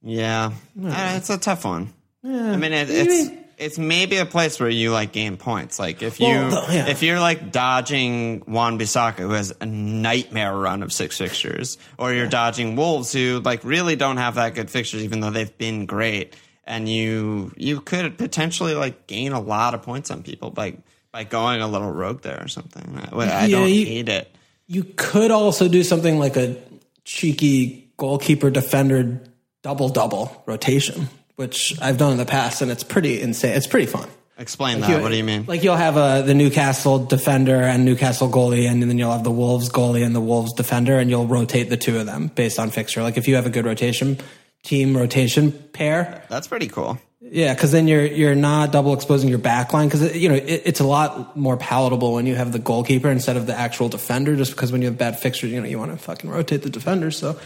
Yeah, 0.02 0.52
Uh, 0.82 1.14
it's 1.18 1.30
a 1.30 1.38
tough 1.38 1.66
one. 1.66 1.94
I 2.28 2.58
mean, 2.58 2.74
it, 2.74 2.90
it's 2.90 3.32
it's 3.58 3.78
maybe 3.80 4.18
a 4.18 4.26
place 4.26 4.60
where 4.60 4.70
you 4.70 4.92
like 4.92 5.12
gain 5.12 5.38
points. 5.38 5.80
Like 5.80 6.02
if 6.04 6.20
you 6.20 6.28
Well, 6.28 6.68
the- 6.68 6.74
yeah. 6.74 6.88
if 6.88 7.02
you're 7.02 7.20
like 7.20 7.52
dodging 7.52 8.44
Wan-Bissaka, 8.48 9.18
who 9.20 9.32
has 9.32 9.54
a 9.62 9.66
nightmare 9.66 10.56
run 10.56 10.84
of 10.84 10.94
six 10.94 11.18
fixtures, 11.18 11.78
or 11.98 12.14
you're 12.14 12.28
dodging 12.28 12.76
Wolves, 12.76 13.12
who 13.14 13.42
like 13.44 13.64
really 13.64 13.96
don't 13.96 14.18
have 14.18 14.36
that 14.36 14.54
good 14.56 14.70
fixtures, 14.70 15.04
even 15.04 15.22
though 15.22 15.32
they've 15.32 15.58
been 15.58 15.86
great, 15.86 16.36
and 16.66 16.88
you 16.88 17.52
you 17.58 17.82
could 17.82 18.18
potentially 18.18 18.76
like 18.76 19.08
gain 19.08 19.32
a 19.32 19.40
lot 19.40 19.74
of 19.74 19.82
points 19.82 20.12
on 20.12 20.22
people 20.24 20.50
by 20.52 20.76
by 21.12 21.24
going 21.24 21.62
a 21.62 21.68
little 21.68 21.92
rogue 21.92 22.22
there 22.22 22.42
or 22.44 22.48
something. 22.48 23.00
I, 23.12 23.16
I 23.16 23.46
Yeah, 23.48 23.58
don't 23.60 23.70
you- 23.70 23.86
hate 23.86 24.10
it. 24.10 24.32
You 24.68 24.84
could 24.98 25.32
also 25.32 25.68
do 25.70 25.82
something 25.82 26.20
like 26.20 26.36
a 26.36 26.58
cheeky 27.06 27.90
goalkeeper 27.98 28.50
defender 28.50 29.22
double 29.64 29.90
double 29.90 30.44
rotation, 30.46 31.08
which 31.38 31.80
I've 31.82 31.98
done 31.98 32.12
in 32.12 32.18
the 32.18 32.26
past, 32.26 32.62
and 32.62 32.70
it's 32.70 32.84
pretty 32.84 33.22
insane. 33.22 33.56
It's 33.56 33.68
pretty 33.68 33.86
fun. 33.86 34.10
Explain 34.40 34.82
that. 34.82 35.02
what 35.02 35.10
do 35.10 35.16
you 35.16 35.24
mean? 35.24 35.46
Like 35.48 35.64
you'll 35.64 35.78
have 35.78 35.98
a 35.98 36.22
the 36.24 36.36
Newcastle 36.36 37.00
defender 37.00 37.56
and 37.56 37.86
Newcastle 37.86 38.30
goalie, 38.30 38.70
and 38.70 38.84
then 38.84 38.98
you'll 38.98 39.12
have 39.12 39.24
the 39.24 39.32
Wolves 39.32 39.70
goalie 39.70 40.06
and 40.06 40.16
the 40.16 40.22
Wolves 40.22 40.54
defender, 40.54 41.00
and 41.00 41.10
you'll 41.10 41.26
rotate 41.26 41.70
the 41.70 41.78
two 41.78 41.98
of 41.98 42.06
them 42.06 42.28
based 42.28 42.60
on 42.60 42.70
fixture. 42.70 43.02
Like 43.02 43.18
if 43.18 43.28
you 43.28 43.36
have 43.36 43.46
a 43.46 43.50
good 43.50 43.66
rotation 43.66 44.20
team 44.64 44.96
rotation 44.96 45.52
pair. 45.52 46.24
That's 46.30 46.48
pretty 46.48 46.68
cool. 46.68 47.00
Yeah, 47.20 47.54
because 47.54 47.72
then 47.72 47.88
you're 47.88 48.06
you're 48.06 48.36
not 48.36 48.72
double 48.72 48.94
exposing 48.94 49.30
your 49.30 49.40
back 49.40 49.74
line 49.74 49.88
because 49.88 50.16
you 50.16 50.30
know 50.30 50.36
it, 50.36 50.62
it's 50.66 50.80
a 50.80 50.86
lot 50.86 51.36
more 51.36 51.58
palatable 51.58 52.14
when 52.14 52.26
you 52.26 52.36
have 52.36 52.52
the 52.52 52.60
goalkeeper 52.60 53.10
instead 53.10 53.38
of 53.38 53.48
the 53.48 53.58
actual 53.58 53.90
defender. 53.90 54.36
Just 54.36 54.52
because 54.52 54.72
when 54.72 54.82
you 54.82 54.88
have 54.88 54.98
bad 54.98 55.20
fixtures, 55.20 55.52
you 55.52 55.60
know 55.60 55.68
you 55.68 55.80
want 55.80 55.92
to 55.92 55.98
fucking 55.98 56.30
rotate 56.30 56.62
the 56.62 56.70
defender. 56.70 57.10
So 57.12 57.40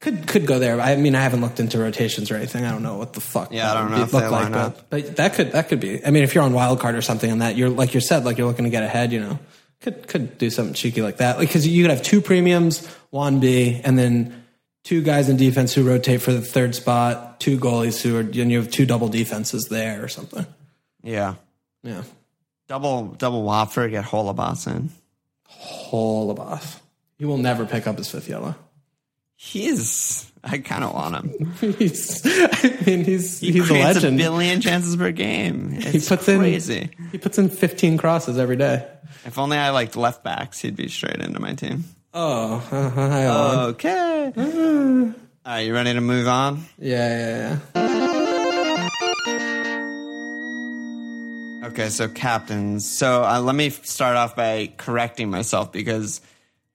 could 0.00 0.26
could 0.26 0.46
go 0.46 0.58
there. 0.58 0.80
I 0.80 0.96
mean, 0.96 1.14
I 1.14 1.22
haven't 1.22 1.42
looked 1.42 1.60
into 1.60 1.78
rotations 1.78 2.30
or 2.30 2.36
anything. 2.36 2.64
I 2.64 2.70
don't 2.70 2.82
know 2.82 2.96
what 2.96 3.12
the 3.12 3.20
fuck. 3.20 3.52
Yeah, 3.52 3.70
I 3.70 3.74
don't 3.74 3.90
know 3.90 4.02
if 4.02 4.12
look 4.12 4.30
line 4.30 4.52
but, 4.52 4.88
but 4.88 5.16
that 5.16 5.34
could 5.34 5.52
that 5.52 5.68
could 5.68 5.80
be. 5.80 6.04
I 6.04 6.10
mean, 6.10 6.22
if 6.22 6.34
you're 6.34 6.44
on 6.44 6.52
wild 6.52 6.80
card 6.80 6.94
or 6.94 7.02
something, 7.02 7.30
and 7.30 7.42
that 7.42 7.56
you're 7.56 7.68
like 7.68 7.94
you 7.94 8.00
said, 8.00 8.24
like 8.24 8.38
you're 8.38 8.46
looking 8.46 8.64
to 8.64 8.70
get 8.70 8.82
ahead, 8.82 9.12
you 9.12 9.20
know, 9.20 9.38
could 9.80 10.08
could 10.08 10.38
do 10.38 10.48
something 10.50 10.74
cheeky 10.74 11.02
like 11.02 11.18
that. 11.18 11.38
Because 11.38 11.66
you 11.66 11.84
could 11.84 11.90
have 11.90 12.02
two 12.02 12.22
premiums, 12.22 12.86
one 13.10 13.40
B, 13.40 13.80
and 13.84 13.98
then 13.98 14.42
two 14.84 15.02
guys 15.02 15.28
in 15.28 15.36
defense 15.36 15.74
who 15.74 15.86
rotate 15.86 16.22
for 16.22 16.32
the 16.32 16.40
third 16.40 16.74
spot, 16.74 17.38
two 17.38 17.58
goalies 17.58 18.00
who 18.00 18.16
are, 18.16 18.20
and 18.20 18.50
you 18.50 18.58
have 18.58 18.70
two 18.70 18.86
double 18.86 19.08
defenses 19.08 19.66
there 19.68 20.02
or 20.02 20.08
something. 20.08 20.46
Yeah. 21.02 21.34
Yeah. 21.82 22.02
Double 22.68 23.08
double 23.08 23.42
Watford 23.42 23.90
get 23.90 24.04
Holebas 24.04 24.66
in. 24.66 24.90
Holebas. 25.50 26.80
He 27.18 27.26
will 27.26 27.38
never 27.38 27.66
pick 27.66 27.86
up 27.86 27.98
his 27.98 28.10
fifth 28.10 28.28
yellow. 28.28 28.54
He's 29.42 30.30
I 30.44 30.58
kind 30.58 30.84
of 30.84 30.92
want 30.92 31.14
him. 31.16 31.52
he's, 31.78 32.20
I 32.26 32.78
mean, 32.86 33.04
he's 33.04 33.40
He 33.40 33.52
he's 33.52 33.70
a 33.70 33.72
legend. 33.72 34.18
billion 34.18 34.60
chances 34.60 34.94
per 34.96 35.12
game. 35.12 35.70
It's 35.78 36.08
he 36.08 36.14
puts 36.14 36.24
crazy. 36.26 36.90
in 36.98 37.08
he 37.10 37.16
puts 37.16 37.38
in 37.38 37.48
15 37.48 37.96
crosses 37.96 38.36
every 38.38 38.56
day. 38.56 38.86
If 39.24 39.38
only 39.38 39.56
I 39.56 39.70
liked 39.70 39.96
left 39.96 40.22
backs, 40.22 40.60
he'd 40.60 40.76
be 40.76 40.88
straight 40.88 41.16
into 41.16 41.40
my 41.40 41.54
team. 41.54 41.84
Oh, 42.12 42.56
uh-huh. 42.70 43.66
Okay. 43.70 44.32
All 44.36 45.14
right, 45.46 45.60
you 45.60 45.72
ready 45.72 45.94
to 45.94 46.00
move 46.02 46.28
on? 46.28 46.66
yeah, 46.78 47.58
yeah, 47.74 47.80
yeah. 47.82 48.88
Okay, 51.64 51.88
so 51.88 52.08
captains. 52.08 52.86
So 52.88 53.24
uh, 53.24 53.40
let 53.40 53.54
me 53.54 53.70
start 53.70 54.16
off 54.18 54.36
by 54.36 54.72
correcting 54.76 55.30
myself 55.30 55.72
because 55.72 56.20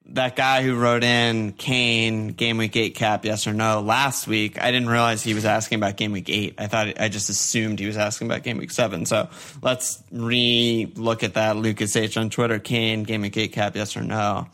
that 0.10 0.36
guy 0.36 0.62
who 0.62 0.76
wrote 0.76 1.03
in 1.03 1.53
Kane 1.53 2.30
game 2.30 2.58
week 2.58 2.76
eight 2.76 2.95
cap 2.95 3.26
yes 3.26 3.47
or 3.47 3.53
no 3.53 3.82
last 3.82 4.28
week, 4.28 4.62
I 4.62 4.72
didn't 4.72 4.89
realize 4.89 5.24
he 5.24 5.34
was 5.34 5.45
asking 5.45 5.78
about 5.78 5.97
game 5.97 6.12
week 6.12 6.30
eight. 6.30 6.56
I 6.58 6.68
thought 6.68 6.99
I 6.99 7.10
just 7.10 7.30
assumed 7.30 7.80
he 7.80 7.88
was 7.88 7.97
asking 7.97 8.28
about 8.28 8.43
game 8.43 8.58
week 8.58 8.72
seven. 8.72 9.06
So 9.06 9.30
let's 9.62 10.03
re 10.12 10.91
look 10.95 11.24
at 11.24 11.34
that. 11.34 11.58
Lucas 11.58 11.95
H 11.95 12.18
on 12.18 12.30
Twitter, 12.30 12.60
Kane 12.60 13.03
game 13.03 13.22
week 13.22 13.38
eight 13.38 13.53
cap 13.53 13.76
yes 13.76 13.97
or 13.97 14.01
no. 14.01 14.47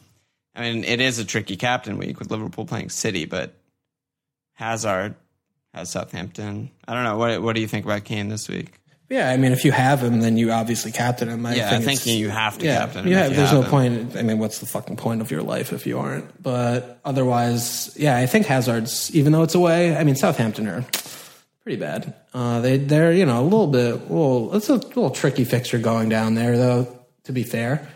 I 0.55 0.61
mean, 0.61 0.83
it 0.83 0.99
is 1.01 1.19
a 1.19 1.25
tricky 1.25 1.55
captain 1.55 1.97
week 1.97 2.19
with 2.19 2.31
Liverpool 2.31 2.65
playing 2.65 2.89
City, 2.89 3.25
but 3.25 3.53
Hazard 4.53 5.15
has 5.73 5.89
Southampton. 5.89 6.71
I 6.87 6.93
don't 6.93 7.03
know. 7.03 7.17
What 7.17 7.41
what 7.41 7.55
do 7.55 7.61
you 7.61 7.67
think 7.67 7.85
about 7.85 8.03
Kane 8.03 8.29
this 8.29 8.47
week? 8.47 8.80
Yeah, 9.11 9.29
I 9.29 9.35
mean, 9.35 9.51
if 9.51 9.65
you 9.65 9.73
have 9.73 10.01
him, 10.01 10.21
then 10.21 10.37
you 10.37 10.51
obviously 10.51 10.91
captain 10.93 11.27
him. 11.27 11.45
I 11.45 11.55
Yeah, 11.55 11.67
I 11.67 11.71
think 11.71 11.83
think 11.85 12.01
it's- 12.01 12.15
you 12.15 12.29
have 12.29 12.57
to 12.59 12.65
yeah, 12.65 12.77
captain 12.79 13.03
him 13.05 13.11
Yeah, 13.11 13.27
there's 13.27 13.51
no 13.51 13.61
him. 13.61 13.69
point. 13.69 14.15
I 14.15 14.21
mean, 14.21 14.39
what's 14.39 14.59
the 14.59 14.65
fucking 14.65 14.95
point 14.95 15.19
of 15.21 15.29
your 15.31 15.41
life 15.43 15.73
if 15.73 15.85
you 15.85 15.99
aren't? 15.99 16.41
But 16.41 16.97
otherwise, 17.03 17.91
yeah, 17.97 18.15
I 18.15 18.25
think 18.25 18.45
Hazard's 18.45 19.11
even 19.13 19.33
though 19.33 19.43
it's 19.43 19.53
away. 19.55 19.97
I 19.97 20.03
mean, 20.05 20.15
Southampton 20.15 20.65
are 20.67 20.85
pretty 21.63 21.77
bad. 21.77 22.13
Uh, 22.33 22.61
they 22.61 22.77
they're 22.77 23.11
you 23.11 23.25
know 23.25 23.41
a 23.41 23.43
little 23.43 23.67
bit. 23.67 24.09
Well, 24.09 24.55
it's 24.55 24.69
a 24.69 24.75
little 24.75 25.09
tricky 25.11 25.43
fixture 25.43 25.77
going 25.77 26.07
down 26.07 26.35
there 26.35 26.57
though. 26.57 26.87
To 27.25 27.33
be 27.33 27.43
fair. 27.43 27.87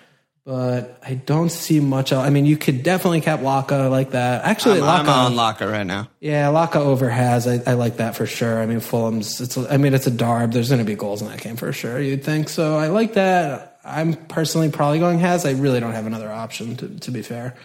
But 0.46 1.00
I 1.02 1.16
don't 1.16 1.50
see 1.50 1.80
much. 1.80 2.12
Else. 2.12 2.24
I 2.24 2.30
mean, 2.30 2.46
you 2.46 2.56
could 2.56 2.84
definitely 2.84 3.22
cap 3.22 3.40
Laka 3.40 3.90
like 3.90 4.12
that. 4.12 4.46
Actually, 4.46 4.80
I'm, 4.80 5.02
I'm 5.02 5.06
Laka, 5.08 5.26
on 5.26 5.36
Locker 5.36 5.68
right 5.68 5.84
now. 5.84 6.08
yeah, 6.20 6.50
Laka 6.50 6.76
over 6.76 7.10
has. 7.10 7.48
I, 7.48 7.64
I 7.66 7.74
like 7.74 7.98
that 7.98 8.16
for 8.16 8.28
sure. 8.28 8.62
I 8.62 8.68
mean, 8.68 8.80
Fulham's. 8.80 9.42
It's. 9.42 9.58
I 9.58 9.78
mean, 9.78 9.96
it's 9.96 10.06
a 10.06 10.12
darb. 10.12 10.54
There's 10.54 10.70
going 10.70 10.80
to 10.80 10.86
be 10.86 10.94
goals 10.94 11.24
in 11.24 11.30
that 11.30 11.42
game 11.42 11.56
for 11.56 11.74
sure. 11.74 12.00
You'd 12.00 12.24
think 12.24 12.50
so. 12.50 12.78
I 12.78 12.88
like 12.90 13.14
that. 13.16 13.80
I'm 13.84 14.14
personally 14.14 14.70
probably 14.70 15.00
going 15.00 15.20
has. 15.20 15.46
I 15.46 15.52
really 15.52 15.80
don't 15.80 15.94
have 15.94 16.06
another 16.06 16.32
option 16.32 16.76
to, 16.78 16.90
to 17.00 17.12
be 17.12 17.24
fair. 17.24 17.56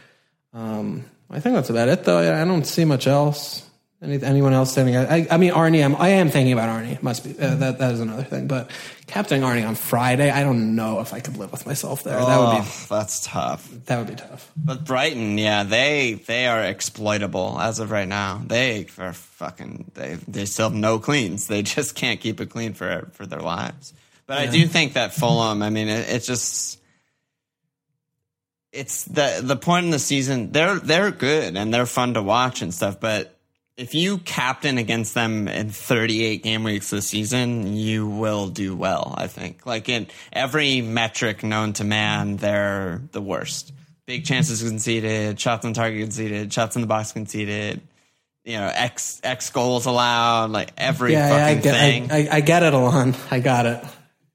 Um, 0.54 1.04
I 1.30 1.40
think 1.40 1.54
that's 1.54 1.70
about 1.70 1.88
it 1.88 2.04
though. 2.04 2.18
I 2.18 2.44
don't 2.44 2.66
see 2.66 2.84
much 2.84 3.06
else. 3.06 3.68
Any, 4.02 4.22
anyone 4.22 4.54
else 4.54 4.72
standing? 4.72 4.96
out? 4.96 5.10
I, 5.10 5.26
I 5.30 5.36
mean, 5.36 5.52
Arnie. 5.52 5.84
I'm, 5.84 5.94
I 5.96 6.08
am 6.08 6.30
thinking 6.30 6.54
about 6.54 6.70
Arnie. 6.70 7.02
Must 7.02 7.22
be 7.22 7.38
uh, 7.38 7.54
that. 7.56 7.78
That 7.78 7.92
is 7.92 8.00
another 8.00 8.22
thing. 8.22 8.46
But 8.46 8.70
Captain 9.06 9.42
Arnie 9.42 9.66
on 9.66 9.74
Friday, 9.74 10.30
I 10.30 10.42
don't 10.42 10.74
know 10.74 11.00
if 11.00 11.12
I 11.12 11.20
could 11.20 11.36
live 11.36 11.52
with 11.52 11.66
myself 11.66 12.02
there. 12.02 12.18
That 12.18 12.38
would 12.38 12.62
be. 12.62 12.66
Oh, 12.66 12.86
that's 12.88 13.26
tough. 13.26 13.68
That 13.86 13.98
would 13.98 14.06
be 14.06 14.14
tough. 14.14 14.50
But 14.56 14.86
Brighton, 14.86 15.36
yeah, 15.36 15.64
they 15.64 16.14
they 16.14 16.46
are 16.46 16.64
exploitable 16.64 17.58
as 17.60 17.78
of 17.78 17.90
right 17.90 18.08
now. 18.08 18.40
They 18.46 18.86
are 18.96 19.12
fucking 19.12 19.90
they 19.92 20.14
they 20.26 20.46
still 20.46 20.70
have 20.70 20.78
no 20.78 20.98
cleans. 20.98 21.46
They 21.48 21.60
just 21.62 21.94
can't 21.94 22.20
keep 22.20 22.40
it 22.40 22.48
clean 22.48 22.72
for 22.72 23.10
for 23.12 23.26
their 23.26 23.40
lives. 23.40 23.92
But 24.26 24.38
I 24.38 24.46
do 24.46 24.66
think 24.66 24.94
that 24.94 25.12
Fulham. 25.12 25.60
I 25.60 25.68
mean, 25.68 25.88
it, 25.88 26.08
it's 26.08 26.26
just 26.26 26.80
it's 28.72 29.04
the 29.04 29.40
the 29.42 29.56
point 29.56 29.84
in 29.84 29.90
the 29.90 29.98
season. 29.98 30.52
They're 30.52 30.78
they're 30.78 31.10
good 31.10 31.56
and 31.56 31.74
they're 31.74 31.84
fun 31.84 32.14
to 32.14 32.22
watch 32.22 32.62
and 32.62 32.72
stuff. 32.72 32.98
But 32.98 33.36
if 33.80 33.94
you 33.94 34.18
captain 34.18 34.76
against 34.76 35.14
them 35.14 35.48
in 35.48 35.70
38 35.70 36.42
game 36.42 36.64
weeks 36.64 36.90
this 36.90 37.06
season, 37.06 37.74
you 37.74 38.06
will 38.06 38.48
do 38.48 38.76
well. 38.76 39.14
I 39.16 39.26
think. 39.26 39.64
Like 39.64 39.88
in 39.88 40.06
every 40.32 40.82
metric 40.82 41.42
known 41.42 41.72
to 41.74 41.84
man, 41.84 42.36
they're 42.36 43.00
the 43.12 43.22
worst. 43.22 43.72
Big 44.06 44.26
chances 44.26 44.62
conceded, 44.62 45.40
shots 45.40 45.64
on 45.64 45.72
target 45.72 46.02
conceded, 46.02 46.52
shots 46.52 46.76
in 46.76 46.82
the 46.82 46.88
box 46.88 47.12
conceded. 47.12 47.80
You 48.44 48.58
know, 48.58 48.70
X 48.74 49.20
X 49.24 49.48
goals 49.48 49.86
allowed, 49.86 50.50
like 50.50 50.72
every 50.76 51.12
Yeah, 51.12 51.28
yeah 51.28 51.46
I 51.46 51.48
fucking 51.54 51.62
get. 51.62 51.74
thing. 51.74 52.10
I, 52.10 52.16
I, 52.16 52.36
I 52.36 52.40
get 52.40 52.62
it, 52.62 52.74
Alon. 52.74 53.14
I 53.30 53.40
got 53.40 53.64
it. 53.64 53.82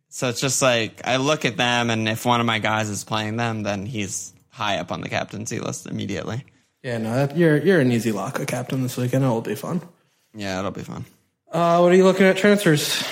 So 0.09 0.27
it's 0.29 0.41
just 0.41 0.61
like 0.61 1.01
I 1.05 1.17
look 1.17 1.45
at 1.45 1.55
them, 1.55 1.91
and 1.91 2.09
if 2.09 2.25
one 2.25 2.39
of 2.39 2.47
my 2.47 2.57
guys 2.57 2.89
is 2.89 3.03
playing 3.03 3.35
them, 3.37 3.61
then 3.61 3.85
he's 3.85 4.33
high 4.49 4.77
up 4.77 4.91
on 4.91 5.01
the 5.01 5.09
captaincy 5.09 5.59
list 5.59 5.85
immediately. 5.85 6.45
Yeah, 6.85 6.99
no, 6.99 7.15
that, 7.15 7.35
you're 7.35 7.57
you're 7.57 7.79
an 7.79 7.91
easy 7.91 8.11
Laka 8.11 8.45
captain 8.45 8.83
this 8.83 8.95
weekend. 8.95 9.23
It'll 9.23 9.41
be 9.41 9.55
fun. 9.55 9.81
Yeah, 10.35 10.59
it'll 10.59 10.69
be 10.69 10.83
fun. 10.83 11.03
Uh, 11.51 11.79
what 11.79 11.91
are 11.91 11.95
you 11.95 12.03
looking 12.03 12.27
at 12.27 12.37
transfers? 12.37 13.03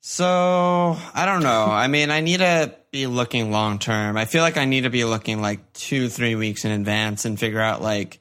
So 0.00 0.96
I 1.12 1.26
don't 1.26 1.42
know. 1.42 1.64
I 1.64 1.88
mean, 1.88 2.12
I 2.12 2.20
need 2.20 2.36
to 2.36 2.72
be 2.92 3.08
looking 3.08 3.50
long 3.50 3.80
term. 3.80 4.16
I 4.16 4.26
feel 4.26 4.42
like 4.42 4.56
I 4.56 4.64
need 4.64 4.82
to 4.82 4.90
be 4.90 5.04
looking 5.04 5.42
like 5.42 5.72
two, 5.72 6.08
three 6.08 6.36
weeks 6.36 6.64
in 6.64 6.70
advance 6.70 7.24
and 7.24 7.36
figure 7.36 7.60
out 7.60 7.82
like 7.82 8.20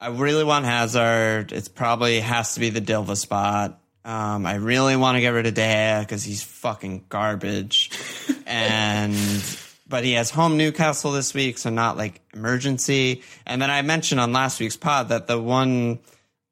I 0.00 0.08
really 0.08 0.44
want 0.44 0.64
Hazard. 0.64 1.52
It's 1.52 1.68
probably 1.68 2.20
has 2.20 2.54
to 2.54 2.60
be 2.60 2.70
the 2.70 2.80
Dilva 2.80 3.18
spot. 3.18 3.78
Um, 4.06 4.46
I 4.46 4.54
really 4.54 4.96
want 4.96 5.16
to 5.16 5.20
get 5.20 5.34
rid 5.34 5.44
of 5.44 5.52
De 5.52 5.60
Gea 5.60 6.00
because 6.00 6.24
he's 6.24 6.42
fucking 6.42 7.04
garbage, 7.10 7.90
and 8.46 9.14
but 9.94 10.02
he 10.02 10.14
has 10.14 10.28
home 10.28 10.56
Newcastle 10.56 11.12
this 11.12 11.34
week, 11.34 11.56
so 11.56 11.70
not 11.70 11.96
like 11.96 12.20
emergency. 12.34 13.22
And 13.46 13.62
then 13.62 13.70
I 13.70 13.80
mentioned 13.82 14.20
on 14.20 14.32
last 14.32 14.58
week's 14.58 14.76
pod 14.76 15.10
that 15.10 15.28
the 15.28 15.40
one 15.40 16.00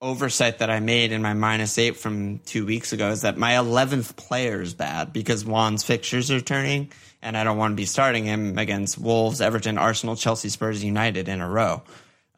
oversight 0.01 0.59
that 0.59 0.70
I 0.70 0.78
made 0.78 1.11
in 1.11 1.22
my 1.22 1.34
minus 1.34 1.76
eight 1.76 1.97
from 1.97 2.38
two 2.38 2.64
weeks 2.64 2.93
ago 2.93 3.11
is 3.11 3.22
that 3.22 3.36
my 3.36 3.55
11th 3.55 4.14
player 4.14 4.62
is 4.62 4.74
bad 4.74 5.12
because 5.12 5.45
Wan's 5.45 5.82
fixtures 5.82 6.30
are 6.30 6.40
turning 6.40 6.93
and 7.20 7.36
I 7.36 7.43
don't 7.43 7.59
want 7.59 7.72
to 7.72 7.74
be 7.74 7.84
starting 7.84 8.26
him 8.26 8.59
against 8.59 8.97
Wolves, 8.97 9.40
Everton, 9.40 9.76
Arsenal, 9.76 10.14
Chelsea, 10.14 10.49
Spurs, 10.49 10.84
United 10.84 11.28
in 11.28 11.40
a 11.40 11.49
row. 11.49 11.82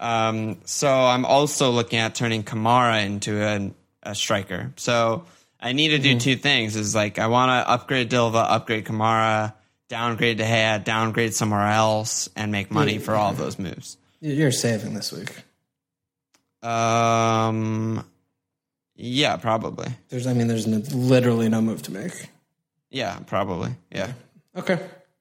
Um, 0.00 0.56
so 0.64 0.88
I'm 0.90 1.26
also 1.26 1.70
looking 1.70 1.98
at 1.98 2.14
turning 2.14 2.44
Kamara 2.44 3.04
into 3.04 3.42
a, 3.42 3.70
a 4.04 4.14
striker. 4.14 4.72
So 4.76 5.26
I 5.60 5.74
need 5.74 5.88
to 5.88 5.98
do 5.98 6.18
two 6.18 6.36
things 6.36 6.76
is 6.76 6.94
like 6.94 7.18
I 7.18 7.26
want 7.26 7.50
to 7.50 7.70
upgrade 7.70 8.10
Dilva, 8.10 8.42
upgrade 8.48 8.86
Kamara, 8.86 9.52
downgrade 9.88 10.38
De 10.38 10.44
Gea, 10.44 10.82
downgrade 10.82 11.34
somewhere 11.34 11.68
else 11.68 12.28
and 12.36 12.50
make 12.52 12.70
money 12.70 12.98
for 12.98 13.14
all 13.14 13.30
of 13.30 13.38
those 13.38 13.58
moves. 13.58 13.96
You're 14.20 14.52
saving 14.52 14.94
this 14.94 15.12
week. 15.12 15.32
Um, 16.62 18.04
yeah, 18.96 19.36
probably. 19.36 19.88
There's, 20.08 20.26
I 20.26 20.32
mean, 20.32 20.48
there's 20.48 20.66
no, 20.66 20.78
literally 20.94 21.48
no 21.48 21.60
move 21.60 21.82
to 21.82 21.92
make. 21.92 22.30
Yeah, 22.90 23.18
probably. 23.26 23.72
Yeah. 23.90 24.12
Okay. 24.56 24.78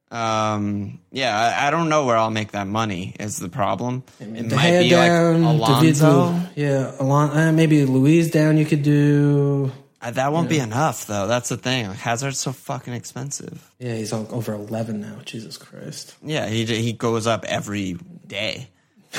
Um, 0.10 1.00
yeah, 1.12 1.36
I, 1.36 1.68
I 1.68 1.72
don't 1.72 1.90
know 1.90 2.06
where 2.06 2.16
I'll 2.16 2.30
make 2.30 2.52
that 2.52 2.68
money. 2.68 3.16
Is 3.20 3.40
the 3.40 3.50
problem? 3.50 4.04
It 4.20 4.48
De 4.48 4.56
might 4.56 4.80
be 4.80 4.96
like 4.96 5.10
down, 5.10 5.44
Alonso. 5.44 6.32
David, 6.32 6.50
yeah, 6.56 6.96
Alon, 7.00 7.36
uh, 7.36 7.52
maybe 7.52 7.84
Louise 7.84 8.30
down. 8.30 8.58
You 8.58 8.66
could 8.66 8.84
do. 8.84 9.72
Uh, 10.04 10.12
that 10.12 10.34
won't 10.34 10.50
be 10.50 10.60
enough, 10.60 11.08
though. 11.08 11.28
That's 11.28 11.48
the 11.48 11.56
thing. 11.56 11.86
Hazard's 11.86 12.38
so 12.38 12.52
fucking 12.52 12.94
expensive. 12.94 13.72
Yeah, 13.80 13.96
he's 13.96 14.12
over 14.12 14.54
eleven 14.54 15.00
now. 15.00 15.20
Jesus 15.24 15.58
Christ. 15.58 16.16
Yeah, 16.22 16.48
he 16.48 16.66
he 16.66 16.92
goes 16.92 17.26
up 17.26 17.46
every 17.46 17.98
day. 18.28 18.68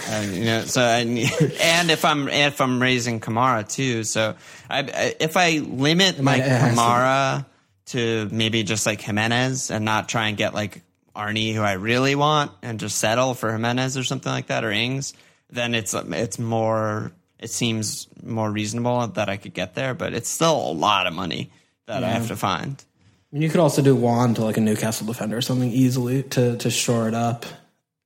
And, 0.08 0.34
you 0.34 0.44
know, 0.44 0.60
so 0.62 0.82
and, 0.82 1.18
and 1.60 1.90
if 1.90 2.04
I'm 2.04 2.28
if 2.28 2.60
I'm 2.60 2.82
raising 2.82 3.20
Kamara 3.20 3.66
too, 3.66 4.04
so 4.04 4.34
I, 4.68 5.14
if 5.20 5.36
I 5.36 5.58
limit 5.58 6.20
my 6.20 6.36
like. 6.36 6.44
Kamara 6.44 7.46
to 7.86 8.28
maybe 8.30 8.62
just 8.62 8.86
like 8.86 9.00
Jimenez 9.00 9.70
and 9.70 9.84
not 9.84 10.08
try 10.08 10.28
and 10.28 10.36
get 10.36 10.52
like 10.52 10.82
Arnie 11.14 11.54
who 11.54 11.62
I 11.62 11.74
really 11.74 12.14
want 12.14 12.50
and 12.62 12.80
just 12.80 12.98
settle 12.98 13.34
for 13.34 13.52
Jimenez 13.52 13.96
or 13.96 14.04
something 14.04 14.32
like 14.32 14.48
that 14.48 14.64
or 14.64 14.70
Ings, 14.70 15.14
then 15.50 15.74
it's 15.74 15.94
it's 15.94 16.38
more 16.38 17.12
it 17.44 17.50
seems 17.50 18.08
more 18.22 18.50
reasonable 18.50 19.06
that 19.08 19.28
I 19.28 19.36
could 19.36 19.54
get 19.54 19.74
there, 19.74 19.94
but 19.94 20.14
it's 20.14 20.28
still 20.30 20.56
a 20.56 20.72
lot 20.72 21.06
of 21.06 21.12
money 21.12 21.50
that 21.86 22.02
I 22.02 22.08
have 22.08 22.28
to 22.28 22.36
find. 22.36 22.82
I 22.82 23.36
mean, 23.36 23.42
you 23.42 23.50
could 23.50 23.60
also 23.60 23.82
do 23.82 23.94
Wan 23.94 24.34
to 24.34 24.44
like 24.44 24.56
a 24.56 24.60
Newcastle 24.60 25.06
defender 25.06 25.36
or 25.36 25.42
something 25.42 25.70
easily 25.70 26.22
to 26.34 26.56
to 26.56 26.70
shore 26.70 27.06
it 27.08 27.14
up 27.14 27.44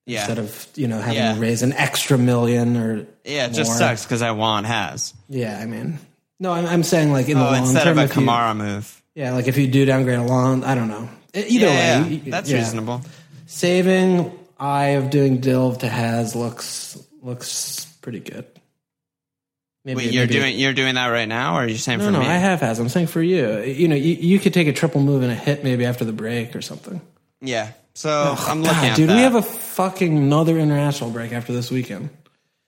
Yeah. 0.06 0.20
instead 0.20 0.38
of 0.38 0.66
you 0.74 0.88
know 0.88 0.98
having 1.00 1.16
Yeah. 1.22 1.34
to 1.34 1.40
raise 1.40 1.62
an 1.62 1.72
extra 1.74 2.18
million 2.18 2.76
or 2.76 3.06
yeah, 3.24 3.46
it 3.46 3.52
just 3.52 3.78
sucks 3.78 4.04
because 4.04 4.22
I 4.22 4.32
want 4.32 4.66
has. 4.66 5.14
Yeah, 5.28 5.58
I 5.62 5.66
mean, 5.66 5.98
no, 6.40 6.50
I'm, 6.52 6.66
I'm 6.66 6.82
saying 6.82 7.12
like 7.12 7.28
in 7.28 7.38
the 7.38 7.46
Oh, 7.46 7.52
long 7.52 7.62
instead 7.64 7.84
term, 7.84 7.98
of 7.98 7.98
a 7.98 8.10
if 8.10 8.16
you- 8.16 8.22
Kamara 8.22 8.56
move. 8.56 9.02
yeah, 9.14 9.32
like 9.34 9.46
if 9.48 9.56
you 9.56 9.68
do 9.68 9.84
downgrade 9.84 10.18
a 10.18 10.22
long, 10.24 10.64
I 10.64 10.74
don't 10.74 10.88
know. 10.88 11.08
Either 11.34 11.46
yeah, 11.66 12.02
way, 12.02 12.08
yeah, 12.10 12.20
you- 12.24 12.30
that's 12.32 12.50
yeah. 12.50 12.56
reasonable. 12.58 13.02
Saving 13.46 14.32
eye 14.58 14.96
of 14.98 15.10
doing 15.10 15.40
Dilv 15.40 15.78
to 15.80 15.88
has 15.88 16.34
looks 16.34 16.98
looks 17.22 17.84
pretty 18.00 18.20
good. 18.20 18.46
Maybe 19.84 19.96
Wait, 19.98 20.12
you're 20.12 20.24
maybe- 20.26 20.34
doing 20.34 20.58
you're 20.58 20.72
doing 20.74 20.94
that 20.96 21.06
right 21.08 21.28
now, 21.28 21.54
or 21.56 21.62
are 21.64 21.66
you 21.68 21.76
saying 21.76 22.00
No, 22.00 22.06
for 22.06 22.10
no, 22.10 22.20
me? 22.20 22.26
I 22.26 22.36
have 22.36 22.60
has. 22.60 22.78
I'm 22.78 22.88
saying 22.88 23.06
for 23.06 23.22
you. 23.22 23.60
You 23.62 23.88
know, 23.88 23.94
you, 23.96 24.14
you 24.14 24.38
could 24.38 24.52
take 24.52 24.68
a 24.68 24.72
triple 24.72 25.00
move 25.00 25.22
and 25.22 25.30
a 25.32 25.34
hit 25.34 25.64
maybe 25.64 25.84
after 25.86 26.04
the 26.04 26.12
break 26.12 26.54
or 26.56 26.62
something. 26.62 27.00
yeah. 27.40 27.72
So 27.94 28.10
oh, 28.10 28.44
I'm 28.48 28.62
looking 28.62 28.76
God, 28.78 28.84
at 28.90 28.96
dude, 28.96 29.08
that. 29.08 29.16
we 29.16 29.22
have 29.22 29.34
a 29.34 29.42
fucking 29.42 30.16
another 30.16 30.56
international 30.58 31.10
break 31.10 31.32
after 31.32 31.52
this 31.52 31.68
weekend. 31.68 32.10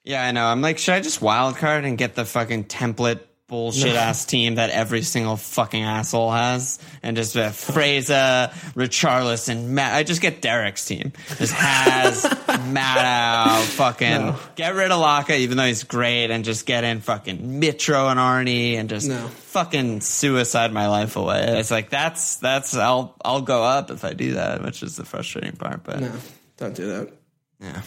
Yeah, 0.03 0.25
I 0.25 0.33
know. 0.33 0.45
I'm 0.45 0.61
like, 0.61 0.79
should 0.79 0.95
I 0.95 1.01
just 1.01 1.23
wild 1.23 1.57
card 1.57 1.85
and 1.85 1.97
get 1.97 2.17
the 2.17 2.25
fucking 2.25 2.65
template 2.65 3.21
bullshit 3.51 3.95
ass 3.95 4.25
team 4.25 4.55
that 4.55 4.71
every 4.71 5.03
single 5.03 5.37
fucking 5.37 5.83
asshole 5.83 6.31
has, 6.31 6.79
and 7.03 7.17
just 7.17 7.37
uh, 7.37 7.51
Fraser, 7.51 8.51
Richarlison, 8.75 9.67
Matt. 9.67 9.93
I 9.95 10.03
just 10.05 10.23
get 10.23 10.41
Derek's 10.41 10.87
team. 10.87 11.13
Just 11.37 11.53
has 11.53 12.25
Matt 12.69 13.63
fucking 13.65 14.35
get 14.55 14.75
rid 14.75 14.91
of 14.91 15.01
Laka, 15.03 15.37
even 15.39 15.57
though 15.59 15.67
he's 15.67 15.85
great, 15.85 16.31
and 16.31 16.45
just 16.45 16.65
get 16.65 16.85
in 16.85 17.01
fucking 17.01 17.61
Mitro 17.61 18.11
and 18.11 18.19
Arnie, 18.19 18.75
and 18.75 18.89
just 18.89 19.09
No. 19.09 19.29
fucking 19.29 20.01
suicide 20.01 20.73
my 20.73 20.89
life 20.89 21.17
away. 21.17 21.45
It's 21.59 21.71
like 21.71 21.91
that's 21.91 22.37
that's 22.37 22.75
I'll 22.77 23.15
I'll 23.25 23.43
go 23.43 23.63
up 23.65 23.91
if 23.91 24.05
I 24.05 24.13
do 24.15 24.35
that, 24.35 24.63
which 24.63 24.83
is 24.83 24.97
the 24.97 25.05
frustrating 25.05 25.53
part. 25.57 25.83
But 25.85 26.01
No, 26.01 26.13
don't 26.57 26.75
do 26.75 26.87
that. 26.87 27.13
yeah. 27.61 27.83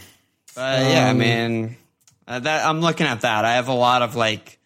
But 0.56 0.81
yeah, 0.91 1.07
I 1.07 1.10
Um, 1.10 1.18
mean, 1.18 1.77
uh, 2.27 2.40
that 2.40 2.65
I'm 2.65 2.81
looking 2.81 3.07
at 3.07 3.22
that. 3.22 3.44
I 3.45 3.56
have 3.56 3.69
a 3.69 3.73
lot 3.73 4.02
of 4.03 4.15
like 4.15 4.60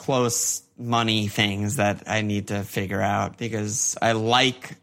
close 0.00 0.62
money 0.78 1.28
things 1.28 1.76
that 1.76 2.04
I 2.06 2.22
need 2.22 2.48
to 2.48 2.62
figure 2.64 3.02
out 3.02 3.36
because 3.36 3.98
I 4.00 4.12
like 4.12 4.76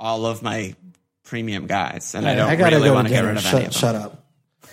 all 0.00 0.24
of 0.24 0.42
my 0.42 0.74
premium 1.22 1.66
guys, 1.66 2.14
and 2.14 2.26
I 2.26 2.34
don't 2.34 2.56
gotta 2.56 2.76
really 2.76 2.88
go 2.88 2.94
want 2.94 3.08
to 3.08 3.12
get 3.14 3.24
rid 3.24 3.36
of 3.36 3.42
shut, 3.42 3.54
any 3.54 3.66
of 3.66 3.72
them. 3.72 3.80
shut 3.80 3.94
up. 3.94 4.24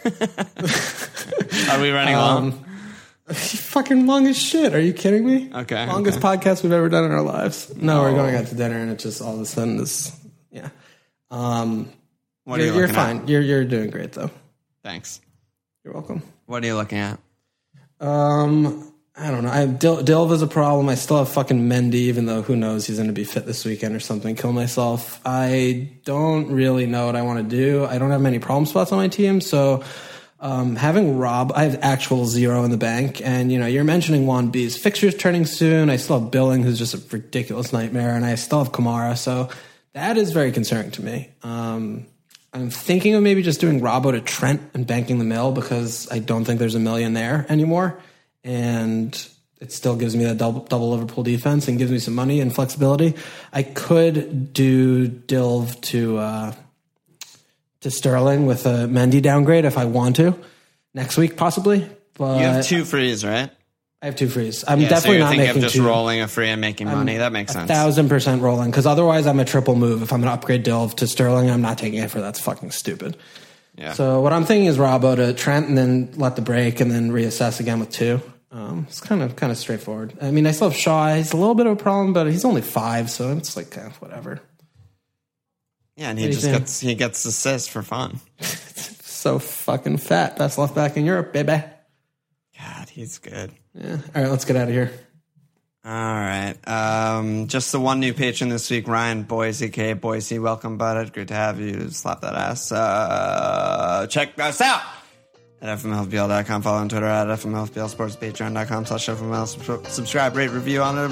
Are 1.72 1.81
we 1.81 1.91
running 1.91 2.15
long? 2.15 2.65
fucking 3.27 4.05
long 4.07 4.27
as 4.27 4.38
shit. 4.38 4.73
Are 4.73 4.80
you 4.80 4.93
kidding 4.93 5.26
me? 5.27 5.51
Okay, 5.53 5.85
Longest 5.88 6.19
okay. 6.23 6.38
podcast 6.38 6.63
we've 6.63 6.72
ever 6.72 6.88
done 6.89 7.03
in 7.03 7.11
our 7.11 7.22
lives. 7.22 7.76
No, 7.76 8.01
we're 8.01 8.13
going 8.13 8.35
out 8.35 8.47
to 8.47 8.55
dinner, 8.55 8.77
and 8.77 8.91
it 8.91 8.99
just 8.99 9.22
all 9.22 9.35
of 9.35 9.41
a 9.41 9.45
sudden 9.45 9.76
this. 9.77 10.18
Yeah. 10.51 10.69
Um, 11.30 11.91
What 12.45 12.59
are 12.59 12.63
you're, 12.63 12.73
you 12.73 12.80
you're 12.80 12.88
looking 12.88 12.99
at? 13.01 13.18
fine. 13.18 13.27
You're 13.27 13.41
you're 13.41 13.65
doing 13.65 13.89
great 13.89 14.13
though. 14.13 14.31
Thanks. 14.84 15.19
You're 15.84 15.93
welcome. 15.93 16.22
What 16.45 16.63
are 16.63 16.68
you 16.68 16.76
looking 16.76 16.97
at? 16.97 17.19
Um, 17.99 18.90
I 19.22 19.30
don't 19.30 19.43
know. 19.43 19.52
I 19.52 19.68
Dil- 19.68 20.03
Dilv 20.03 20.31
is 20.31 20.41
a 20.41 20.48
problem. 20.48 20.89
I 20.89 20.95
still 20.95 21.18
have 21.19 21.30
fucking 21.30 21.69
Mendy, 21.69 21.93
even 21.93 22.26
though 22.26 22.41
who 22.41 22.56
knows 22.56 22.88
he's 22.88 22.98
going 22.98 23.07
to 23.07 23.14
be 23.14 23.23
fit 23.23 23.45
this 23.45 23.64
weekend 23.64 23.95
or 23.95 23.99
something. 23.99 24.35
Kill 24.35 24.52
myself. 24.52 25.22
I 25.23 25.91
don't 26.06 26.52
really 26.52 26.88
know 26.88 27.06
what 27.06 27.15
I 27.15 27.22
want 27.22 27.48
to 27.48 27.56
do. 27.56 27.85
I 27.85 27.99
don't 27.99 28.10
have 28.10 28.22
many 28.22 28.39
problem 28.39 28.65
spots 28.65 28.91
on 28.91 28.98
my 28.98 29.10
team, 29.10 29.39
so 29.39 29.84
um, 30.39 30.76
having 30.76 31.19
Rob, 31.19 31.52
I 31.56 31.65
have 31.65 31.77
actual 31.84 32.26
zero 32.26 32.64
in 32.64 32.72
the 32.72 32.77
bank, 32.77 33.22
and 33.23 33.52
you 33.52 33.60
know 33.60 33.68
you're 33.68 33.84
mentioning 33.84 34.26
Wan 34.26 34.49
B's 34.49 34.76
fixtures 34.76 35.15
turning 35.15 35.45
soon. 35.45 35.91
I 35.91 35.98
still 35.98 36.19
have 36.19 36.31
Billing, 36.31 36.64
who's 36.64 36.80
just 36.80 36.95
a 36.95 37.15
ridiculous 37.15 37.72
nightmare, 37.72 38.15
and 38.15 38.26
I 38.26 38.34
still 38.34 38.64
have 38.64 38.73
Kamara, 38.73 39.15
so 39.15 39.49
that 39.93 40.18
is 40.18 40.31
very 40.31 40.52
concerning 40.52 40.89
to 40.91 41.03
me. 41.03 41.30
Um, 41.43 42.07
I'm 42.53 42.72
thinking 42.72 43.14
of 43.14 43.22
maybe 43.22 43.43
just 43.43 43.61
doing 43.61 43.81
Robbo 43.81 44.14
to 44.14 44.19
Trent 44.19 44.61
and 44.73 44.88
banking 44.88 45.19
the 45.19 45.26
mill 45.26 45.52
because 45.52 46.11
I 46.11 46.18
don't 46.18 46.43
think 46.43 46.60
there's 46.60 46.76
a 46.76 46.80
million 46.80 47.14
there 47.14 47.45
anymore. 47.48 48.02
And 48.43 49.27
it 49.59 49.72
still 49.72 49.95
gives 49.95 50.15
me 50.15 50.23
that 50.26 50.38
double, 50.38 50.61
double 50.61 50.91
Liverpool 50.91 51.23
defense 51.23 51.68
and 51.68 51.77
gives 51.77 51.91
me 51.91 51.99
some 51.99 52.15
money 52.15 52.39
and 52.39 52.53
flexibility. 52.53 53.15
I 53.53 53.63
could 53.63 54.53
do 54.53 55.07
Dilv 55.07 55.80
to 55.81 56.18
uh, 56.18 56.53
to 57.81 57.91
Sterling 57.91 58.45
with 58.47 58.65
a 58.65 58.88
Mendy 58.88 59.22
downgrade 59.22 59.65
if 59.65 59.77
I 59.77 59.85
want 59.85 60.15
to 60.18 60.38
next 60.93 61.18
week, 61.18 61.38
possibly. 61.38 61.88
But 62.15 62.38
You 62.39 62.45
have 62.45 62.65
two 62.65 62.85
frees, 62.85 63.23
right? 63.23 63.49
I 64.01 64.07
have 64.07 64.15
two 64.15 64.30
frees. 64.30 64.63
I'm 64.68 64.80
Yeah, 64.81 64.88
so 64.88 64.95
definitely 64.95 65.18
you're 65.18 65.26
not 65.26 65.30
thinking 65.30 65.47
making 65.47 65.57
of 65.57 65.63
just 65.63 65.76
two. 65.76 65.85
rolling 65.85 66.22
a 66.22 66.27
free 66.27 66.49
and 66.49 66.59
making 66.59 66.88
money. 66.88 67.18
That 67.18 67.31
makes 67.31 67.53
sense. 67.53 67.69
Thousand 67.69 68.09
percent 68.09 68.41
rolling 68.41 68.72
because 68.72 68.88
otherwise 68.88 69.27
I'm 69.27 69.39
a 69.39 69.45
triple 69.45 69.76
move. 69.76 70.01
If 70.01 70.11
I'm 70.11 70.22
going 70.22 70.30
to 70.30 70.34
upgrade 70.34 70.65
Dilv 70.65 70.95
to 70.95 71.07
Sterling, 71.07 71.51
I'm 71.51 71.61
not 71.61 71.77
taking 71.77 71.99
it 71.99 72.09
for 72.09 72.19
that's 72.19 72.39
fucking 72.39 72.72
stupid. 72.72 73.15
Yeah. 73.81 73.93
So 73.93 74.21
what 74.21 74.31
I'm 74.31 74.45
thinking 74.45 74.67
is 74.67 74.77
Robbo 74.77 75.15
to 75.15 75.33
Trent 75.33 75.67
and 75.67 75.75
then 75.75 76.13
let 76.15 76.35
the 76.35 76.43
break 76.43 76.79
and 76.81 76.91
then 76.91 77.11
reassess 77.11 77.59
again 77.59 77.79
with 77.79 77.89
two. 77.89 78.21
Um, 78.51 78.85
it's 78.87 79.01
kind 79.01 79.23
of 79.23 79.35
kind 79.35 79.51
of 79.51 79.57
straightforward. 79.57 80.13
I 80.21 80.29
mean, 80.29 80.45
I 80.45 80.51
still 80.51 80.69
have 80.69 80.77
Shaw. 80.77 81.15
He's 81.15 81.33
a 81.33 81.37
little 81.37 81.55
bit 81.55 81.65
of 81.65 81.73
a 81.73 81.75
problem, 81.81 82.13
but 82.13 82.27
he's 82.27 82.45
only 82.45 82.61
five, 82.61 83.09
so 83.09 83.31
it's 83.35 83.57
like 83.57 83.75
eh, 83.75 83.89
whatever. 83.99 84.39
yeah, 85.95 86.11
and 86.11 86.19
he 86.19 86.27
just 86.27 86.41
think? 86.43 86.59
gets 86.59 86.79
he 86.79 86.93
gets 86.93 87.25
assists 87.25 87.67
for 87.67 87.81
fun. 87.81 88.19
So 89.21 89.37
fucking 89.37 89.97
fat. 89.97 90.35
Best 90.35 90.57
left 90.57 90.73
back 90.73 90.97
in 90.97 91.05
Europe, 91.05 91.31
baby. 91.31 91.63
God, 92.57 92.89
he's 92.89 93.19
good. 93.19 93.51
Yeah. 93.75 93.97
All 94.15 94.21
right, 94.23 94.31
let's 94.31 94.45
get 94.45 94.55
out 94.55 94.67
of 94.67 94.73
here. 94.73 94.91
All 95.83 95.91
right. 95.91 96.55
Um, 96.67 97.47
just 97.47 97.71
the 97.71 97.79
one 97.79 97.99
new 97.99 98.13
patron 98.13 98.51
this 98.51 98.69
week, 98.69 98.87
Ryan 98.87 99.23
Boise 99.23 99.69
K. 99.69 99.93
Boise, 99.93 100.37
welcome, 100.37 100.77
bud. 100.77 101.11
Good 101.11 101.29
to 101.29 101.33
have 101.33 101.59
you. 101.59 101.89
Slap 101.89 102.21
that 102.21 102.35
ass. 102.35 102.71
Uh, 102.71 104.05
check 104.07 104.39
us 104.39 104.61
out 104.61 104.81
at 105.59 105.79
fmlfbl.com. 105.79 106.61
Follow 106.61 106.77
on 106.77 106.89
Twitter 106.89 107.07
at 107.07 107.27
fmlfbl 107.27 107.89
sports, 107.89 108.15
patreon.com 108.15 108.85
slash 108.85 109.07
fml. 109.07 109.87
Subscribe, 109.87 110.35
rate, 110.35 110.51
review 110.51 110.83
on 110.83 110.97
it. 110.99 111.11